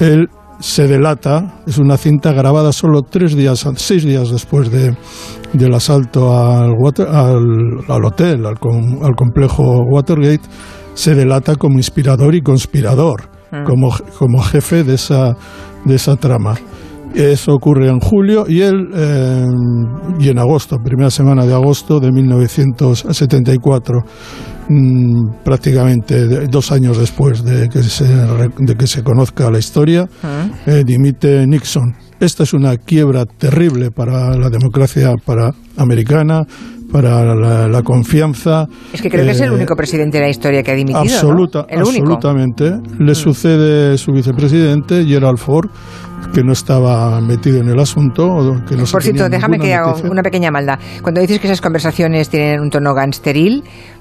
él 0.00 0.28
se 0.60 0.86
delata, 0.86 1.60
es 1.66 1.78
una 1.78 1.96
cinta 1.96 2.32
grabada 2.32 2.72
solo 2.72 3.02
tres 3.02 3.34
días, 3.34 3.66
seis 3.76 4.04
días 4.04 4.30
después 4.30 4.70
de, 4.70 4.96
del 5.52 5.74
asalto 5.74 6.36
al, 6.36 6.72
al, 7.88 8.04
hotel, 8.04 8.46
al, 8.46 8.56
al, 9.02 9.14
complejo 9.16 9.82
Watergate, 9.90 10.42
se 10.94 11.14
delata 11.14 11.56
como 11.56 11.76
inspirador 11.76 12.34
y 12.34 12.40
conspirador, 12.40 13.28
mm. 13.50 13.64
como, 13.64 13.90
como 14.18 14.42
jefe 14.42 14.84
de 14.84 14.94
esa, 14.94 15.36
de 15.84 15.94
esa 15.94 16.16
trama. 16.16 16.54
Eso 17.14 17.52
ocurre 17.52 17.88
en 17.88 18.00
julio 18.00 18.44
y, 18.48 18.62
él, 18.62 18.88
eh, 18.92 19.46
y 20.18 20.28
en 20.28 20.38
agosto, 20.38 20.78
primera 20.78 21.10
semana 21.10 21.46
de 21.46 21.54
agosto 21.54 22.00
de 22.00 22.10
1974. 22.10 24.00
Mm, 24.68 25.42
prácticamente 25.44 26.46
dos 26.46 26.72
años 26.72 26.96
después 26.96 27.44
de 27.44 27.68
que 27.68 27.82
se, 27.82 28.06
de 28.06 28.74
que 28.76 28.86
se 28.86 29.02
conozca 29.02 29.50
la 29.50 29.58
historia, 29.58 30.08
ah. 30.22 30.46
eh, 30.66 30.82
dimite 30.86 31.46
Nixon. 31.46 31.94
Esta 32.18 32.44
es 32.44 32.54
una 32.54 32.76
quiebra 32.78 33.26
terrible 33.26 33.90
para 33.90 34.34
la 34.36 34.48
democracia 34.48 35.12
para 35.22 35.50
americana, 35.76 36.44
para 36.90 37.34
la, 37.34 37.82
confianza. 37.82 38.66
Es 38.92 39.02
que 39.02 39.10
creo 39.10 39.24
que 39.24 39.32
es 39.32 39.40
el 39.40 39.50
eh, 39.50 39.54
único 39.54 39.76
presidente 39.76 40.18
de 40.18 40.24
la 40.24 40.30
historia 40.30 40.62
que 40.62 40.70
ha 40.70 40.74
dimitido. 40.74 41.00
Absoluta, 41.00 41.66
absolutamente. 41.70 42.70
Le 42.98 43.12
mm. 43.12 43.14
sucede 43.14 43.98
su 43.98 44.12
vicepresidente, 44.12 45.04
Gerald 45.04 45.38
Ford, 45.38 45.68
que 46.32 46.42
no 46.42 46.52
estaba 46.52 47.20
metido 47.20 47.58
en 47.58 47.68
el 47.68 47.80
asunto. 47.80 48.22
Que 48.66 48.76
no 48.76 48.84
Por 48.84 49.02
cierto, 49.02 49.28
déjame 49.28 49.58
que 49.58 49.74
haga 49.74 49.94
una 50.08 50.22
pequeña 50.22 50.50
maldad. 50.50 50.78
Cuando 51.02 51.20
dices 51.20 51.40
que 51.40 51.48
esas 51.48 51.60
conversaciones 51.60 52.30
tienen 52.30 52.60
un 52.60 52.70
tono 52.70 52.94
gangsteril, 52.94 53.64
Mm, 53.64 53.93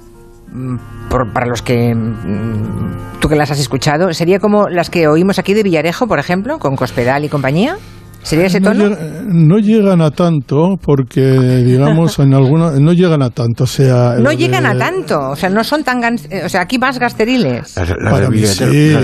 para 1.10 1.46
los 1.46 1.62
que 1.62 1.94
mm, 1.94 3.20
tú 3.20 3.28
que 3.30 3.36
las 3.36 3.52
has 3.52 3.60
escuchado, 3.60 4.12
sería 4.14 4.40
como 4.40 4.70
las 4.70 4.90
que 4.90 5.08
oímos 5.08 5.40
aquí 5.40 5.54
de 5.54 5.64
Villarejo, 5.64 6.08
por 6.08 6.20
ejemplo, 6.20 6.60
con 6.60 6.76
Cospedal 6.76 7.26
y 7.26 7.30
compañía. 7.30 7.78
¿Sería 8.24 8.46
ese 8.46 8.62
tono? 8.62 8.96
No, 9.26 9.60
llegan 9.60 10.02
a 10.02 10.10
tanto 10.10 10.78
porque, 10.82 11.22
digamos, 11.22 12.18
en 12.20 12.34
algunos 12.34 12.80
no 12.80 12.94
llegan 12.94 13.22
a 13.22 13.30
tanto, 13.30 13.66
o 13.66 13.68
sea... 13.68 14.16
No 14.20 14.32
llegan 14.32 14.66
a 14.66 14.78
tanto, 14.78 15.32
o 15.32 15.36
sea, 15.36 15.50
no 15.50 15.62
son 15.64 15.84
tan... 15.84 16.02
o 16.02 16.50
sea, 16.50 16.62
aquí 16.62 16.78
más 16.78 17.00
gasteriles. 17.00 17.76
Las, 17.76 18.20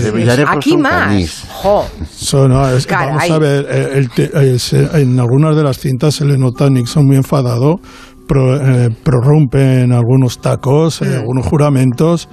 de, 0.06 0.12
Villarejo, 0.12 0.52
Aquí 0.52 0.78
más. 0.78 1.46
vamos 1.64 3.30
a 3.30 3.40
ver, 3.40 4.08
en 4.94 5.20
algunas 5.20 5.56
de 5.56 5.64
las 5.64 5.78
cintas 5.78 6.16
se 6.16 6.24
le 6.24 6.38
nota 6.38 6.68
a 6.68 6.70
Nixon 6.70 7.06
muy 7.06 7.18
enfadado 7.18 7.82
eh, 8.36 8.90
prorrumpen 9.04 9.92
algunos 9.92 10.40
tacos, 10.40 11.02
eh, 11.02 11.18
algunos 11.18 11.46
juramentos, 11.46 12.30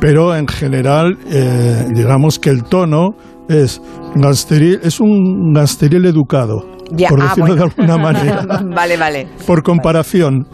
pero 0.00 0.34
en 0.36 0.46
general, 0.46 1.18
eh, 1.30 1.86
digamos 1.94 2.38
que 2.38 2.50
el 2.50 2.64
tono 2.64 3.10
es 3.48 3.80
gangsteril, 4.14 4.80
es 4.82 5.00
un 5.00 5.52
gangsteril 5.52 6.04
educado, 6.06 6.60
por 7.08 7.20
ah, 7.22 7.28
decirlo 7.28 7.54
de 7.54 7.62
alguna 7.62 7.96
manera. 8.02 8.46
vale, 8.74 8.96
vale. 8.96 9.28
Por 9.46 9.62
comparación. 9.62 10.46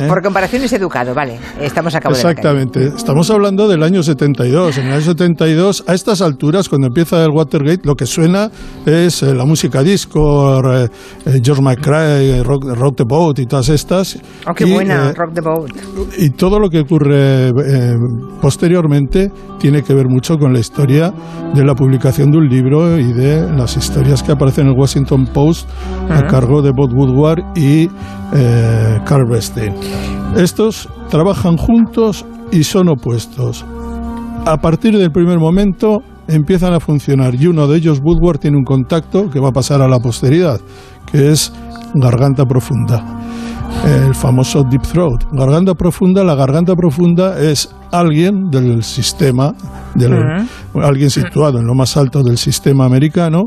¿Eh? 0.00 0.08
Por 0.08 0.22
comparación 0.22 0.62
es 0.62 0.72
educado, 0.72 1.14
vale. 1.14 1.38
Estamos 1.60 1.94
a 1.94 2.00
cabo 2.00 2.14
Exactamente. 2.14 2.86
Estamos 2.86 3.30
hablando 3.30 3.68
del 3.68 3.82
año 3.82 4.02
72. 4.02 4.78
En 4.78 4.86
el 4.86 4.92
año 4.92 5.00
72, 5.02 5.84
a 5.86 5.94
estas 5.94 6.22
alturas, 6.22 6.68
cuando 6.68 6.88
empieza 6.88 7.22
el 7.24 7.30
Watergate, 7.30 7.82
lo 7.84 7.94
que 7.94 8.06
suena 8.06 8.50
es 8.86 9.22
eh, 9.22 9.34
la 9.34 9.44
música 9.44 9.82
disco, 9.82 10.60
eh, 10.72 10.88
George 11.42 11.62
McCrae, 11.62 12.42
rock, 12.42 12.96
the 12.96 13.04
Boat 13.04 13.38
y 13.38 13.46
todas 13.46 13.68
estas. 13.68 14.18
Oh, 14.46 14.54
qué 14.54 14.64
buena, 14.64 15.12
Rock 15.12 15.34
the 15.34 15.40
Boat. 15.40 15.70
Y 16.18 16.30
todo 16.30 16.58
lo 16.58 16.68
que 16.68 16.80
ocurre 16.80 17.52
posteriormente 18.40 19.30
tiene 19.58 19.82
que 19.82 19.94
ver 19.94 20.08
mucho 20.08 20.36
con 20.38 20.52
la 20.52 20.58
historia 20.58 21.12
de 21.54 21.64
la 21.64 21.74
publicación 21.74 22.30
de 22.30 22.38
un 22.38 22.48
libro 22.48 22.98
y 22.98 23.12
de 23.12 23.50
las 23.52 23.76
historias 23.76 24.22
que 24.22 24.32
aparecen 24.32 24.66
en 24.66 24.72
el 24.72 24.78
Washington 24.78 25.26
Post 25.32 25.68
a 26.08 26.26
cargo 26.26 26.62
de 26.62 26.70
Bob 26.70 26.92
Woodward 26.92 27.56
y 27.56 27.88
eh, 28.32 29.00
Carl 29.04 29.26
Bernstein. 29.28 29.74
Estos 30.36 30.88
trabajan 31.08 31.56
juntos 31.56 32.24
y 32.52 32.64
son 32.64 32.88
opuestos. 32.88 33.64
A 34.46 34.56
partir 34.56 34.96
del 34.96 35.10
primer 35.10 35.38
momento 35.38 35.98
empiezan 36.28 36.72
a 36.72 36.80
funcionar 36.80 37.34
y 37.34 37.46
uno 37.46 37.66
de 37.66 37.78
ellos, 37.78 38.00
Woodward, 38.02 38.38
tiene 38.38 38.56
un 38.56 38.64
contacto 38.64 39.28
que 39.28 39.40
va 39.40 39.48
a 39.48 39.52
pasar 39.52 39.82
a 39.82 39.88
la 39.88 39.98
posteridad, 39.98 40.60
que 41.10 41.30
es 41.30 41.52
garganta 41.94 42.46
profunda 42.46 43.20
el 43.84 44.14
famoso 44.14 44.62
deep 44.64 44.82
throat. 44.82 45.24
Garganta 45.32 45.74
profunda, 45.74 46.24
la 46.24 46.34
garganta 46.34 46.74
profunda 46.74 47.38
es 47.38 47.74
alguien 47.90 48.50
del 48.50 48.82
sistema, 48.82 49.54
alguien 50.74 51.10
situado 51.10 51.58
en 51.58 51.66
lo 51.66 51.74
más 51.74 51.96
alto 51.96 52.22
del 52.22 52.36
sistema 52.36 52.84
americano 52.84 53.46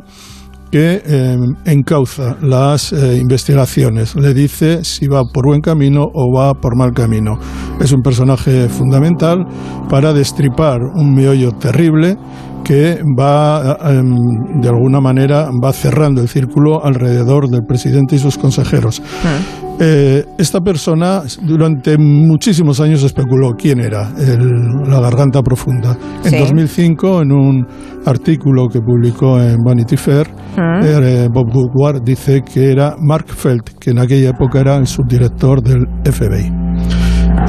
que 0.74 1.04
eh, 1.06 1.38
encauza 1.66 2.36
las 2.42 2.94
eh, 2.94 3.20
investigaciones, 3.22 4.16
le 4.16 4.34
dice 4.34 4.84
si 4.84 5.06
va 5.06 5.22
por 5.32 5.46
buen 5.46 5.62
camino 5.62 6.02
o 6.12 6.36
va 6.36 6.56
por 6.56 6.76
mal 6.76 6.94
camino. 6.94 7.38
Es 7.80 7.92
un 7.92 8.02
personaje 8.02 8.68
fundamental 8.70 9.46
para 9.88 10.14
destripar 10.14 10.80
un 10.96 11.14
meollo 11.14 11.52
terrible 11.52 12.18
que 12.64 13.04
va, 13.16 13.78
em, 13.88 14.16
de 14.62 14.68
alguna 14.68 15.00
manera, 15.00 15.52
va 15.64 15.72
cerrando 15.74 16.22
el 16.22 16.28
círculo 16.28 16.84
alrededor 16.84 17.50
del 17.50 17.62
presidente 17.68 18.16
y 18.16 18.18
sus 18.18 18.40
consejeros. 18.40 19.00
Ah. 19.24 19.63
Eh, 19.80 20.24
esta 20.38 20.62
persona 20.62 21.24
durante 21.42 21.98
muchísimos 21.98 22.80
años 22.80 23.04
especuló 23.04 23.54
quién 23.58 23.80
era 23.80 24.12
la 24.14 25.00
garganta 25.00 25.42
profunda. 25.42 25.98
En 26.24 26.40
2005, 26.40 27.22
en 27.22 27.32
un 27.32 27.68
artículo 28.06 28.68
que 28.68 28.80
publicó 28.80 29.42
en 29.42 29.58
Vanity 29.66 29.98
Fair, 29.98 30.28
ah. 30.58 30.80
eh, 30.84 31.28
Bob 31.32 31.48
Woodward 31.54 32.04
dice 32.04 32.42
que 32.42 32.72
era 32.72 32.96
Mark 33.00 33.28
Felt, 33.28 33.72
que 33.80 33.92
en 33.92 34.00
aquella 34.00 34.30
época 34.30 34.60
era 34.60 34.78
el 34.78 34.86
subdirector 34.86 35.64
del 35.64 35.88
FBI. 36.06 36.52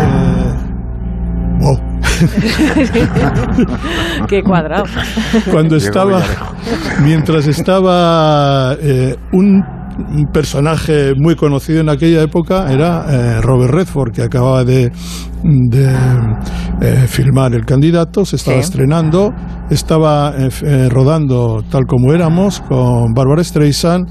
Eh, 0.00 0.54
wow. 1.60 1.78
Qué 4.28 4.42
cuadrado. 4.42 4.84
Cuando 5.50 5.76
estaba, 5.76 6.22
mientras 7.02 7.46
estaba 7.46 8.76
eh, 8.80 9.16
un 9.98 10.26
personaje 10.32 11.12
muy 11.16 11.36
conocido 11.36 11.80
en 11.80 11.88
aquella 11.88 12.22
época 12.22 12.72
era 12.72 13.06
eh, 13.08 13.40
Robert 13.40 13.72
Redford, 13.72 14.12
que 14.12 14.22
acababa 14.22 14.64
de, 14.64 14.90
eh, 16.80 17.06
filmar 17.06 17.54
El 17.54 17.64
Candidato, 17.64 18.24
se 18.24 18.36
estaba 18.36 18.58
estrenando, 18.58 19.32
estaba 19.70 20.34
rodando 20.88 21.62
Tal 21.70 21.86
como 21.86 22.12
éramos 22.12 22.60
con 22.60 23.12
Barbara 23.14 23.42
Streisand 23.44 24.08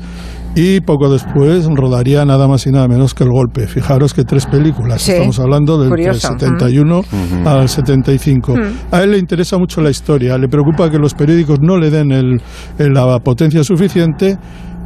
y 0.55 0.81
poco 0.81 1.11
después 1.11 1.65
rodaría 1.73 2.25
nada 2.25 2.47
más 2.47 2.67
y 2.67 2.71
nada 2.71 2.87
menos 2.87 3.13
que 3.13 3.23
El 3.23 3.31
Golpe. 3.31 3.67
Fijaros 3.67 4.13
que 4.13 4.23
tres 4.23 4.45
películas, 4.45 5.07
estamos 5.07 5.39
hablando 5.39 5.79
del 5.79 6.13
71 6.13 7.01
al 7.45 7.67
75. 7.67 8.53
A 8.91 9.01
él 9.01 9.11
le 9.11 9.17
interesa 9.17 9.57
mucho 9.57 9.81
la 9.81 9.89
historia, 9.89 10.37
le 10.37 10.47
preocupa 10.47 10.91
que 10.91 10.99
los 10.99 11.15
periódicos 11.15 11.59
no 11.61 11.77
le 11.77 11.89
den 11.89 12.11
el, 12.11 12.41
la 12.77 13.19
potencia 13.19 13.63
suficiente 13.63 14.37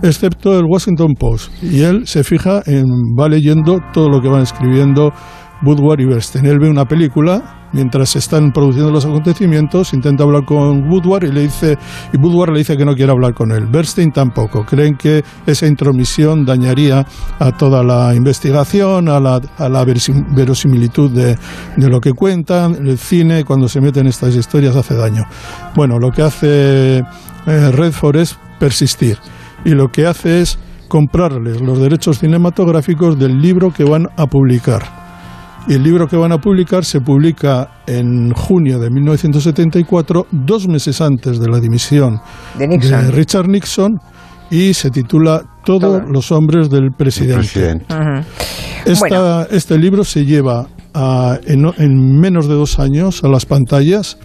excepto 0.01 0.57
el 0.57 0.65
Washington 0.65 1.13
Post. 1.19 1.51
Y 1.63 1.81
él 1.81 2.07
se 2.07 2.23
fija 2.23 2.61
en, 2.65 2.85
va 3.17 3.29
leyendo 3.29 3.79
todo 3.93 4.09
lo 4.09 4.21
que 4.21 4.27
van 4.27 4.41
escribiendo 4.41 5.11
Woodward 5.63 5.99
y 6.01 6.05
Bernstein. 6.05 6.45
Él 6.45 6.59
ve 6.59 6.69
una 6.69 6.85
película 6.85 7.69
mientras 7.73 8.09
se 8.09 8.19
están 8.19 8.51
produciendo 8.51 8.91
los 8.91 9.05
acontecimientos, 9.05 9.93
intenta 9.93 10.23
hablar 10.23 10.45
con 10.45 10.89
Woodward 10.89 11.25
y 11.25 11.31
le 11.31 11.41
dice 11.41 11.77
y 12.13 12.17
Woodward 12.17 12.51
le 12.51 12.59
dice 12.59 12.77
que 12.77 12.85
no 12.85 12.95
quiere 12.95 13.11
hablar 13.11 13.33
con 13.33 13.51
él. 13.51 13.65
Bernstein 13.65 14.11
tampoco. 14.11 14.65
Creen 14.65 14.95
que 14.95 15.23
esa 15.45 15.67
intromisión 15.67 16.45
dañaría 16.45 17.05
a 17.39 17.51
toda 17.57 17.83
la 17.83 18.13
investigación, 18.15 19.09
a 19.09 19.19
la, 19.19 19.41
a 19.57 19.69
la 19.69 19.83
verosimilitud 19.83 21.11
de, 21.11 21.37
de, 21.75 21.89
lo 21.89 21.99
que 21.99 22.13
cuentan. 22.13 22.75
El 22.87 22.97
cine, 22.97 23.43
cuando 23.43 23.67
se 23.67 23.81
mete 23.81 23.99
en 23.99 24.07
estas 24.07 24.35
historias, 24.35 24.75
hace 24.75 24.95
daño. 24.95 25.25
Bueno, 25.75 25.99
lo 25.99 26.11
que 26.11 26.21
hace 26.21 26.97
eh, 26.99 27.71
Redford 27.71 28.17
es 28.17 28.37
persistir 28.59 29.17
y 29.65 29.71
lo 29.71 29.89
que 29.89 30.05
hace 30.05 30.41
es 30.41 30.57
comprarles 30.87 31.61
los 31.61 31.79
derechos 31.79 32.19
cinematográficos 32.19 33.19
del 33.19 33.41
libro 33.41 33.71
que 33.71 33.83
van 33.83 34.07
a 34.15 34.27
publicar. 34.27 34.83
Y 35.67 35.73
el 35.73 35.83
libro 35.83 36.07
que 36.07 36.15
van 36.15 36.31
a 36.31 36.37
publicar 36.37 36.85
se 36.85 37.01
publica 37.01 37.81
en 37.87 38.31
junio 38.31 38.79
de 38.79 38.89
1974, 38.89 40.27
dos 40.31 40.67
meses 40.67 41.01
antes 41.01 41.39
de 41.39 41.49
la 41.49 41.59
dimisión 41.59 42.21
de, 42.57 43.11
Richard 43.11 43.49
Nixon, 43.49 43.99
y 44.49 44.73
se 44.73 44.89
titula 44.91 45.43
Todos 45.65 46.03
los 46.09 46.31
hombres 46.31 46.69
del 46.69 46.91
presidente. 46.91 47.81
Este 48.85 49.77
libro 49.77 50.05
se 50.05 50.23
lleva 50.25 50.67
en, 51.45 52.19
menos 52.19 52.47
de 52.47 52.55
dos 52.55 52.79
años 52.79 53.23
a 53.25 53.27
las 53.27 53.45
pantallas. 53.45 54.17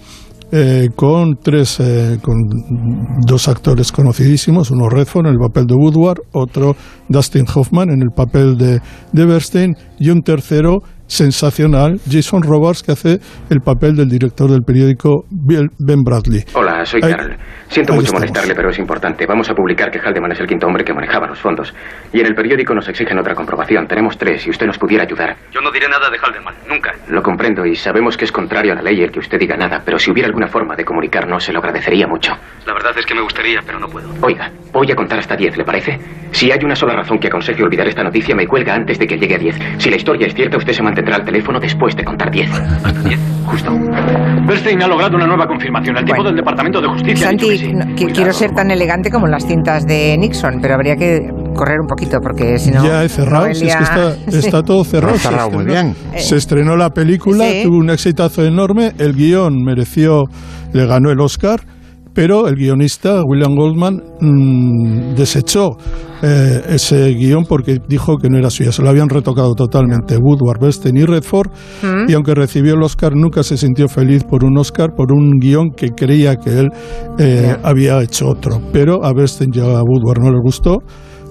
Eh, 0.55 0.91
con 0.95 1.39
tres, 1.43 1.81
eh, 1.81 2.19
con 2.21 2.37
dos 3.27 3.49
actores 3.49 3.91
conocidísimos, 3.91 4.71
uno 4.71 4.91
Redford 4.91 5.27
en 5.27 5.33
el 5.33 5.39
papel 5.39 5.67
de 5.67 5.75
Woodward, 5.75 6.21
otro 6.33 6.77
Dustin 7.09 7.47
Hoffman 7.55 7.89
en 7.89 8.03
el 8.03 8.11
papel 8.11 8.59
de, 8.59 8.83
de 9.13 9.25
Bernstein 9.25 9.75
y 9.99 10.11
un 10.11 10.21
tercero 10.21 10.83
sensacional, 11.13 12.01
Jason 12.11 12.43
Roberts, 12.43 12.83
que 12.83 12.93
hace 12.93 13.19
el 13.51 13.61
papel 13.61 13.95
del 13.95 14.09
director 14.09 14.51
del 14.51 14.63
periódico 14.63 15.25
Ben 15.31 16.03
Bradley. 16.03 16.45
Hola, 16.55 16.85
soy 16.85 17.01
Carl. 17.01 17.37
Siento 17.69 17.95
mucho 17.95 18.13
molestarle, 18.13 18.55
pero 18.55 18.71
es 18.71 18.79
importante. 18.79 19.25
Vamos 19.27 19.49
a 19.49 19.55
publicar 19.55 19.91
que 19.91 19.99
Haldeman 19.99 20.33
es 20.33 20.41
el 20.41 20.47
quinto 20.47 20.67
hombre 20.67 20.85
que 20.85 20.93
manejaba 20.93 21.27
los 21.27 21.39
fondos. 21.39 21.73
Y 22.13 22.21
en 22.21 22.27
el 22.27 22.35
periódico 22.35 22.75
nos 22.75 22.87
exigen 22.89 23.19
otra 23.19 23.35
comprobación. 23.35 23.87
Tenemos 23.87 24.19
tres 24.19 24.47
y 24.47 24.51
usted 24.51 24.67
nos 24.67 24.79
pudiera 24.79 25.05
ayudar. 25.05 25.37
Yo 25.53 25.61
no 25.61 25.71
diré 25.71 25.89
nada 25.89 26.11
de 26.11 26.19
Haldeman, 26.19 26.55
nunca. 26.69 26.93
Lo 27.09 27.23
comprendo 27.23 27.65
y 27.65 27.75
sabemos 27.75 28.17
que 28.17 28.27
es 28.27 28.33
contrario 28.33 28.73
a 28.73 28.77
la 28.77 28.83
ley 28.83 29.03
el 29.03 29.11
que 29.11 29.21
usted 29.21 29.39
diga 29.39 29.57
nada, 29.57 29.83
pero 29.85 29.99
si 29.99 30.11
hubiera 30.11 30.27
alguna 30.27 30.49
forma 30.49 30.77
de 30.77 30.85
comunicarnos, 30.85 31.45
se 31.45 31.53
lo 31.53 31.61
agradecería 31.61 32.07
mucho. 32.07 32.33
La 32.67 32.75
verdad 32.75 32.93
es 32.99 33.07
que 33.07 33.15
me 33.15 33.23
gustaría, 33.23 33.61
pero 33.65 33.79
no 33.79 33.89
puedo. 33.89 34.09
Oiga, 34.21 34.51
voy 34.71 34.91
a 34.93 34.95
contar 34.95 35.19
hasta 35.19 35.35
diez, 35.35 35.57
¿le 35.57 35.65
parece? 35.65 35.99
Si 36.31 36.51
hay 36.53 36.61
una 36.65 36.77
sola 36.77 36.95
razón 36.95 37.19
que 37.19 37.29
aconseje 37.29 37.63
olvidar 37.63 37.87
esta 37.87 38.03
noticia, 38.03 38.35
me 38.35 38.47
cuelga 38.47 38.75
antes 38.75 38.99
de 38.99 39.07
que 39.07 39.17
llegue 39.17 39.35
a 39.35 39.39
diez. 39.39 39.59
Si 39.79 39.89
la 39.89 39.97
historia 39.97 40.27
es 40.27 40.35
cierta, 40.35 40.59
usted 40.59 40.73
se 40.73 40.83
mantendrá 40.83 41.02
al 41.11 41.25
teléfono 41.25 41.59
después 41.61 41.97
de 41.97 42.05
contar 42.05 42.31
10. 42.31 42.51
¿Hasta 42.51 43.03
10? 43.03 43.21
Justo. 43.47 43.73
Bernstein 44.47 44.83
ha 44.83 44.89
logrado 44.89 45.17
una 45.17 45.27
nueva 45.27 45.47
confirmación. 45.47 45.97
El 45.97 46.05
tipo 46.05 46.23
del 46.23 46.37
Departamento 46.37 46.81
de 46.81 46.89
Justicia. 46.89 47.27
Santi, 47.27 47.73
quiero 48.13 48.33
ser 48.33 48.53
tan 48.53 48.71
elegante 48.71 49.11
como 49.11 49.27
las 49.27 49.47
cintas 49.47 49.87
de 49.87 50.17
Nixon, 50.19 50.61
pero 50.61 50.75
habría 50.75 50.97
que 50.97 51.21
correr 51.55 51.81
un 51.81 51.87
poquito 51.87 52.19
porque 52.23 52.59
si 52.59 52.71
no. 52.71 52.85
Ya 52.85 53.05
he 53.05 53.09
cerrado, 53.09 53.47
es 53.47 53.61
que 53.61 54.39
está, 54.39 54.63
todo 54.63 54.85
cerrado. 54.85 55.17
cerrado 55.19 55.51
muy 55.51 55.65
bien. 55.65 55.95
Se 56.17 56.37
estrenó 56.37 56.77
la 56.77 56.91
película, 56.91 57.45
tuvo 57.63 57.79
un 57.79 57.91
exitazo 57.91 58.45
enorme, 58.45 58.93
el 58.99 59.15
guion 59.15 59.63
mereció, 59.63 60.25
le 60.73 60.87
ganó 60.87 61.11
el 61.11 61.21
Oscar 61.21 61.61
pero 62.15 62.49
el 62.49 62.57
guionista 62.57 63.23
William 63.25 63.55
Goldman 63.55 64.03
mm, 64.21 65.15
desechó 65.15 65.77
eh, 66.23 66.63
ese 66.69 67.09
guion 67.15 67.45
porque 67.45 67.79
dijo 67.89 68.17
que 68.17 68.29
no 68.29 68.39
era 68.39 68.49
suyo, 68.51 68.71
se 68.71 68.83
lo 68.83 68.91
habían 68.91 69.09
retocado 69.09 69.55
totalmente 69.55 70.17
Woodward, 70.17 70.61
Bernstein 70.61 70.97
y 70.97 71.05
Redford, 71.05 71.51
mm. 71.83 72.11
y 72.11 72.13
aunque 72.15 72.35
recibió 72.35 72.75
el 72.75 72.83
Oscar 72.83 73.15
nunca 73.17 73.43
se 73.43 73.57
sintió 73.57 73.89
feliz 73.89 74.25
por 74.25 74.45
un 74.45 74.57
Oscar, 74.59 74.95
por 74.95 75.13
un 75.13 75.39
guion 75.41 75.71
que 75.71 75.89
creía 75.91 76.37
que 76.37 76.61
él 76.61 76.71
eh, 77.19 77.57
había 77.63 78.01
hecho 78.03 78.29
otro, 78.29 78.61
pero 78.73 79.05
a 79.05 79.13
Bernstein 79.13 79.51
y 79.55 79.61
a 79.61 79.83
Woodward 79.83 80.21
no 80.23 80.31
les 80.31 80.41
gustó 80.43 80.79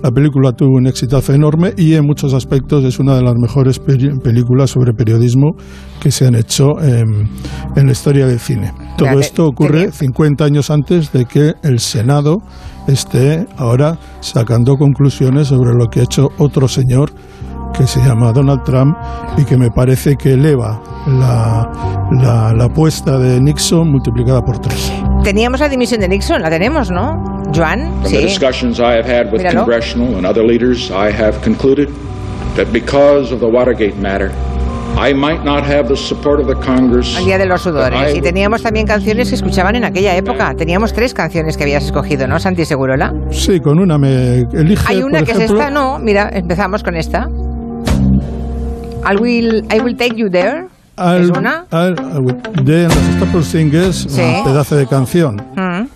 la 0.01 0.11
película 0.11 0.51
tuvo 0.53 0.77
un 0.77 0.87
exitazo 0.87 1.33
enorme 1.33 1.73
y 1.77 1.93
en 1.93 2.05
muchos 2.05 2.33
aspectos 2.33 2.83
es 2.83 2.99
una 2.99 3.15
de 3.15 3.21
las 3.21 3.35
mejores 3.35 3.79
películas 3.79 4.71
sobre 4.71 4.93
periodismo 4.93 5.55
que 6.01 6.11
se 6.11 6.25
han 6.27 6.35
hecho 6.35 6.79
en, 6.81 7.29
la 7.75 7.91
historia 7.91 8.25
del 8.25 8.39
cine. 8.39 8.73
Todo 8.97 9.19
esto 9.19 9.45
ocurre 9.45 9.91
50 9.91 10.43
años 10.43 10.71
antes 10.71 11.11
de 11.11 11.25
que 11.25 11.53
el 11.63 11.79
Senado 11.79 12.37
esté 12.87 13.45
ahora 13.57 13.99
sacando 14.21 14.75
conclusiones 14.75 15.47
sobre 15.47 15.73
lo 15.73 15.87
que 15.87 15.99
ha 15.99 16.03
hecho 16.03 16.29
otro 16.37 16.67
señor 16.67 17.11
que 17.77 17.87
se 17.87 17.99
llama 18.01 18.31
Donald 18.31 18.63
Trump 18.63 18.95
y 19.37 19.43
que 19.45 19.57
me 19.57 19.69
parece 19.71 20.15
que 20.15 20.33
eleva 20.33 20.81
la, 21.07 22.53
la 22.55 22.63
apuesta 22.65 23.17
de 23.17 23.39
Nixon 23.41 23.89
multiplicada 23.91 24.41
por 24.41 24.59
tres. 24.59 24.91
Teníamos 25.23 25.59
la 25.59 25.69
dimisión 25.69 26.01
de 26.01 26.07
Nixon, 26.09 26.41
la 26.41 26.49
tenemos, 26.49 26.89
¿no? 26.91 27.23
Joan, 27.53 27.91
From 28.01 28.05
sí. 28.05 28.17
the 28.17 28.23
discussions 28.23 28.79
I 28.79 28.95
have 28.97 29.05
had 29.05 29.31
with 29.31 29.41
Míralo. 29.41 29.65
congressional 29.65 30.15
and 30.15 30.25
other 30.25 30.43
leaders, 30.43 30.89
I 30.89 31.11
have 31.11 31.39
concluded 31.43 31.89
that 32.55 32.71
because 32.71 33.33
of 33.33 33.39
the 33.39 33.45
Watergate 33.47 33.97
matter, 33.97 34.31
I 34.97 35.13
might 35.13 35.43
not 35.43 35.63
have 35.63 35.87
the 35.87 35.95
support 35.95 36.41
of 36.41 36.47
the 36.47 36.55
Congress. 36.55 37.15
Al 37.17 37.25
día 37.25 37.37
de 37.37 37.45
los 37.45 37.61
sudores. 37.61 38.15
Y 38.15 38.21
teníamos 38.21 38.61
también 38.61 38.85
canciones 38.85 39.29
que 39.29 39.35
escuchaban 39.35 39.75
en 39.75 39.85
aquella 39.85 40.15
época. 40.15 40.53
Teníamos 40.57 40.91
tres 40.93 41.13
canciones 41.13 41.55
que 41.55 41.63
habías 41.63 41.85
escogido, 41.85 42.27
¿no, 42.27 42.39
Santi 42.39 42.65
Segurola? 42.65 43.13
Sí, 43.29 43.59
con 43.59 43.79
una 43.79 43.97
me 43.97 44.39
elige. 44.53 44.83
Hay 44.87 45.01
una 45.01 45.19
por 45.19 45.27
que 45.27 45.31
ejemplo, 45.33 45.57
es 45.57 45.61
esta, 45.61 45.69
no. 45.71 45.99
Mira, 45.99 46.29
empezamos 46.33 46.83
con 46.83 46.95
esta. 46.95 47.27
I 49.05 49.15
will, 49.15 49.63
I 49.71 49.79
will 49.79 49.95
take 49.95 50.15
you 50.15 50.29
there. 50.29 50.67
Al, 50.97 51.23
¿Es 51.23 51.29
una? 51.29 51.65
al- 51.71 51.95
de 52.63 52.83
los 52.83 52.93
Staple 53.17 53.43
Singers, 53.43 54.05
Sí. 54.09 54.21
un 54.21 54.43
pedazo 54.43 54.75
de 54.75 54.85
canción. 54.87 55.41
Mm. 55.55 55.87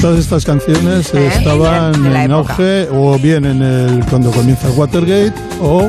Todas 0.00 0.18
estas 0.20 0.44
canciones 0.44 1.14
Eh, 1.14 1.28
estaban 1.34 1.94
en 1.94 2.14
época. 2.30 2.34
auge 2.52 2.88
o 2.92 3.18
bien 3.18 3.46
en 3.46 3.62
el 3.62 4.04
cuando 4.10 4.30
comienza 4.30 4.68
Watergate 4.70 5.32
o 5.62 5.88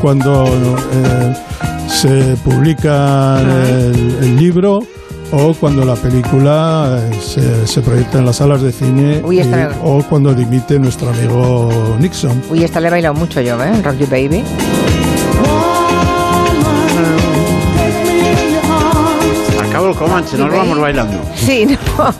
cuando 0.00 0.44
eh, 0.46 1.34
se 1.88 2.36
publica 2.44 3.40
el, 3.40 4.18
el 4.22 4.36
libro 4.36 4.80
o 5.32 5.52
cuando 5.54 5.84
la 5.84 5.94
película 5.94 6.98
eh, 7.00 7.18
se, 7.20 7.66
se 7.66 7.80
proyecta 7.82 8.18
en 8.18 8.26
las 8.26 8.36
salas 8.36 8.62
de 8.62 8.72
cine 8.72 9.20
Uy, 9.24 9.40
esta 9.40 9.56
y- 9.56 9.64
me- 9.68 9.74
o 9.82 10.02
cuando 10.08 10.32
dimite 10.34 10.78
nuestro 10.78 11.10
amigo 11.10 11.96
Nixon. 11.98 12.42
Uy, 12.50 12.64
esta 12.64 12.80
le 12.80 12.88
he 12.88 12.90
bailado 12.90 13.14
mucho 13.14 13.40
yo, 13.40 13.62
¿eh? 13.62 13.72
Rock 13.82 13.96
You 13.98 14.06
Baby. 14.06 14.42
Acabo 19.68 19.88
el 19.90 19.96
Comanche, 19.96 20.36
no 20.38 20.48
lo 20.48 20.56
vamos 20.56 20.80
bailando. 20.80 21.20
Sí, 21.34 21.66
no. 21.66 22.14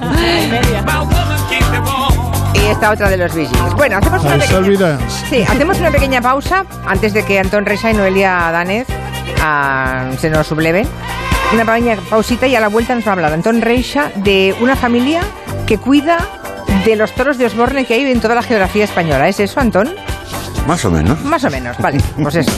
Y 2.54 2.58
esta 2.70 2.90
otra 2.90 3.08
de 3.08 3.16
los 3.16 3.32
Gees. 3.32 3.48
Bueno, 3.76 3.96
hacemos 3.98 4.22
una 4.24 4.36
pequeña... 4.38 4.98
Sí, 5.30 5.42
hacemos 5.42 5.78
una 5.78 5.90
pequeña 5.90 6.20
pausa 6.20 6.64
antes 6.86 7.12
de 7.14 7.24
que 7.24 7.38
Antón 7.38 7.64
Reza 7.66 7.90
y 7.90 7.94
Noelia 7.94 8.50
Danez 8.52 8.86
ah, 9.40 10.10
se 10.18 10.28
nos 10.30 10.46
subleven. 10.46 10.86
Una 11.52 11.64
pequeña 11.64 11.96
pausita 12.10 12.46
y 12.46 12.54
a 12.54 12.60
la 12.60 12.68
vuelta 12.68 12.94
nos 12.94 13.04
va 13.06 13.10
a 13.10 13.12
hablar 13.14 13.32
Antón 13.32 13.62
Reixa 13.62 14.10
de 14.16 14.54
una 14.60 14.76
familia 14.76 15.22
que 15.66 15.78
cuida 15.78 16.18
de 16.84 16.96
los 16.96 17.12
toros 17.14 17.38
de 17.38 17.46
Osborne 17.46 17.84
que 17.86 17.94
hay 17.94 18.04
en 18.04 18.20
toda 18.20 18.34
la 18.34 18.42
geografía 18.42 18.84
española. 18.84 19.28
¿Es 19.28 19.40
eso, 19.40 19.60
Antón? 19.60 19.94
Más 20.66 20.84
o 20.84 20.90
menos. 20.90 21.22
Más 21.24 21.44
o 21.44 21.50
menos, 21.50 21.76
vale. 21.78 21.98
Pues 22.22 22.34
eso. 22.36 22.52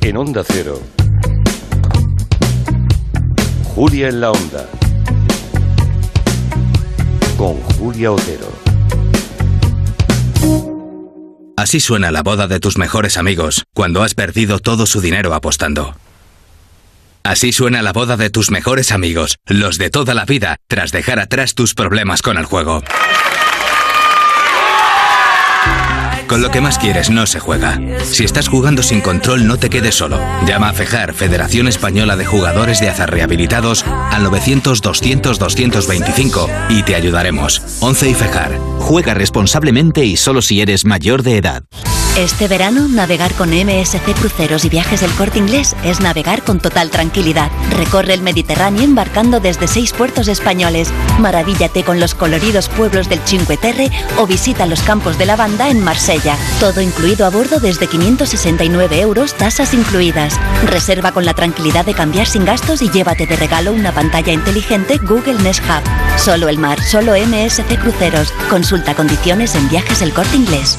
En 0.00 0.16
Onda 0.16 0.42
Cero. 0.44 0.80
Julia 3.74 4.08
en 4.08 4.20
la 4.20 4.30
Onda. 4.30 4.66
Con 7.36 7.60
Julia 7.78 8.12
Otero. 8.12 8.48
Así 11.60 11.78
suena 11.78 12.10
la 12.10 12.22
boda 12.22 12.46
de 12.46 12.58
tus 12.58 12.78
mejores 12.78 13.18
amigos 13.18 13.64
cuando 13.74 14.02
has 14.02 14.14
perdido 14.14 14.60
todo 14.60 14.86
su 14.86 15.02
dinero 15.02 15.34
apostando. 15.34 15.94
Así 17.22 17.52
suena 17.52 17.82
la 17.82 17.92
boda 17.92 18.16
de 18.16 18.30
tus 18.30 18.50
mejores 18.50 18.92
amigos, 18.92 19.36
los 19.44 19.76
de 19.76 19.90
toda 19.90 20.14
la 20.14 20.24
vida, 20.24 20.56
tras 20.68 20.90
dejar 20.90 21.18
atrás 21.18 21.54
tus 21.54 21.74
problemas 21.74 22.22
con 22.22 22.38
el 22.38 22.46
juego. 22.46 22.82
Con 26.28 26.40
lo 26.40 26.50
que 26.50 26.62
más 26.62 26.78
quieres 26.78 27.10
no 27.10 27.26
se 27.26 27.40
juega. 27.40 27.78
Si 28.04 28.24
estás 28.24 28.48
jugando 28.48 28.82
sin 28.82 29.02
control, 29.02 29.46
no 29.46 29.58
te 29.58 29.68
quedes 29.68 29.96
solo. 29.96 30.18
Llama 30.46 30.70
a 30.70 30.72
FEJAR, 30.72 31.12
Federación 31.12 31.68
Española 31.68 32.16
de 32.16 32.24
Jugadores 32.24 32.80
de 32.80 32.88
Azar 32.88 33.10
Rehabilitados, 33.10 33.84
al 33.84 34.24
900-200-225 34.24 36.70
y 36.70 36.82
te 36.84 36.94
ayudaremos. 36.94 37.60
11 37.80 38.08
y 38.08 38.14
FEJAR. 38.14 38.69
Juega 38.80 39.14
responsablemente 39.14 40.04
y 40.04 40.16
solo 40.16 40.42
si 40.42 40.60
eres 40.60 40.84
mayor 40.84 41.22
de 41.22 41.36
edad. 41.36 41.62
Este 42.16 42.48
verano, 42.48 42.88
navegar 42.88 43.32
con 43.34 43.50
MSC 43.50 44.14
Cruceros 44.18 44.64
y 44.64 44.68
Viajes 44.68 45.00
del 45.00 45.12
Corte 45.12 45.38
Inglés 45.38 45.76
es 45.84 46.00
navegar 46.00 46.42
con 46.42 46.58
total 46.58 46.90
tranquilidad. 46.90 47.50
Recorre 47.70 48.14
el 48.14 48.20
Mediterráneo 48.20 48.82
embarcando 48.82 49.38
desde 49.38 49.68
seis 49.68 49.92
puertos 49.92 50.26
españoles. 50.26 50.92
Maravíllate 51.20 51.84
con 51.84 52.00
los 52.00 52.16
coloridos 52.16 52.68
pueblos 52.68 53.08
del 53.08 53.20
Cinque 53.20 53.56
Terre 53.56 53.90
o 54.18 54.26
visita 54.26 54.66
los 54.66 54.82
campos 54.82 55.18
de 55.18 55.26
lavanda 55.26 55.70
en 55.70 55.84
Marsella. 55.84 56.36
Todo 56.58 56.80
incluido 56.80 57.26
a 57.26 57.30
bordo 57.30 57.60
desde 57.60 57.86
569 57.86 59.00
euros, 59.00 59.34
tasas 59.34 59.72
incluidas. 59.72 60.38
Reserva 60.66 61.12
con 61.12 61.24
la 61.24 61.34
tranquilidad 61.34 61.86
de 61.86 61.94
cambiar 61.94 62.26
sin 62.26 62.44
gastos 62.44 62.82
y 62.82 62.90
llévate 62.90 63.26
de 63.26 63.36
regalo 63.36 63.72
una 63.72 63.92
pantalla 63.92 64.32
inteligente 64.32 64.98
Google 64.98 65.40
Nest 65.42 65.62
Hub. 65.64 66.18
Solo 66.18 66.48
el 66.48 66.58
mar, 66.58 66.82
solo 66.82 67.12
MSC 67.14 67.78
Cruceros. 67.80 68.32
Consulta 68.70 68.94
condiciones 68.94 69.56
en 69.56 69.68
Viajes 69.68 69.98
del 69.98 70.12
Corte 70.12 70.36
Inglés. 70.36 70.78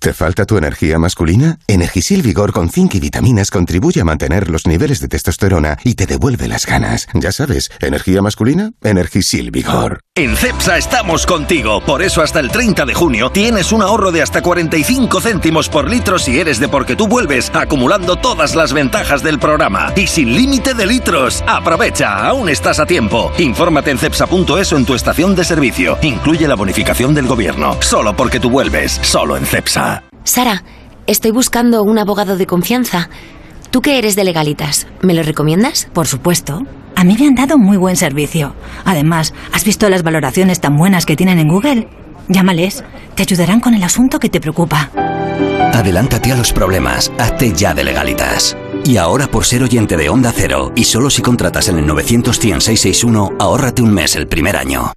¿Te 0.00 0.14
falta 0.14 0.46
tu 0.46 0.56
energía 0.56 0.98
masculina? 0.98 1.58
Energisil 1.66 2.22
Vigor 2.22 2.54
con 2.54 2.70
zinc 2.70 2.94
y 2.94 3.00
vitaminas 3.00 3.50
contribuye 3.50 4.00
a 4.00 4.04
mantener 4.04 4.48
los 4.48 4.66
niveles 4.66 5.00
de 5.00 5.08
testosterona 5.08 5.76
y 5.84 5.92
te 5.92 6.06
devuelve 6.06 6.48
las 6.48 6.64
ganas. 6.64 7.06
Ya 7.12 7.32
sabes, 7.32 7.70
energía 7.82 8.22
masculina, 8.22 8.72
Energisil 8.82 9.50
Vigor. 9.50 10.00
En 10.14 10.36
CEPSA 10.36 10.78
estamos 10.78 11.26
contigo, 11.26 11.82
por 11.84 12.00
eso 12.00 12.22
hasta 12.22 12.40
el 12.40 12.50
30 12.50 12.86
de 12.86 12.94
junio 12.94 13.28
tienes 13.28 13.72
un 13.72 13.82
ahorro 13.82 14.10
de 14.10 14.22
hasta 14.22 14.40
45 14.40 15.20
céntimos 15.20 15.68
por 15.68 15.90
litro 15.90 16.18
si 16.18 16.40
eres 16.40 16.58
de 16.60 16.68
porque 16.68 16.96
tú 16.96 17.06
vuelves, 17.06 17.50
acumulando 17.54 18.16
todas 18.16 18.54
las 18.54 18.72
ventajas 18.72 19.22
del 19.22 19.38
programa 19.38 19.92
y 19.96 20.06
sin 20.06 20.34
límite 20.34 20.72
de 20.72 20.86
litros. 20.86 21.44
Aprovecha, 21.46 22.26
aún 22.26 22.48
estás 22.48 22.78
a 22.80 22.86
tiempo. 22.86 23.30
Infórmate 23.36 23.90
en 23.90 23.98
cepsa.es 23.98 24.72
o 24.72 24.78
en 24.78 24.86
tu 24.86 24.94
estación 24.94 25.34
de 25.34 25.44
servicio. 25.44 25.98
Incluye 26.00 26.48
la 26.48 26.56
bonificación 26.56 27.14
del 27.14 27.26
gobierno. 27.26 27.76
Solo 27.82 28.16
porque 28.16 28.40
tú 28.40 28.48
vuelves, 28.48 28.98
solo 29.02 29.36
en 29.36 29.44
CEPSA. 29.44 29.89
Sara, 30.24 30.64
estoy 31.06 31.30
buscando 31.30 31.82
un 31.82 31.98
abogado 31.98 32.36
de 32.36 32.46
confianza. 32.46 33.08
¿Tú 33.70 33.80
que 33.80 33.98
eres 33.98 34.16
de 34.16 34.24
legalitas? 34.24 34.86
¿Me 35.02 35.14
lo 35.14 35.22
recomiendas? 35.22 35.88
Por 35.92 36.06
supuesto. 36.06 36.62
A 36.96 37.04
mí 37.04 37.16
me 37.18 37.26
han 37.26 37.34
dado 37.34 37.56
muy 37.56 37.76
buen 37.76 37.96
servicio. 37.96 38.54
Además, 38.84 39.32
¿has 39.52 39.64
visto 39.64 39.88
las 39.88 40.02
valoraciones 40.02 40.60
tan 40.60 40.76
buenas 40.76 41.06
que 41.06 41.16
tienen 41.16 41.38
en 41.38 41.48
Google? 41.48 41.88
Llámales, 42.28 42.84
te 43.14 43.22
ayudarán 43.22 43.60
con 43.60 43.74
el 43.74 43.82
asunto 43.82 44.18
que 44.18 44.28
te 44.28 44.40
preocupa. 44.40 44.90
Adelántate 45.72 46.32
a 46.32 46.36
los 46.36 46.52
problemas, 46.52 47.10
hazte 47.18 47.52
ya 47.52 47.74
de 47.74 47.84
legalitas. 47.84 48.56
Y 48.84 48.96
ahora 48.96 49.28
por 49.28 49.44
ser 49.44 49.62
oyente 49.62 49.96
de 49.96 50.10
Onda 50.10 50.32
Cero, 50.34 50.72
y 50.76 50.84
solo 50.84 51.10
si 51.10 51.22
contratas 51.22 51.68
en 51.68 51.78
el 51.78 51.86
900-100-661, 51.86 53.36
ahórrate 53.38 53.82
un 53.82 53.94
mes 53.94 54.16
el 54.16 54.26
primer 54.26 54.56
año. 54.56 54.92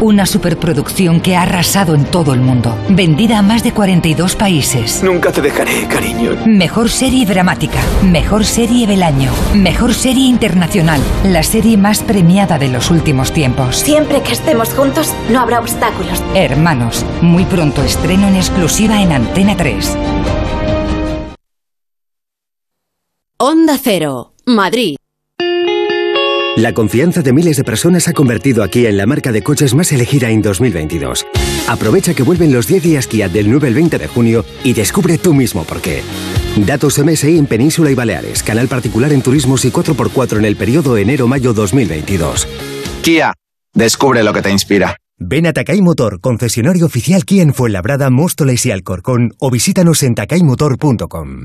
Una 0.00 0.26
superproducción 0.26 1.20
que 1.20 1.34
ha 1.34 1.42
arrasado 1.42 1.96
en 1.96 2.04
todo 2.04 2.32
el 2.32 2.40
mundo. 2.40 2.72
Vendida 2.88 3.38
a 3.38 3.42
más 3.42 3.64
de 3.64 3.72
42 3.72 4.36
países. 4.36 5.02
Nunca 5.02 5.32
te 5.32 5.42
dejaré, 5.42 5.88
cariño. 5.88 6.36
Mejor 6.46 6.88
serie 6.88 7.26
dramática. 7.26 7.80
Mejor 8.04 8.44
serie 8.44 8.86
del 8.86 9.02
año. 9.02 9.32
Mejor 9.56 9.92
serie 9.92 10.28
internacional. 10.28 11.00
La 11.24 11.42
serie 11.42 11.76
más 11.76 12.04
premiada 12.04 12.60
de 12.60 12.68
los 12.68 12.92
últimos 12.92 13.32
tiempos. 13.32 13.74
Siempre 13.74 14.22
que 14.22 14.34
estemos 14.34 14.68
juntos, 14.72 15.12
no 15.30 15.40
habrá 15.40 15.58
obstáculos. 15.58 16.22
Hermanos. 16.32 17.04
Muy 17.20 17.44
pronto 17.44 17.82
estreno 17.82 18.28
en 18.28 18.36
exclusiva 18.36 19.02
en 19.02 19.10
Antena 19.10 19.56
3. 19.56 19.96
Onda 23.38 23.76
Cero, 23.82 24.34
Madrid. 24.46 24.96
La 26.58 26.72
confianza 26.72 27.22
de 27.22 27.32
miles 27.32 27.56
de 27.56 27.62
personas 27.62 28.08
ha 28.08 28.12
convertido 28.12 28.64
a 28.64 28.68
Kia 28.68 28.88
en 28.88 28.96
la 28.96 29.06
marca 29.06 29.30
de 29.30 29.44
coches 29.44 29.76
más 29.76 29.92
elegida 29.92 30.28
en 30.28 30.42
2022. 30.42 31.24
Aprovecha 31.68 32.14
que 32.14 32.24
vuelven 32.24 32.52
los 32.52 32.66
10 32.66 32.82
días 32.82 33.06
Kia 33.06 33.28
del 33.28 33.48
9 33.48 33.68
al 33.68 33.74
20 33.74 33.96
de 33.96 34.08
junio 34.08 34.44
y 34.64 34.72
descubre 34.72 35.18
tú 35.18 35.34
mismo 35.34 35.62
por 35.62 35.80
qué. 35.80 36.02
Datos 36.56 36.98
MSI 36.98 37.38
en 37.38 37.46
Península 37.46 37.92
y 37.92 37.94
Baleares, 37.94 38.42
canal 38.42 38.66
particular 38.66 39.12
en 39.12 39.22
turismos 39.22 39.64
y 39.64 39.70
4x4 39.70 40.38
en 40.38 40.46
el 40.46 40.56
periodo 40.56 40.96
enero-mayo 40.96 41.54
2022. 41.54 42.48
Kia, 43.02 43.34
descubre 43.72 44.24
lo 44.24 44.32
que 44.32 44.42
te 44.42 44.50
inspira. 44.50 44.96
Ven 45.16 45.46
a 45.46 45.52
Takay 45.52 45.80
Motor, 45.80 46.20
concesionario 46.20 46.86
oficial 46.86 47.24
Kia 47.24 47.44
en 47.44 47.54
Fuenlabrada, 47.54 48.10
Móstoles 48.10 48.66
y 48.66 48.72
Alcorcón 48.72 49.30
o 49.38 49.52
visítanos 49.52 50.02
en 50.02 50.16
takaymotor.com. 50.16 51.44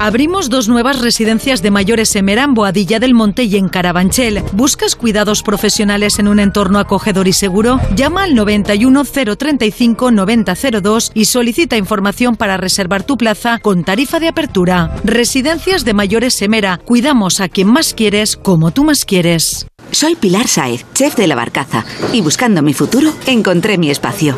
Abrimos 0.00 0.48
dos 0.48 0.68
nuevas 0.68 1.00
residencias 1.00 1.60
de 1.60 1.72
mayores 1.72 2.14
en 2.14 2.28
Boadilla 2.54 3.00
del 3.00 3.14
Monte 3.14 3.44
y 3.44 3.56
en 3.56 3.68
Carabanchel. 3.68 4.44
¿Buscas 4.52 4.94
cuidados 4.94 5.42
profesionales 5.42 6.20
en 6.20 6.28
un 6.28 6.38
entorno 6.38 6.78
acogedor 6.78 7.26
y 7.26 7.32
seguro? 7.32 7.80
Llama 7.96 8.22
al 8.22 8.36
91 8.36 9.04
035 9.04 10.12
9002 10.12 11.10
y 11.14 11.24
solicita 11.24 11.76
información 11.76 12.36
para 12.36 12.56
reservar 12.56 13.02
tu 13.02 13.18
plaza 13.18 13.58
con 13.58 13.82
tarifa 13.82 14.20
de 14.20 14.28
apertura. 14.28 14.94
Residencias 15.02 15.84
de 15.84 15.94
mayores 15.94 16.34
Semera. 16.34 16.78
Cuidamos 16.84 17.40
a 17.40 17.48
quien 17.48 17.66
más 17.66 17.92
quieres 17.92 18.36
como 18.36 18.70
tú 18.70 18.84
más 18.84 19.04
quieres. 19.04 19.66
Soy 19.92 20.14
Pilar 20.16 20.48
Saez, 20.48 20.84
chef 20.94 21.16
de 21.16 21.26
la 21.26 21.34
Barcaza, 21.34 21.84
y 22.12 22.20
buscando 22.20 22.62
mi 22.62 22.74
futuro 22.74 23.12
encontré 23.26 23.78
mi 23.78 23.90
espacio. 23.90 24.36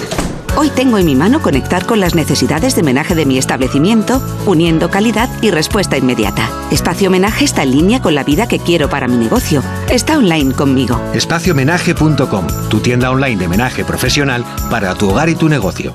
Hoy 0.57 0.69
tengo 0.71 0.99
en 0.99 1.07
mi 1.07 1.15
mano 1.15 1.41
conectar 1.43 1.87
con 1.87 2.01
las 2.01 2.15
necesidades 2.15 2.75
de 2.75 2.83
homenaje 2.83 3.15
de 3.15 3.25
mi 3.25 3.39
establecimiento, 3.39 4.21
uniendo 4.47 4.91
calidad 4.91 5.29
y 5.43 5.51
respuesta 5.51 5.97
inmediata. 5.97 6.51
Espacio 6.71 7.09
Homenaje 7.09 7.45
está 7.45 7.63
en 7.63 7.71
línea 7.71 8.03
con 8.03 8.15
la 8.15 8.25
vida 8.25 8.49
que 8.49 8.59
quiero 8.59 8.89
para 8.91 9.07
mi 9.09 9.17
negocio. 9.17 9.63
Está 9.89 10.19
online 10.19 10.53
conmigo. 10.55 11.01
Espaciomenaje.com, 11.15 12.47
tu 12.69 12.81
tienda 12.81 13.11
online 13.11 13.37
de 13.37 13.49
menaje 13.49 13.85
profesional 13.85 14.45
para 14.71 14.95
tu 14.95 15.11
hogar 15.11 15.29
y 15.29 15.35
tu 15.35 15.49
negocio. 15.49 15.95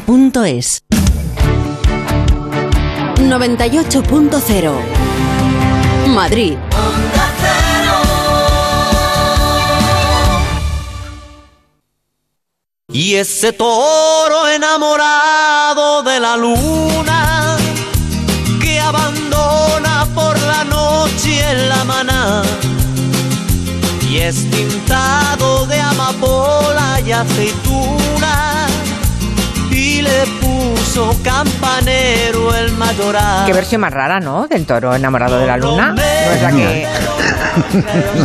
duchamanía.es. 0.00 0.82
98.0 3.18 4.72
Madrid. 6.08 6.56
Y 12.94 13.14
ese 13.14 13.52
toro 13.52 14.48
enamorado 14.48 16.02
de 16.02 16.20
la 16.20 16.36
luna 16.36 17.56
que 18.60 18.78
abandona 18.80 20.06
por 20.14 20.38
la 20.42 20.64
noche 20.64 21.40
en 21.50 21.68
la 21.70 21.84
maná 21.84 22.42
y 24.10 24.18
es 24.18 24.40
pintado 24.50 25.64
de 25.66 25.80
amapola 25.80 27.00
y 27.06 27.12
aceituna 27.12 28.01
puso 30.92 31.16
campanero 31.24 32.54
el 32.54 32.70
mayoral. 32.72 33.46
Qué 33.46 33.52
versión 33.54 33.80
más 33.80 33.90
rara, 33.92 34.20
¿no? 34.20 34.46
Del 34.46 34.66
toro 34.66 34.94
enamorado 34.94 35.38
de 35.38 35.46
la 35.46 35.56
luna. 35.56 35.92
No 35.94 36.02
es 36.02 36.42
la 36.42 36.50
que. 36.50 36.86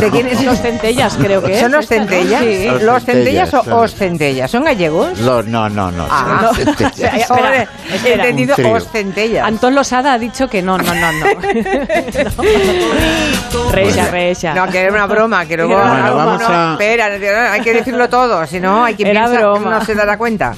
¿De 0.00 0.10
quién 0.10 0.26
es? 0.26 0.42
Los 0.44 0.60
centellas, 0.60 1.16
creo 1.16 1.42
que 1.42 1.54
es. 1.54 1.60
¿Son 1.60 1.72
los 1.72 1.90
¿no? 1.90 1.96
centellas? 1.96 2.42
Sí. 2.42 2.66
Los 2.68 2.82
¿Los 2.82 3.04
centellas 3.04 3.54
o 3.54 3.62
centellas, 3.62 3.82
os 3.82 3.94
centellas? 3.94 4.50
¿Son 4.50 4.64
gallegos? 4.64 5.18
Los- 5.20 5.46
no, 5.46 5.68
no, 5.70 5.90
no. 5.90 6.06
Ah, 6.10 6.40
no. 6.42 6.52
centellas. 6.54 7.14
Espera, 7.22 7.26
Joder, 7.28 7.68
he 7.90 7.96
espera. 7.96 8.14
entendido 8.28 8.54
os 8.72 8.86
centellas. 8.88 9.46
Antón 9.46 9.74
Losada 9.74 10.12
ha 10.14 10.18
dicho 10.18 10.46
que 10.48 10.60
no, 10.62 10.76
no, 10.76 10.94
no, 10.94 11.12
no. 11.12 11.26
Recha, 13.72 14.08
recha. 14.10 14.52
No, 14.54 14.66
que 14.68 14.80
era 14.82 14.92
una 14.92 15.06
broma, 15.06 15.46
que 15.46 15.56
luego 15.56 15.78
algo 15.78 16.16
broma. 16.18 16.38
no, 16.38 16.48
a- 16.48 16.72
espera, 16.72 17.52
hay 17.52 17.60
que 17.62 17.72
decirlo 17.72 18.08
todo, 18.10 18.46
si 18.46 18.60
no 18.60 18.84
hay 18.84 18.94
quien 18.94 19.08
Era 19.08 19.20
piensa 19.22 19.36
que 19.38 19.42
broma. 19.44 19.70
no 19.78 19.84
se 19.84 19.94
dará 19.94 20.18
cuenta. 20.18 20.54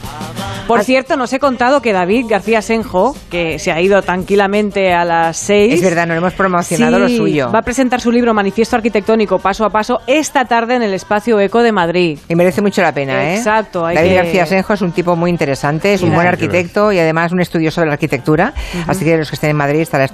Por 0.76 0.84
cierto, 0.84 1.16
nos 1.16 1.32
he 1.32 1.38
contado 1.38 1.82
que 1.82 1.92
David 1.92 2.26
García 2.28 2.62
Senjo, 2.62 3.16
que 3.30 3.58
se 3.58 3.72
ha 3.72 3.80
ido 3.80 4.00
tranquilamente 4.02 4.92
a 4.92 5.04
las 5.04 5.36
seis. 5.36 5.74
Es 5.74 5.82
verdad, 5.82 6.06
no 6.06 6.14
hemos 6.14 6.32
promocionado 6.34 6.96
Sí, 6.96 7.02
lo 7.02 7.08
suyo. 7.24 7.50
Va 7.52 7.58
a 7.58 7.62
presentar 7.62 8.00
su 8.00 8.10
libro 8.12 8.32
Manifiesto 8.34 8.76
Arquitectónico 8.76 9.38
Paso 9.38 9.64
a 9.64 9.70
Paso 9.70 10.00
esta 10.06 10.44
tarde 10.44 10.76
en 10.76 10.82
el 10.82 10.94
Espacio 10.94 11.38
Eco 11.40 11.62
de 11.62 11.72
Madrid. 11.72 12.18
Y 12.28 12.34
merece 12.34 12.62
mucho 12.62 12.82
la 12.82 12.92
pena, 12.92 13.30
¿eh? 13.32 13.36
Exacto, 13.36 13.84
hay 13.84 13.96
David 13.96 14.08
que- 14.10 14.14
García 14.16 14.46
Senjo 14.46 14.72
es 14.74 14.82
un 14.82 14.92
tipo 14.92 15.16
muy 15.16 15.30
interesante, 15.30 15.94
es 15.94 16.02
un 16.02 16.14
buen 16.14 16.26
arquitecto 16.26 16.92
y 16.92 16.98
además 16.98 17.32
un 17.32 17.40
estudioso 17.40 17.80
de 17.80 17.88
la 17.88 17.94
arquitectura. 17.94 18.52
Así 18.86 19.04
que 19.04 19.16
los 19.16 19.28
que 19.30 19.34
estén 19.36 19.50
en 19.50 19.56
Madrid, 19.56 19.80
estará 19.80 20.06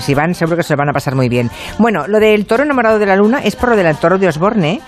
si 0.00 0.14
van, 0.14 0.34
seguro 0.34 0.56
que 0.56 0.62
se 0.62 0.72
lo 0.74 0.76
van 0.78 0.88
a 0.90 0.92
pasar 0.92 1.14
muy 1.14 1.28
bien. 1.28 1.50
Bueno, 1.78 2.06
lo 2.06 2.20
del 2.20 2.46
toro 2.46 2.62
enamorado 2.62 2.98
de 2.98 3.06
la 3.06 3.16
luna 3.16 3.40
es 3.42 3.56
por 3.56 3.70
lo 3.70 3.76
del 3.76 3.96
toro 3.96 4.18
de 4.18 4.28
Osborne, 4.28 4.80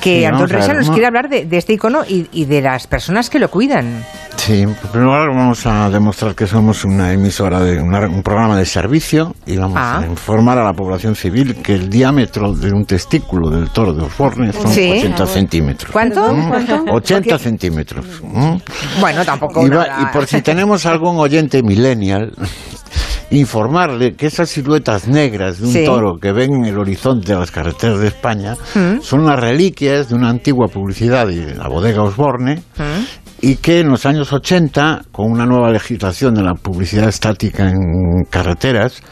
que 0.00 0.18
Sí, 0.20 0.24
Antón 0.24 0.40
vamos 0.48 0.52
a 0.52 0.56
Reza 0.56 0.74
nos 0.74 0.86
no- 0.88 0.92
quiere 0.92 1.06
hablar 1.06 1.28
de, 1.28 1.44
de 1.46 1.56
este 1.56 1.72
icono 1.72 2.04
y, 2.06 2.28
y 2.32 2.44
de 2.44 2.60
las 2.60 2.86
personas 2.86 3.30
que 3.30 3.38
lo 3.38 3.50
cuidan. 3.50 4.04
Sí, 4.36 4.53
en 4.62 4.74
primer 4.74 5.02
lugar 5.06 5.28
vamos 5.28 5.66
a 5.66 5.88
demostrar 5.90 6.34
que 6.34 6.46
somos 6.46 6.84
una 6.84 7.12
emisora 7.12 7.60
de 7.60 7.80
una- 7.80 8.06
un 8.08 8.22
programa 8.22 8.56
de 8.58 8.64
servicio 8.66 9.34
y 9.46 9.56
vamos 9.56 9.78
Ah. 9.80 10.00
a 10.00 10.06
informar 10.06 10.58
a 10.58 10.64
la 10.64 10.72
población 10.72 11.14
civil 11.14 11.56
que 11.62 11.74
el 11.74 11.88
diámetro 11.90 12.52
de 12.52 12.72
un 12.72 12.84
testículo 12.84 13.50
del 13.50 13.70
toro 13.70 13.92
de 13.92 14.02
Osborne 14.04 14.52
son 14.52 14.68
Sí. 14.70 14.90
80 14.98 15.26
centímetros. 15.26 15.92
¿Cuánto? 15.92 16.32
¿Mm? 16.34 16.48
¿Cuánto? 16.48 16.84
80 16.92 17.30
Porque- 17.30 17.44
centímetros. 17.44 18.06
¿Mm? 18.22 18.56
Bueno, 19.00 19.24
tampoco 19.24 19.66
Y, 19.66 19.70
va- 19.70 19.86
y 20.02 20.06
por 20.12 20.26
si 20.26 20.42
tenemos 20.42 20.86
algún 20.86 21.16
oyente 21.18 21.62
millennial, 21.62 22.32
informarle 23.30 24.14
que 24.14 24.26
esas 24.26 24.50
siluetas 24.50 25.08
negras 25.08 25.58
de 25.58 25.66
un 25.66 25.72
Sí. 25.72 25.84
toro 25.84 26.18
que 26.20 26.32
ven 26.32 26.52
en 26.54 26.64
el 26.66 26.78
horizonte 26.78 27.32
de 27.32 27.38
las 27.38 27.50
carreteras 27.50 27.98
de 27.98 28.08
España 28.08 28.54
Mm. 28.74 29.00
son 29.00 29.26
las 29.26 29.38
reliquias 29.40 30.08
de 30.08 30.14
una 30.14 30.28
antigua 30.28 30.68
publicidad 30.68 31.26
de 31.26 31.54
la 31.54 31.68
bodega 31.68 32.02
Osborne 32.02 32.62
¿Mm? 32.76 33.23
Y 33.44 33.56
que 33.56 33.80
en 33.80 33.88
los 33.90 34.06
años 34.06 34.32
80, 34.32 35.02
con 35.12 35.30
una 35.30 35.44
nueva 35.44 35.70
legislación 35.70 36.34
de 36.34 36.42
la 36.42 36.54
publicidad 36.54 37.08
estática 37.10 37.68
en 37.68 38.24
carreteras, 38.30 39.02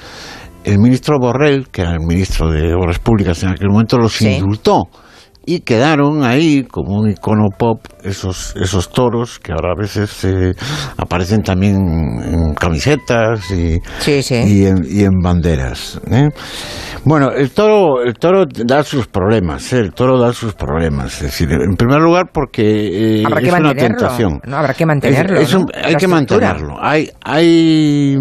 el 0.65 0.79
ministro 0.79 1.19
Borrell, 1.21 1.69
que 1.69 1.83
era 1.83 1.93
el 1.93 2.01
ministro 2.01 2.51
de 2.51 2.73
Obras 2.73 2.99
Públicas 2.99 3.43
en 3.43 3.51
aquel 3.51 3.69
momento, 3.69 3.99
los 3.99 4.15
Sí. 4.15 4.29
indultó. 4.29 4.85
Y 5.45 5.61
quedaron 5.61 6.23
ahí 6.23 6.63
como 6.65 7.01
un 7.01 7.11
icono 7.11 7.49
pop 7.59 7.81
esos, 8.05 8.55
esos 8.57 8.91
toros 8.91 9.41
que 9.41 9.51
ahora 9.53 9.73
a 9.73 9.81
veces 9.81 10.25
eh, 10.25 10.53
aparecen 10.97 11.43
también 11.43 11.75
en 11.77 12.55
camisetas 12.55 13.51
y, 13.51 13.79
Sí, 13.99 14.23
sí. 14.23 14.37
y, 14.37 14.67
en, 14.67 14.85
y 14.89 15.03
en 15.03 15.19
banderas. 15.21 16.01
¿eh? 16.11 16.29
Bueno, 17.05 17.33
el 17.33 17.51
toro, 17.51 18.03
el 18.05 18.15
toro 18.15 18.45
da 18.47 18.85
sus 18.85 19.09
problemas, 19.09 19.73
¿eh? 19.73 19.81
el 19.81 19.93
toro 19.93 20.17
da 20.21 20.33
sus 20.33 20.55
problemas. 20.55 21.15
Es 21.17 21.23
decir, 21.23 21.51
en 21.51 21.75
primer 21.77 22.01
lugar 22.01 22.31
porque 22.33 23.23
eh, 23.23 23.25
que 23.41 23.49
es 23.49 23.53
una 23.53 23.75
tentación. 23.75 24.41
No, 24.47 24.59
habrá 24.59 24.75
que 24.75 24.87
mantenerlo, 24.87 25.41
Es- 25.41 25.49
es 25.49 25.55
un- 25.55 25.63
¿no? 25.63 25.69
hay 25.75 25.93
La 25.95 25.99
que 25.99 26.05
estructura. 26.07 26.49
mantenerlo. 26.49 26.77
Hay, 26.81 27.11
hay, 27.25 28.17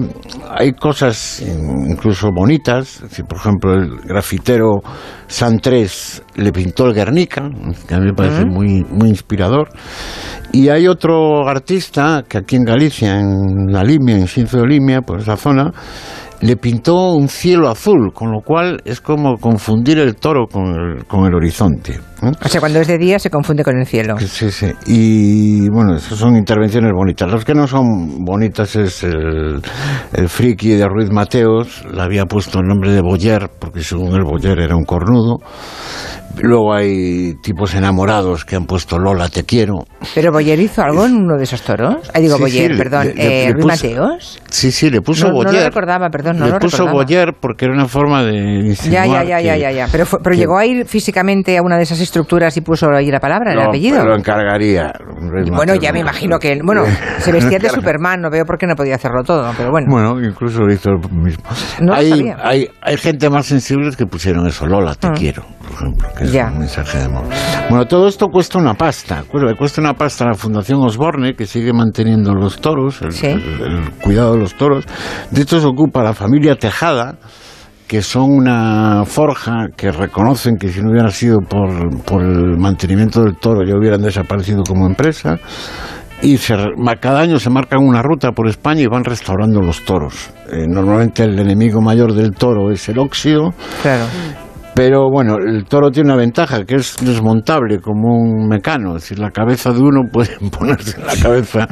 hay 0.53 0.73
cosas 0.73 1.41
eh, 1.41 1.57
incluso 1.89 2.29
bonitas. 2.33 3.03
Por 3.27 3.37
ejemplo, 3.37 3.73
el 3.73 3.97
grafitero 4.01 4.81
Santrés 5.27 6.23
le 6.35 6.51
pintó 6.51 6.85
el 6.87 6.93
Guernica, 6.93 7.49
que 7.87 7.95
a 7.95 7.99
mí 7.99 8.05
me 8.07 8.13
parece 8.13 8.45
Mm. 8.45 8.49
muy, 8.53 8.83
muy 8.89 9.09
inspirador. 9.09 9.69
Y 10.51 10.69
hay 10.69 10.87
otro 10.87 11.47
artista 11.47 12.23
que 12.27 12.37
aquí 12.37 12.57
en 12.57 12.63
Galicia, 12.65 13.19
en 13.19 13.71
La 13.71 13.83
Limia, 13.83 14.17
en 14.17 14.27
Cinzo 14.27 14.57
de 14.57 14.67
Limia, 14.67 15.01
por 15.01 15.19
esa 15.19 15.37
zona, 15.37 15.71
le 16.41 16.57
pintó 16.57 17.13
un 17.13 17.27
cielo 17.27 17.69
azul, 17.69 18.11
con 18.13 18.31
lo 18.31 18.41
cual 18.41 18.81
es 18.83 18.99
como 18.99 19.37
confundir 19.37 19.99
el 19.99 20.15
toro 20.15 20.47
con 20.47 20.65
el, 20.65 21.05
con 21.05 21.25
el 21.25 21.35
horizonte. 21.35 21.93
¿eh? 21.93 22.31
O 22.43 22.47
sea, 22.47 22.59
cuando 22.59 22.79
es 22.79 22.87
de 22.87 22.97
día 22.97 23.19
se 23.19 23.29
confunde 23.29 23.63
con 23.63 23.79
el 23.79 23.85
cielo. 23.85 24.17
Sí, 24.19 24.49
sí. 24.49 24.71
Y 24.87 25.69
bueno, 25.69 25.95
esas 25.95 26.17
son 26.17 26.35
intervenciones 26.35 26.91
bonitas. 26.93 27.31
Los 27.31 27.45
que 27.45 27.53
no 27.53 27.67
son 27.67 28.25
bonitas 28.25 28.75
es 28.75 29.03
el, 29.03 29.61
el 30.13 30.29
friki 30.29 30.69
de 30.69 30.87
Ruiz 30.87 31.11
Mateos, 31.11 31.85
le 31.93 32.01
había 32.01 32.25
puesto 32.25 32.59
el 32.59 32.67
nombre 32.67 32.91
de 32.91 33.01
Boyer, 33.01 33.49
porque 33.59 33.81
según 33.81 34.13
el 34.15 34.23
Boyer 34.23 34.59
era 34.59 34.75
un 34.75 34.83
cornudo. 34.83 35.37
Luego 36.41 36.73
hay 36.73 37.35
tipos 37.41 37.73
enamorados 37.75 38.45
que 38.45 38.55
han 38.55 38.65
puesto 38.65 38.97
Lola, 38.97 39.29
te 39.29 39.43
quiero. 39.43 39.85
¿Pero 40.15 40.31
Boyer 40.31 40.59
hizo 40.59 40.81
algo 40.81 41.05
en 41.05 41.15
uno 41.15 41.37
de 41.37 41.43
esos 41.43 41.61
toros? 41.61 42.09
Ahí 42.13 42.23
digo 42.23 42.35
Sí, 42.37 42.41
Boyer, 42.43 42.71
sí, 42.71 42.77
perdón. 42.77 43.07
le- 43.07 43.13
le- 43.15 43.43
eh, 43.43 43.47
le 43.49 43.53
puso- 43.55 43.67
Mateos. 43.67 44.41
Sí, 44.49 44.71
sí, 44.71 44.89
le 44.89 45.01
puso 45.01 45.25
No, 45.27 45.31
no 45.33 45.37
Boyer. 45.43 45.53
lo 45.53 45.67
recordaba, 45.67 46.09
perdón, 46.09 46.39
no 46.39 46.45
le 46.45 46.51
lo 46.53 46.59
puso 46.59 46.77
recordaba. 46.77 47.03
Boyer 47.03 47.33
porque 47.39 47.65
era 47.65 47.73
una 47.73 47.87
forma 47.87 48.23
de 48.23 48.75
Ya, 48.89 49.05
ya, 49.05 49.23
ya, 49.23 49.37
que- 49.37 49.43
ya, 49.45 49.57
ya, 49.57 49.71
ya. 49.71 49.87
Pero, 49.91 50.05
fue- 50.05 50.19
pero 50.23 50.33
que- 50.33 50.39
llegó 50.39 50.57
a 50.57 50.65
ir 50.65 50.85
físicamente 50.85 51.57
a 51.57 51.61
una 51.61 51.77
de 51.77 51.83
esas 51.83 51.99
estructuras 52.01 52.55
y 52.57 52.61
puso 52.61 52.89
ahí 52.89 53.11
la 53.11 53.19
palabra, 53.19 53.51
el 53.53 53.59
No, 53.59 53.65
apellido. 53.69 54.03
Lo 54.05 54.15
encargaría. 54.15 54.93
Bueno, 55.53 55.75
ya 55.75 55.91
me 55.91 55.99
no. 55.99 56.05
imagino 56.09 56.39
que 56.39 56.53
él, 56.53 56.61
bueno, 56.63 56.83
se 57.19 57.31
vestía 57.31 57.59
de 57.59 57.69
Superman, 57.69 58.21
no 58.21 58.29
veo 58.29 58.45
por 58.45 58.57
qué 58.57 58.65
no 58.67 58.75
podía 58.75 58.95
hacerlo 58.95 59.23
todo, 59.23 59.51
pero 59.57 59.71
bueno. 59.71 59.87
Bueno, 59.89 60.19
incluso 60.25 60.61
lo 60.61 60.73
hizo 60.73 60.91
mismo. 61.11 61.43
No 61.81 61.93
hay, 61.93 62.09
sabía. 62.09 62.37
hay, 62.43 62.67
hay 62.81 62.97
gente 62.97 63.29
más 63.29 63.45
sensible 63.45 63.91
que 63.95 64.05
pusieron 64.05 64.47
eso, 64.47 64.65
Lola, 64.65 64.95
te 64.95 65.07
Ah. 65.07 65.13
quiero, 65.15 65.43
por 65.71 65.87
ejemplo, 65.87 66.09
que 66.17 66.23
es 66.25 66.31
Ya. 66.31 66.47
un 66.51 66.59
mensaje 66.59 66.97
de 66.99 67.03
amor. 67.05 67.23
Bueno, 67.69 67.85
todo 67.85 68.07
esto 68.07 68.27
cuesta 68.27 68.57
una 68.59 68.73
pasta. 68.73 69.23
Le 69.33 69.55
cuesta 69.55 69.81
una 69.81 69.93
pasta 69.93 70.25
a 70.25 70.27
la 70.29 70.33
Fundación 70.35 70.81
Osborne, 70.81 71.35
que 71.35 71.45
sigue 71.45 71.73
manteniendo 71.73 72.33
los 72.33 72.59
toros, 72.59 73.01
el, 73.01 73.11
Sí. 73.13 73.27
el- 73.27 73.39
el 73.61 73.91
cuidado 74.03 74.33
de 74.33 74.39
los 74.39 74.55
toros. 74.55 74.85
De 75.31 75.41
esto 75.41 75.59
se 75.59 75.67
ocupa 75.67 76.03
la 76.03 76.13
familia 76.13 76.55
Tejada, 76.55 77.15
que 77.87 78.01
son 78.01 78.31
una 78.31 79.03
forja 79.05 79.67
que 79.75 79.91
reconocen 79.91 80.55
que 80.57 80.69
si 80.69 80.81
no 80.81 80.91
hubiera 80.91 81.09
sido 81.11 81.39
por, 81.41 81.69
por 82.03 82.21
el 82.21 82.57
mantenimiento 82.57 83.23
del 83.23 83.35
toro 83.37 83.65
ya 83.67 83.75
hubieran 83.75 84.01
desaparecido 84.01 84.63
como 84.63 84.85
empresa. 84.87 85.37
Y 86.23 86.37
se 86.37 86.55
cada 86.99 87.19
año 87.19 87.39
se 87.39 87.49
marcan 87.49 87.79
una 87.79 88.03
ruta 88.03 88.31
por 88.31 88.47
España 88.47 88.81
y 88.81 88.85
van 88.87 89.03
restaurando 89.03 89.59
los 89.59 89.83
toros. 89.83 90.29
Eh, 90.51 90.67
normalmente 90.67 91.23
el 91.23 91.39
enemigo 91.39 91.81
mayor 91.81 92.13
del 92.13 92.31
toro 92.31 92.71
es 92.71 92.87
el 92.89 92.99
óxido, 92.99 93.53
Claro. 93.81 94.05
Pero 94.73 95.09
bueno, 95.11 95.35
el 95.37 95.65
toro 95.65 95.91
tiene 95.91 96.11
una 96.11 96.17
ventaja, 96.17 96.63
que 96.63 96.75
es 96.75 96.95
desmontable 97.01 97.79
como 97.79 98.15
un 98.15 98.47
mecano. 98.47 98.95
Es 98.95 99.03
decir, 99.03 99.19
la 99.19 99.31
cabeza 99.31 99.71
de 99.71 99.79
uno 99.81 100.03
puede 100.11 100.37
ponerse 100.57 100.99
en 100.99 101.05
la 101.07 101.15
cabeza, 101.21 101.67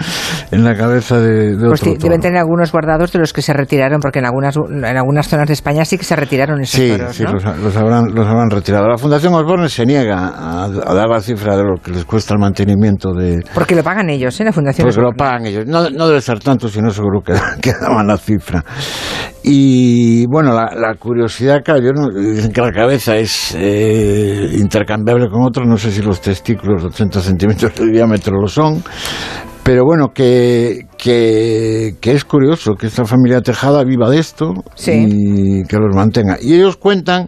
en 0.51 0.63
la 0.63 0.75
cabeza 0.75 1.19
de, 1.19 1.55
de 1.55 1.67
Pues 1.67 1.81
otro 1.81 1.93
sí, 1.93 1.97
deben 1.99 2.19
tener 2.19 2.39
algunos 2.39 2.71
guardados 2.71 3.11
de 3.11 3.19
los 3.19 3.31
que 3.33 3.41
se 3.41 3.53
retiraron, 3.53 3.99
porque 4.01 4.19
en 4.19 4.25
algunas, 4.25 4.55
en 4.57 4.85
algunas 4.85 5.27
zonas 5.27 5.47
de 5.47 5.53
España 5.53 5.85
sí 5.85 5.97
que 5.97 6.03
se 6.03 6.15
retiraron 6.15 6.61
esos 6.61 6.79
Sí, 6.79 6.91
toros, 6.91 7.15
sí, 7.15 7.23
¿no? 7.23 7.33
los, 7.33 7.43
los 7.43 7.77
habrán, 7.77 8.13
los 8.13 8.27
habrán 8.27 8.49
retirado. 8.49 8.87
La 8.87 8.97
Fundación 8.97 9.33
Osborne 9.33 9.69
se 9.69 9.85
niega 9.85 10.27
a, 10.27 10.65
a 10.65 10.93
dar 10.93 11.07
la 11.07 11.21
cifra 11.21 11.55
de 11.55 11.63
lo 11.63 11.75
que 11.77 11.91
les 11.91 12.05
cuesta 12.05 12.33
el 12.33 12.39
mantenimiento 12.39 13.13
de... 13.13 13.39
Porque 13.53 13.75
lo 13.75 13.83
pagan 13.83 14.09
ellos, 14.09 14.39
¿eh? 14.39 14.43
La 14.43 14.51
fundación. 14.51 14.85
Pues 14.85 14.97
lo 14.97 15.11
pagan 15.13 15.45
ellos. 15.45 15.65
No, 15.65 15.89
no 15.89 16.07
debe 16.07 16.21
ser 16.21 16.39
tanto, 16.39 16.67
sino 16.67 16.89
seguro 16.89 17.21
que, 17.21 17.33
que 17.61 17.71
daban 17.79 18.07
la 18.07 18.17
cifra. 18.17 18.63
Y 19.43 20.25
bueno, 20.27 20.53
la, 20.53 20.73
la 20.75 20.95
curiosidad, 20.95 21.61
claro, 21.63 21.81
yo 21.81 21.91
no- 21.93 22.09
dicen 22.09 22.51
que 22.51 22.61
la 22.61 22.71
cabeza 22.71 23.15
es 23.15 23.55
eh, 23.57 24.49
intercambiable 24.57 25.29
con 25.29 25.43
otros, 25.43 25.65
no 25.67 25.77
sé 25.77 25.91
si 25.91 26.01
los 26.01 26.19
testículos 26.21 26.81
de 26.83 26.87
80 26.89 27.19
centímetros 27.21 27.75
de 27.75 27.85
diámetro 27.91 28.39
lo 28.39 28.47
son, 28.47 28.83
pero 29.63 29.85
bueno, 29.85 30.09
que, 30.13 30.81
que, 30.99 31.95
que 32.01 32.11
es 32.11 32.25
curioso 32.25 32.75
que 32.75 32.87
esta 32.87 33.05
familia 33.05 33.41
Tejada 33.41 33.83
viva 33.85 34.09
de 34.09 34.19
esto 34.19 34.53
y 34.85 35.63
que 35.63 35.77
los 35.77 35.95
mantenga. 35.95 36.37
Y 36.41 36.53
ellos 36.55 36.75
cuentan 36.75 37.27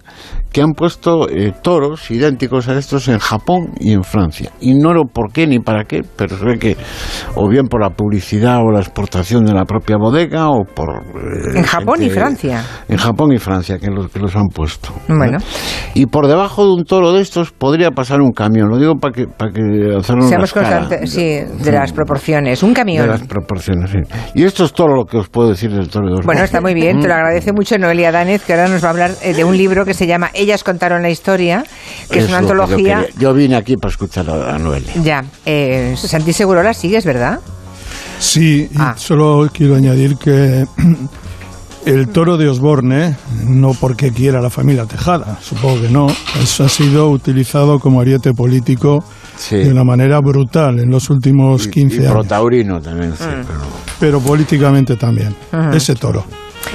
que 0.51 0.61
han 0.61 0.73
puesto 0.73 1.29
eh, 1.29 1.53
toros 1.63 2.11
idénticos 2.11 2.67
a 2.67 2.77
estos 2.77 3.07
en 3.07 3.19
Japón 3.19 3.69
y 3.79 3.93
en 3.93 4.03
Francia. 4.03 4.51
Ignoro 4.59 5.03
por 5.05 5.31
qué 5.31 5.47
ni 5.47 5.59
para 5.59 5.85
qué, 5.85 6.01
pero 6.17 6.37
se 6.37 6.43
ve 6.43 6.59
que 6.59 6.75
o 7.35 7.47
bien 7.47 7.67
por 7.67 7.81
la 7.81 7.91
publicidad 7.91 8.57
o 8.59 8.69
la 8.69 8.79
exportación 8.81 9.45
de 9.45 9.53
la 9.53 9.63
propia 9.63 9.95
bodega 9.95 10.49
o 10.49 10.65
por... 10.65 10.89
eh, 10.89 11.57
En 11.57 11.63
Japón 11.63 12.03
y 12.03 12.09
Francia. 12.09 12.65
En 12.89 12.97
Japón 12.97 13.31
y 13.31 13.37
Francia, 13.37 13.79
que 13.79 13.87
los, 13.89 14.11
que 14.11 14.19
los 14.19 14.35
han 14.35 14.47
puesto. 14.49 14.89
Bueno. 15.07 15.37
Y 15.93 16.07
por 16.07 16.27
debajo 16.27 16.65
de 16.65 16.73
un 16.73 16.83
toro 16.83 17.13
de 17.13 17.21
estos 17.21 17.51
podría 17.53 17.91
pasar 17.91 18.19
un 18.19 18.31
camión. 18.31 18.67
Lo 18.67 18.77
digo 18.77 18.95
para 18.95 19.13
que, 19.13 19.27
para 19.27 19.53
que 19.53 19.61
hacerlo 19.97 20.23
Seamos 20.23 20.51
constantes, 20.51 21.09
sí, 21.13 21.39
de 21.63 21.71
las 21.71 21.93
proporciones. 21.93 22.61
Un 22.61 22.73
camión. 22.73 23.03
de 23.05 23.07
las 23.11 23.21
proporciones, 23.21 23.60
sí. 23.61 23.99
Y 24.35 24.43
esto 24.43 24.65
es 24.65 24.73
todo 24.73 24.87
lo 24.87 25.05
que 25.05 25.17
os 25.17 25.29
puedo 25.29 25.49
decir 25.49 25.71
del 25.71 25.87
toro 25.89 26.07
de 26.07 26.15
dos 26.15 26.25
Bueno, 26.25 26.43
está 26.43 26.61
muy 26.61 26.73
bien, 26.73 26.99
te 26.99 27.07
lo 27.07 27.13
agradece 27.13 27.51
mucho 27.53 27.77
Noelia 27.77 28.11
Danez, 28.11 28.43
que 28.43 28.53
ahora 28.53 28.67
nos 28.67 28.83
va 28.83 28.87
a 28.87 28.91
hablar 28.91 29.11
eh, 29.21 29.33
de 29.33 29.43
un 29.43 29.57
libro 29.57 29.85
que 29.85 29.93
se 29.93 30.07
llama 30.07 30.29
Ellas 30.33 30.63
contaron 30.63 31.01
la 31.01 31.09
historia, 31.09 31.63
que 32.09 32.19
es, 32.19 32.27
una 32.29 32.39
que 32.39 32.45
yo 32.45 32.51
antología. 32.51 33.05
Yo, 33.17 33.33
vine 33.33 33.55
aquí 33.55 33.75
para 33.77 33.91
escuchar 33.91 34.29
a, 34.29 34.55
a 34.55 34.57
Noelia. 34.57 34.93
Ya, 35.03 35.23
eh, 35.45 35.95
Santi 35.97 36.33
Segurola 36.33 36.73
sigues, 36.73 37.05
¿verdad? 37.05 37.39
Sí, 38.19 38.67
y 38.71 38.77
Ah. 38.77 38.93
solo 38.97 39.49
quiero 39.51 39.75
añadir 39.75 40.15
que 40.17 40.65
el 41.85 42.07
toro 42.09 42.37
de 42.37 42.47
Osborne, 42.47 43.15
no 43.47 43.73
porque 43.73 44.11
quiera 44.11 44.41
la 44.41 44.49
familia 44.49 44.85
Tejada, 44.85 45.39
supongo 45.41 45.81
que 45.81 45.89
no, 45.89 46.07
eso 46.41 46.63
ha 46.63 46.69
sido 46.69 47.09
utilizado 47.09 47.79
como 47.79 48.01
ariete 48.01 48.33
político 48.33 49.03
de 49.49 49.71
una 49.71 49.83
manera 49.83 50.19
brutal 50.19 50.79
en 50.79 50.89
los 50.89 51.09
últimos 51.09 51.67
15 51.67 51.95
Y 51.95 51.99
años, 51.99 52.11
protaurino 52.11 52.81
también, 52.81 53.13
sí. 53.17 53.23
Mm. 53.23 53.45
pero- 53.47 53.59
pero 53.99 54.19
políticamente 54.19 54.95
también, 54.95 55.35
Ujú. 55.51 55.75
ese 55.77 55.95
toro. 55.95 56.23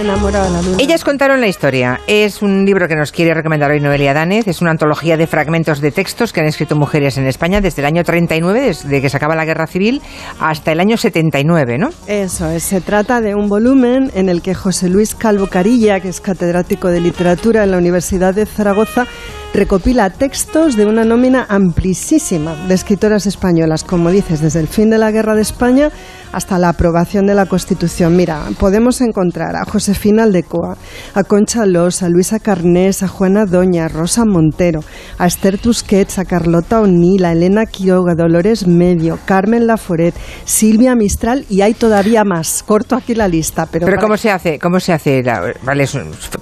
Enamorada 0.01 0.51
la 0.51 0.63
luna. 0.63 0.77
Ellas 0.79 1.05
contaron 1.05 1.41
la 1.41 1.49
historia. 1.49 2.01
Es 2.07 2.43
un 2.43 2.65
libro 2.65 2.87
que 2.87 2.97
nos 2.97 3.13
quiere 3.13 3.33
recomendar 3.33 3.71
hoy 3.71 3.81
Noelia 3.81 4.13
Danez. 4.13 4.47
Es 4.47 4.61
una 4.61 4.71
antología 4.71 5.17
de 5.17 5.27
fragmentos 5.27 5.81
de 5.81 5.91
textos 5.91 6.33
que 6.33 6.41
han 6.41 6.47
escrito 6.47 6.77
mujeres 6.77 7.17
en 7.17 7.27
España 7.27 7.61
desde 7.61 7.83
el 7.83 7.87
año 7.87 8.05
39, 8.05 8.61
desde 8.61 9.01
que 9.01 9.09
se 9.09 9.17
acaba 9.17 9.35
la 9.35 9.45
guerra 9.45 9.67
civil, 9.67 10.03
hasta 10.39 10.73
el 10.73 10.81
año 10.81 10.97
79, 10.97 11.79
¿no? 11.79 11.91
Eso 12.07 12.51
es, 12.51 12.63
se 12.63 12.81
trata 12.81 13.21
de 13.21 13.35
un 13.35 13.49
volumen 13.49 14.11
en 14.15 14.29
el 14.29 14.43
que 14.43 14.55
José 14.55 14.89
Luis 14.89 15.15
Calvo 15.15 15.47
Carilla, 15.47 16.01
que 16.01 16.09
es 16.09 16.21
catedrático 16.21 16.89
de 16.89 17.01
literatura 17.01 17.65
en 17.65 17.71
la 17.71 17.79
Universidad 17.79 18.35
de 18.35 18.45
Zaragoza, 18.47 19.07
recopila 19.55 20.11
textos 20.11 20.77
de 20.77 20.85
una 20.85 21.05
nómina 21.05 21.47
amplísima 21.49 22.55
de 22.69 22.75
escritoras 22.75 23.27
españolas, 23.27 23.85
como 23.85 24.11
dices, 24.11 24.41
desde 24.41 24.61
el 24.61 24.69
fin 24.69 24.91
de 24.91 24.99
la 24.99 25.11
Guerra 25.11 25.35
de 25.35 25.43
España 25.43 25.91
hasta 26.32 26.59
la 26.59 26.69
aprobación 26.70 27.27
de 27.27 27.35
la 27.35 27.47
Constitución. 27.47 28.16
Mira, 28.16 28.40
podemos 28.59 29.01
encontrar 29.01 29.57
a 29.57 29.65
Josefina 29.65 30.24
Aldecoa, 30.24 30.77
a 31.15 31.24
Concha 31.24 31.66
Los, 31.66 32.03
a 32.03 32.09
Luisa 32.09 32.39
Carnés, 32.40 33.03
a 33.03 33.09
Juana 33.09 33.47
Doña, 33.47 33.86
a 33.86 33.89
Rosa 33.89 34.24
Montero, 34.24 34.81
a 35.19 35.27
Esther 35.27 35.59
Tusquets, 35.59 36.19
a 36.19 36.24
Carlota 36.24 36.81
O'Neill, 36.81 37.24
a 37.24 37.32
Elena 37.32 37.66
Quiroga, 37.66 38.15
Dolores 38.15 38.66
Medio, 38.66 39.19
Carmen 39.24 39.66
Laforet, 39.66 40.15
Silvia 40.44 40.94
Mistral 40.94 41.44
y 41.48 41.62
hay 41.62 41.74
todavía 41.74 42.24
más. 42.24 42.62
Corto 42.62 42.97
aquí 42.97 43.15
la 43.15 43.28
lista, 43.28 43.66
pero, 43.66 43.86
Pero 43.86 43.97
para- 43.97 44.07
¿cómo 44.07 44.16
se 44.16 44.31
hace? 44.31 44.59
¿Cómo 44.59 44.81
se 44.81 44.93
hace? 44.93 45.23
la- 45.23 45.53
vale, 45.62 45.86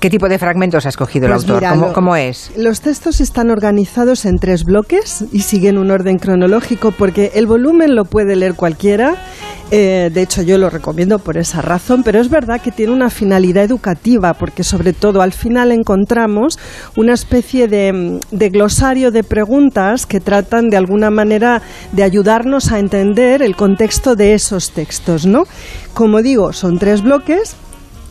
¿Qué 0.00 0.10
tipo 0.10 0.28
de 0.28 0.38
fragmentos 0.38 0.86
ha 0.86 0.88
escogido 0.88 1.28
Pues 1.28 1.44
el 1.44 1.50
autor? 1.50 1.56
mira, 1.62 1.70
¿Cómo, 1.74 1.86
lo- 1.88 1.92
cómo 1.92 2.16
es? 2.16 2.50
Los 2.56 2.80
textos 2.80 3.20
están 3.20 3.50
organizados 3.50 4.24
en 4.24 4.38
tres 4.38 4.64
bloques 4.64 5.24
y 5.32 5.40
siguen 5.40 5.78
un 5.78 5.90
orden 5.90 6.18
cronológico 6.18 6.92
porque 6.92 7.32
el 7.34 7.46
volumen 7.46 7.94
lo 7.94 8.04
puede 8.04 8.36
leer 8.36 8.54
cualquiera. 8.54 9.14
Eh, 9.76 10.08
de 10.08 10.22
hecho, 10.22 10.40
yo 10.42 10.56
lo 10.56 10.70
recomiendo 10.70 11.18
por 11.18 11.36
esa 11.36 11.60
razón, 11.60 12.04
pero 12.04 12.20
es 12.20 12.30
verdad 12.30 12.60
que 12.60 12.70
tiene 12.70 12.92
una 12.92 13.10
finalidad 13.10 13.64
educativa 13.64 14.32
porque 14.34 14.62
sobre 14.62 14.92
todo 14.92 15.20
al 15.20 15.32
final 15.32 15.72
encontramos 15.72 16.60
una 16.96 17.12
especie 17.12 17.66
de, 17.66 18.20
de 18.30 18.48
glosario 18.50 19.10
de 19.10 19.24
preguntas 19.24 20.06
que 20.06 20.20
tratan 20.20 20.70
de 20.70 20.76
alguna 20.76 21.10
manera 21.10 21.60
de 21.90 22.04
ayudarnos 22.04 22.70
a 22.70 22.78
entender 22.78 23.42
el 23.42 23.56
contexto 23.56 24.14
de 24.14 24.34
esos 24.34 24.70
textos, 24.70 25.26
¿no? 25.26 25.42
Como 25.92 26.22
digo, 26.22 26.52
son 26.52 26.78
tres 26.78 27.02
bloques 27.02 27.56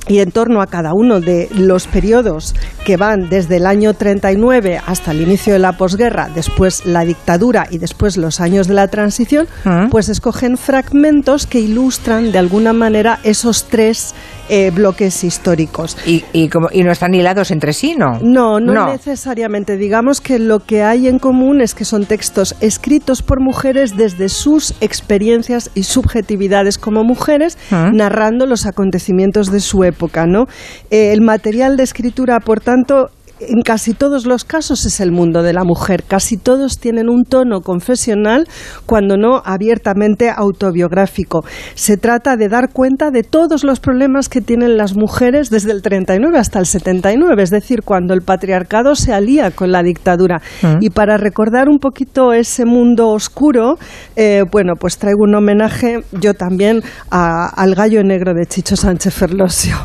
y 0.07 0.19
en 0.19 0.31
torno 0.31 0.61
a 0.61 0.67
cada 0.67 0.93
uno 0.93 1.19
de 1.19 1.49
los 1.53 1.87
periodos 1.87 2.55
que 2.85 2.97
van 2.97 3.29
desde 3.29 3.57
el 3.57 3.65
año 3.65 3.93
39 3.93 4.81
hasta 4.85 5.11
el 5.11 5.21
inicio 5.21 5.53
de 5.53 5.59
la 5.59 5.77
posguerra, 5.77 6.29
después 6.33 6.85
la 6.85 7.05
dictadura 7.05 7.67
y 7.69 7.77
después 7.77 8.17
los 8.17 8.39
años 8.39 8.67
de 8.67 8.73
la 8.73 8.87
transición, 8.87 9.47
pues 9.89 10.09
escogen 10.09 10.57
fragmentos 10.57 11.47
que 11.47 11.59
ilustran 11.59 12.31
de 12.31 12.37
alguna 12.37 12.73
manera 12.73 13.19
esos 13.23 13.65
tres 13.65 14.13
eh, 14.49 14.71
bloques 14.71 15.23
históricos. 15.23 15.97
¿Y, 16.05 16.23
y, 16.33 16.49
como- 16.49 16.69
y 16.71 16.83
no 16.83 16.91
están 16.91 17.13
hilados 17.13 17.51
entre 17.51 17.73
sí, 17.73 17.95
no? 17.97 18.19
No, 18.21 18.59
no, 18.59 18.73
necesariamente. 18.91 19.77
Digamos 19.77 20.21
que 20.21 20.39
lo 20.39 20.59
que 20.59 20.83
hay 20.83 21.07
en 21.07 21.19
común 21.19 21.61
es 21.61 21.73
que 21.73 21.85
son 21.85 22.05
textos 22.05 22.55
escritos 22.59 23.21
por 23.21 23.39
mujeres 23.39 23.95
desde 23.97 24.29
sus 24.29 24.73
experiencias 24.81 25.71
y 25.75 25.83
subjetividades 25.83 26.77
como 26.77 27.03
mujeres, 27.03 27.57
narrando 27.71 28.45
los 28.45 28.65
acontecimientos 28.65 29.51
de 29.51 29.59
su 29.59 29.83
época, 29.83 30.25
¿no? 30.25 30.47
Eh, 30.91 31.11
el 31.13 31.21
material 31.21 31.77
de 31.77 31.83
escritura, 31.83 32.39
por 32.39 32.59
tanto, 32.59 33.09
en 33.39 33.61
casi 33.61 33.93
todos 33.93 34.25
los 34.25 34.45
casos 34.45 34.85
es 34.85 34.99
el 34.99 35.11
mundo 35.11 35.43
de 35.43 35.53
la 35.53 35.63
mujer. 35.63 36.03
Casi 36.03 36.37
todos 36.37 36.77
tienen 36.79 37.09
un 37.09 37.23
tono 37.25 37.61
confesional, 37.61 38.47
cuando 38.85 39.17
no 39.17 39.41
abiertamente 39.43 40.29
autobiográfico. 40.29 41.43
Se 41.75 41.97
trata 41.97 42.35
de 42.37 42.47
dar 42.49 42.71
cuenta 42.71 43.11
de 43.11 43.23
todos 43.23 43.63
los 43.63 43.79
problemas 43.79 44.29
que 44.29 44.41
tienen 44.41 44.77
las 44.77 44.95
mujeres 44.95 45.49
desde 45.49 45.71
el 45.71 45.81
39 45.81 46.37
hasta 46.37 46.59
el 46.59 46.65
79, 46.65 47.43
es 47.43 47.49
decir, 47.49 47.81
cuando 47.83 48.13
el 48.13 48.21
patriarcado 48.21 48.95
se 48.95 49.13
alía 49.13 49.51
con 49.51 49.71
la 49.71 49.83
dictadura. 49.83 50.41
Mm. 50.61 50.77
Y 50.81 50.89
para 50.89 51.17
recordar 51.17 51.69
un 51.69 51.79
poquito 51.79 52.33
ese 52.33 52.65
mundo 52.65 53.09
oscuro, 53.09 53.75
eh, 54.15 54.43
bueno, 54.51 54.73
pues 54.79 54.97
traigo 54.97 55.23
un 55.23 55.35
homenaje 55.35 55.99
yo 56.11 56.33
también 56.33 56.81
a- 57.11 57.47
al 57.55 57.75
gallo 57.75 58.03
negro 58.03 58.33
de 58.33 58.45
Chicho 58.45 58.75
Sánchez 58.75 59.13
Ferlosio. 59.13 59.75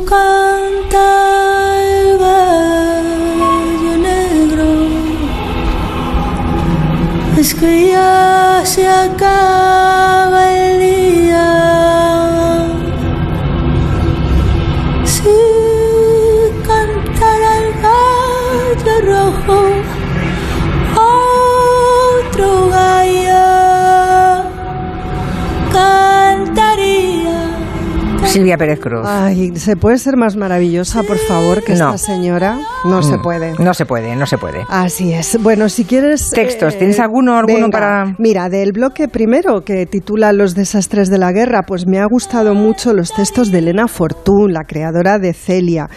Canta 0.00 1.76
el 1.80 2.18
gallo 2.18 3.96
negro, 3.96 4.88
es 7.38 7.54
que 7.54 7.90
ya 7.90 8.62
se 8.64 8.88
acaba 8.88 9.83
Silvia 28.34 28.56
Pérez 28.58 28.80
Cruz. 28.80 29.06
Ay, 29.06 29.52
¿se 29.54 29.76
puede 29.76 29.96
ser 29.96 30.16
más 30.16 30.34
maravillosa, 30.36 31.04
por 31.04 31.18
favor, 31.18 31.62
que 31.62 31.74
No. 31.76 31.94
esta 31.94 31.98
señora? 31.98 32.58
No, 32.84 33.00
se 33.00 33.16
Mm, 33.18 33.22
puede. 33.22 33.52
No 33.60 33.74
se 33.74 33.86
puede, 33.86 34.16
no 34.16 34.26
se 34.26 34.38
puede. 34.38 34.64
Así 34.68 35.12
es. 35.12 35.40
Bueno, 35.40 35.68
si 35.68 35.84
quieres... 35.84 36.32
eh, 36.32 36.34
Textos, 36.34 36.76
¿tienes 36.76 36.98
alguno- 36.98 37.36
alguno 37.38 37.66
venga. 37.66 37.70
para...? 37.70 38.16
Mira, 38.18 38.48
del 38.48 38.72
bloque 38.72 39.06
primero 39.06 39.60
que 39.60 39.86
titula 39.86 40.32
Los 40.32 40.56
desastres 40.56 41.10
de 41.10 41.18
la 41.18 41.30
guerra, 41.30 41.62
pues 41.62 41.86
me 41.86 42.00
ha 42.00 42.06
gustado 42.06 42.54
mucho 42.56 42.92
los 42.92 43.12
textos 43.12 43.52
de 43.52 43.58
Elena 43.58 43.86
Fortún, 43.86 44.52
la 44.52 44.64
creadora 44.64 45.20
de 45.20 45.32
Celia, 45.32 45.88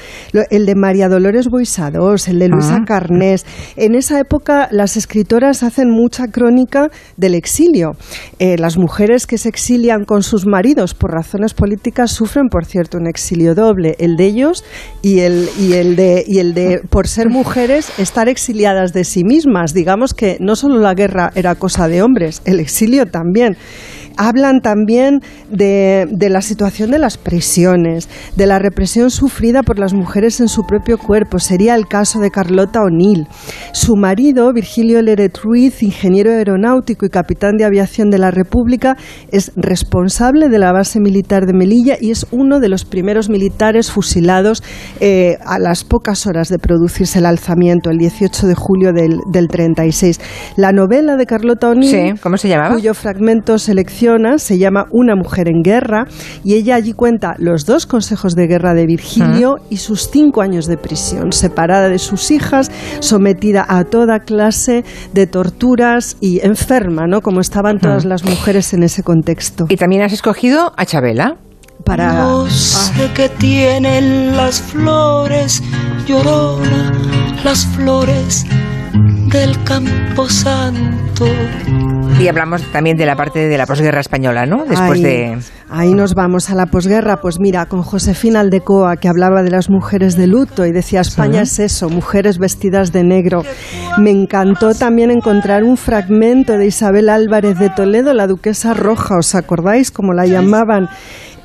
el 0.52 0.68
de 0.68 0.76
María 0.76 1.10
Dolores 1.10 1.48
Boisados, 1.50 2.28
el 2.28 2.38
de 2.38 2.50
Luisa 2.50 2.76
Ah. 2.82 2.86
Carnés. 2.86 3.48
En 3.78 3.96
esa 3.96 4.20
época 4.20 4.68
las 4.70 4.96
escritoras 4.96 5.64
hacen 5.64 5.90
mucha 5.90 6.28
crónica 6.28 6.90
del 7.16 7.34
exilio. 7.34 7.94
Eh, 8.38 8.58
las 8.60 8.78
mujeres 8.78 9.26
que 9.26 9.40
se 9.40 9.50
exilian 9.50 10.06
con 10.06 10.22
sus 10.22 10.46
maridos 10.46 10.94
por 10.94 11.10
razones 11.12 11.56
políticas 11.56 12.12
sufren, 12.28 12.50
por 12.50 12.66
cierto, 12.66 12.98
un 12.98 13.08
exilio 13.08 13.56
doble, 13.56 13.96
el 14.00 14.18
de 14.18 14.26
ellos 14.26 14.66
y 15.02 15.20
el, 15.20 15.48
y 15.58 15.74
el 15.74 15.96
de 15.96 16.26
y 16.28 16.40
el 16.40 16.54
de 16.54 16.82
por 16.90 17.08
ser 17.08 17.30
mujeres 17.30 17.90
estar 17.98 18.28
exiliadas 18.28 18.92
de 18.92 19.06
sí 19.06 19.24
mismas. 19.24 19.74
Digamos 19.74 20.14
que 20.14 20.38
no 20.42 20.56
solo 20.56 20.80
la 20.80 20.94
guerra 20.94 21.32
era 21.36 21.56
cosa 21.56 21.88
de 21.88 22.02
hombres, 22.02 22.42
el 22.46 22.60
exilio 22.60 23.06
también. 23.06 23.56
Hablan 24.18 24.62
también 24.62 25.22
de, 25.50 26.08
de 26.12 26.30
la 26.30 26.42
situación 26.42 26.92
de 26.92 27.00
las 27.00 27.18
prisiones, 27.18 28.10
de 28.36 28.46
la 28.48 28.60
represión 28.60 29.10
sufrida 29.12 29.64
por 29.64 29.80
las 29.80 29.94
mujeres 29.94 30.40
en 30.40 30.48
su 30.48 30.64
propio 30.64 30.98
cuerpo. 30.98 31.40
Sería 31.40 31.76
el 31.76 31.88
caso 31.88 32.20
de 32.20 32.32
Carlota 32.32 32.82
O'Neill. 32.82 33.28
Su 33.74 33.96
marido, 33.96 34.52
Virgilio 34.54 35.02
Leret 35.02 35.38
Ruiz, 35.38 35.84
ingeniero 35.84 36.32
aeronáutico 36.32 37.06
y 37.06 37.10
capitán 37.10 37.58
de 37.58 37.66
aviación 37.66 38.10
de 38.10 38.18
la 38.18 38.32
República, 38.32 38.96
es 39.32 39.52
responsable 39.56 40.50
de 40.50 40.60
la 40.60 40.72
base 40.72 41.00
militar 41.00 41.46
de 41.46 41.54
Melilla 41.54 41.96
y 42.00 42.12
es 42.12 42.26
uno 42.32 42.60
de 42.60 42.70
los 42.70 42.86
primeros 42.86 43.30
militares 43.30 43.92
fusilados 43.92 44.64
eh, 45.00 45.38
a 45.46 45.60
las 45.60 45.84
pocas 45.84 46.26
horas 46.28 46.50
de 46.50 46.58
producirse 46.60 47.20
el 47.20 47.26
alzamiento, 47.26 47.90
el 47.90 47.98
18 47.98 48.48
de 48.48 48.56
julio 48.56 48.92
del, 48.94 49.20
del 49.32 49.48
36. 49.48 50.20
La 50.56 50.72
novela 50.72 51.16
de 51.16 51.26
Carlota 51.26 51.70
O'Neill, 51.70 52.14
Sí, 52.16 52.22
¿cómo 52.22 52.38
se 52.38 52.50
llamaba? 52.50 52.74
cuyo 52.74 52.94
fragmento 52.94 53.58
se 54.38 54.58
llama 54.58 54.86
Una 54.92 55.16
mujer 55.16 55.50
en 55.50 55.62
guerra 55.62 56.06
y 56.44 56.54
ella 56.54 56.76
allí 56.76 56.94
cuenta 56.94 57.36
los 57.40 57.66
dos 57.66 57.86
consejos 57.86 58.36
de 58.36 58.48
guerra 58.48 58.74
de 58.74 58.86
Virgilio 58.86 59.56
y 59.70 59.78
sus 59.78 60.10
cinco 60.10 60.42
años 60.42 60.66
de 60.66 60.78
prisión, 60.78 61.34
separada 61.34 61.90
de 61.90 62.00
sus 62.00 62.32
hijas, 62.32 62.72
sometida 63.00 63.66
a 63.68 63.84
toda 63.84 64.20
clase 64.20 64.86
de 65.14 65.28
torturas 65.28 66.18
y 66.22 66.40
enferma, 66.46 67.06
¿no? 67.06 67.22
Como 67.22 67.42
estaban 67.42 67.80
todas 67.80 68.06
las 68.06 68.24
mujeres 68.24 68.74
en 68.74 68.84
ese 68.84 69.04
contexto. 69.04 69.66
Y 69.68 69.76
también 69.76 70.04
has 70.04 70.14
escogido 70.14 70.72
a 70.78 70.86
Chabela. 70.86 71.38
Para 71.84 72.14
No 72.14 72.50
sé 72.50 73.12
qué 73.14 73.30
tienen 73.30 74.36
las 74.36 74.62
flores, 74.62 75.62
llorona, 76.08 76.92
las 77.44 77.66
flores 77.66 78.46
del 79.32 79.62
campo 79.64 80.28
santo. 80.28 81.26
Y 82.20 82.28
hablamos 82.28 82.64
también 82.72 82.98
de 82.98 83.06
la 83.06 83.16
parte 83.16 83.48
de 83.48 83.58
la 83.60 83.68
posguerra 83.68 84.00
española, 84.00 84.48
¿no? 84.48 84.66
Después 84.66 85.00
ahí, 85.00 85.04
de... 85.04 85.38
ahí 85.70 85.94
nos 85.94 86.16
vamos 86.16 86.50
a 86.50 86.56
la 86.56 86.66
posguerra. 86.66 87.18
Pues 87.18 87.40
mira, 87.40 87.68
con 87.68 87.84
Josefina 87.84 88.40
Aldecoa, 88.40 88.98
que 88.98 89.08
hablaba 89.08 89.44
de 89.44 89.52
las 89.52 89.70
mujeres 89.70 90.18
de 90.18 90.26
luto 90.26 90.66
y 90.66 90.72
decía, 90.72 91.02
España 91.02 91.44
es 91.44 91.60
eso, 91.60 91.90
mujeres 91.90 92.40
vestidas 92.40 92.92
de 92.92 93.04
negro. 93.04 93.44
Me 94.00 94.10
encantó 94.10 94.74
también 94.74 95.12
encontrar 95.12 95.64
un 95.64 95.78
fragmento 95.78 96.58
de 96.58 96.66
Isabel 96.66 97.10
Álvarez 97.10 97.60
de 97.60 97.70
Toledo, 97.70 98.16
la 98.16 98.26
duquesa 98.26 98.74
roja, 98.74 99.18
¿os 99.20 99.36
acordáis 99.36 99.92
cómo 99.92 100.14
la 100.14 100.26
llamaban? 100.26 100.90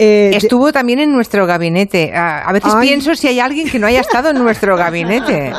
Eh, 0.03 0.31
Estuvo 0.37 0.73
también 0.73 0.99
en 0.99 1.13
nuestro 1.13 1.47
gabinete. 1.47 2.13
A, 2.15 2.41
a 2.49 2.53
veces 2.53 2.73
Ay. 2.75 2.89
pienso 2.89 3.15
si 3.15 3.29
hay 3.29 3.39
alguien 3.41 3.69
que 3.69 3.79
no 3.79 3.87
haya 3.87 4.01
estado 4.01 4.31
en 4.31 4.39
nuestro 4.39 4.77
gabinete. 4.77 5.53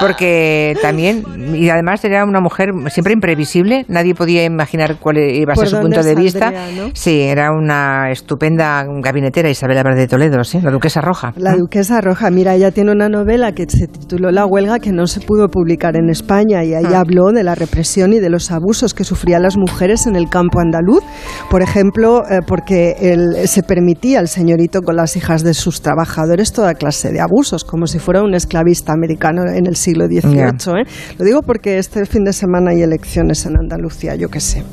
Porque 0.00 0.74
también, 0.82 1.22
y 1.54 1.68
además 1.70 2.04
era 2.04 2.24
una 2.24 2.40
mujer 2.40 2.70
siempre 2.88 3.12
imprevisible, 3.12 3.84
nadie 3.88 4.14
podía 4.14 4.44
imaginar 4.44 4.96
cuál 4.98 5.18
iba 5.18 5.52
a 5.52 5.54
¿Por 5.54 5.68
ser 5.68 5.76
su 5.76 5.82
punto 5.82 6.02
de 6.02 6.14
vista. 6.14 6.50
no? 6.50 6.90
Sí, 6.92 7.22
era 7.22 7.52
una 7.52 8.10
estupenda 8.10 8.84
gabinetera 9.00 9.48
Isabel 9.48 9.78
Álvarez 9.78 9.98
de 9.98 10.08
Toledo, 10.08 10.42
sí, 10.44 10.60
la 10.60 10.70
duquesa 10.72 11.00
roja. 11.00 11.32
La 11.36 11.54
Duquesa 11.54 12.00
Roja, 12.00 12.30
mira, 12.30 12.54
ella 12.54 12.70
tiene 12.72 12.90
una 12.92 13.08
novela 13.08 13.52
que 13.52 13.66
se 13.68 13.86
tituló 13.86 14.30
La 14.32 14.44
huelga 14.46 14.78
que 14.80 14.90
no 14.92 15.06
se 15.06 15.20
pudo 15.20 15.48
publicar 15.48 15.96
en 15.96 16.10
España 16.10 16.64
y 16.64 16.74
ahí 16.74 16.84
Ah. 16.92 17.00
habló 17.00 17.30
de 17.32 17.44
la 17.44 17.54
represión 17.54 18.12
y 18.12 18.18
de 18.18 18.28
los 18.28 18.50
abusos 18.50 18.92
que 18.92 19.04
sufrían 19.04 19.42
las 19.42 19.56
mujeres 19.56 20.06
en 20.06 20.16
el 20.16 20.28
campo 20.28 20.58
andaluz, 20.60 21.02
por 21.50 21.62
ejemplo, 21.62 22.22
eh, 22.28 22.40
porque 22.46 22.96
el- 23.00 23.46
se 23.48 23.62
permitía 23.76 24.20
al 24.20 24.28
señorito 24.28 24.80
con 24.80 24.96
las 24.96 25.16
hijas 25.16 25.44
de 25.44 25.52
sus 25.52 25.82
trabajadores 25.82 26.50
toda 26.50 26.72
clase 26.72 27.12
de 27.12 27.20
abusos, 27.20 27.62
como 27.62 27.86
si 27.86 27.98
fuera 27.98 28.22
un 28.22 28.32
esclavista 28.32 28.94
americano 28.94 29.42
en 29.46 29.66
el 29.66 29.76
siglo 29.76 30.06
XVIII. 30.06 30.80
¿eh? 30.80 30.84
Lo 31.18 31.24
digo 31.26 31.42
porque 31.42 31.76
este 31.76 32.06
fin 32.06 32.24
de 32.24 32.32
semana 32.32 32.70
hay 32.70 32.80
elecciones 32.80 33.44
en 33.44 33.58
Andalucía, 33.58 34.14
yo 34.14 34.30
qué 34.30 34.40
sé. 34.40 34.64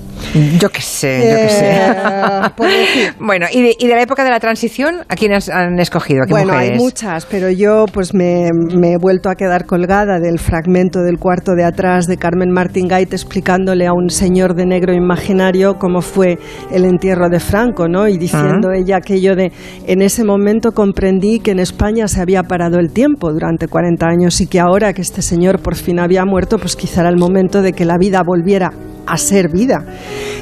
Yo 0.57 0.69
qué 0.69 0.81
sé, 0.81 1.17
yo 1.19 1.35
qué 1.35 1.49
sé. 1.49 1.71
Eh. 1.75 3.13
Bueno, 3.19 3.45
y 3.51 3.61
de, 3.61 3.75
y 3.77 3.87
de 3.87 3.95
la 3.95 4.01
época 4.01 4.23
de 4.23 4.29
la 4.29 4.39
transición, 4.39 5.01
¿a 5.09 5.15
quiénes 5.15 5.49
han 5.49 5.79
escogido? 5.79 6.23
¿A 6.23 6.25
qué 6.25 6.31
Bueno, 6.31 6.53
hay 6.53 6.77
muchas, 6.77 7.25
pero 7.25 7.49
yo 7.49 7.85
pues 7.91 8.13
me, 8.13 8.49
me 8.53 8.93
he 8.93 8.97
vuelto 8.97 9.29
a 9.29 9.35
quedar 9.35 9.65
colgada 9.65 10.19
del 10.19 10.39
fragmento 10.39 11.01
del 11.01 11.17
cuarto 11.17 11.55
de 11.55 11.65
atrás 11.65 12.07
de 12.07 12.17
Carmen 12.17 12.51
Martín 12.51 12.87
Gait 12.87 13.11
explicándole 13.11 13.85
a 13.85 13.93
un 13.93 14.09
señor 14.09 14.55
de 14.55 14.65
negro 14.65 14.93
imaginario 14.93 15.77
cómo 15.77 16.01
fue 16.01 16.37
el 16.71 16.85
entierro 16.85 17.29
de 17.29 17.39
Franco, 17.39 17.87
¿no? 17.87 18.07
Y 18.07 18.17
diciendo 18.17 18.69
Ah. 18.69 18.77
Ella 18.83 18.97
aquello 18.97 19.35
de 19.35 19.51
en 19.87 20.01
ese 20.01 20.23
momento 20.23 20.71
comprendí 20.71 21.39
que 21.39 21.51
en 21.51 21.59
España 21.59 22.07
se 22.07 22.21
había 22.21 22.43
parado 22.43 22.79
el 22.79 22.91
tiempo 22.91 23.31
durante 23.31 23.67
40 23.67 24.05
años 24.05 24.41
y 24.41 24.47
que 24.47 24.59
ahora 24.59 24.93
que 24.93 25.01
este 25.01 25.21
señor 25.21 25.59
por 25.59 25.75
fin 25.75 25.99
había 25.99 26.25
muerto, 26.25 26.57
pues 26.57 26.75
quizá 26.75 27.01
era 27.01 27.09
el 27.09 27.17
momento 27.17 27.61
de 27.61 27.73
que 27.73 27.85
la 27.85 27.97
vida 27.97 28.21
volviera 28.23 28.71
a 29.05 29.17
ser 29.17 29.49
vida. 29.49 29.85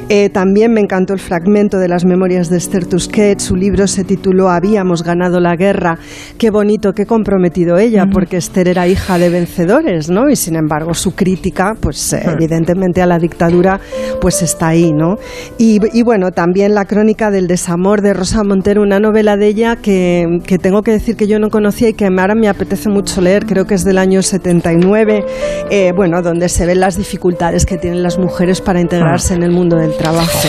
Eh, 0.08 0.28
también 0.30 0.72
me 0.72 0.80
encantó 0.80 1.14
el 1.14 1.20
fragmento 1.20 1.78
de 1.78 1.88
las 1.88 2.04
memorias 2.04 2.50
de 2.50 2.58
Esther 2.58 2.86
Tusquets. 2.86 3.44
Su 3.44 3.56
libro 3.56 3.86
se 3.86 4.04
tituló 4.04 4.50
Habíamos 4.50 5.02
ganado 5.02 5.40
la 5.40 5.56
guerra. 5.56 5.98
Qué 6.38 6.50
bonito, 6.50 6.92
qué 6.92 7.06
comprometido 7.06 7.78
ella, 7.78 8.06
porque 8.12 8.36
Esther 8.36 8.68
era 8.68 8.86
hija 8.88 9.18
de 9.18 9.30
vencedores, 9.30 10.10
¿no? 10.10 10.28
Y 10.28 10.36
sin 10.36 10.56
embargo 10.56 10.94
su 10.94 11.14
crítica, 11.14 11.74
pues 11.80 12.12
eh, 12.12 12.22
evidentemente 12.24 13.00
a 13.00 13.06
la 13.06 13.18
dictadura, 13.18 13.80
pues 14.20 14.42
está 14.42 14.68
ahí, 14.68 14.92
¿no? 14.92 15.16
Y, 15.58 15.78
y 15.92 16.02
bueno, 16.02 16.30
también 16.30 16.74
la 16.74 16.84
crónica 16.84 17.30
del 17.30 17.46
desamor 17.46 18.02
de 18.02 18.12
Rosa 18.12 18.31
Montero, 18.42 18.82
una 18.82 18.98
novela 18.98 19.36
de 19.36 19.46
ella 19.46 19.76
que, 19.76 20.38
que 20.46 20.58
tengo 20.58 20.82
que 20.82 20.90
decir 20.92 21.16
que 21.16 21.26
yo 21.26 21.38
no 21.38 21.50
conocía 21.50 21.90
y 21.90 21.92
que 21.92 22.06
ahora 22.06 22.34
me 22.34 22.48
apetece 22.48 22.88
mucho 22.88 23.20
leer, 23.20 23.44
creo 23.46 23.66
que 23.66 23.74
es 23.74 23.84
del 23.84 23.98
año 23.98 24.22
79, 24.22 25.24
eh, 25.70 25.92
bueno, 25.94 26.22
donde 26.22 26.48
se 26.48 26.64
ven 26.66 26.80
las 26.80 26.96
dificultades 26.96 27.66
que 27.66 27.76
tienen 27.78 28.02
las 28.02 28.18
mujeres 28.18 28.60
para 28.60 28.80
integrarse 28.80 29.34
en 29.34 29.42
el 29.42 29.50
mundo 29.50 29.76
del 29.76 29.96
trabajo. 29.96 30.48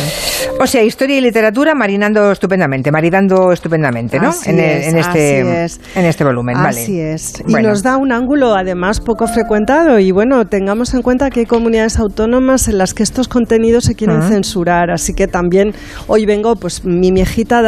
O 0.60 0.68
sea, 0.68 0.84
historia 0.84 1.18
y 1.18 1.22
literatura 1.22 1.73
marinando 1.76 2.31
estupendamente, 2.31 2.91
maridando 2.91 3.51
estupendamente, 3.51 4.19
¿no? 4.19 4.30
Así 4.30 4.49
en, 4.51 4.60
es, 4.60 4.88
en 4.88 4.97
este, 4.97 5.41
así 5.41 5.49
es. 5.49 5.81
en 5.95 6.05
este 6.05 6.23
volumen, 6.23 6.55
vale. 6.55 6.81
Así 6.81 6.99
es. 6.99 7.34
Y 7.47 7.51
Bueno. 7.51 7.69
nos 7.69 7.84
da 7.84 7.97
un 7.97 8.11
ángulo 8.11 8.53
además 8.55 8.99
poco 9.01 9.27
frecuentado 9.27 9.99
y 9.99 10.11
bueno, 10.11 10.45
tengamos 10.45 10.93
en 10.93 11.01
cuenta 11.01 11.30
que 11.30 11.41
hay 11.41 11.45
comunidades 11.45 11.97
autónomas 11.99 12.68
en 12.68 12.77
las 12.77 12.93
que 12.93 13.03
estos 13.03 13.27
contenidos 13.27 13.85
se 13.85 13.95
quieren 13.95 14.18
Ah. 14.22 14.27
censurar, 14.30 14.91
así 14.91 15.14
que 15.14 15.27
también 15.27 15.73
hoy 16.07 16.26
vengo 16.26 16.55
pues 16.55 16.85
mi 16.85 17.11
mieja 17.11 17.23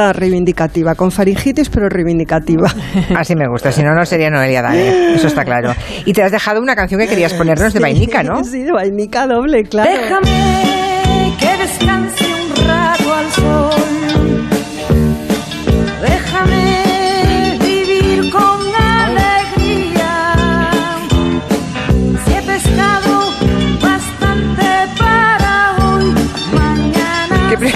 Noelia 0.06 0.14
reivindicativa, 0.14 0.96
con 0.96 1.12
faringitis 1.12 1.70
pero 1.70 1.90
reivindicativa. 1.90 2.70
Así 3.18 3.36
me 3.36 3.48
gusta, 3.48 3.72
si 3.72 3.84
no, 3.84 3.94
no 3.94 4.06
sería 4.06 4.30
Noelia 4.30 4.62
Dane, 4.62 5.16
eso 5.16 5.28
está 5.28 5.44
claro. 5.44 5.74
Y 6.06 6.14
te 6.14 6.24
has 6.24 6.32
dejado 6.32 6.62
una 6.62 6.76
canción 6.76 7.00
que 7.02 7.08
querías 7.08 7.34
ponernos 7.34 7.74
de 7.74 7.80
vainica, 7.80 8.24
¿no? 8.24 8.44
Sí, 8.44 8.64
de 8.64 8.72
vainica 8.72 9.28
doble, 9.28 9.64
claro. 9.64 9.90
Déjame 9.90 11.34
que 11.40 11.58
descanse 11.58 12.26
un 12.26 12.68
rato 12.68 13.14
al 13.14 13.32
sol. 13.32 14.05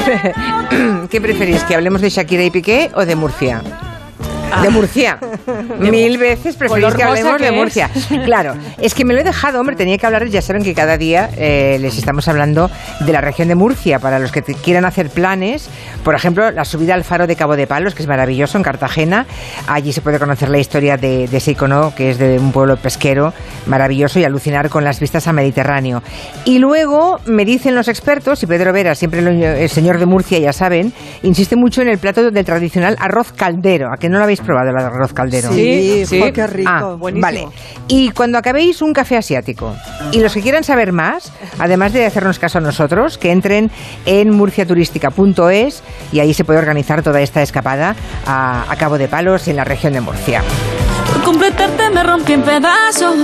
¿Qué, 0.09 0.17
pre- 0.69 1.07
¿Qué 1.09 1.21
preferís? 1.21 1.63
¿Que 1.65 1.75
hablemos 1.75 2.01
de 2.01 2.09
Shakira 2.09 2.43
y 2.43 2.49
Piqué 2.49 2.89
o 2.95 3.05
de 3.05 3.15
Murcia? 3.15 3.61
De 4.61 4.69
Murcia. 4.69 5.17
Mil 5.79 6.17
veces 6.17 6.55
preferís 6.55 6.93
que 6.93 7.03
hablemos 7.03 7.37
que 7.37 7.43
de 7.43 7.49
es. 7.49 7.55
Murcia. 7.55 7.89
Claro, 8.25 8.55
es 8.79 8.93
que 8.93 9.05
me 9.05 9.13
lo 9.13 9.21
he 9.21 9.23
dejado, 9.23 9.59
hombre, 9.59 9.75
tenía 9.75 9.97
que 9.97 10.05
hablar, 10.05 10.25
ya 10.27 10.41
saben 10.41 10.63
que 10.63 10.73
cada 10.73 10.97
día 10.97 11.29
eh, 11.37 11.77
les 11.79 11.97
estamos 11.97 12.27
hablando 12.27 12.69
de 12.99 13.11
la 13.13 13.21
región 13.21 13.47
de 13.47 13.55
Murcia, 13.55 13.99
para 13.99 14.19
los 14.19 14.31
que 14.31 14.41
te- 14.41 14.55
quieran 14.55 14.85
hacer 14.85 15.09
planes, 15.09 15.69
por 16.03 16.15
ejemplo, 16.15 16.51
la 16.51 16.65
subida 16.65 16.93
al 16.93 17.03
faro 17.03 17.27
de 17.27 17.35
Cabo 17.35 17.55
de 17.55 17.67
Palos, 17.67 17.95
que 17.95 18.01
es 18.01 18.07
maravilloso, 18.07 18.57
en 18.57 18.63
Cartagena, 18.63 19.25
allí 19.67 19.93
se 19.93 20.01
puede 20.01 20.19
conocer 20.19 20.49
la 20.49 20.57
historia 20.59 20.97
de, 20.97 21.27
de 21.27 21.37
ese 21.37 21.51
icono, 21.51 21.93
que 21.95 22.11
es 22.11 22.17
de 22.17 22.39
un 22.39 22.51
pueblo 22.51 22.77
pesquero 22.77 23.33
maravilloso 23.67 24.19
y 24.19 24.23
alucinar 24.23 24.69
con 24.69 24.83
las 24.83 24.99
vistas 24.99 25.27
al 25.27 25.35
Mediterráneo. 25.35 26.01
Y 26.45 26.59
luego 26.59 27.19
me 27.25 27.45
dicen 27.45 27.75
los 27.75 27.87
expertos, 27.87 28.41
y 28.43 28.47
Pedro 28.47 28.73
Vera, 28.73 28.95
siempre 28.95 29.21
lo- 29.21 29.29
el 29.31 29.69
señor 29.69 29.99
de 29.99 30.05
Murcia, 30.05 30.39
ya 30.39 30.53
saben, 30.53 30.91
insiste 31.23 31.55
mucho 31.55 31.81
en 31.81 31.89
el 31.89 31.97
plato 31.97 32.31
del 32.31 32.45
tradicional 32.45 32.95
arroz 32.99 33.31
caldero, 33.31 33.91
a 33.93 33.97
que 33.97 34.09
no 34.09 34.17
lo 34.17 34.23
habéis 34.23 34.38
probado 34.41 34.69
el 34.69 34.77
arroz 34.77 35.13
caldero. 35.13 35.51
Sí, 35.51 36.05
Sí, 36.05 36.31
qué 36.33 36.47
rico. 36.47 36.69
Ah, 36.71 36.95
Buenísimo. 36.95 37.21
Vale. 37.21 37.47
Y 37.87 38.09
cuando 38.11 38.37
acabéis 38.37 38.81
un 38.81 38.93
café 38.93 39.17
asiático, 39.17 39.75
y 40.11 40.19
los 40.19 40.33
que 40.33 40.41
quieran 40.41 40.63
saber 40.63 40.91
más, 40.91 41.31
además 41.59 41.93
de 41.93 42.05
hacernos 42.05 42.39
caso 42.39 42.57
a 42.57 42.61
nosotros, 42.61 43.17
que 43.17 43.31
entren 43.31 43.71
en 44.05 44.31
murciaturística.es 44.31 45.83
y 46.11 46.19
ahí 46.19 46.33
se 46.33 46.43
puede 46.43 46.59
organizar 46.59 47.03
toda 47.03 47.21
esta 47.21 47.41
escapada 47.41 47.95
a, 48.25 48.65
a 48.71 48.75
Cabo 48.77 48.97
de 48.97 49.07
Palos 49.07 49.47
en 49.47 49.55
la 49.55 49.63
región 49.63 49.93
de 49.93 50.01
Murcia. 50.01 50.43
Por 51.13 51.23
completarte 51.23 51.89
me 51.89 52.03
rompí 52.03 52.33
en 52.33 52.41
pedazos. 52.43 53.17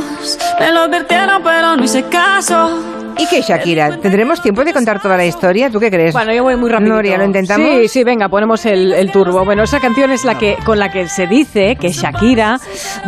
Me 0.59 0.71
lo 0.71 0.81
advirtieron, 0.81 1.43
pero 1.43 1.75
no 1.75 1.83
hice 1.83 2.03
caso. 2.03 2.94
¿Y 3.17 3.27
qué, 3.27 3.41
Shakira? 3.41 3.97
¿Tendremos 3.97 4.41
tiempo 4.41 4.63
de 4.63 4.73
contar 4.73 5.01
toda 5.01 5.15
la 5.15 5.25
historia? 5.25 5.69
¿Tú 5.69 5.79
qué 5.79 5.89
crees? 5.89 6.13
Bueno, 6.13 6.33
yo 6.33 6.43
voy 6.43 6.55
muy 6.57 6.69
rápido. 6.69 6.95
Noria, 6.95 7.17
¿lo 7.17 7.23
intentamos? 7.25 7.67
Sí, 7.81 7.87
sí, 7.87 8.03
venga, 8.03 8.27
ponemos 8.27 8.65
el, 8.65 8.91
el 8.93 9.11
turbo. 9.11 9.45
Bueno, 9.45 9.63
esa 9.63 9.79
canción 9.79 10.11
es 10.11 10.25
la 10.25 10.37
que 10.37 10.57
con 10.65 10.79
la 10.79 10.89
que 10.91 11.07
se 11.07 11.25
dice 11.27 11.77
que 11.79 11.89
Shakira 11.89 12.59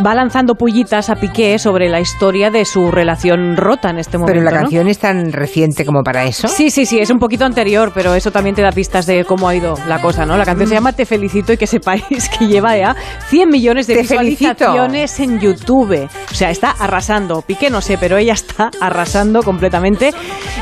va 0.04 0.14
lanzando 0.14 0.54
pullitas 0.54 1.10
a 1.10 1.16
Piqué 1.16 1.58
sobre 1.58 1.88
la 1.88 2.00
historia 2.00 2.50
de 2.50 2.64
su 2.64 2.90
relación 2.90 3.56
rota 3.56 3.90
en 3.90 3.98
este 3.98 4.16
momento. 4.18 4.32
Pero 4.40 4.44
la 4.44 4.50
¿no? 4.50 4.60
canción 4.62 4.88
es 4.88 4.98
tan 4.98 5.32
reciente 5.32 5.84
como 5.84 6.02
para 6.02 6.24
eso. 6.24 6.48
Sí, 6.48 6.70
sí, 6.70 6.86
sí, 6.86 6.98
es 6.98 7.10
un 7.10 7.18
poquito 7.18 7.44
anterior, 7.44 7.92
pero 7.94 8.14
eso 8.14 8.30
también 8.30 8.54
te 8.54 8.62
da 8.62 8.72
pistas 8.72 9.04
de 9.06 9.24
cómo 9.24 9.48
ha 9.48 9.54
ido 9.54 9.74
la 9.88 10.00
cosa, 10.00 10.24
¿no? 10.24 10.36
La 10.36 10.44
canción 10.44 10.68
se 10.68 10.74
llama 10.74 10.92
Te 10.92 11.04
felicito 11.04 11.52
y 11.52 11.56
que 11.56 11.66
sepáis 11.66 12.28
que 12.38 12.46
lleva 12.46 12.76
ya 12.76 12.96
100 13.28 13.48
millones 13.50 13.86
de 13.86 13.96
Te 13.96 14.04
felicito. 14.04 14.52
visualizaciones 14.54 15.20
en 15.20 15.38
YouTube. 15.38 16.08
O 16.30 16.34
sea, 16.34 16.50
está 16.50 16.70
arrasando. 16.70 17.42
Piqué 17.42 17.68
no 17.68 17.80
sé, 17.80 17.98
pero 17.98 18.16
ella 18.16 18.32
está 18.32 18.70
arrasando 18.80 19.42
completamente. 19.42 19.97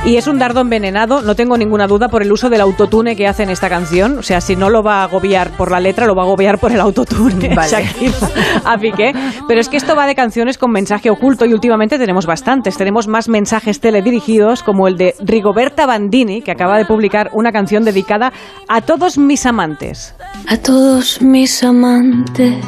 Y 0.04 0.16
es 0.16 0.26
un 0.26 0.38
dardo 0.38 0.60
envenenado, 0.60 1.22
no 1.22 1.34
tengo 1.34 1.56
ninguna 1.56 1.86
duda, 1.86 2.08
por 2.08 2.22
el 2.22 2.30
uso 2.30 2.48
del 2.48 2.60
autotune 2.60 3.16
que 3.16 3.26
hace 3.26 3.42
en 3.42 3.50
esta 3.50 3.68
canción. 3.68 4.18
O 4.18 4.22
sea, 4.22 4.40
si 4.40 4.54
no 4.54 4.70
lo 4.70 4.82
va 4.82 5.00
a 5.00 5.04
agobiar 5.04 5.50
por 5.56 5.70
la 5.70 5.80
letra, 5.80 6.06
lo 6.06 6.14
va 6.14 6.22
a 6.22 6.26
agobiar 6.26 6.58
por 6.58 6.72
el 6.72 6.80
autotune. 6.80 7.48
Vale. 7.56 7.70
Shakira 7.70 8.14
a 8.64 8.78
Piqué. 8.78 9.12
Pero 9.48 9.60
es 9.60 9.68
que 9.68 9.76
esto 9.76 9.96
va 9.96 10.06
de 10.06 10.14
canciones 10.14 10.58
con 10.58 10.70
mensaje 10.70 11.10
oculto 11.10 11.44
y 11.44 11.52
últimamente 11.52 11.98
tenemos 11.98 12.26
bastantes. 12.26 12.76
Tenemos 12.76 13.08
más 13.08 13.28
mensajes 13.28 13.80
teledirigidos 13.80 14.62
como 14.62 14.86
el 14.86 14.96
de 14.96 15.14
Rigoberta 15.20 15.86
Bandini, 15.86 16.42
que 16.42 16.52
acaba 16.52 16.78
de 16.78 16.84
publicar 16.84 17.30
una 17.32 17.52
canción 17.52 17.84
dedicada 17.84 18.32
a 18.68 18.80
todos 18.80 19.18
mis 19.18 19.46
amantes. 19.46 20.14
A 20.46 20.56
todos 20.56 21.20
mis 21.22 21.64
amantes 21.64 22.64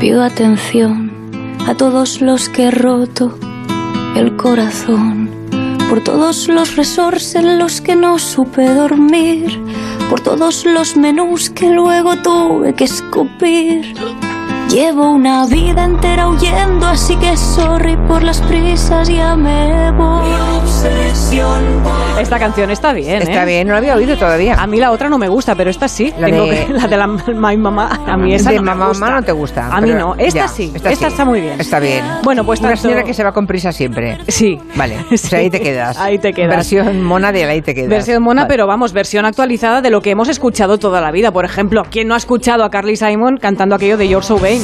pido 0.00 0.22
atención, 0.22 1.10
a 1.66 1.74
todos 1.74 2.20
los 2.20 2.48
que 2.48 2.64
he 2.64 2.70
roto 2.70 3.38
el 4.16 4.36
corazón, 4.36 5.30
por 5.88 6.02
todos 6.02 6.48
los 6.48 6.76
resorts 6.76 7.34
en 7.34 7.58
los 7.58 7.80
que 7.80 7.94
no 7.94 8.18
supe 8.18 8.68
dormir, 8.68 9.60
por 10.10 10.20
todos 10.20 10.64
los 10.64 10.96
menús 10.96 11.50
que 11.50 11.70
luego 11.70 12.16
tuve 12.22 12.74
que 12.74 12.84
escupir. 12.84 13.94
Llevo 14.70 15.10
una 15.10 15.46
vida 15.46 15.84
entera 15.84 16.28
huyendo, 16.28 16.86
así 16.86 17.16
que 17.16 17.36
sorry 17.36 17.96
por 18.08 18.22
las 18.22 18.40
prisas, 18.42 19.08
ya 19.08 19.34
me 19.36 19.90
voy. 19.92 20.26
Esta 22.20 22.38
canción 22.38 22.70
está 22.70 22.92
bien, 22.92 23.22
Está 23.22 23.44
¿eh? 23.44 23.46
bien, 23.46 23.66
no 23.68 23.72
la 23.74 23.78
había 23.78 23.94
oído 23.94 24.16
todavía. 24.16 24.54
A 24.54 24.66
mí 24.66 24.78
la 24.78 24.90
otra 24.90 25.08
no 25.08 25.18
me 25.18 25.28
gusta, 25.28 25.54
pero 25.54 25.70
esta 25.70 25.86
sí. 25.88 26.12
La 26.18 26.26
Tengo 26.26 26.46
de- 26.46 26.66
que- 26.66 26.72
la 26.74 26.86
de 26.88 26.96
la 26.96 27.06
My 27.06 27.56
Mamá, 27.56 28.00
a 28.06 28.16
mí 28.16 28.34
esa 28.34 28.50
de 28.50 28.56
no 28.56 28.62
me 28.62 28.70
mamá, 28.70 28.88
gusta. 28.88 29.04
mamá 29.06 29.20
no 29.20 29.24
te 29.26 29.32
gusta. 29.32 29.68
A 29.68 29.80
mí 29.80 29.88
pero 29.92 29.98
no. 30.08 30.14
Esta 30.16 30.40
ya, 30.40 30.48
sí. 30.48 30.72
esta 30.74 30.90
Esta 30.90 31.06
sí. 31.06 31.12
está 31.12 31.24
muy 31.24 31.40
bien. 31.40 31.60
Está 31.60 31.78
bien. 31.78 32.04
Bueno, 32.22 32.44
pues 32.44 32.60
Una 32.60 32.70
tanto- 32.70 32.82
señora 32.82 33.04
que 33.04 33.14
se 33.14 33.22
va 33.24 33.32
con 33.32 33.46
prisa 33.46 33.70
siempre. 33.72 34.18
Sí. 34.28 34.58
Vale, 34.74 34.96
o 35.12 35.16
sea, 35.16 35.38
ahí 35.38 35.50
te 35.50 35.60
quedas. 35.60 35.96
Ahí 35.98 36.18
te 36.18 36.32
quedas. 36.32 36.50
Versión 36.56 37.02
mona 37.02 37.32
de 37.32 37.44
ahí 37.44 37.62
te 37.62 37.74
quedas. 37.74 37.88
Versión 37.90 38.22
mona, 38.22 38.42
Vale. 38.42 38.48
pero 38.52 38.66
vamos, 38.66 38.92
versión 38.92 39.24
actualizada 39.24 39.80
de 39.80 39.90
lo 39.90 40.00
que 40.02 40.10
hemos 40.10 40.28
escuchado 40.28 40.78
toda 40.78 41.00
la 41.00 41.10
vida. 41.12 41.30
Por 41.32 41.44
ejemplo, 41.44 41.84
¿quién 41.90 42.08
no 42.08 42.14
ha 42.14 42.18
escuchado 42.18 42.64
a 42.64 42.70
Carly 42.70 42.96
Simon 42.96 43.36
cantando 43.38 43.74
aquello 43.76 43.96
de 43.96 44.08
You're 44.08 44.24
So 44.26 44.38
Vain? 44.38 44.55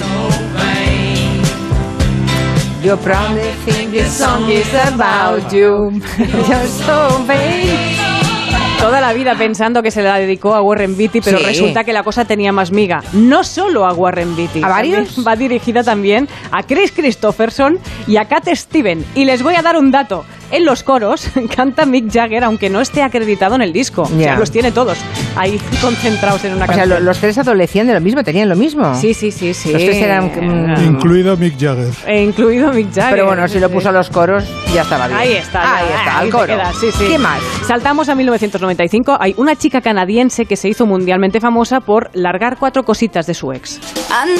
You're 2.82 2.96
probably 3.00 3.42
think 3.64 3.92
this 3.92 4.10
song 4.12 4.50
is 4.50 4.66
about 4.74 5.52
you. 5.52 5.92
You're 6.18 6.66
so 6.66 7.24
vain. 7.26 7.68
Toda 8.80 9.00
la 9.00 9.12
vida 9.12 9.36
pensando 9.36 9.80
que 9.84 9.92
se 9.92 10.02
la 10.02 10.18
dedicó 10.18 10.56
a 10.56 10.60
Warren 10.62 10.96
Beatty, 10.96 11.20
pero 11.20 11.38
Sí. 11.38 11.44
resulta 11.44 11.84
que 11.84 11.92
la 11.92 12.02
cosa 12.02 12.24
tenía 12.24 12.50
más 12.50 12.72
miga. 12.72 13.00
No 13.12 13.44
solo 13.44 13.86
a 13.86 13.92
Warren 13.92 14.34
Beatty. 14.34 14.60
¿A 14.64 14.68
varios? 14.68 15.24
Va 15.24 15.36
dirigida 15.36 15.84
también 15.84 16.28
a 16.50 16.64
Chris 16.64 16.90
Christopherson 16.90 17.78
y 18.08 18.16
a 18.16 18.24
Cat 18.24 18.48
Steven. 18.52 19.04
Y 19.14 19.24
les 19.24 19.44
voy 19.44 19.54
a 19.54 19.62
dar 19.62 19.76
un 19.76 19.92
dato. 19.92 20.24
En 20.52 20.64
los 20.64 20.82
coros 20.84 21.26
canta 21.56 21.86
Mick 21.86 22.12
Jagger, 22.12 22.44
aunque 22.44 22.70
no 22.70 22.80
esté 22.80 23.02
acreditado 23.02 23.54
en 23.56 23.62
el 23.62 23.72
disco. 23.72 24.02
O 24.02 24.06
sea, 24.06 24.16
Ya. 24.18 24.36
los 24.36 24.50
tiene 24.50 24.70
todos 24.70 24.98
ahí 25.36 25.58
concentrados 25.80 26.44
en 26.44 26.52
una 26.54 26.64
O 26.64 26.68
sea, 26.68 26.76
canción. 26.76 26.88
lo- 26.90 27.00
los 27.00 27.18
tres 27.18 27.38
adolecían 27.38 27.86
de 27.86 27.94
lo 27.94 28.00
mismo, 28.00 28.22
tenían 28.22 28.48
lo 28.48 28.54
mismo. 28.56 28.94
Sí, 28.94 29.14
sí, 29.14 29.30
sí, 29.32 29.54
sí. 29.54 29.72
Los 29.72 29.82
tres 29.82 29.96
eran... 29.96 30.26
mm, 30.26 30.84
Incluido 30.84 31.36
Mick 31.36 31.58
Jagger. 31.58 31.88
E 32.06 32.22
incluido 32.22 32.72
Mick 32.72 32.88
Jagger. 32.94 33.10
pero 33.10 33.26
bueno, 33.26 33.48
si 33.48 33.58
lo 33.58 33.70
puso 33.70 33.88
a 33.88 33.92
los 33.92 34.10
coros, 34.10 34.44
ya 34.74 34.82
estaba 34.82 35.08
bien. 35.08 35.18
Ahí 35.18 35.32
está. 35.32 35.62
ya, 35.62 35.76
Ahí 35.76 35.84
está, 35.88 36.18
ahí 36.18 36.24
al 36.26 36.30
coro. 36.30 36.54
sí, 36.80 36.86
sí. 36.92 37.04
¿Qué 37.08 37.18
más? 37.18 37.40
Saltamos 37.66 38.08
a 38.08 38.14
1995. 38.14 39.16
Hay 39.18 39.34
una 39.38 39.56
chica 39.56 39.80
canadiense 39.80 40.44
que 40.46 40.56
se 40.56 40.68
hizo 40.68 40.84
mundialmente 40.86 41.40
famosa 41.40 41.80
por 41.80 42.10
largar 42.12 42.58
cuatro 42.58 42.84
cositas 42.84 43.26
de 43.26 43.34
su 43.34 43.52
ex. 43.52 43.80
I 44.10 44.38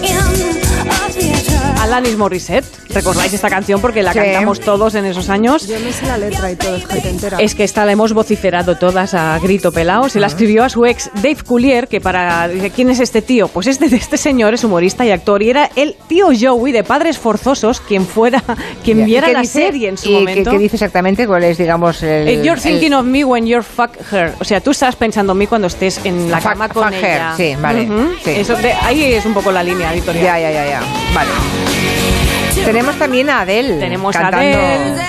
know 0.00 0.32
the 0.36 0.84
version 0.84 1.32
of 1.32 1.42
me. 1.42 1.47
Alanis 1.80 2.16
Morissette. 2.16 2.64
¿Recordáis 2.90 3.32
esta 3.32 3.48
canción? 3.48 3.80
Porque 3.80 4.02
la 4.02 4.12
Sí. 4.12 4.18
cantamos 4.18 4.60
todos 4.60 4.94
en 4.94 5.04
esos 5.04 5.28
años. 5.28 5.66
Yo 5.68 5.78
me 5.80 5.92
sé 5.92 6.06
la 6.06 6.18
letra 6.18 6.50
y 6.50 6.56
todo, 6.56 6.76
entera. 7.04 7.38
Es 7.38 7.54
que 7.54 7.64
esta 7.64 7.84
la 7.84 7.92
hemos 7.92 8.12
vociferado 8.12 8.76
todas 8.76 9.14
a 9.14 9.38
grito 9.38 9.70
pelado. 9.72 10.08
Se 10.08 10.18
la 10.18 10.26
escribió 10.26 10.64
a 10.64 10.68
su 10.68 10.84
ex 10.86 11.10
Dave 11.14 11.36
Coulier, 11.46 11.86
que 11.88 12.00
para... 12.00 12.48
¿Quién 12.74 12.90
es 12.90 13.00
este 13.00 13.22
tío? 13.22 13.48
Pues 13.48 13.66
este, 13.68 13.86
este 13.94 14.16
señor 14.16 14.54
es 14.54 14.64
humorista 14.64 15.04
y 15.06 15.10
actor 15.10 15.42
y 15.42 15.50
era 15.50 15.70
el 15.76 15.96
tío 16.08 16.28
Joey 16.38 16.72
de 16.72 16.82
Padres 16.82 17.18
Forzosos, 17.18 17.80
quien 17.80 18.04
fuera, 18.06 18.42
quien 18.84 19.04
viera 19.04 19.28
¿Y 19.28 19.30
qué 19.30 19.34
la 19.34 19.40
dice? 19.42 19.52
serie 19.66 19.88
en 19.88 19.98
su 19.98 20.08
¿Y 20.08 20.12
qué- 20.12 20.18
momento. 20.18 20.50
¿Qué, 20.50 20.58
dice 20.58 20.76
exactamente? 20.76 21.26
¿Cuál 21.26 21.44
es, 21.44 21.58
digamos, 21.58 22.02
el... 22.02 22.28
Eh, 22.28 22.42
You're 22.44 22.60
thinking 22.60 22.92
el- 22.92 22.98
of 22.98 23.04
me 23.06 23.24
when 23.24 23.46
you're 23.46 23.62
fuck 23.62 23.90
her. 24.12 24.32
O 24.40 24.44
sea, 24.44 24.60
tú 24.60 24.72
estás 24.72 24.96
pensando 24.96 25.32
en 25.32 25.38
mí 25.38 25.46
cuando 25.46 25.68
estés 25.68 26.00
en 26.04 26.30
la 26.30 26.38
Fuck- 26.40 26.48
cama 26.50 26.68
con 26.68 26.84
fuck 26.84 26.94
her, 26.94 27.04
ella. 27.04 27.34
sí, 27.36 27.54
vale, 27.60 27.82
Ujú. 27.82 28.08
sí. 28.24 28.30
Eso 28.30 28.56
de- 28.56 28.72
ahí 28.72 29.04
es 29.14 29.24
un 29.26 29.34
poco 29.34 29.52
la 29.52 29.62
línea 29.62 29.92
editorial. 29.92 30.24
Ya, 30.24 30.38
ya, 30.40 30.50
ya, 30.50 30.66
ya. 30.66 30.80
Vale. 31.14 31.30
Tenemos 32.64 32.96
también 32.96 33.30
a 33.30 33.40
Adele. 33.40 33.78
Tenemos 33.78 34.14
a 34.16 34.20
cantando... 34.20 34.58
Adele. 34.58 35.02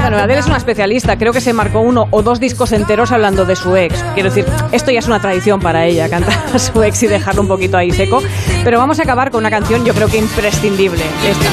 Bueno, 0.00 0.18
Adele 0.18 0.38
es 0.38 0.46
una 0.46 0.56
especialista. 0.56 1.16
Creo 1.16 1.32
que 1.32 1.40
se 1.40 1.52
marcó 1.52 1.80
uno 1.80 2.06
o 2.10 2.22
dos 2.22 2.38
discos 2.38 2.72
enteros 2.72 3.10
hablando 3.12 3.44
de 3.44 3.56
su 3.56 3.76
ex. 3.76 4.02
Quiero 4.14 4.28
decir, 4.30 4.46
esto 4.70 4.90
ya 4.90 5.00
es 5.00 5.06
una 5.06 5.20
tradición 5.20 5.60
para 5.60 5.84
ella, 5.84 6.08
cantar 6.08 6.34
a 6.54 6.58
su 6.58 6.82
ex 6.82 7.02
y 7.02 7.06
dejarlo 7.08 7.42
un 7.42 7.48
poquito 7.48 7.76
ahí 7.76 7.90
seco. 7.90 8.22
Pero 8.62 8.78
vamos 8.78 9.00
a 9.00 9.02
acabar 9.02 9.30
con 9.30 9.40
una 9.40 9.50
canción, 9.50 9.84
yo 9.84 9.94
creo 9.94 10.08
que 10.08 10.18
imprescindible. 10.18 11.02
Esta. 11.28 11.50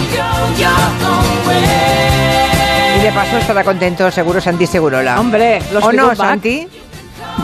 Y 2.99 3.01
de 3.03 3.11
paso 3.11 3.37
estará 3.37 3.63
contento 3.63 4.11
seguro 4.11 4.41
Santi 4.41 4.67
Segurola. 4.67 5.19
Hombre, 5.19 5.61
los 5.73 5.83
¿O 5.83 5.91
no. 5.91 6.15
Santi? 6.15 6.67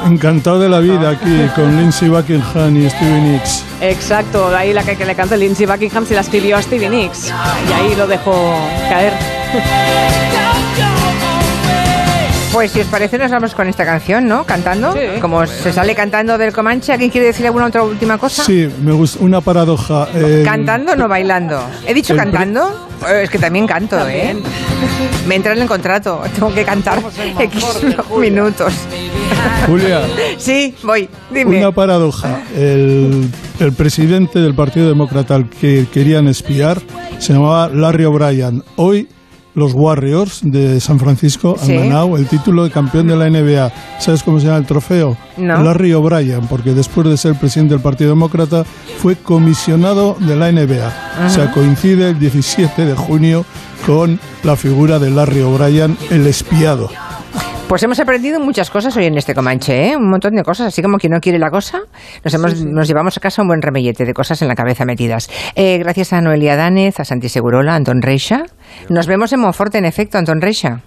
Encantado 0.06 0.60
de 0.60 0.70
la 0.70 0.80
vida 0.80 1.10
aquí 1.10 1.50
con 1.56 1.76
Lindsay 1.78 2.10
Buckingham 2.10 2.76
y 2.78 2.90
Stevie 2.90 3.22
Nicks. 3.22 3.64
Exacto, 3.82 4.56
ahí 4.56 4.74
la 4.74 4.84
que, 4.84 4.96
que 4.96 5.06
le 5.06 5.16
canta 5.16 5.36
Lindsay 5.36 5.66
Buckingham 5.66 6.06
se 6.06 6.16
la 6.16 6.22
escribió 6.22 6.58
a 6.58 6.62
Stevie 6.62 6.90
Nicks. 6.90 7.32
Y 7.70 7.74
ahí 7.74 7.96
lo 7.96 8.08
dejó 8.08 8.34
caer. 8.90 9.14
Pues 12.56 12.72
si 12.72 12.80
os 12.80 12.88
parece 12.88 13.18
nos 13.18 13.30
vamos 13.32 13.54
con 13.54 13.68
esta 13.68 13.84
canción, 13.84 14.30
¿no? 14.30 14.46
Cantando. 14.46 14.96
Como 15.20 15.46
se 15.46 15.74
sale 15.74 15.94
cantando 15.94 16.38
del 16.38 16.54
Comanche, 16.54 16.94
¿alguien 16.94 17.12
quiere 17.12 17.28
decir 17.28 17.46
alguna 17.46 17.66
otra 17.66 17.84
última 17.84 18.18
cosa? 18.18 18.46
Sí, 18.46 18.70
me 18.82 18.94
gusta 18.94 19.22
una 19.22 19.42
paradoja. 19.42 20.08
eh, 20.16 20.42
¿Cantando 20.46 20.94
o 20.94 20.96
no 20.96 21.10
bailando? 21.10 21.60
¿He 21.86 21.94
dicho 21.94 22.16
cantando? 22.16 22.88
Eh, 23.10 23.24
Es 23.24 23.30
que 23.30 23.40
también 23.40 23.68
canto, 23.68 23.98
¿eh? 24.08 24.38
Me 25.28 25.36
entra 25.36 25.52
en 25.52 25.64
el 25.64 25.68
contrato. 25.68 26.22
Tengo 26.34 26.54
que 26.54 26.64
cantar 26.64 27.00
X 27.40 27.66
minutos. 28.18 28.74
Julia, 29.68 30.00
Sí, 30.38 30.74
voy. 30.82 31.10
Dime. 31.32 31.58
una 31.60 31.74
paradoja. 31.74 32.40
El, 32.56 33.30
el 33.60 33.74
presidente 33.74 34.40
del 34.40 34.56
Partido 34.56 34.88
Demócrata 34.88 35.36
al 35.36 35.50
que 35.50 35.88
querían 35.94 36.30
espiar 36.30 36.82
se 37.20 37.34
llamaba 37.34 37.68
Larry 37.68 38.06
O'Brien. 38.06 38.64
Hoy 38.78 39.10
los 39.56 39.74
Warriors 39.74 40.42
de 40.44 40.80
San 40.80 41.00
Francisco 41.00 41.56
Sí. 41.60 41.72
han 41.76 41.90
ganado 41.90 42.18
el 42.18 42.28
título 42.28 42.64
de 42.66 42.72
campeón 42.72 43.08
de 43.08 43.16
la 43.16 43.26
NBA. 43.30 43.72
¿Sabes 44.00 44.22
cómo 44.22 44.40
se 44.40 44.46
llama 44.46 44.58
el 44.60 44.66
trofeo? 44.66 45.18
No. 45.38 45.64
Larry 45.64 45.94
O'Brien, 45.94 46.42
porque 46.48 46.74
después 46.74 47.08
de 47.08 47.18
ser 47.18 47.36
presidente 47.36 47.74
del 47.74 47.82
Partido 47.82 48.12
Demócrata 48.12 48.64
fue 49.02 49.16
comisionado 49.16 50.16
de 50.20 50.36
la 50.36 50.52
NBA. 50.52 50.94
O 51.26 51.30
sea, 51.30 51.52
coincide 51.52 52.10
el 52.10 52.20
17 52.20 52.86
de 52.86 52.94
junio 52.96 53.46
con 53.86 54.20
la 54.44 54.56
figura 54.56 55.00
de 55.00 55.10
Larry 55.12 55.42
O'Brien, 55.42 55.98
el 56.12 56.28
espiado. 56.28 56.90
Pues 57.68 57.82
hemos 57.82 58.00
aprendido 58.00 58.40
muchas 58.40 58.70
cosas 58.70 58.96
hoy 58.96 59.06
en 59.06 59.18
este 59.18 59.34
Comanche, 59.34 59.90
¿eh? 59.90 59.98
Un 59.98 60.08
montón 60.08 60.36
de 60.36 60.44
cosas, 60.44 60.68
así 60.68 60.84
como 60.84 60.98
quien 60.98 61.14
no 61.14 61.20
quiere 61.20 61.40
la 61.40 61.50
cosa, 61.50 61.80
nos, 62.24 62.34
hemos, 62.34 62.64
nos 62.64 62.88
llevamos 62.88 63.18
a 63.18 63.20
casa 63.20 63.42
un 63.42 63.48
buen 63.48 63.62
remellete 63.62 64.06
de 64.06 64.14
cosas 64.14 64.42
en 64.44 64.48
la 64.48 64.56
cabeza 64.56 64.86
metidas. 64.86 65.30
Eh, 65.56 65.80
gracias 65.80 66.14
a 66.14 66.22
Noelia 66.22 66.56
Danez, 66.56 67.00
a 67.00 67.06
Santi 67.06 67.28
Segurola, 67.28 67.74
a 67.74 67.76
Anton 67.76 68.04
Reixa. 68.04 68.44
Nos 68.90 69.08
vemos 69.08 69.34
en 69.34 69.40
Monforte, 69.40 69.80
en 69.80 69.86
efecto, 69.86 70.20
Anton 70.20 70.42
Reixa. 70.42 70.84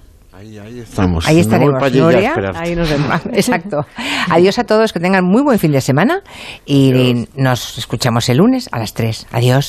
Estamos. 0.83 1.27
Ahí 1.27 1.35
Me 1.35 1.43
voy 1.43 1.53
estaremos, 1.53 1.93
Gloria. 1.93 2.35
Ahí 2.55 2.77
nos 2.77 2.89
vemos. 2.89 3.21
Exacto. 3.33 3.85
Adiós 4.31 4.59
a 4.61 4.65
todos, 4.65 4.93
que 4.93 5.01
tengan 5.01 5.25
muy 5.25 5.43
buen 5.43 5.59
fin 5.59 5.73
de 5.73 5.81
semana 5.81 6.21
y 6.65 7.27
nos 7.35 7.77
escuchamos 7.77 8.29
el 8.29 8.39
lunes 8.39 8.69
a 8.71 8.79
las 8.79 8.95
3. 8.95 9.27
Adiós. 9.33 9.57